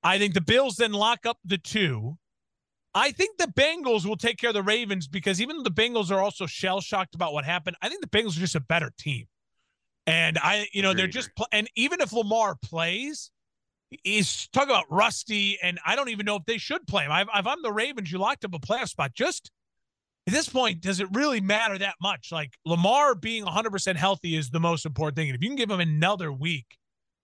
I 0.04 0.18
think 0.18 0.34
the 0.34 0.42
Bills 0.42 0.76
then 0.76 0.92
lock 0.92 1.26
up 1.26 1.38
the 1.46 1.58
two. 1.58 2.18
I 2.96 3.12
think 3.12 3.38
the 3.38 3.46
Bengals 3.46 4.06
will 4.06 4.18
take 4.18 4.38
care 4.38 4.50
of 4.50 4.56
the 4.56 4.64
Ravens 4.64 5.08
because 5.08 5.40
even 5.40 5.58
though 5.58 5.64
the 5.64 5.72
Bengals 5.72 6.12
are 6.12 6.22
also 6.22 6.46
shell 6.46 6.82
shocked 6.82 7.16
about 7.16 7.34
what 7.34 7.46
happened, 7.46 7.78
I 7.82 7.90
think 7.90 8.02
the 8.02 8.08
Bengals 8.08 8.36
are 8.36 8.42
just 8.42 8.56
a 8.56 8.62
better 8.62 8.92
team. 8.98 9.28
And 10.08 10.40
I, 10.40 10.68
you 10.74 10.82
know, 10.82 10.90
Agreed. 10.90 11.02
they're 11.02 11.08
just, 11.08 11.30
and 11.52 11.70
even 11.76 12.02
if 12.02 12.12
Lamar 12.12 12.58
plays, 12.64 13.30
he's 14.04 14.48
talking 14.50 14.70
about 14.70 14.86
rusty, 14.90 15.58
and 15.62 15.80
I 15.86 15.96
don't 15.96 16.10
even 16.10 16.26
know 16.26 16.36
if 16.36 16.46
they 16.46 16.58
should 16.58 16.88
play 16.88 17.04
him. 17.04 17.12
If 17.12 17.48
I'm 17.48 17.62
the 17.62 17.72
Ravens, 17.72 18.12
you 18.12 18.18
locked 18.18 18.46
up 18.46 18.54
a 18.54 18.60
playoff 18.60 18.90
spot. 18.90 19.14
Just 19.14 19.52
at 20.28 20.34
this 20.34 20.48
point, 20.48 20.82
does 20.82 21.00
it 21.00 21.08
really 21.12 21.42
matter 21.42 21.78
that 21.78 21.96
much? 22.02 22.32
Like 22.32 22.54
Lamar 22.66 23.16
being 23.16 23.46
100% 23.46 23.96
healthy 23.96 24.36
is 24.36 24.50
the 24.50 24.60
most 24.60 24.86
important 24.86 25.16
thing. 25.16 25.30
And 25.30 25.36
if 25.36 25.42
you 25.42 25.50
can 25.50 25.56
give 25.56 25.72
him 25.72 25.80
another 25.80 26.32
week, 26.32 26.78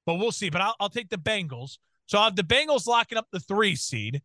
but 0.05 0.15
we'll 0.15 0.31
see. 0.31 0.49
But 0.49 0.61
I'll, 0.61 0.75
I'll 0.79 0.89
take 0.89 1.09
the 1.09 1.17
Bengals. 1.17 1.77
So 2.07 2.17
I'll 2.17 2.25
have 2.25 2.35
the 2.35 2.43
Bengals 2.43 2.87
locking 2.87 3.17
up 3.17 3.27
the 3.31 3.39
three 3.39 3.75
seed. 3.75 4.21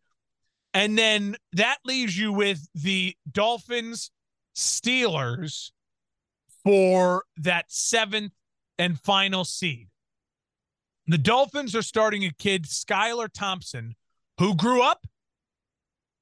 And 0.73 0.97
then 0.97 1.35
that 1.53 1.77
leaves 1.85 2.17
you 2.17 2.31
with 2.31 2.67
the 2.73 3.15
Dolphins, 3.29 4.09
Steelers 4.55 5.71
for 6.63 7.23
that 7.37 7.65
seventh 7.67 8.33
and 8.79 8.99
final 8.99 9.45
seed. 9.45 9.90
The 11.11 11.17
Dolphins 11.17 11.75
are 11.75 11.81
starting 11.81 12.23
a 12.23 12.31
kid, 12.31 12.63
Skylar 12.63 13.27
Thompson, 13.29 13.95
who 14.37 14.55
grew 14.55 14.81
up 14.81 15.05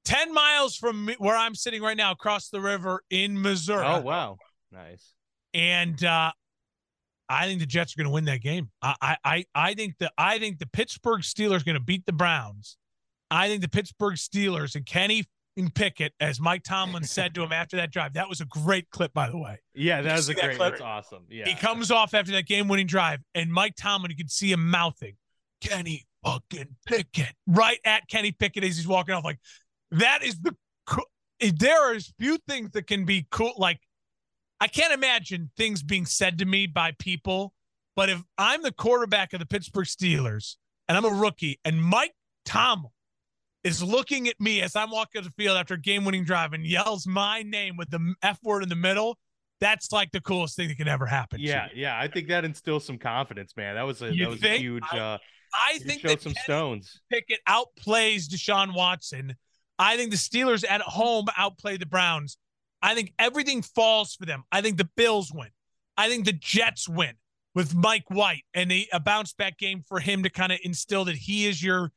10 0.04 0.34
miles 0.34 0.74
from 0.74 1.08
where 1.18 1.36
I'm 1.36 1.54
sitting 1.54 1.80
right 1.80 1.96
now 1.96 2.10
across 2.10 2.48
the 2.48 2.60
river 2.60 3.04
in 3.08 3.40
Missouri. 3.40 3.86
Oh, 3.86 4.00
wow. 4.00 4.38
Nice. 4.72 5.14
And 5.54 6.02
uh, 6.02 6.32
I 7.28 7.46
think 7.46 7.60
the 7.60 7.66
Jets 7.66 7.94
are 7.94 7.98
going 7.98 8.08
to 8.08 8.12
win 8.12 8.24
that 8.24 8.40
game. 8.40 8.70
I, 8.82 9.16
I, 9.24 9.44
I 9.54 9.74
think 9.74 9.94
the 10.00 10.10
I 10.18 10.40
think 10.40 10.58
the 10.58 10.66
Pittsburgh 10.66 11.20
Steelers 11.20 11.60
are 11.60 11.66
going 11.66 11.78
to 11.78 11.80
beat 11.80 12.04
the 12.04 12.12
Browns. 12.12 12.76
I 13.30 13.46
think 13.46 13.62
the 13.62 13.68
Pittsburgh 13.68 14.16
Steelers 14.16 14.74
and 14.74 14.84
Kenny 14.84 15.24
Pickett, 15.74 16.14
as 16.20 16.40
Mike 16.40 16.62
Tomlin 16.62 17.04
said 17.04 17.34
to 17.34 17.42
him 17.42 17.52
after 17.52 17.76
that 17.76 17.92
drive. 17.92 18.14
That 18.14 18.28
was 18.28 18.40
a 18.40 18.46
great 18.46 18.90
clip, 18.90 19.12
by 19.12 19.30
the 19.30 19.38
way. 19.38 19.60
Yeah, 19.74 20.00
that 20.02 20.16
was 20.16 20.28
a 20.28 20.34
great. 20.34 20.58
That 20.58 20.70
that's 20.70 20.80
awesome. 20.80 21.24
Yeah, 21.28 21.46
he 21.46 21.54
comes 21.54 21.90
off 21.90 22.14
after 22.14 22.32
that 22.32 22.46
game-winning 22.46 22.86
drive, 22.86 23.20
and 23.34 23.52
Mike 23.52 23.74
Tomlin, 23.76 24.10
you 24.10 24.16
can 24.16 24.28
see 24.28 24.52
him 24.52 24.70
mouthing, 24.70 25.16
"Kenny 25.60 26.06
fucking 26.24 26.76
Pickett," 26.86 27.34
right 27.46 27.78
at 27.84 28.08
Kenny 28.08 28.32
Pickett 28.32 28.64
as 28.64 28.76
he's 28.76 28.88
walking 28.88 29.14
off. 29.14 29.24
Like 29.24 29.38
that 29.90 30.22
is 30.22 30.38
the. 30.40 30.54
There 31.40 31.94
is 31.94 32.12
few 32.18 32.36
things 32.46 32.72
that 32.72 32.86
can 32.86 33.06
be 33.06 33.26
cool. 33.30 33.54
Like 33.56 33.80
I 34.60 34.68
can't 34.68 34.92
imagine 34.92 35.50
things 35.56 35.82
being 35.82 36.04
said 36.04 36.38
to 36.38 36.44
me 36.44 36.66
by 36.66 36.92
people, 36.98 37.54
but 37.96 38.10
if 38.10 38.22
I'm 38.36 38.62
the 38.62 38.72
quarterback 38.72 39.32
of 39.32 39.40
the 39.40 39.46
Pittsburgh 39.46 39.86
Steelers 39.86 40.56
and 40.86 40.98
I'm 40.98 41.04
a 41.06 41.08
rookie, 41.08 41.58
and 41.64 41.82
Mike 41.82 42.14
Tomlin 42.44 42.90
is 43.64 43.82
looking 43.82 44.28
at 44.28 44.40
me 44.40 44.62
as 44.62 44.76
I'm 44.76 44.90
walking 44.90 45.22
the 45.22 45.30
field 45.30 45.56
after 45.56 45.74
a 45.74 45.80
game 45.80 46.04
winning 46.04 46.24
drive 46.24 46.52
and 46.52 46.66
yells 46.66 47.06
my 47.06 47.42
name 47.42 47.76
with 47.76 47.90
the 47.90 48.14
F 48.22 48.38
word 48.42 48.62
in 48.62 48.68
the 48.68 48.76
middle, 48.76 49.18
that's 49.60 49.92
like 49.92 50.10
the 50.12 50.20
coolest 50.20 50.56
thing 50.56 50.68
that 50.68 50.76
can 50.76 50.88
ever 50.88 51.06
happen. 51.06 51.40
Yeah, 51.40 51.68
yeah. 51.74 51.98
I 51.98 52.08
think 52.08 52.28
that 52.28 52.44
instills 52.44 52.84
some 52.84 52.98
confidence, 52.98 53.54
man. 53.56 53.74
That 53.74 53.86
was 53.86 54.00
a 54.02 54.14
you 54.14 54.24
that 54.24 54.30
was 54.30 54.42
a 54.42 54.58
huge 54.58 54.84
uh 54.92 55.18
I, 55.52 55.74
I 55.74 55.78
think 55.78 56.02
that 56.02 56.22
some 56.22 56.32
Kenny 56.32 56.42
stones. 56.44 57.00
Pickett 57.10 57.40
outplays 57.48 58.28
Deshaun 58.28 58.74
Watson. 58.74 59.36
I 59.78 59.96
think 59.96 60.10
the 60.10 60.16
Steelers 60.16 60.64
at 60.68 60.80
home 60.80 61.26
outplay 61.36 61.76
the 61.76 61.86
Browns. 61.86 62.38
I 62.82 62.94
think 62.94 63.12
everything 63.18 63.62
falls 63.62 64.14
for 64.14 64.26
them. 64.26 64.44
I 64.50 64.62
think 64.62 64.78
the 64.78 64.88
Bills 64.96 65.32
win. 65.32 65.48
I 65.96 66.08
think 66.08 66.24
the 66.24 66.32
Jets 66.32 66.88
win 66.88 67.14
with 67.54 67.74
Mike 67.74 68.08
White 68.08 68.44
and 68.54 68.70
a, 68.72 68.86
a 68.92 69.00
bounce 69.00 69.32
back 69.32 69.58
game 69.58 69.82
for 69.86 70.00
him 70.00 70.22
to 70.22 70.30
kind 70.30 70.52
of 70.52 70.58
instill 70.62 71.04
that 71.06 71.16
he 71.16 71.46
is 71.46 71.62
your 71.62 71.90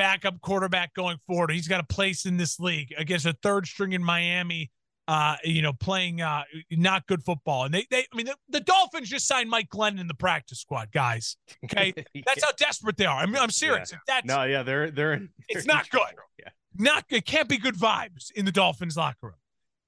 backup 0.00 0.40
quarterback 0.40 0.94
going 0.94 1.18
forward. 1.26 1.50
He's 1.50 1.68
got 1.68 1.80
a 1.80 1.84
place 1.84 2.24
in 2.24 2.38
this 2.38 2.58
league 2.58 2.94
against 2.96 3.26
a 3.26 3.34
third 3.42 3.66
string 3.66 3.92
in 3.92 4.02
Miami. 4.02 4.70
Uh, 5.06 5.34
you 5.42 5.60
know, 5.60 5.72
playing 5.72 6.20
uh, 6.20 6.44
not 6.70 7.04
good 7.08 7.20
football, 7.24 7.64
and 7.64 7.74
they, 7.74 7.84
they, 7.90 8.06
I 8.12 8.16
mean, 8.16 8.26
the, 8.26 8.36
the 8.48 8.60
Dolphins 8.60 9.08
just 9.08 9.26
signed 9.26 9.50
Mike 9.50 9.68
Glennon 9.68 9.98
in 9.98 10.06
the 10.06 10.14
practice 10.14 10.60
squad, 10.60 10.92
guys. 10.92 11.36
Okay, 11.64 11.92
yeah. 12.14 12.22
that's 12.24 12.44
how 12.44 12.52
desperate 12.52 12.96
they 12.96 13.06
are. 13.06 13.18
I 13.18 13.26
mean, 13.26 13.38
I'm 13.38 13.50
serious. 13.50 13.90
Yeah. 13.90 13.98
That's 14.06 14.26
no, 14.26 14.44
yeah, 14.44 14.62
they're 14.62 14.92
they're. 14.92 15.18
they're 15.18 15.28
it's 15.48 15.66
not 15.66 15.90
good. 15.90 16.02
Yeah, 16.38 16.50
not 16.76 17.06
it 17.10 17.26
can't 17.26 17.48
be 17.48 17.58
good 17.58 17.74
vibes 17.74 18.30
in 18.36 18.44
the 18.44 18.52
Dolphins 18.52 18.96
locker 18.96 19.18
room. 19.22 19.34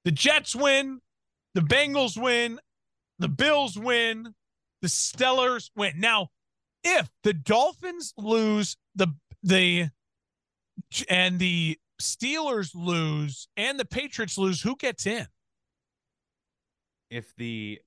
The 0.03 0.11
Jets 0.11 0.57
win, 0.57 0.99
the 1.53 1.61
Bengals 1.61 2.21
win, 2.21 2.59
the 3.17 3.29
Bills 3.29 3.77
win, 3.77 4.33
the 4.81 4.89
Steelers 4.89 5.69
win. 5.73 5.93
Now, 6.01 6.31
if 6.83 7.09
the 7.23 7.31
Dolphins 7.31 8.13
lose 8.17 8.75
the 8.93 9.07
the 9.41 9.89
and 11.09 11.39
the 11.39 11.77
Steelers 12.01 12.71
lose 12.73 13.47
and 13.57 13.79
the 13.79 13.85
Patriots 13.85 14.37
lose, 14.37 14.61
who 14.61 14.75
gets 14.75 15.05
in? 15.05 15.27
If 17.09 17.35
the 17.35 17.79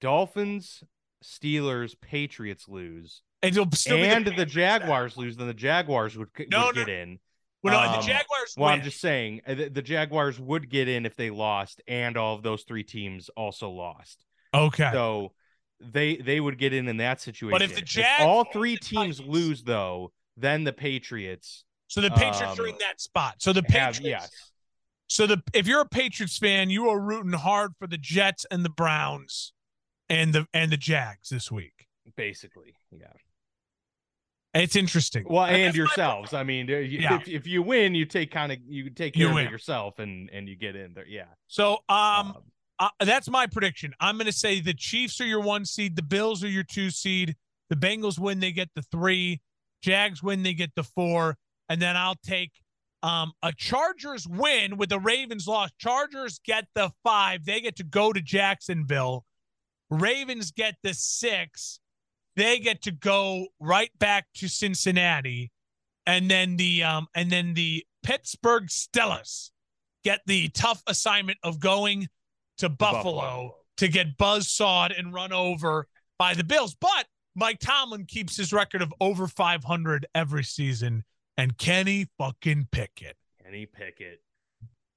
Dolphins, 0.00 0.84
Steelers, 1.24 1.94
Patriots 2.00 2.68
lose, 2.68 3.22
and, 3.42 3.56
and 3.56 4.26
the, 4.26 4.32
the 4.32 4.46
Jaguars 4.46 5.16
lose, 5.16 5.36
then 5.36 5.46
the 5.46 5.54
Jaguars 5.54 6.16
would, 6.16 6.28
no, 6.50 6.66
would 6.66 6.76
no. 6.76 6.84
get 6.84 6.88
in. 6.88 7.18
Well, 7.62 7.80
no, 7.80 7.88
um, 7.88 8.00
the 8.00 8.06
Jaguars. 8.06 8.54
Well, 8.56 8.70
win. 8.70 8.78
I'm 8.78 8.84
just 8.84 9.00
saying 9.00 9.40
uh, 9.46 9.54
the, 9.54 9.68
the, 9.68 9.82
Jaguars 9.82 10.38
would 10.38 10.70
get 10.70 10.88
in 10.88 11.06
if 11.06 11.16
they 11.16 11.30
lost, 11.30 11.80
and 11.88 12.16
all 12.16 12.34
of 12.34 12.42
those 12.42 12.62
three 12.62 12.84
teams 12.84 13.28
also 13.30 13.70
lost. 13.70 14.24
Okay. 14.54 14.90
So 14.92 15.32
they 15.80 16.16
they 16.16 16.40
would 16.40 16.58
get 16.58 16.72
in 16.72 16.88
in 16.88 16.98
that 16.98 17.20
situation. 17.20 17.54
But 17.54 17.62
if 17.62 17.74
the 17.74 17.82
Jags, 17.82 18.20
if 18.20 18.26
all 18.26 18.44
three 18.44 18.76
teams 18.76 19.20
lose, 19.20 19.62
though, 19.62 20.12
then 20.36 20.64
the 20.64 20.72
Patriots. 20.72 21.64
So 21.88 22.00
the 22.00 22.10
Patriots 22.10 22.58
um, 22.58 22.64
are 22.64 22.68
in 22.68 22.76
that 22.80 23.00
spot. 23.00 23.36
So 23.38 23.52
the 23.52 23.62
Patriots. 23.62 23.98
Have, 23.98 24.06
yes. 24.06 24.30
So 25.08 25.26
the 25.26 25.42
if 25.54 25.66
you're 25.66 25.82
a 25.82 25.88
Patriots 25.88 26.38
fan, 26.38 26.68
you 26.68 26.88
are 26.88 26.98
rooting 26.98 27.32
hard 27.32 27.72
for 27.78 27.86
the 27.86 27.98
Jets 27.98 28.44
and 28.50 28.64
the 28.64 28.70
Browns, 28.70 29.52
and 30.08 30.32
the 30.32 30.46
and 30.52 30.72
the 30.72 30.76
Jags 30.76 31.28
this 31.28 31.50
week. 31.50 31.86
Basically, 32.16 32.74
yeah. 32.90 33.06
It's 34.54 34.74
interesting. 34.74 35.26
Well, 35.28 35.44
and, 35.44 35.76
yourselves. 35.76 36.32
I 36.32 36.42
mean, 36.42 36.66
yeah. 36.68 37.16
if, 37.16 37.28
if 37.28 37.46
you 37.46 37.62
win, 37.62 37.94
you 37.94 38.06
take 38.06 38.30
kind 38.30 38.50
of 38.50 38.58
you 38.66 38.88
take 38.88 39.12
care 39.12 39.26
you 39.26 39.30
of 39.30 39.36
it 39.36 39.50
yourself, 39.50 39.98
and 39.98 40.30
and 40.32 40.48
you 40.48 40.56
get 40.56 40.74
in 40.74 40.94
there. 40.94 41.06
Yeah. 41.06 41.26
So 41.46 41.78
um, 41.88 41.98
um 41.98 42.36
uh, 42.78 42.88
that's 43.04 43.28
my 43.28 43.46
prediction. 43.46 43.94
I'm 44.00 44.16
going 44.16 44.26
to 44.26 44.32
say 44.32 44.60
the 44.60 44.74
Chiefs 44.74 45.20
are 45.20 45.26
your 45.26 45.40
one 45.40 45.64
seed, 45.64 45.96
the 45.96 46.02
Bills 46.02 46.44
are 46.44 46.48
your 46.48 46.64
two 46.64 46.90
seed, 46.90 47.36
the 47.70 47.76
Bengals 47.76 48.18
win, 48.18 48.40
they 48.40 48.52
get 48.52 48.68
the 48.74 48.82
three, 48.82 49.40
Jags 49.82 50.22
win, 50.22 50.42
they 50.42 50.54
get 50.54 50.74
the 50.74 50.82
four, 50.82 51.36
and 51.68 51.80
then 51.80 51.96
I'll 51.96 52.18
take 52.24 52.52
um, 53.02 53.32
a 53.42 53.52
Chargers 53.52 54.26
win 54.26 54.76
with 54.76 54.88
the 54.88 54.98
Ravens 54.98 55.46
loss. 55.46 55.70
Chargers 55.78 56.40
get 56.44 56.66
the 56.74 56.90
five, 57.04 57.44
they 57.44 57.60
get 57.60 57.76
to 57.76 57.84
go 57.84 58.12
to 58.12 58.20
Jacksonville. 58.20 59.24
Ravens 59.90 60.50
get 60.50 60.74
the 60.82 60.94
six, 60.94 61.78
they 62.34 62.58
get 62.58 62.82
to 62.82 62.90
go 62.90 63.46
right 63.60 63.90
back 63.98 64.26
to 64.36 64.48
Cincinnati, 64.48 65.52
and 66.06 66.30
then 66.30 66.56
the 66.56 66.82
um, 66.82 67.06
and 67.14 67.30
then 67.30 67.54
the 67.54 67.84
Pittsburgh 68.02 68.66
Steelers 68.66 69.50
get 70.04 70.20
the 70.26 70.48
tough 70.48 70.82
assignment 70.86 71.38
of 71.42 71.60
going 71.60 72.08
to 72.58 72.68
Buffalo, 72.68 73.02
Buffalo, 73.02 73.54
to 73.78 73.88
get 73.88 74.16
buzz 74.16 74.48
sawed 74.48 74.92
and 74.92 75.12
run 75.12 75.32
over 75.32 75.88
by 76.18 76.34
the 76.34 76.44
Bills. 76.44 76.76
But 76.80 77.06
Mike 77.34 77.58
Tomlin 77.60 78.06
keeps 78.06 78.36
his 78.36 78.52
record 78.52 78.82
of 78.82 78.92
over 79.00 79.26
500 79.26 80.06
every 80.14 80.44
season. 80.44 81.04
And 81.36 81.56
Kenny 81.58 82.06
fucking 82.18 82.68
Pickett. 82.70 83.16
Kenny 83.42 83.66
Pickett. 83.66 84.20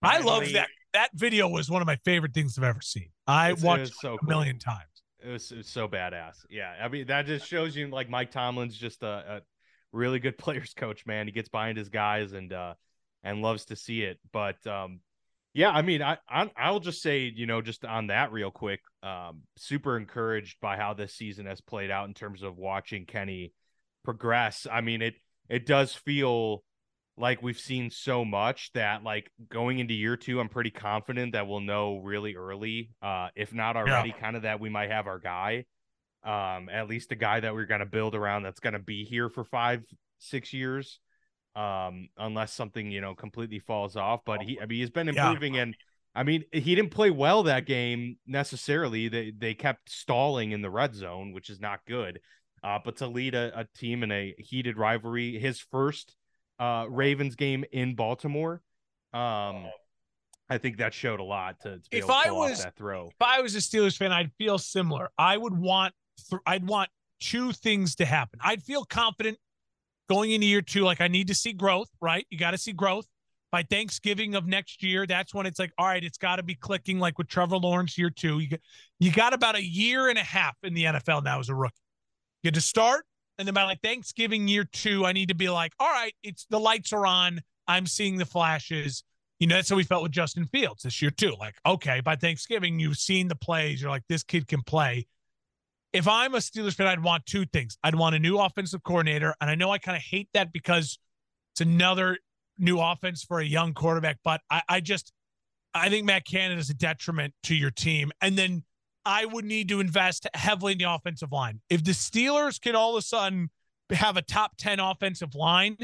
I 0.02 0.20
love 0.20 0.52
that. 0.54 0.70
That 0.94 1.10
video 1.14 1.48
was 1.48 1.70
one 1.70 1.82
of 1.82 1.86
my 1.86 1.98
favorite 2.06 2.34
things 2.34 2.58
I've 2.58 2.64
ever 2.64 2.82
seen. 2.82 3.10
I 3.28 3.54
watched 3.54 3.92
it 3.92 3.94
so 4.00 4.18
a 4.20 4.26
million 4.26 4.58
cool. 4.58 4.74
times. 4.74 4.84
It 5.24 5.30
was, 5.30 5.52
it 5.52 5.58
was, 5.58 5.68
so 5.68 5.88
badass. 5.88 6.46
Yeah. 6.50 6.74
I 6.82 6.88
mean, 6.88 7.08
that 7.08 7.26
just 7.26 7.46
shows 7.46 7.76
you 7.76 7.88
like 7.90 8.10
Mike 8.10 8.32
Tomlin's 8.32 8.76
just 8.76 9.04
a, 9.04 9.08
a 9.08 9.42
really 9.92 10.20
good 10.20 10.38
players 10.40 10.74
coach, 10.74 11.06
man. 11.06 11.28
He 11.28 11.32
gets 11.32 11.50
behind 11.50 11.78
his 11.78 11.90
guys 11.90 12.34
and, 12.34 12.52
uh, 12.52 12.74
and 13.24 13.42
loves 13.42 13.66
to 13.66 13.76
see 13.76 14.02
it. 14.02 14.18
But, 14.32 14.66
um, 14.66 15.02
yeah, 15.54 15.72
I 15.72 15.82
mean, 15.82 16.02
I, 16.02 16.18
I 16.30 16.72
will 16.72 16.80
just 16.80 17.02
say, 17.02 17.32
you 17.36 17.46
know, 17.46 17.62
just 17.62 17.84
on 17.84 18.08
that 18.08 18.32
real 18.32 18.52
quick, 18.52 18.82
um, 19.04 19.42
super 19.58 19.98
encouraged 19.98 20.60
by 20.62 20.78
how 20.78 20.94
this 20.94 21.14
season 21.14 21.48
has 21.48 21.60
played 21.60 21.92
out 21.92 22.08
in 22.08 22.14
terms 22.14 22.44
of 22.44 22.58
watching 22.58 23.06
Kenny 23.06 23.54
progress. 24.06 24.68
I 24.72 24.82
mean, 24.82 25.02
it 25.02 25.16
it 25.50 25.66
does 25.66 25.94
feel 25.94 26.64
like 27.18 27.42
we've 27.42 27.60
seen 27.60 27.90
so 27.90 28.24
much 28.24 28.72
that 28.74 29.04
like 29.04 29.30
going 29.50 29.80
into 29.80 29.94
year 29.94 30.16
two, 30.16 30.40
I'm 30.40 30.50
pretty 30.50 30.72
confident 30.72 31.34
that 31.34 31.48
we'll 31.48 31.60
know 31.60 31.98
really 31.98 32.36
early, 32.36 32.92
uh, 33.02 33.30
if 33.36 33.54
not 33.54 33.76
already, 33.76 34.10
yeah. 34.10 34.20
kind 34.22 34.36
of 34.36 34.44
that 34.44 34.60
we 34.60 34.70
might 34.70 34.90
have 34.90 35.08
our 35.08 35.20
guy, 35.20 35.66
um, 36.24 36.70
at 36.70 36.88
least 36.88 37.12
a 37.12 37.16
guy 37.16 37.42
that 37.42 37.54
we're 37.54 37.66
gonna 37.66 37.86
build 37.86 38.16
around 38.16 38.44
that's 38.44 38.62
gonna 38.62 38.80
be 38.80 39.04
here 39.04 39.30
for 39.30 39.44
five, 39.44 39.84
six 40.20 40.54
years 40.54 41.00
um, 41.56 42.10
unless 42.18 42.54
something 42.54 42.92
you 42.92 43.02
know 43.02 43.16
completely 43.16 43.60
falls 43.60 43.96
off. 43.96 44.22
But 44.26 44.42
he, 44.42 44.60
I 44.60 44.66
mean, 44.66 44.80
he's 44.80 44.90
been 44.90 45.10
improving, 45.10 45.56
yeah. 45.56 45.64
and 45.64 45.76
I 46.16 46.24
mean, 46.24 46.44
he 46.52 46.76
didn't 46.76 46.92
play 46.92 47.12
well 47.12 47.44
that 47.44 47.66
game 47.66 48.18
necessarily. 48.26 49.08
They 49.10 49.34
they 49.38 49.54
kept 49.54 49.90
stalling 49.90 50.52
in 50.52 50.62
the 50.62 50.70
red 50.70 50.96
zone, 50.96 51.34
which 51.34 51.50
is 51.50 51.60
not 51.60 51.80
good. 51.88 52.20
Uh, 52.64 52.80
but 52.84 52.98
to 52.98 53.08
lead 53.08 53.36
a, 53.36 53.60
a 53.60 53.68
team 53.78 54.04
in 54.04 54.12
a 54.12 54.36
heated 54.38 54.78
rivalry, 54.78 55.40
his 55.40 55.60
first 55.60 56.16
uh, 56.60 56.86
Ravens 56.90 57.36
game 57.36 57.64
in 57.72 57.96
Baltimore, 57.96 58.62
um, 59.14 59.68
I 60.50 60.58
think 60.58 60.78
that 60.78 60.94
showed 60.94 61.20
a 61.20 61.24
lot 61.24 61.60
to, 61.62 61.78
to 61.78 61.82
if 61.92 62.10
I 62.10 62.32
was, 62.32 62.64
that 62.64 62.76
throw. 62.76 63.08
If 63.08 63.22
I 63.22 63.42
was 63.42 63.56
a 63.56 63.60
Steelers 63.60 63.96
fan, 63.96 64.12
I'd 64.12 64.32
feel 64.38 64.58
similar. 64.58 65.10
I 65.18 65.38
would 65.38 65.58
want 65.58 65.94
th- 66.30 66.42
I'd 66.46 66.68
want 66.68 66.90
two 67.20 67.52
things 67.52 67.96
to 67.96 68.06
happen. 68.06 68.40
I'd 68.44 68.64
feel 68.64 68.84
confident 68.84 69.38
going 70.10 70.32
into 70.32 70.48
year 70.48 70.62
two, 70.62 70.84
like 70.84 71.02
I 71.02 71.08
need 71.08 71.28
to 71.28 71.36
see 71.36 71.54
growth, 71.54 71.90
right? 72.02 72.26
You 72.30 72.38
got 72.38 72.52
to 72.52 72.58
see 72.58 72.74
growth 72.74 73.06
by 73.52 73.64
Thanksgiving 73.64 74.36
of 74.36 74.48
next 74.48 74.84
year. 74.84 75.06
That's 75.06 75.34
when 75.34 75.46
it's 75.46 75.60
like, 75.60 75.72
all 75.78 75.88
right, 75.88 76.04
it's 76.04 76.18
got 76.18 76.38
to 76.38 76.44
be 76.44 76.56
clicking 76.56 77.00
like 77.00 77.18
with 77.18 77.28
Trevor 77.28 77.58
Lawrence 77.58 77.98
year 77.98 78.10
two. 78.10 78.40
You 78.40 78.50
got, 78.50 78.60
you 79.00 79.12
got 79.12 79.34
about 79.34 79.56
a 79.56 79.64
year 79.64 80.10
and 80.10 80.18
a 80.18 80.24
half 80.24 80.56
in 80.64 80.74
the 80.74 80.86
NFL 80.86 81.24
now 81.24 81.40
as 81.40 81.50
a 81.50 81.56
rookie. 81.56 81.76
Get 82.44 82.54
to 82.54 82.62
start, 82.62 83.06
and 83.38 83.48
then 83.48 83.54
by 83.54 83.64
like 83.64 83.82
Thanksgiving 83.82 84.48
year 84.48 84.64
two, 84.64 85.06
I 85.06 85.12
need 85.12 85.30
to 85.30 85.36
be 85.36 85.50
like, 85.50 85.74
all 85.80 85.90
right, 85.90 86.14
it's 86.24 86.46
the 86.50 86.60
lights 86.60 86.94
are 86.94 87.06
on. 87.06 87.42
I'm 87.68 87.86
seeing 87.86 88.18
the 88.18 88.26
flashes. 88.26 89.04
You 89.40 89.48
know, 89.48 89.56
that's 89.56 89.70
how 89.70 89.76
we 89.76 89.84
felt 89.84 90.04
with 90.04 90.12
Justin 90.12 90.46
Fields 90.46 90.84
this 90.84 91.02
year 91.02 91.12
too. 91.12 91.36
Like, 91.40 91.56
okay, 91.66 92.02
by 92.02 92.16
Thanksgiving, 92.16 92.80
you've 92.80 92.98
seen 92.98 93.28
the 93.28 93.36
plays. 93.36 93.82
You're 93.82 93.92
like, 93.92 94.04
this 94.10 94.24
kid 94.24 94.48
can 94.48 94.62
play 94.64 95.08
if 95.94 96.08
I'm 96.08 96.36
a 96.36 96.38
Steelers 96.38 96.74
fan, 96.74 96.88
I'd 96.88 97.04
want 97.04 97.26
two 97.26 97.46
things. 97.46 97.78
I'd 97.84 97.96
want 97.96 98.16
a 98.16 98.20
new 98.20 98.38
offensive 98.38 98.84
coordinator. 98.84 99.34
And 99.42 99.50
I 99.50 99.56
know 99.56 99.72
I 99.72 99.78
kind 99.78 99.98
of 99.98 100.04
hate 100.04 100.30
that 100.34 100.54
because 100.54 101.00
it's 101.54 101.62
another 101.62 102.18
new 102.58 102.80
offense 102.80 103.24
for 103.24 103.40
a 103.40 103.46
young 103.46 103.74
quarterback, 103.74 104.18
but 104.24 104.42
I, 104.50 104.62
I 104.70 104.80
just 104.82 105.12
I 105.74 105.90
think 105.90 106.06
Matt 106.06 106.26
Canada 106.26 106.60
is 106.60 106.70
a 106.70 106.74
detriment 106.74 107.34
to 107.44 107.56
your 107.56 107.72
team. 107.72 108.12
And 108.22 108.38
then 108.38 108.64
I 109.06 109.26
would 109.26 109.46
need 109.46 109.70
to 109.70 109.80
invest 109.80 110.28
heavily 110.34 110.74
in 110.74 110.78
the 110.78 110.92
offensive 110.92 111.32
line. 111.32 111.62
If 111.70 111.84
the 111.84 111.92
Steelers 111.92 112.60
can 112.60 112.76
all 112.76 112.96
of 112.96 113.00
a 113.00 113.02
sudden 113.02 113.50
have 113.92 114.18
a 114.18 114.22
top 114.22 114.58
10 114.58 114.80
offensive 114.80 115.36
line, 115.36 115.78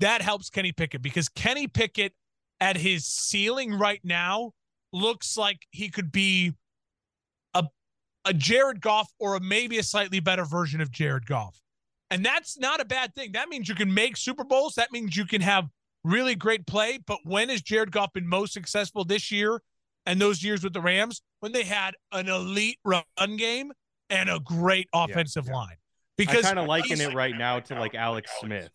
that 0.00 0.22
helps 0.22 0.50
Kenny 0.50 0.72
Pickett 0.72 1.02
because 1.02 1.28
Kenny 1.28 1.66
Pickett 1.66 2.14
at 2.60 2.76
his 2.76 3.06
ceiling 3.06 3.74
right 3.74 4.00
now 4.04 4.52
looks 4.92 5.36
like 5.36 5.66
he 5.70 5.88
could 5.88 6.10
be 6.12 6.52
a 7.54 7.66
a 8.24 8.32
Jared 8.32 8.80
Goff 8.80 9.10
or 9.18 9.34
a 9.36 9.40
maybe 9.40 9.78
a 9.78 9.82
slightly 9.82 10.20
better 10.20 10.44
version 10.44 10.80
of 10.80 10.90
Jared 10.90 11.26
Goff. 11.26 11.60
And 12.10 12.24
that's 12.24 12.58
not 12.58 12.80
a 12.80 12.84
bad 12.84 13.14
thing. 13.14 13.32
That 13.32 13.48
means 13.48 13.68
you 13.68 13.74
can 13.74 13.92
make 13.92 14.16
Super 14.16 14.44
Bowls. 14.44 14.74
That 14.74 14.90
means 14.90 15.16
you 15.16 15.26
can 15.26 15.40
have 15.40 15.68
really 16.02 16.34
great 16.34 16.66
play. 16.66 16.98
But 17.06 17.18
when 17.24 17.48
has 17.50 17.62
Jared 17.62 17.92
Goff 17.92 18.12
been 18.12 18.26
most 18.26 18.52
successful 18.52 19.04
this 19.04 19.30
year 19.30 19.62
and 20.06 20.20
those 20.20 20.42
years 20.42 20.62
with 20.62 20.72
the 20.72 20.80
Rams? 20.80 21.22
When 21.40 21.52
they 21.52 21.64
had 21.64 21.94
an 22.12 22.28
elite 22.28 22.78
run 22.84 23.04
game 23.36 23.72
and 24.10 24.28
a 24.28 24.40
great 24.40 24.88
offensive 24.92 25.46
yeah, 25.46 25.52
yeah. 25.52 25.56
line. 25.56 25.76
Because 26.16 26.44
I 26.44 26.48
kind 26.48 26.58
of 26.58 26.66
liken 26.66 27.00
it 27.00 27.14
right 27.14 27.34
now 27.36 27.60
to 27.60 27.74
like 27.76 27.94
Alex 27.94 28.30
Smith. 28.40 28.70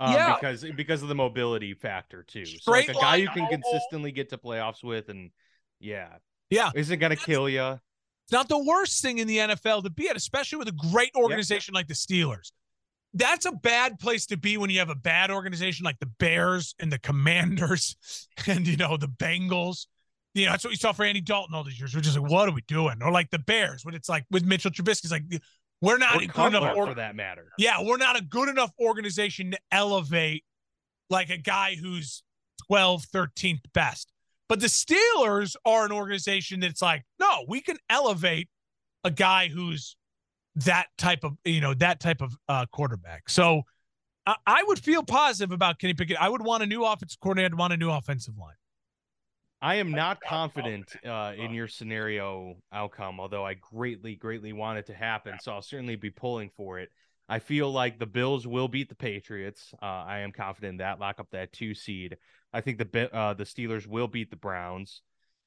Um, 0.00 0.14
yeah. 0.14 0.34
because 0.34 0.64
because 0.74 1.02
of 1.02 1.08
the 1.08 1.14
mobility 1.14 1.74
factor 1.74 2.24
too. 2.24 2.46
So 2.46 2.70
like 2.70 2.88
a 2.88 2.94
guy 2.94 3.16
you 3.16 3.28
can 3.28 3.46
consistently 3.46 4.10
get 4.10 4.30
to 4.30 4.38
playoffs 4.38 4.82
with, 4.82 5.08
and 5.10 5.30
yeah, 5.78 6.08
yeah, 6.50 6.70
isn't 6.74 6.98
gonna 6.98 7.14
kill 7.14 7.48
you. 7.48 7.78
It's 8.24 8.32
not 8.32 8.48
the 8.48 8.58
worst 8.58 9.02
thing 9.02 9.18
in 9.18 9.28
the 9.28 9.38
NFL 9.38 9.82
to 9.84 9.90
be 9.90 10.08
at, 10.08 10.16
especially 10.16 10.58
with 10.58 10.68
a 10.68 10.90
great 10.90 11.10
organization 11.14 11.74
like 11.74 11.88
the 11.88 11.94
Steelers. 11.94 12.52
That's 13.14 13.44
a 13.44 13.52
bad 13.52 13.98
place 13.98 14.26
to 14.26 14.36
be 14.36 14.56
when 14.56 14.70
you 14.70 14.78
have 14.78 14.88
a 14.88 14.94
bad 14.94 15.30
organization 15.30 15.84
like 15.84 15.98
the 15.98 16.06
Bears 16.06 16.74
and 16.78 16.90
the 16.90 16.98
Commanders 16.98 17.96
and, 18.46 18.66
you 18.66 18.76
know, 18.76 18.96
the 18.96 19.08
Bengals. 19.08 19.86
You 20.34 20.46
know, 20.46 20.52
that's 20.52 20.64
what 20.64 20.70
we 20.70 20.76
saw 20.76 20.92
for 20.92 21.04
Andy 21.04 21.20
Dalton 21.20 21.54
all 21.54 21.64
these 21.64 21.78
years. 21.78 21.94
We're 21.94 22.00
just 22.00 22.18
like, 22.18 22.30
what 22.30 22.48
are 22.48 22.52
we 22.52 22.62
doing? 22.66 23.02
Or 23.02 23.10
like 23.10 23.30
the 23.30 23.38
Bears, 23.38 23.84
when 23.84 23.94
it's 23.94 24.08
like 24.08 24.24
with 24.30 24.44
Mitchell 24.44 24.70
Trubisky, 24.70 25.04
it's 25.04 25.10
like, 25.10 25.24
we're 25.82 25.98
not 25.98 26.16
or 26.16 26.26
good 26.26 26.46
enough 26.46 26.76
or, 26.76 26.86
for 26.86 26.94
that 26.94 27.16
matter. 27.16 27.48
Yeah, 27.58 27.82
we're 27.82 27.98
not 27.98 28.18
a 28.18 28.22
good 28.22 28.48
enough 28.48 28.70
organization 28.80 29.50
to 29.50 29.58
elevate 29.70 30.44
like 31.10 31.28
a 31.28 31.36
guy 31.36 31.76
who's 31.80 32.22
12, 32.68 33.04
13th 33.12 33.60
best. 33.74 34.12
But 34.48 34.60
the 34.60 34.68
Steelers 34.68 35.56
are 35.64 35.84
an 35.84 35.92
organization 35.92 36.60
that's 36.60 36.82
like, 36.82 37.04
no, 37.18 37.44
we 37.48 37.60
can 37.60 37.78
elevate 37.90 38.48
a 39.04 39.10
guy 39.10 39.48
who's 39.48 39.96
that 40.56 40.86
type 40.98 41.24
of, 41.24 41.32
you 41.44 41.60
know, 41.60 41.74
that 41.74 42.00
type 42.00 42.20
of 42.20 42.36
uh, 42.48 42.66
quarterback. 42.72 43.28
So 43.28 43.62
I, 44.26 44.36
I 44.46 44.62
would 44.66 44.78
feel 44.78 45.02
positive 45.02 45.52
about 45.52 45.78
Kenny 45.78 45.94
Pickett. 45.94 46.16
I 46.20 46.28
would 46.28 46.42
want 46.42 46.62
a 46.62 46.66
new 46.66 46.84
offensive 46.84 47.18
coordinator, 47.20 47.54
I'd 47.54 47.58
want 47.58 47.72
a 47.72 47.76
new 47.76 47.90
offensive 47.90 48.36
line. 48.38 48.54
I 49.62 49.76
am 49.76 49.92
not 49.92 50.20
confident 50.20 50.92
uh, 51.06 51.34
in 51.36 51.54
your 51.54 51.68
scenario 51.68 52.56
outcome, 52.72 53.20
although 53.20 53.46
I 53.46 53.54
greatly, 53.54 54.16
greatly 54.16 54.52
want 54.52 54.80
it 54.80 54.86
to 54.86 54.94
happen. 54.94 55.36
So 55.40 55.52
I'll 55.52 55.62
certainly 55.62 55.94
be 55.94 56.10
pulling 56.10 56.50
for 56.56 56.80
it. 56.80 56.90
I 57.28 57.38
feel 57.38 57.70
like 57.70 58.00
the 58.00 58.06
Bills 58.06 58.44
will 58.44 58.66
beat 58.66 58.88
the 58.88 58.96
Patriots. 58.96 59.72
Uh, 59.80 59.86
I 59.86 60.18
am 60.18 60.32
confident 60.32 60.72
in 60.72 60.76
that. 60.78 60.98
Lock 60.98 61.20
up 61.20 61.28
that 61.30 61.52
two 61.52 61.74
seed. 61.74 62.16
I 62.52 62.60
think 62.60 62.78
the 62.78 63.14
uh, 63.14 63.34
the 63.34 63.44
Steelers 63.44 63.86
will 63.86 64.08
beat 64.08 64.30
the 64.30 64.36
Browns. 64.36 65.00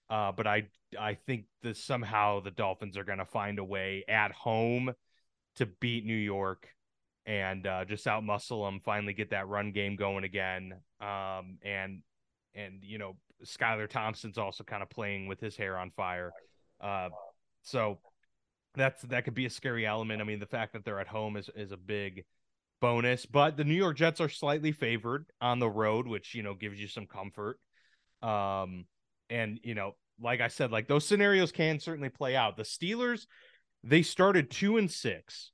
Uh, 0.09 0.31
but 0.31 0.47
I 0.47 0.69
I 0.97 1.15
think 1.15 1.45
that 1.63 1.75
somehow 1.75 2.39
the 2.39 2.51
Dolphins 2.51 2.97
are 2.97 3.03
going 3.03 3.19
to 3.19 3.25
find 3.25 3.59
a 3.59 3.63
way 3.65 4.05
at 4.07 4.31
home 4.31 4.93
to 5.57 5.65
beat 5.65 6.05
New 6.05 6.15
York 6.15 6.69
and 7.25 7.67
uh, 7.67 7.83
just 7.83 8.05
outmuscle 8.05 8.65
them. 8.65 8.79
Finally, 8.79 9.13
get 9.13 9.31
that 9.31 9.49
run 9.49 9.73
game 9.73 9.97
going 9.97 10.23
again. 10.23 10.73
Um, 11.01 11.57
and 11.63 12.01
and 12.55 12.81
you 12.81 12.97
know 12.97 13.17
Skylar 13.45 13.89
Thompson's 13.89 14.37
also 14.37 14.63
kind 14.63 14.83
of 14.83 14.89
playing 14.89 15.27
with 15.27 15.39
his 15.39 15.55
hair 15.55 15.77
on 15.77 15.91
fire. 15.91 16.31
Uh, 16.81 17.09
so 17.63 17.99
that's 18.75 19.01
that 19.03 19.25
could 19.25 19.33
be 19.33 19.45
a 19.45 19.49
scary 19.49 19.85
element. 19.85 20.21
I 20.21 20.25
mean, 20.25 20.39
the 20.39 20.45
fact 20.45 20.73
that 20.73 20.85
they're 20.85 20.99
at 20.99 21.07
home 21.07 21.37
is 21.37 21.49
is 21.55 21.71
a 21.71 21.77
big 21.77 22.25
bonus, 22.81 23.25
but 23.25 23.57
the 23.57 23.63
New 23.63 23.75
York 23.75 23.97
Jets 23.97 24.21
are 24.21 24.29
slightly 24.29 24.71
favored 24.71 25.25
on 25.41 25.59
the 25.59 25.69
road, 25.69 26.07
which 26.07 26.35
you 26.35 26.43
know 26.43 26.53
gives 26.53 26.79
you 26.79 26.87
some 26.87 27.07
comfort. 27.07 27.59
Um, 28.21 28.85
and 29.29 29.59
you 29.63 29.75
know, 29.75 29.95
like 30.19 30.41
I 30.41 30.47
said, 30.47 30.71
like 30.71 30.87
those 30.87 31.05
scenarios 31.05 31.51
can 31.51 31.79
certainly 31.79 32.09
play 32.09 32.35
out. 32.35 32.57
The 32.57 32.63
Steelers, 32.63 33.27
they 33.83 34.01
started 34.01 34.51
two 34.51 34.77
and 34.77 34.91
six 34.91 35.51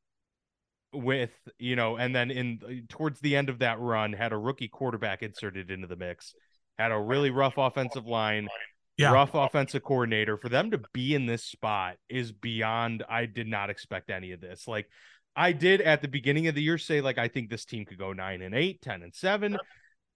with 0.94 1.32
you 1.58 1.76
know, 1.76 1.98
and 1.98 2.16
then 2.16 2.32
in 2.32 2.86
towards 2.90 3.20
the 3.20 3.36
end 3.36 3.50
of 3.50 3.60
that 3.60 3.80
run, 3.80 4.14
had 4.14 4.34
a 4.34 4.38
rookie 4.38 4.68
quarterback 4.68 5.24
inserted 5.24 5.72
into 5.72 5.88
the 5.88 5.96
mix, 5.96 6.34
had 6.82 6.92
a 6.92 7.00
really 7.00 7.30
rough 7.30 7.58
offensive 7.58 8.06
line, 8.06 8.48
yeah. 8.98 9.12
rough 9.12 9.34
offensive 9.34 9.84
coordinator. 9.84 10.38
For 10.38 10.50
them 10.50 10.72
to 10.72 10.82
be 10.94 11.16
in 11.16 11.26
this 11.26 11.44
spot 11.44 11.98
is 12.10 12.32
beyond. 12.32 13.04
I 13.10 13.26
did 13.26 13.48
not 13.48 13.70
expect 13.70 14.10
any 14.10 14.32
of 14.32 14.42
this. 14.42 14.68
Like 14.68 14.88
I 15.36 15.52
did 15.52 15.82
at 15.82 16.02
the 16.02 16.08
beginning 16.08 16.48
of 16.48 16.56
the 16.56 16.62
year 16.62 16.78
say, 16.78 17.02
like 17.02 17.18
I 17.18 17.28
think 17.28 17.50
this 17.50 17.66
team 17.66 17.86
could 17.86 17.98
go 17.98 18.14
nine 18.14 18.42
and 18.42 18.54
eight, 18.54 18.82
10 18.82 19.02
and 19.04 19.14
seven. 19.14 19.58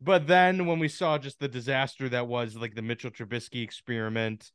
But 0.02 0.28
then 0.28 0.66
when 0.66 0.80
we 0.80 0.90
saw 0.90 1.18
just 1.18 1.40
the 1.40 1.48
disaster 1.48 2.10
that 2.10 2.28
was 2.28 2.56
like 2.56 2.76
the 2.76 2.82
Mitchell 2.82 3.12
Trubisky 3.12 3.64
experiment, 3.64 4.52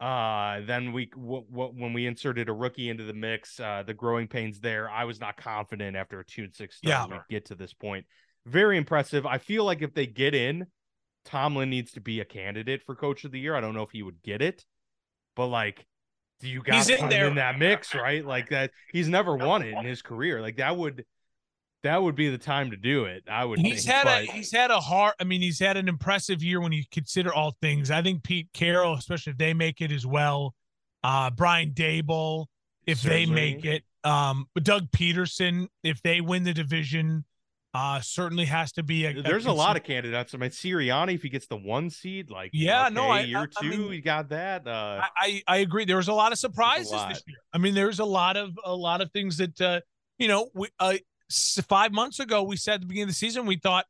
uh, 0.00 0.60
then 0.64 0.92
we 0.92 1.06
w- 1.06 1.44
w- 1.50 1.72
when 1.76 1.92
we 1.92 2.06
inserted 2.06 2.48
a 2.48 2.52
rookie 2.52 2.88
into 2.88 3.04
the 3.04 3.12
mix, 3.12 3.58
uh, 3.60 3.82
the 3.86 3.94
growing 3.94 4.28
pains 4.28 4.60
there. 4.60 4.88
I 4.88 5.04
was 5.04 5.20
not 5.20 5.36
confident 5.36 5.96
after 5.96 6.20
a 6.20 6.24
two 6.24 6.44
and 6.44 6.54
six 6.54 6.76
start 6.76 7.10
yeah. 7.10 7.18
get 7.28 7.46
to 7.46 7.54
this 7.54 7.74
point. 7.74 8.06
Very 8.46 8.78
impressive. 8.78 9.26
I 9.26 9.38
feel 9.38 9.64
like 9.64 9.82
if 9.82 9.92
they 9.92 10.06
get 10.06 10.34
in, 10.34 10.66
Tomlin 11.28 11.70
needs 11.70 11.92
to 11.92 12.00
be 12.00 12.20
a 12.20 12.24
candidate 12.24 12.82
for 12.84 12.94
coach 12.94 13.24
of 13.24 13.32
the 13.32 13.38
year. 13.38 13.54
I 13.54 13.60
don't 13.60 13.74
know 13.74 13.82
if 13.82 13.90
he 13.90 14.02
would 14.02 14.22
get 14.22 14.40
it, 14.40 14.64
but 15.36 15.46
like, 15.46 15.86
do 16.40 16.48
you 16.48 16.62
got 16.62 16.88
in, 16.88 17.12
in 17.12 17.34
that 17.34 17.58
mix, 17.58 17.94
right? 17.94 18.24
Like 18.24 18.48
that, 18.50 18.70
he's 18.92 19.08
never 19.08 19.36
won 19.36 19.62
it 19.62 19.74
in 19.74 19.84
his 19.84 20.02
career. 20.02 20.40
Like 20.40 20.56
that 20.56 20.76
would 20.76 21.04
that 21.82 22.02
would 22.02 22.14
be 22.14 22.28
the 22.28 22.38
time 22.38 22.70
to 22.70 22.76
do 22.76 23.04
it. 23.04 23.24
I 23.30 23.44
would. 23.44 23.58
He's 23.58 23.84
think, 23.84 23.94
had 23.94 24.04
but... 24.04 24.22
a 24.22 24.32
he's 24.32 24.52
had 24.52 24.70
a 24.70 24.80
hard. 24.80 25.14
I 25.20 25.24
mean, 25.24 25.40
he's 25.40 25.58
had 25.58 25.76
an 25.76 25.88
impressive 25.88 26.42
year 26.42 26.60
when 26.60 26.72
you 26.72 26.82
consider 26.90 27.32
all 27.32 27.56
things. 27.60 27.90
I 27.90 28.02
think 28.02 28.22
Pete 28.22 28.48
Carroll, 28.52 28.94
especially 28.94 29.32
if 29.32 29.38
they 29.38 29.54
make 29.54 29.80
it 29.80 29.92
as 29.92 30.06
well, 30.06 30.54
uh, 31.04 31.30
Brian 31.30 31.72
Daboll, 31.72 32.46
if 32.86 32.98
Certainly. 32.98 33.26
they 33.26 33.30
make 33.30 33.64
it, 33.64 33.82
um, 34.02 34.46
Doug 34.62 34.90
Pederson, 34.90 35.68
if 35.82 36.02
they 36.02 36.20
win 36.20 36.44
the 36.44 36.54
division, 36.54 37.24
uh, 37.74 38.00
certainly 38.00 38.46
has 38.46 38.72
to 38.72 38.82
be 38.82 39.04
a. 39.04 39.22
There's 39.22 39.46
a, 39.46 39.50
a 39.50 39.52
lot 39.52 39.76
of 39.76 39.84
candidates. 39.84 40.34
I 40.34 40.38
mean, 40.38 40.50
Sirianni, 40.50 41.14
if 41.14 41.22
he 41.22 41.28
gets 41.28 41.46
the 41.46 41.56
one 41.56 41.90
seed, 41.90 42.30
like 42.30 42.50
yeah, 42.54 42.86
okay, 42.86 42.94
no, 42.94 43.08
I, 43.08 43.20
year 43.20 43.40
I, 43.40 43.46
two, 43.46 43.52
I 43.60 43.68
mean, 43.68 43.88
we 43.88 44.00
got 44.00 44.30
that. 44.30 44.66
Uh, 44.66 45.02
I 45.16 45.42
I 45.46 45.58
agree. 45.58 45.84
There 45.84 45.96
was 45.96 46.08
a 46.08 46.14
lot 46.14 46.32
of 46.32 46.38
surprises 46.38 46.92
lot. 46.92 47.10
this 47.10 47.22
year. 47.26 47.36
I 47.52 47.58
mean, 47.58 47.74
there's 47.74 47.98
a 47.98 48.04
lot 48.04 48.36
of 48.36 48.58
a 48.64 48.74
lot 48.74 49.00
of 49.00 49.12
things 49.12 49.36
that 49.36 49.60
uh, 49.60 49.80
you 50.18 50.28
know 50.28 50.48
we 50.54 50.68
uh, 50.80 50.94
five 51.30 51.92
months 51.92 52.20
ago, 52.20 52.42
we 52.42 52.56
said 52.56 52.74
at 52.74 52.80
the 52.80 52.86
beginning 52.86 53.04
of 53.04 53.10
the 53.10 53.14
season, 53.14 53.46
we 53.46 53.56
thought 53.56 53.84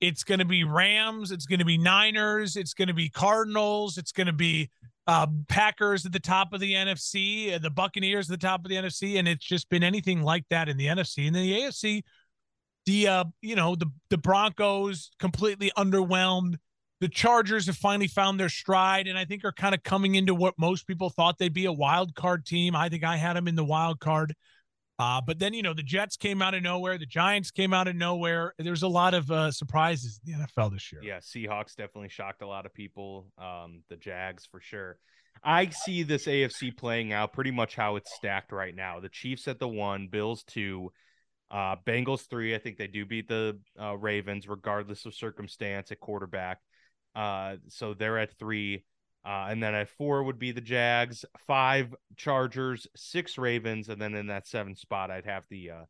it's 0.00 0.24
going 0.24 0.40
to 0.40 0.44
be 0.44 0.64
Rams, 0.64 1.30
it's 1.30 1.46
going 1.46 1.60
to 1.60 1.64
be 1.64 1.78
Niners, 1.78 2.56
it's 2.56 2.74
going 2.74 2.88
to 2.88 2.94
be 2.94 3.08
Cardinals, 3.08 3.98
it's 3.98 4.10
going 4.10 4.26
to 4.26 4.32
be 4.32 4.68
uh, 5.06 5.26
Packers 5.48 6.04
at 6.04 6.12
the 6.12 6.20
top 6.20 6.52
of 6.52 6.60
the 6.60 6.72
NFC, 6.72 7.54
uh, 7.54 7.58
the 7.58 7.70
Buccaneers 7.70 8.28
at 8.28 8.40
the 8.40 8.46
top 8.46 8.64
of 8.64 8.68
the 8.68 8.76
NFC, 8.76 9.18
and 9.18 9.28
it's 9.28 9.44
just 9.44 9.68
been 9.68 9.82
anything 9.82 10.22
like 10.22 10.44
that 10.50 10.68
in 10.68 10.76
the 10.76 10.86
NFC. 10.86 11.26
And 11.26 11.34
then 11.34 11.42
the 11.42 11.60
AFC, 11.60 12.02
the 12.86 13.08
uh, 13.08 13.24
you 13.40 13.56
know 13.56 13.74
the 13.74 13.86
the 14.10 14.18
Broncos 14.18 15.10
completely 15.18 15.72
underwhelmed. 15.76 16.56
The 17.00 17.08
Chargers 17.08 17.66
have 17.66 17.76
finally 17.76 18.06
found 18.06 18.38
their 18.38 18.48
stride, 18.48 19.08
and 19.08 19.18
I 19.18 19.24
think 19.24 19.44
are 19.44 19.52
kind 19.52 19.74
of 19.74 19.82
coming 19.82 20.14
into 20.14 20.34
what 20.34 20.54
most 20.56 20.86
people 20.86 21.10
thought 21.10 21.38
they'd 21.38 21.52
be 21.52 21.64
a 21.64 21.72
wild 21.72 22.14
card 22.14 22.46
team. 22.46 22.76
I 22.76 22.88
think 22.88 23.02
I 23.02 23.16
had 23.16 23.34
them 23.34 23.48
in 23.48 23.56
the 23.56 23.64
wild 23.64 23.98
card. 23.98 24.34
Uh, 24.98 25.20
but 25.20 25.40
then, 25.40 25.52
you 25.52 25.62
know, 25.62 25.74
the 25.74 25.82
Jets 25.82 26.16
came 26.16 26.40
out 26.40 26.54
of 26.54 26.62
nowhere. 26.62 26.96
The 26.98 27.06
Giants 27.06 27.50
came 27.50 27.74
out 27.74 27.88
of 27.88 27.96
nowhere. 27.96 28.54
There's 28.56 28.84
a 28.84 28.88
lot 28.88 29.14
of 29.14 29.28
uh, 29.32 29.50
surprises 29.50 30.20
in 30.24 30.38
the 30.38 30.46
NFL 30.46 30.72
this 30.72 30.92
year. 30.92 31.00
Yeah, 31.02 31.18
Seahawks 31.18 31.74
definitely 31.74 32.10
shocked 32.10 32.40
a 32.42 32.46
lot 32.46 32.66
of 32.66 32.74
people. 32.74 33.26
Um, 33.36 33.82
the 33.88 33.96
Jags 33.96 34.46
for 34.46 34.60
sure. 34.60 34.98
I 35.42 35.70
see 35.70 36.04
this 36.04 36.26
AFC 36.26 36.76
playing 36.76 37.12
out 37.12 37.32
pretty 37.32 37.50
much 37.50 37.74
how 37.74 37.96
it's 37.96 38.14
stacked 38.14 38.52
right 38.52 38.76
now. 38.76 39.00
The 39.00 39.08
Chiefs 39.08 39.48
at 39.48 39.58
the 39.58 39.66
one, 39.66 40.06
Bills 40.06 40.44
two, 40.44 40.92
uh, 41.52 41.76
Bengals 41.86 42.26
three. 42.28 42.54
I 42.54 42.58
think 42.58 42.78
they 42.78 42.88
do 42.88 43.06
beat 43.06 43.28
the 43.28 43.60
uh, 43.80 43.96
Ravens 43.96 44.48
regardless 44.48 45.06
of 45.06 45.14
circumstance 45.14 45.92
at 45.92 46.00
quarterback. 46.00 46.58
Uh, 47.14 47.56
so 47.68 47.94
they're 47.94 48.18
at 48.18 48.36
three. 48.38 48.84
Uh, 49.24 49.46
and 49.50 49.62
then 49.62 49.72
at 49.72 49.88
four 49.88 50.24
would 50.24 50.40
be 50.40 50.50
the 50.50 50.60
Jags, 50.60 51.24
five 51.46 51.94
Chargers, 52.16 52.88
six 52.96 53.38
Ravens, 53.38 53.88
and 53.88 54.02
then 54.02 54.16
in 54.16 54.26
that 54.26 54.48
seventh 54.48 54.78
spot, 54.78 55.12
I'd 55.12 55.26
have 55.26 55.46
the 55.48 55.70
uh, 55.70 55.84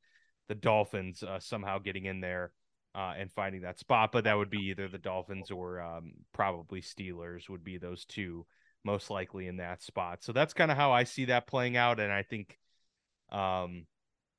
the 0.49 0.55
Dolphins 0.55 1.23
uh, 1.23 1.41
somehow 1.41 1.79
getting 1.79 2.05
in 2.05 2.21
there 2.21 2.53
uh, 2.95 3.15
and 3.17 3.33
finding 3.33 3.63
that 3.63 3.79
spot. 3.79 4.13
But 4.13 4.25
that 4.25 4.37
would 4.37 4.51
be 4.51 4.69
either 4.69 4.87
the 4.87 4.99
Dolphins 4.99 5.51
or 5.51 5.81
um, 5.81 6.13
probably 6.35 6.83
Steelers 6.83 7.49
would 7.49 7.65
be 7.65 7.79
those 7.79 8.05
two 8.05 8.45
most 8.85 9.09
likely 9.09 9.47
in 9.47 9.57
that 9.59 9.83
spot. 9.83 10.23
So 10.23 10.33
that's 10.33 10.53
kind 10.53 10.71
of 10.71 10.77
how 10.77 10.93
I 10.93 11.05
see 11.05 11.27
that 11.27 11.47
playing 11.47 11.77
out, 11.77 12.01
and 12.01 12.13
I 12.13 12.25
think, 12.25 12.59
um, 13.31 13.87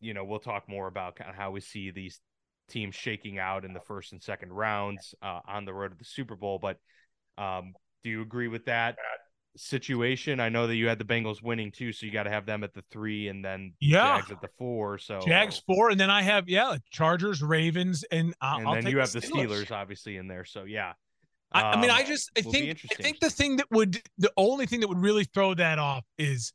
you 0.03 0.13
know, 0.13 0.23
we'll 0.23 0.39
talk 0.39 0.67
more 0.67 0.87
about 0.87 1.15
kind 1.15 1.29
of 1.29 1.35
how 1.35 1.51
we 1.51 1.61
see 1.61 1.91
these 1.91 2.19
teams 2.69 2.95
shaking 2.95 3.39
out 3.39 3.65
in 3.65 3.73
the 3.73 3.79
first 3.81 4.11
and 4.11 4.21
second 4.21 4.53
rounds 4.53 5.15
uh, 5.21 5.39
on 5.47 5.65
the 5.65 5.73
road 5.73 5.89
to 5.89 5.97
the 5.97 6.05
Super 6.05 6.35
Bowl, 6.35 6.59
but. 6.59 6.77
Um, 7.35 7.73
do 8.03 8.09
you 8.09 8.21
agree 8.21 8.47
with 8.47 8.65
that 8.65 8.97
situation? 9.55 10.39
I 10.39 10.49
know 10.49 10.67
that 10.67 10.75
you 10.75 10.87
had 10.87 10.99
the 10.99 11.05
Bengals 11.05 11.41
winning 11.41 11.71
too, 11.71 11.91
so 11.91 12.05
you 12.05 12.11
got 12.11 12.23
to 12.23 12.29
have 12.29 12.45
them 12.45 12.63
at 12.63 12.73
the 12.73 12.83
three 12.91 13.29
and 13.29 13.43
then 13.43 13.73
yeah. 13.79 14.17
Jags 14.17 14.31
at 14.31 14.41
the 14.41 14.49
four. 14.57 14.97
So 14.97 15.19
Jags 15.25 15.61
four, 15.65 15.89
and 15.89 15.99
then 15.99 16.09
I 16.09 16.21
have 16.21 16.49
yeah 16.49 16.77
Chargers, 16.91 17.41
Ravens, 17.41 18.03
and 18.11 18.33
I'll, 18.41 18.57
and 18.57 18.67
then 18.67 18.85
I'll 18.85 18.91
you 18.91 18.99
have 18.99 19.11
the 19.11 19.19
Steelers. 19.19 19.65
Steelers. 19.65 19.71
obviously 19.71 20.17
in 20.17 20.27
there. 20.27 20.45
So 20.45 20.63
yeah. 20.63 20.93
Um, 21.55 21.63
I, 21.63 21.71
I, 21.73 21.81
mean, 21.81 21.91
I 21.91 22.01
um, 22.01 22.07
just 22.07 22.31
I 22.37 22.41
think 22.41 22.79
I 22.91 23.01
think 23.01 23.19
the 23.19 23.29
thing 23.29 23.57
that 23.57 23.67
would 23.71 24.01
the 24.17 24.31
only 24.37 24.65
thing 24.65 24.79
that 24.81 24.87
would 24.87 25.01
really 25.01 25.23
throw 25.23 25.53
that 25.53 25.79
off 25.79 26.03
is 26.17 26.51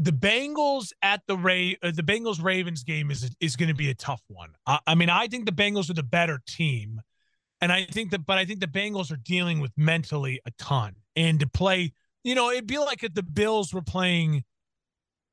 the 0.00 0.12
Bengals 0.12 0.92
at 1.02 1.22
the 1.26 1.36
Ray 1.36 1.76
uh, 1.82 1.90
the 1.92 2.02
Bengals 2.02 2.42
Ravens 2.42 2.84
game 2.84 3.10
is 3.10 3.30
is 3.40 3.56
going 3.56 3.68
to 3.68 3.74
be 3.74 3.90
a 3.90 3.94
tough 3.94 4.22
one. 4.28 4.50
I, 4.64 4.78
I 4.86 4.94
mean, 4.94 5.10
I 5.10 5.26
think 5.26 5.44
the 5.44 5.52
Bengals 5.52 5.90
are 5.90 5.94
the 5.94 6.02
better 6.02 6.40
team. 6.46 7.02
And 7.60 7.72
I 7.72 7.84
think 7.84 8.12
that, 8.12 8.24
but 8.24 8.38
I 8.38 8.44
think 8.44 8.60
the 8.60 8.66
Bengals 8.66 9.10
are 9.12 9.16
dealing 9.16 9.60
with 9.60 9.72
mentally 9.76 10.40
a 10.46 10.52
ton. 10.58 10.94
And 11.16 11.40
to 11.40 11.48
play, 11.48 11.92
you 12.22 12.34
know, 12.34 12.50
it'd 12.50 12.68
be 12.68 12.78
like 12.78 13.02
if 13.02 13.14
the 13.14 13.22
Bills 13.22 13.74
were 13.74 13.82
playing 13.82 14.44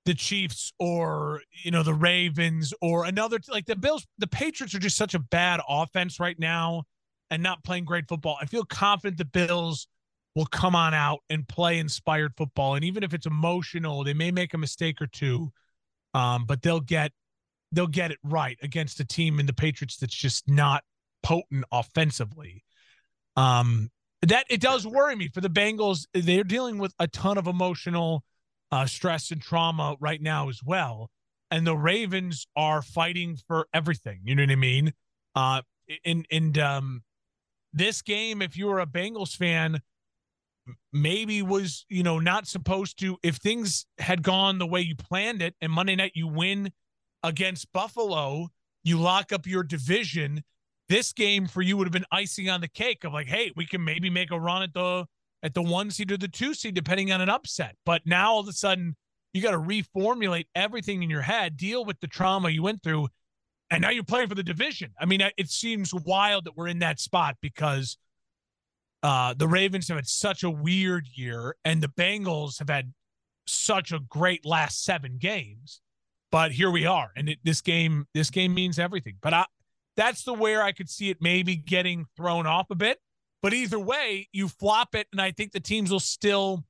the 0.05 0.15
Chiefs 0.15 0.73
or, 0.79 1.41
you 1.63 1.71
know, 1.71 1.83
the 1.83 1.93
Ravens 1.93 2.73
or 2.81 3.05
another, 3.05 3.37
like 3.47 3.65
the 3.65 3.75
Bills, 3.75 4.07
the 4.17 4.27
Patriots 4.27 4.73
are 4.73 4.79
just 4.79 4.97
such 4.97 5.13
a 5.13 5.19
bad 5.19 5.61
offense 5.69 6.19
right 6.19 6.39
now 6.39 6.83
and 7.29 7.43
not 7.43 7.63
playing 7.63 7.85
great 7.85 8.07
football. 8.07 8.37
I 8.41 8.45
feel 8.45 8.65
confident 8.65 9.17
the 9.17 9.25
Bills 9.25 9.87
will 10.35 10.45
come 10.45 10.75
on 10.75 10.93
out 10.93 11.19
and 11.29 11.47
play 11.47 11.79
inspired 11.79 12.33
football. 12.35 12.75
And 12.75 12.83
even 12.83 13.03
if 13.03 13.13
it's 13.13 13.25
emotional, 13.25 14.03
they 14.03 14.13
may 14.13 14.31
make 14.31 14.53
a 14.53 14.57
mistake 14.57 15.01
or 15.01 15.07
two, 15.07 15.51
um, 16.13 16.45
but 16.45 16.61
they'll 16.61 16.81
get 16.81 17.11
they'll 17.71 17.87
get 17.87 18.11
it 18.11 18.19
right 18.23 18.57
against 18.61 18.99
a 18.99 19.05
team 19.05 19.39
in 19.39 19.45
the 19.45 19.53
Patriots 19.53 19.97
that's 19.97 20.15
just 20.15 20.47
not 20.47 20.83
potent 21.23 21.65
offensively. 21.71 22.63
Um, 23.35 23.89
that 24.21 24.45
it 24.49 24.61
does 24.61 24.85
worry 24.85 25.15
me 25.15 25.29
for 25.29 25.41
the 25.41 25.49
Bengals. 25.49 26.05
They're 26.13 26.43
dealing 26.43 26.77
with 26.77 26.93
a 26.99 27.07
ton 27.07 27.37
of 27.37 27.47
emotional 27.47 28.23
uh, 28.71 28.85
stress 28.85 29.31
and 29.31 29.41
trauma 29.41 29.95
right 29.99 30.21
now 30.21 30.49
as 30.49 30.61
well, 30.63 31.09
and 31.51 31.65
the 31.65 31.75
Ravens 31.75 32.47
are 32.55 32.81
fighting 32.81 33.37
for 33.47 33.67
everything. 33.73 34.21
You 34.23 34.35
know 34.35 34.43
what 34.43 34.51
I 34.51 34.55
mean? 34.55 34.93
Uh, 35.33 35.61
and 36.03 36.25
and 36.31 36.57
um, 36.57 37.03
this 37.73 38.01
game, 38.01 38.41
if 38.41 38.57
you 38.57 38.67
were 38.67 38.79
a 38.79 38.87
Bengals 38.87 39.35
fan, 39.35 39.81
maybe 40.93 41.41
was 41.41 41.85
you 41.89 42.03
know 42.03 42.19
not 42.19 42.47
supposed 42.47 42.99
to. 42.99 43.17
If 43.23 43.37
things 43.37 43.85
had 43.99 44.23
gone 44.23 44.57
the 44.57 44.67
way 44.67 44.81
you 44.81 44.95
planned 44.95 45.41
it, 45.41 45.55
and 45.61 45.71
Monday 45.71 45.95
night 45.95 46.13
you 46.15 46.27
win 46.27 46.71
against 47.23 47.71
Buffalo, 47.73 48.49
you 48.83 48.99
lock 48.99 49.31
up 49.31 49.47
your 49.47 49.63
division 49.63 50.43
this 50.87 51.13
game 51.13 51.47
for 51.47 51.61
you 51.61 51.77
would 51.77 51.87
have 51.87 51.93
been 51.93 52.05
icing 52.11 52.49
on 52.49 52.61
the 52.61 52.67
cake 52.67 53.03
of 53.03 53.13
like, 53.13 53.27
hey, 53.27 53.51
we 53.55 53.65
can 53.65 53.83
maybe 53.83 54.09
make 54.09 54.31
a 54.31 54.39
run 54.39 54.61
at 54.61 54.73
the 54.73 55.05
at 55.43 55.53
the 55.53 55.61
one 55.61 55.91
seed 55.91 56.11
or 56.11 56.17
the 56.17 56.27
two 56.27 56.53
seed, 56.53 56.73
depending 56.73 57.11
on 57.11 57.21
an 57.21 57.29
upset. 57.29 57.75
But 57.85 58.01
now 58.05 58.33
all 58.33 58.39
of 58.39 58.47
a 58.47 58.53
sudden, 58.53 58.95
you 59.33 59.41
got 59.41 59.51
to 59.51 59.57
reformulate 59.57 60.45
everything 60.55 61.03
in 61.03 61.09
your 61.09 61.21
head, 61.21 61.57
deal 61.57 61.85
with 61.85 61.99
the 61.99 62.07
trauma 62.07 62.49
you 62.49 62.63
went 62.63 62.81
through, 62.83 63.09
And 63.69 63.81
now 63.81 63.89
you're 63.89 64.03
playing 64.03 64.29
for 64.29 64.35
the 64.35 64.43
division. 64.43 64.91
I 64.99 65.05
mean, 65.05 65.21
it 65.37 65.49
seems 65.49 65.93
wild 65.93 66.45
that 66.45 66.55
we're 66.55 66.67
in 66.67 66.79
that 66.79 66.99
spot 66.99 67.35
because 67.41 67.97
uh, 69.03 69.33
the 69.33 69.47
Ravens 69.47 69.87
have 69.87 69.97
had 69.97 70.07
such 70.07 70.43
a 70.43 70.49
weird 70.49 71.07
year, 71.13 71.55
and 71.63 71.81
the 71.81 71.87
Bengals 71.87 72.59
have 72.59 72.69
had 72.69 72.93
such 73.47 73.91
a 73.91 73.99
great 73.99 74.45
last 74.45 74.83
seven 74.83 75.17
games. 75.17 75.81
But 76.31 76.51
here 76.51 76.71
we 76.71 76.85
are, 76.85 77.11
and 77.15 77.29
it, 77.29 77.39
this 77.43 77.61
game, 77.61 78.07
this 78.13 78.29
game 78.29 78.53
means 78.53 78.79
everything. 78.79 79.15
But 79.21 79.33
I, 79.33 79.45
that's 79.95 80.23
the 80.23 80.33
where 80.33 80.61
I 80.61 80.71
could 80.71 80.89
see 80.89 81.09
it 81.09 81.17
maybe 81.21 81.55
getting 81.55 82.05
thrown 82.17 82.45
off 82.45 82.69
a 82.71 82.75
bit. 82.75 82.99
But 83.41 83.53
either 83.53 83.79
way, 83.79 84.27
you 84.33 84.47
flop 84.49 84.95
it, 84.95 85.07
and 85.11 85.21
I 85.21 85.31
think 85.31 85.51
the 85.51 85.59
teams 85.59 85.91
will 85.91 85.99
still. 85.99 86.65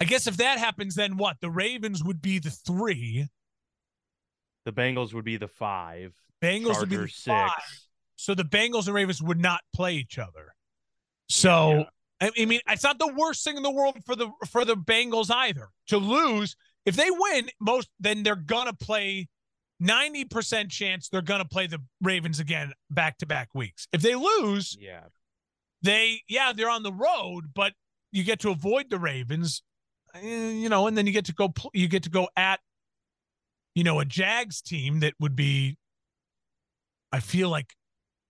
I 0.00 0.04
guess 0.04 0.26
if 0.26 0.36
that 0.38 0.58
happens, 0.58 0.94
then 0.94 1.16
what? 1.16 1.36
The 1.40 1.50
Ravens 1.50 2.02
would 2.02 2.22
be 2.22 2.38
the 2.38 2.50
three. 2.50 3.28
The 4.64 4.72
Bengals 4.72 5.12
would 5.14 5.24
be 5.24 5.36
the 5.36 5.48
five. 5.48 6.12
Bengals 6.40 6.74
Chargers, 6.74 6.80
would 6.80 6.88
be 6.90 6.96
the 6.96 7.08
six. 7.08 7.24
five. 7.24 7.50
So 8.16 8.34
the 8.34 8.44
Bengals 8.44 8.86
and 8.86 8.94
Ravens 8.94 9.20
would 9.20 9.40
not 9.40 9.60
play 9.74 9.94
each 9.94 10.18
other. 10.18 10.54
So 11.32 11.86
Yeah. 12.20 12.30
I 12.38 12.44
mean, 12.44 12.60
it's 12.68 12.84
not 12.84 12.98
the 13.00 13.12
worst 13.16 13.42
thing 13.42 13.56
in 13.56 13.62
the 13.64 13.70
world 13.70 13.96
for 14.04 14.14
the 14.14 14.30
for 14.48 14.64
the 14.64 14.76
Bengals 14.76 15.30
either. 15.30 15.70
To 15.88 15.96
lose, 15.98 16.54
if 16.86 16.94
they 16.94 17.10
win, 17.10 17.50
most 17.60 17.88
then 17.98 18.22
they're 18.22 18.36
gonna 18.36 18.74
play 18.74 19.28
90% 19.82 20.70
chance 20.70 21.08
they're 21.08 21.20
gonna 21.22 21.44
play 21.44 21.66
the 21.66 21.82
Ravens 22.00 22.38
again 22.38 22.72
back 22.90 23.18
to 23.18 23.26
back 23.26 23.48
weeks. 23.54 23.88
If 23.92 24.02
they 24.02 24.14
lose, 24.14 24.76
Yeah. 24.78 25.06
they 25.80 26.22
yeah, 26.28 26.52
they're 26.52 26.70
on 26.70 26.82
the 26.84 26.92
road, 26.92 27.52
but 27.54 27.72
you 28.12 28.22
get 28.24 28.38
to 28.40 28.50
avoid 28.50 28.90
the 28.90 28.98
Ravens, 28.98 29.62
eh, 30.14 30.50
you 30.50 30.68
know, 30.68 30.86
and 30.86 30.96
then 30.96 31.06
you 31.06 31.12
get 31.12 31.24
to 31.24 31.32
go 31.32 31.52
you 31.72 31.88
get 31.88 32.02
to 32.04 32.10
go 32.10 32.28
at 32.36 32.60
you 33.74 33.82
know, 33.84 34.00
a 34.00 34.04
Jags 34.04 34.60
team 34.60 35.00
that 35.00 35.14
would 35.18 35.34
be 35.34 35.78
I 37.10 37.20
feel 37.20 37.48
like 37.48 37.74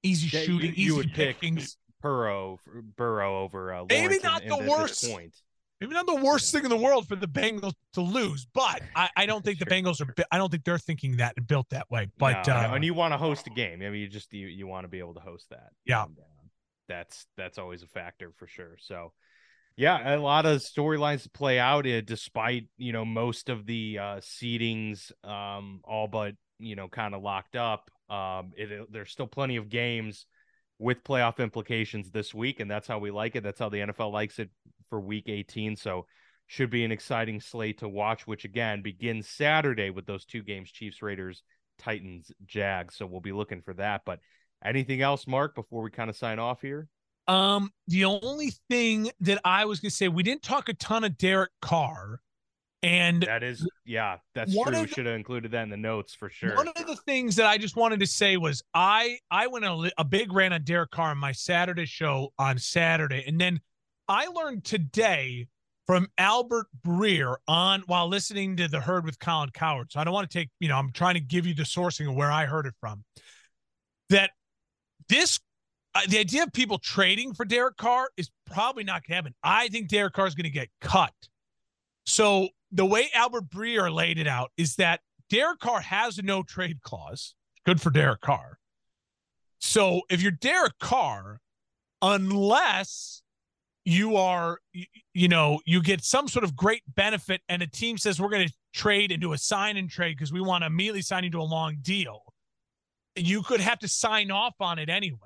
easy 0.02 0.28
Yeah, 0.28 0.40
you- 0.40 0.46
shooting, 0.46 0.74
you 0.76 0.84
easy 0.84 0.92
would 0.92 1.08
pick 1.12 1.40
pickings. 1.40 1.76
Burrow, 2.02 2.60
Burrow 2.96 3.42
over 3.42 3.72
uh, 3.72 3.84
Maybe 3.88 4.18
not 4.22 4.42
the 4.46 4.66
worst. 4.68 5.08
point. 5.10 5.34
Maybe 5.80 5.94
not 5.94 6.06
the 6.06 6.14
worst 6.14 6.52
Yeah. 6.52 6.60
thing 6.60 6.70
in 6.70 6.76
the 6.78 6.84
world 6.84 7.08
for 7.08 7.16
the 7.16 7.26
Bengals 7.26 7.74
to 7.94 8.02
lose, 8.02 8.46
but 8.52 8.82
I, 8.96 9.08
I 9.16 9.26
don't 9.26 9.44
think 9.44 9.58
the 9.58 9.66
Bengals 9.66 10.00
are. 10.00 10.14
I 10.30 10.38
don't 10.38 10.50
think 10.50 10.64
they're 10.64 10.78
thinking 10.78 11.16
that 11.16 11.34
and 11.36 11.46
built 11.46 11.70
that 11.70 11.90
way. 11.90 12.08
But 12.18 12.46
No, 12.46 12.54
uh, 12.54 12.62
no, 12.68 12.74
and 12.74 12.84
you 12.84 12.94
want 12.94 13.12
to 13.14 13.18
host 13.18 13.46
a 13.46 13.50
game. 13.50 13.82
I 13.82 13.90
mean, 13.90 14.00
you 14.00 14.08
just 14.08 14.32
you, 14.32 14.46
you 14.46 14.66
want 14.66 14.84
to 14.84 14.88
be 14.88 14.98
able 15.00 15.14
to 15.14 15.20
host 15.20 15.48
that. 15.50 15.70
Yeah. 15.84 16.04
And, 16.04 16.18
uh, 16.18 16.22
that's 16.88 17.26
that's 17.36 17.58
always 17.58 17.82
a 17.82 17.86
factor 17.86 18.32
for 18.36 18.46
sure. 18.46 18.76
So, 18.78 19.12
yeah, 19.76 20.14
a 20.14 20.18
lot 20.18 20.46
of 20.46 20.60
storylines 20.60 21.22
to 21.22 21.30
play 21.30 21.58
out. 21.58 21.86
Uh, 21.86 22.00
despite 22.00 22.68
you 22.76 22.92
know 22.92 23.04
most 23.04 23.48
of 23.48 23.66
the 23.66 23.98
uh, 23.98 24.16
seedings, 24.16 25.10
um, 25.26 25.80
all 25.84 26.06
but 26.06 26.34
you 26.58 26.76
know 26.76 26.88
kind 26.88 27.14
of 27.14 27.22
locked 27.22 27.56
up. 27.56 27.90
Um, 28.10 28.52
it, 28.56 28.92
there's 28.92 29.10
still 29.10 29.26
plenty 29.26 29.56
of 29.56 29.68
games 29.68 30.26
with 30.78 31.04
playoff 31.04 31.38
implications 31.38 32.10
this 32.10 32.34
week, 32.34 32.60
and 32.60 32.70
that's 32.70 32.88
how 32.88 32.98
we 32.98 33.10
like 33.10 33.36
it. 33.36 33.42
That's 33.42 33.58
how 33.58 33.68
the 33.68 33.78
NFL 33.78 34.12
likes 34.12 34.38
it 34.38 34.50
for 34.90 35.00
Week 35.00 35.28
18. 35.28 35.76
So. 35.76 36.06
Should 36.48 36.70
be 36.70 36.84
an 36.84 36.92
exciting 36.92 37.40
slate 37.40 37.78
to 37.78 37.88
watch, 37.88 38.26
which 38.26 38.44
again 38.44 38.82
begins 38.82 39.26
Saturday 39.26 39.88
with 39.88 40.04
those 40.04 40.26
two 40.26 40.42
games 40.42 40.70
Chiefs 40.70 41.00
Raiders 41.00 41.42
Titans, 41.78 42.30
Jags. 42.44 42.94
So 42.96 43.06
we'll 43.06 43.22
be 43.22 43.32
looking 43.32 43.62
for 43.62 43.72
that. 43.74 44.02
But 44.04 44.18
anything 44.62 45.00
else, 45.00 45.26
Mark, 45.26 45.54
before 45.54 45.82
we 45.82 45.90
kind 45.90 46.10
of 46.10 46.16
sign 46.16 46.38
off 46.38 46.60
here? 46.60 46.88
um, 47.28 47.70
the 47.86 48.04
only 48.04 48.52
thing 48.68 49.10
that 49.20 49.40
I 49.44 49.64
was 49.64 49.80
gonna 49.80 49.90
say, 49.90 50.08
we 50.08 50.22
didn't 50.22 50.42
talk 50.42 50.68
a 50.68 50.74
ton 50.74 51.04
of 51.04 51.16
Derek 51.18 51.52
Carr, 51.60 52.20
and 52.82 53.22
That 53.22 53.44
is, 53.44 53.66
yeah, 53.84 54.18
that's 54.34 54.52
true. 54.52 54.80
We 54.80 54.88
should 54.88 55.06
have 55.06 55.14
included 55.14 55.52
that 55.52 55.62
in 55.62 55.70
the 55.70 55.76
notes 55.76 56.14
for 56.14 56.28
sure. 56.28 56.56
One 56.56 56.66
of 56.66 56.74
the 56.74 56.96
things 56.96 57.36
that 57.36 57.46
I 57.46 57.56
just 57.56 57.76
wanted 57.76 58.00
to 58.00 58.06
say 58.06 58.36
was 58.36 58.62
I 58.74 59.18
I 59.30 59.46
went 59.46 59.64
a, 59.64 59.92
a 59.98 60.04
big 60.04 60.32
rant 60.32 60.52
on 60.52 60.64
Derek 60.64 60.90
Carr 60.90 61.10
on 61.10 61.18
my 61.18 61.32
Saturday 61.32 61.86
show 61.86 62.32
on 62.38 62.58
Saturday, 62.58 63.24
and 63.26 63.40
then 63.40 63.60
I 64.08 64.26
learned 64.26 64.64
today 64.64 65.46
from 65.86 66.08
Albert 66.18 66.66
Breer 66.84 67.36
on 67.46 67.82
while 67.86 68.08
listening 68.08 68.56
to 68.56 68.66
the 68.66 68.80
Herd 68.80 69.04
with 69.04 69.18
Colin 69.20 69.50
Cowherd. 69.52 69.92
So 69.92 70.00
I 70.00 70.04
don't 70.04 70.14
want 70.14 70.28
to 70.28 70.38
take 70.38 70.48
you 70.58 70.68
know 70.68 70.76
I'm 70.76 70.90
trying 70.90 71.14
to 71.14 71.20
give 71.20 71.46
you 71.46 71.54
the 71.54 71.62
sourcing 71.62 72.08
of 72.08 72.16
where 72.16 72.32
I 72.32 72.46
heard 72.46 72.66
it 72.66 72.74
from. 72.80 73.04
That 74.10 74.30
this 75.08 75.38
uh, 75.94 76.00
the 76.08 76.18
idea 76.18 76.42
of 76.42 76.52
people 76.52 76.78
trading 76.78 77.32
for 77.32 77.44
Derek 77.44 77.76
Carr 77.76 78.08
is 78.16 78.28
probably 78.46 78.82
not 78.82 79.06
going 79.06 79.12
to 79.12 79.14
happen. 79.14 79.34
I 79.44 79.68
think 79.68 79.88
Derek 79.88 80.14
Carr 80.14 80.26
is 80.26 80.34
going 80.34 80.44
to 80.44 80.50
get 80.50 80.68
cut. 80.80 81.12
So 82.06 82.48
the 82.72 82.86
way 82.86 83.10
Albert 83.14 83.50
Breer 83.50 83.94
laid 83.94 84.18
it 84.18 84.26
out 84.26 84.50
is 84.56 84.76
that 84.76 85.00
Derek 85.28 85.60
Carr 85.60 85.80
has 85.80 86.18
a 86.18 86.22
no 86.22 86.42
trade 86.42 86.80
clause. 86.82 87.34
Good 87.64 87.80
for 87.80 87.90
Derek 87.90 88.22
Carr. 88.22 88.58
So 89.58 90.02
if 90.10 90.22
you're 90.22 90.32
Derek 90.32 90.78
Carr, 90.80 91.40
unless 92.00 93.22
you 93.84 94.16
are, 94.16 94.58
you, 95.12 95.28
know, 95.28 95.60
you 95.64 95.82
get 95.82 96.02
some 96.02 96.28
sort 96.28 96.44
of 96.44 96.56
great 96.56 96.82
benefit 96.94 97.42
and 97.48 97.62
a 97.62 97.66
team 97.66 97.98
says 97.98 98.20
we're 98.20 98.28
going 98.28 98.48
to 98.48 98.54
trade 98.72 99.12
and 99.12 99.20
do 99.20 99.32
a 99.32 99.38
sign 99.38 99.76
and 99.76 99.88
trade 99.88 100.16
because 100.16 100.32
we 100.32 100.40
want 100.40 100.62
to 100.62 100.66
immediately 100.66 101.02
sign 101.02 101.24
you 101.24 101.30
to 101.30 101.40
a 101.40 101.42
long 101.42 101.76
deal, 101.82 102.22
you 103.14 103.42
could 103.42 103.60
have 103.60 103.78
to 103.80 103.88
sign 103.88 104.30
off 104.30 104.54
on 104.60 104.78
it 104.78 104.88
anyways. 104.88 105.18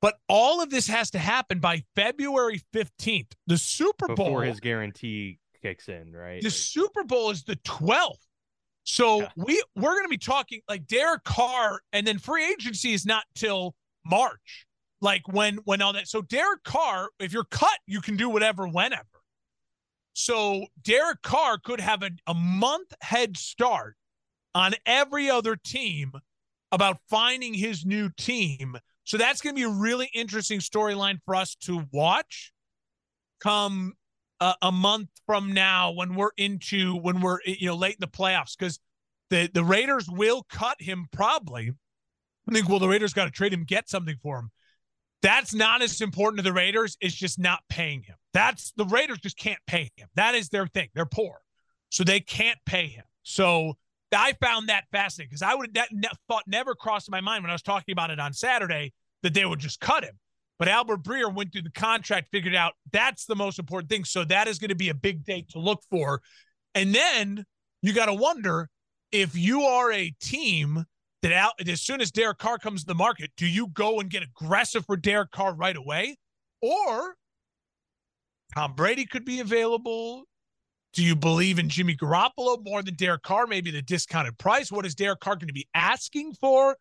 But 0.00 0.16
all 0.28 0.62
of 0.62 0.70
this 0.70 0.86
has 0.88 1.10
to 1.12 1.18
happen 1.18 1.60
by 1.60 1.84
February 1.96 2.60
15th. 2.74 3.32
The 3.46 3.56
Super 3.58 4.08
Bowl 4.08 4.16
Before 4.16 4.42
his 4.42 4.60
guarantee 4.60 5.38
kicks 5.64 5.88
in, 5.88 6.12
right? 6.12 6.42
the 6.42 6.50
Super 6.50 7.02
Bowl 7.04 7.30
is 7.30 7.42
the 7.44 7.56
12th. 7.56 8.18
So 8.84 9.22
Yeah. 9.22 9.28
we 9.36 9.62
we're 9.74 9.92
going 9.94 10.04
to 10.04 10.08
be 10.10 10.18
talking 10.18 10.60
like 10.68 10.86
Derek 10.86 11.24
Carr 11.24 11.80
and 11.92 12.06
then 12.06 12.18
free 12.18 12.46
agency 12.46 12.92
is 12.92 13.06
not 13.06 13.24
till 13.34 13.74
March. 14.04 14.66
Like 15.00 15.26
when 15.26 15.56
when 15.64 15.80
all 15.82 15.94
that 15.94 16.06
so 16.08 16.20
Derek 16.22 16.62
Carr 16.64 17.08
if 17.18 17.32
you're 17.32 17.44
cut 17.44 17.78
you 17.86 18.00
can 18.02 18.16
do 18.16 18.28
whatever 18.28 18.68
whenever. 18.68 19.04
So 20.12 20.66
Derek 20.82 21.22
Carr 21.22 21.58
could 21.58 21.80
have 21.80 22.02
a, 22.02 22.10
a 22.26 22.34
month 22.34 22.92
head 23.00 23.36
start 23.36 23.96
on 24.54 24.74
every 24.86 25.28
other 25.30 25.56
team 25.56 26.12
about 26.70 26.98
finding 27.08 27.54
his 27.54 27.84
new 27.84 28.10
team. 28.16 28.76
So 29.04 29.16
that's 29.16 29.40
going 29.40 29.54
to 29.56 29.58
be 29.58 29.64
a 29.64 29.68
really 29.68 30.10
interesting 30.14 30.60
storyline 30.60 31.18
for 31.24 31.34
us 31.34 31.54
to 31.62 31.84
watch 31.92 32.52
come 33.40 33.94
a, 34.44 34.54
a 34.62 34.72
month 34.72 35.08
from 35.26 35.52
now 35.52 35.90
when 35.90 36.14
we're 36.14 36.32
into 36.36 36.96
when 36.96 37.20
we're 37.20 37.38
you 37.46 37.66
know 37.66 37.74
late 37.74 37.94
in 37.94 38.00
the 38.00 38.06
playoffs 38.06 38.56
because 38.58 38.78
the 39.30 39.50
the 39.52 39.64
Raiders 39.64 40.08
will 40.08 40.44
cut 40.50 40.80
him 40.80 41.06
probably. 41.10 41.72
I 42.48 42.52
think 42.52 42.68
well 42.68 42.78
the 42.78 42.88
Raiders 42.88 43.14
got 43.14 43.24
to 43.24 43.30
trade 43.30 43.54
him, 43.54 43.64
get 43.64 43.88
something 43.88 44.16
for 44.22 44.38
him. 44.38 44.50
That's 45.22 45.54
not 45.54 45.80
as 45.80 46.02
important 46.02 46.38
to 46.38 46.42
the 46.42 46.52
Raiders. 46.52 46.98
It's 47.00 47.14
just 47.14 47.38
not 47.38 47.60
paying 47.70 48.02
him. 48.02 48.16
That's 48.34 48.72
the 48.76 48.84
Raiders 48.84 49.18
just 49.18 49.38
can't 49.38 49.60
pay 49.66 49.90
him. 49.96 50.08
That 50.14 50.34
is 50.34 50.50
their 50.50 50.66
thing. 50.66 50.90
They're 50.94 51.06
poor, 51.06 51.40
so 51.88 52.04
they 52.04 52.20
can't 52.20 52.58
pay 52.66 52.88
him. 52.88 53.04
So 53.22 53.78
I 54.14 54.34
found 54.34 54.68
that 54.68 54.84
fascinating 54.92 55.30
because 55.30 55.42
I 55.42 55.54
would 55.54 55.72
that 55.74 55.88
ne- 55.90 56.08
thought 56.28 56.44
never 56.46 56.74
crossed 56.74 57.10
my 57.10 57.22
mind 57.22 57.42
when 57.42 57.50
I 57.50 57.54
was 57.54 57.62
talking 57.62 57.92
about 57.92 58.10
it 58.10 58.20
on 58.20 58.34
Saturday 58.34 58.92
that 59.22 59.32
they 59.32 59.46
would 59.46 59.58
just 59.58 59.80
cut 59.80 60.04
him. 60.04 60.18
But 60.58 60.68
Albert 60.68 61.02
Breer 61.02 61.32
went 61.32 61.52
through 61.52 61.62
the 61.62 61.70
contract, 61.72 62.28
figured 62.30 62.54
out 62.54 62.74
that's 62.92 63.24
the 63.26 63.34
most 63.34 63.58
important 63.58 63.90
thing. 63.90 64.04
So 64.04 64.24
that 64.24 64.46
is 64.46 64.58
going 64.58 64.68
to 64.68 64.76
be 64.76 64.88
a 64.88 64.94
big 64.94 65.24
date 65.24 65.50
to 65.50 65.58
look 65.58 65.82
for. 65.90 66.20
And 66.74 66.94
then 66.94 67.44
you 67.82 67.92
got 67.92 68.06
to 68.06 68.14
wonder 68.14 68.68
if 69.12 69.36
you 69.36 69.62
are 69.62 69.92
a 69.92 70.14
team 70.20 70.84
that 71.22 71.32
out 71.32 71.52
as 71.66 71.80
soon 71.80 72.00
as 72.00 72.10
Derek 72.10 72.38
Carr 72.38 72.58
comes 72.58 72.82
to 72.82 72.86
the 72.86 72.94
market, 72.94 73.30
do 73.36 73.46
you 73.46 73.68
go 73.68 74.00
and 74.00 74.10
get 74.10 74.22
aggressive 74.22 74.84
for 74.84 74.96
Derek 74.96 75.30
Carr 75.30 75.54
right 75.54 75.76
away? 75.76 76.16
Or 76.60 77.16
Tom 78.54 78.74
Brady 78.74 79.06
could 79.06 79.24
be 79.24 79.40
available. 79.40 80.24
Do 80.92 81.02
you 81.02 81.16
believe 81.16 81.58
in 81.58 81.68
Jimmy 81.68 81.96
Garoppolo 81.96 82.62
more 82.62 82.82
than 82.82 82.94
Derek 82.94 83.22
Carr? 83.22 83.46
Maybe 83.46 83.70
the 83.70 83.82
discounted 83.82 84.38
price. 84.38 84.70
What 84.70 84.86
is 84.86 84.94
Derek 84.94 85.20
Carr 85.20 85.34
going 85.34 85.48
to 85.48 85.54
be 85.54 85.68
asking 85.74 86.34
for? 86.34 86.76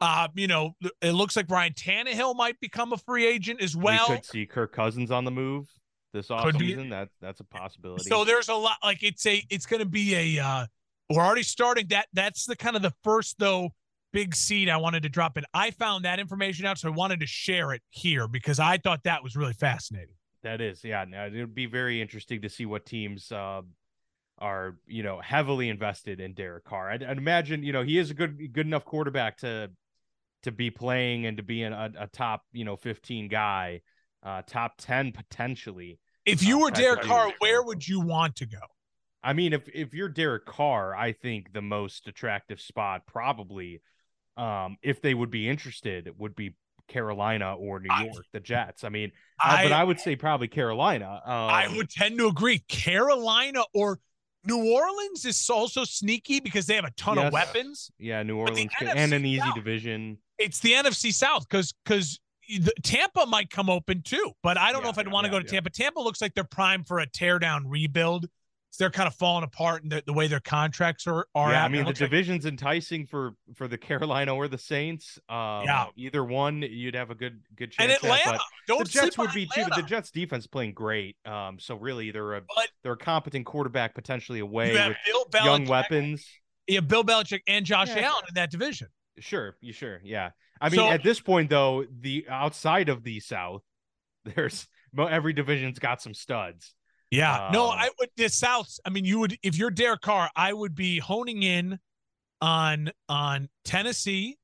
Uh, 0.00 0.28
you 0.34 0.46
know, 0.46 0.72
it 1.02 1.12
looks 1.12 1.34
like 1.34 1.50
Ryan 1.50 1.72
Tannehill 1.72 2.36
might 2.36 2.58
become 2.60 2.92
a 2.92 2.96
free 2.96 3.26
agent 3.26 3.60
as 3.60 3.76
well. 3.76 4.06
we 4.08 4.16
could 4.16 4.24
see 4.24 4.46
Kirk 4.46 4.72
Cousins 4.72 5.10
on 5.10 5.24
the 5.24 5.30
move 5.30 5.66
this 6.12 6.28
offseason. 6.28 6.90
That 6.90 7.08
that's 7.20 7.40
a 7.40 7.44
possibility. 7.44 8.04
So 8.04 8.24
there's 8.24 8.48
a 8.48 8.54
lot 8.54 8.76
like 8.82 9.02
it's 9.02 9.26
a 9.26 9.42
it's 9.50 9.66
going 9.66 9.80
to 9.80 9.88
be 9.88 10.38
a 10.38 10.42
uh 10.42 10.66
we're 11.10 11.22
already 11.22 11.42
starting 11.42 11.86
that 11.88 12.06
that's 12.12 12.46
the 12.46 12.56
kind 12.56 12.76
of 12.76 12.82
the 12.82 12.92
first 13.02 13.36
though 13.38 13.70
big 14.12 14.34
seed 14.34 14.68
I 14.68 14.76
wanted 14.76 15.02
to 15.02 15.08
drop 15.08 15.36
in. 15.36 15.44
I 15.52 15.70
found 15.70 16.04
that 16.04 16.18
information 16.18 16.64
out 16.66 16.78
so 16.78 16.88
I 16.88 16.92
wanted 16.92 17.20
to 17.20 17.26
share 17.26 17.72
it 17.72 17.82
here 17.90 18.28
because 18.28 18.58
I 18.58 18.78
thought 18.78 19.04
that 19.04 19.22
was 19.22 19.36
really 19.36 19.52
fascinating. 19.52 20.14
That 20.42 20.60
is, 20.60 20.84
yeah. 20.84 21.04
No, 21.06 21.26
it 21.26 21.34
would 21.34 21.54
be 21.54 21.66
very 21.66 22.00
interesting 22.00 22.42
to 22.42 22.48
see 22.48 22.64
what 22.64 22.86
teams 22.86 23.32
uh, 23.32 23.62
are, 24.38 24.76
you 24.86 25.02
know, 25.02 25.20
heavily 25.20 25.68
invested 25.68 26.20
in 26.20 26.32
Derek 26.32 26.64
Carr. 26.64 26.90
I'd, 26.90 27.02
I'd 27.02 27.18
imagine, 27.18 27.62
you 27.62 27.72
know, 27.72 27.82
he 27.82 27.98
is 27.98 28.10
a 28.10 28.14
good, 28.14 28.52
good 28.52 28.66
enough 28.66 28.84
quarterback 28.84 29.38
to 29.38 29.70
to 30.42 30.52
be 30.52 30.70
playing 30.70 31.26
and 31.26 31.36
to 31.36 31.42
be 31.42 31.62
an, 31.62 31.72
a, 31.72 31.90
a 31.98 32.06
top, 32.06 32.42
you 32.52 32.64
know, 32.64 32.76
fifteen 32.76 33.28
guy, 33.28 33.80
uh, 34.22 34.42
top 34.46 34.72
ten 34.78 35.12
potentially. 35.12 35.98
If 36.24 36.42
you 36.42 36.58
Oh, 36.58 36.64
were 36.64 36.70
Derek 36.70 37.02
Carr, 37.02 37.32
where 37.38 37.62
would 37.62 37.86
you 37.86 38.00
want 38.00 38.36
to 38.36 38.46
go? 38.46 38.58
I 39.22 39.32
mean, 39.32 39.52
if 39.52 39.68
if 39.74 39.94
you're 39.94 40.08
Derek 40.08 40.46
Carr, 40.46 40.94
I 40.94 41.12
think 41.12 41.52
the 41.52 41.62
most 41.62 42.06
attractive 42.06 42.60
spot 42.60 43.02
probably, 43.06 43.82
um, 44.36 44.76
if 44.82 45.00
they 45.02 45.14
would 45.14 45.30
be 45.30 45.48
interested, 45.48 46.08
would 46.18 46.36
be 46.36 46.54
Carolina 46.86 47.54
or 47.56 47.80
New 47.80 47.88
York, 48.00 48.24
I, 48.24 48.28
the 48.32 48.40
Jets. 48.40 48.84
I 48.84 48.90
mean, 48.90 49.10
I, 49.42 49.64
but 49.64 49.72
I 49.72 49.84
would 49.84 50.00
say 50.00 50.16
probably 50.16 50.48
Carolina. 50.48 51.20
Um, 51.24 51.32
I 51.32 51.68
would 51.76 51.90
tend 51.90 52.18
to 52.18 52.28
agree. 52.28 52.60
Carolina 52.60 53.62
or 53.74 53.98
New 54.46 54.72
Orleans 54.72 55.24
is 55.24 55.50
also 55.50 55.84
sneaky 55.84 56.40
because 56.40 56.66
they 56.66 56.76
have 56.76 56.84
a 56.84 56.92
ton 56.92 57.16
yes. 57.16 57.26
of 57.26 57.32
weapons. 57.32 57.90
Yeah, 57.98 58.22
New 58.22 58.38
Orleans 58.38 58.70
and 58.80 59.12
an 59.12 59.26
easy 59.26 59.50
division. 59.54 60.18
It's 60.38 60.60
the 60.60 60.72
NFC 60.72 61.12
South 61.12 61.48
because 61.48 61.74
because 61.84 62.20
Tampa 62.82 63.26
might 63.26 63.50
come 63.50 63.68
open 63.68 64.02
too, 64.02 64.32
but 64.42 64.56
I 64.56 64.72
don't 64.72 64.80
yeah, 64.80 64.84
know 64.84 64.90
if 64.90 64.98
I'd 64.98 65.06
yeah, 65.06 65.12
want 65.12 65.26
to 65.26 65.32
yeah, 65.32 65.38
go 65.38 65.42
to 65.42 65.48
Tampa. 65.48 65.70
Tampa 65.70 66.00
looks 66.00 66.20
like 66.20 66.34
they're 66.34 66.44
primed 66.44 66.86
for 66.86 67.00
a 67.00 67.06
teardown 67.06 67.62
rebuild 67.66 68.28
they're 68.78 68.90
kind 68.90 69.06
of 69.06 69.14
falling 69.14 69.44
apart 69.44 69.82
in 69.82 69.88
the, 69.88 70.02
the 70.06 70.12
way 70.12 70.28
their 70.28 70.40
contracts 70.40 71.06
are. 71.06 71.26
are 71.34 71.50
yeah, 71.50 71.64
I 71.64 71.68
mean 71.68 71.84
the 71.84 71.92
division's 71.92 72.44
like... 72.44 72.52
enticing 72.52 73.06
for 73.06 73.34
for 73.54 73.68
the 73.68 73.76
Carolina 73.76 74.34
or 74.34 74.48
the 74.48 74.56
Saints. 74.56 75.18
Um, 75.28 75.64
yeah, 75.64 75.86
either 75.96 76.24
one 76.24 76.62
you'd 76.62 76.94
have 76.94 77.10
a 77.10 77.14
good 77.14 77.40
good 77.56 77.72
chance. 77.72 77.92
And 77.92 77.92
Atlanta, 77.92 78.34
at, 78.34 78.40
don't 78.66 78.84
the 78.84 78.90
Jets 78.90 79.18
would 79.18 79.32
be 79.32 79.42
Atlanta. 79.44 79.74
too. 79.74 79.82
The 79.82 79.86
Jets 79.86 80.10
defense 80.10 80.46
playing 80.46 80.72
great. 80.72 81.16
Um, 81.26 81.58
so 81.58 81.74
really 81.74 82.10
they're 82.10 82.34
a 82.34 82.40
but 82.40 82.68
they're 82.82 82.92
a 82.92 82.96
competent 82.96 83.46
quarterback 83.46 83.94
potentially 83.94 84.40
away 84.40 84.72
with 84.72 85.34
young 85.34 85.66
weapons. 85.66 86.26
Yeah, 86.66 86.80
Bill 86.80 87.04
Belichick 87.04 87.40
and 87.46 87.66
Josh. 87.66 87.90
Allen 87.90 88.24
in 88.28 88.34
that 88.34 88.50
division. 88.50 88.88
Sure, 89.20 89.56
you 89.60 89.72
sure, 89.72 90.00
yeah. 90.04 90.30
I 90.60 90.68
mean, 90.68 90.80
so, 90.80 90.88
at 90.88 91.02
this 91.02 91.20
point 91.20 91.50
though, 91.50 91.84
the 92.00 92.26
outside 92.28 92.88
of 92.88 93.02
the 93.02 93.20
South, 93.20 93.62
there's 94.24 94.66
every 94.98 95.32
division's 95.32 95.78
got 95.78 96.02
some 96.02 96.14
studs. 96.14 96.74
Yeah. 97.10 97.46
Um, 97.46 97.52
no, 97.52 97.68
I 97.68 97.88
would 97.98 98.10
the 98.16 98.28
South. 98.28 98.68
I 98.84 98.90
mean, 98.90 99.04
you 99.04 99.18
would 99.20 99.36
if 99.42 99.56
you're 99.56 99.70
Derek 99.70 100.02
Carr, 100.02 100.30
I 100.36 100.52
would 100.52 100.74
be 100.74 100.98
honing 100.98 101.42
in 101.42 101.78
on 102.40 102.90
on 103.08 103.48
Tennessee. 103.64 104.38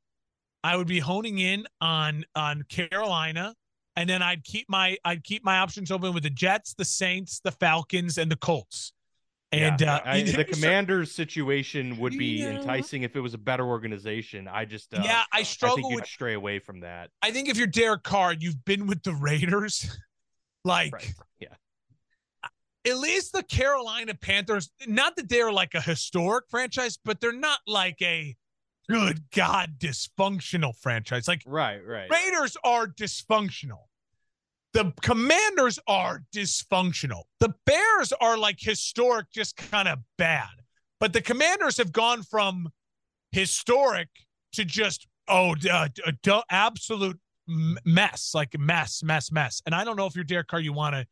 I 0.62 0.76
would 0.76 0.86
be 0.86 0.98
honing 0.98 1.38
in 1.38 1.66
on 1.80 2.24
on 2.34 2.62
Carolina. 2.68 3.54
And 3.96 4.10
then 4.10 4.22
I'd 4.22 4.44
keep 4.44 4.68
my 4.68 4.96
I'd 5.04 5.22
keep 5.22 5.44
my 5.44 5.58
options 5.58 5.90
open 5.90 6.14
with 6.14 6.22
the 6.22 6.30
Jets, 6.30 6.74
the 6.74 6.84
Saints, 6.84 7.40
the 7.40 7.52
Falcons, 7.52 8.18
and 8.18 8.30
the 8.30 8.36
Colts. 8.36 8.92
And 9.54 9.80
yeah, 9.80 9.96
uh, 9.96 10.00
I, 10.04 10.22
the 10.22 10.44
Commanders 10.52 11.12
situation 11.12 11.98
would 11.98 12.12
be 12.12 12.42
enticing 12.44 13.02
if 13.02 13.16
it 13.16 13.20
was 13.20 13.34
a 13.34 13.38
better 13.38 13.64
organization. 13.64 14.48
I 14.48 14.64
just 14.64 14.92
uh, 14.94 15.02
yeah, 15.04 15.22
I 15.32 15.42
struggle 15.42 15.78
I 15.86 15.88
think 15.88 16.00
with, 16.00 16.08
stray 16.08 16.34
away 16.34 16.58
from 16.58 16.80
that. 16.80 17.10
I 17.22 17.30
think 17.30 17.48
if 17.48 17.56
you're 17.56 17.66
Derek 17.66 18.02
Carr, 18.02 18.32
you've 18.32 18.64
been 18.64 18.86
with 18.86 19.02
the 19.02 19.14
Raiders, 19.14 19.98
like 20.64 20.92
right. 20.92 21.14
yeah, 21.40 21.48
at 22.86 22.98
least 22.98 23.32
the 23.32 23.42
Carolina 23.42 24.14
Panthers, 24.14 24.70
not 24.86 25.16
that 25.16 25.28
they're 25.28 25.52
like 25.52 25.74
a 25.74 25.80
historic 25.80 26.44
franchise, 26.50 26.98
but 27.04 27.20
they're 27.20 27.32
not 27.32 27.60
like 27.66 28.00
a 28.02 28.36
good 28.88 29.30
God 29.34 29.78
dysfunctional 29.78 30.76
franchise. 30.76 31.28
Like 31.28 31.42
right, 31.46 31.80
right. 31.86 32.10
Raiders 32.10 32.56
are 32.64 32.86
dysfunctional. 32.86 33.84
The 34.74 34.92
Commanders 35.02 35.78
are 35.86 36.24
dysfunctional. 36.34 37.22
The 37.40 37.54
Bears 37.64 38.12
are 38.20 38.36
like 38.36 38.56
historic, 38.58 39.30
just 39.32 39.56
kind 39.56 39.88
of 39.88 40.00
bad. 40.18 40.48
But 41.00 41.12
the 41.12 41.22
Commanders 41.22 41.76
have 41.78 41.92
gone 41.92 42.22
from 42.22 42.68
historic 43.30 44.08
to 44.52 44.64
just 44.64 45.06
oh, 45.28 45.54
uh, 45.70 45.88
uh, 46.06 46.42
absolute 46.50 47.18
mess, 47.46 48.32
like 48.34 48.58
mess, 48.58 49.02
mess, 49.02 49.30
mess. 49.30 49.62
And 49.66 49.74
I 49.74 49.84
don't 49.84 49.96
know 49.96 50.06
if 50.06 50.14
you're 50.14 50.24
Derek 50.24 50.48
Carr, 50.48 50.60
you 50.60 50.72
want 50.72 50.94
to 50.94 51.06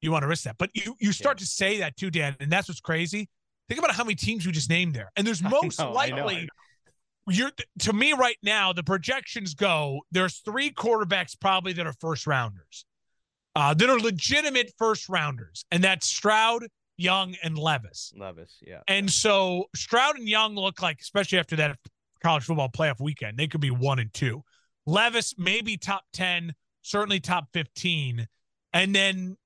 you 0.00 0.10
want 0.10 0.22
to 0.22 0.28
risk 0.28 0.44
that. 0.44 0.56
But 0.58 0.70
you 0.74 0.96
you 1.00 1.12
start 1.12 1.38
yeah. 1.38 1.44
to 1.44 1.46
say 1.46 1.78
that 1.78 1.96
too, 1.96 2.10
Dan, 2.10 2.36
and 2.40 2.50
that's 2.50 2.68
what's 2.68 2.80
crazy. 2.80 3.28
Think 3.68 3.78
about 3.78 3.94
how 3.94 4.04
many 4.04 4.14
teams 4.14 4.44
you 4.44 4.52
just 4.52 4.68
named 4.68 4.94
there, 4.94 5.10
and 5.16 5.26
there's 5.26 5.42
most 5.60 5.78
know, 5.78 5.92
likely. 5.92 6.14
I 6.14 6.22
know, 6.22 6.28
I 6.28 6.40
know. 6.42 6.48
You're 7.28 7.50
to 7.80 7.92
me 7.92 8.14
right 8.14 8.38
now. 8.42 8.72
The 8.72 8.82
projections 8.82 9.54
go. 9.54 10.00
There's 10.10 10.38
three 10.38 10.70
quarterbacks 10.70 11.38
probably 11.38 11.72
that 11.74 11.86
are 11.86 11.94
first 12.00 12.26
rounders, 12.26 12.84
uh, 13.54 13.74
that 13.74 13.88
are 13.88 13.98
legitimate 13.98 14.72
first 14.78 15.08
rounders, 15.08 15.64
and 15.70 15.84
that's 15.84 16.08
Stroud, 16.08 16.66
Young, 16.96 17.36
and 17.42 17.58
Levis. 17.58 18.12
Levis, 18.16 18.56
yeah. 18.66 18.80
And 18.88 19.10
so 19.10 19.66
Stroud 19.74 20.18
and 20.18 20.28
Young 20.28 20.54
look 20.54 20.80
like, 20.80 21.00
especially 21.00 21.38
after 21.38 21.56
that 21.56 21.78
college 22.22 22.44
football 22.44 22.68
playoff 22.68 23.00
weekend, 23.00 23.38
they 23.38 23.46
could 23.46 23.60
be 23.60 23.70
one 23.70 23.98
and 23.98 24.12
two. 24.14 24.42
Levis 24.86 25.34
maybe 25.38 25.76
top 25.76 26.04
ten, 26.12 26.54
certainly 26.82 27.20
top 27.20 27.48
fifteen, 27.52 28.26
and 28.72 28.94
then 28.94 29.36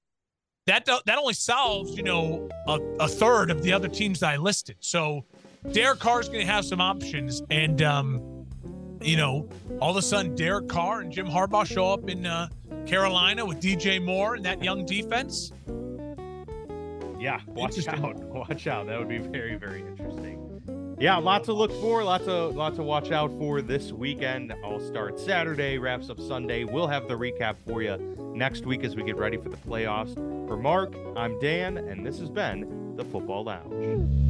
that 0.66 0.86
that 0.86 1.18
only 1.18 1.34
solves 1.34 1.96
you 1.96 2.02
know 2.02 2.48
a, 2.66 2.80
a 3.00 3.08
third 3.08 3.50
of 3.50 3.62
the 3.62 3.72
other 3.72 3.88
teams 3.88 4.20
that 4.20 4.30
I 4.30 4.36
listed. 4.36 4.76
So 4.80 5.24
Derek 5.72 5.98
Carr's 5.98 6.28
going 6.28 6.46
to 6.46 6.52
have 6.52 6.64
some 6.64 6.80
options, 6.80 7.42
and 7.50 7.82
um, 7.82 8.35
you 9.00 9.16
know, 9.16 9.48
all 9.80 9.90
of 9.90 9.96
a 9.96 10.02
sudden 10.02 10.34
Derek 10.34 10.68
Carr 10.68 11.00
and 11.00 11.12
Jim 11.12 11.26
Harbaugh 11.26 11.66
show 11.66 11.92
up 11.92 12.08
in 12.08 12.26
uh, 12.26 12.48
Carolina 12.86 13.44
with 13.44 13.60
DJ 13.60 14.02
Moore 14.02 14.34
and 14.34 14.44
that 14.44 14.62
young 14.62 14.84
defense. 14.84 15.52
Yeah, 17.18 17.40
watch 17.48 17.86
out. 17.88 18.16
Watch 18.24 18.66
out. 18.66 18.86
That 18.86 18.98
would 18.98 19.08
be 19.08 19.18
very, 19.18 19.56
very 19.56 19.80
interesting. 19.80 20.96
Yeah, 20.98 21.16
lots 21.16 21.46
to 21.46 21.52
look 21.52 21.72
for, 21.80 22.02
lots 22.04 22.24
to 22.24 22.46
lots 22.48 22.76
to 22.76 22.82
watch 22.82 23.10
out 23.10 23.30
for 23.38 23.60
this 23.60 23.92
weekend. 23.92 24.54
All 24.64 24.80
starts 24.80 25.24
Saturday, 25.24 25.78
wraps 25.78 26.08
up 26.08 26.20
Sunday. 26.20 26.64
We'll 26.64 26.86
have 26.86 27.06
the 27.08 27.14
recap 27.14 27.56
for 27.66 27.82
you 27.82 27.96
next 28.34 28.64
week 28.64 28.84
as 28.84 28.96
we 28.96 29.02
get 29.02 29.16
ready 29.16 29.36
for 29.36 29.48
the 29.48 29.56
playoffs. 29.58 30.14
For 30.46 30.56
Mark, 30.56 30.94
I'm 31.16 31.38
Dan, 31.38 31.76
and 31.76 32.06
this 32.06 32.18
has 32.18 32.30
been 32.30 32.94
the 32.96 33.04
Football 33.04 33.44
Lounge. 33.44 34.26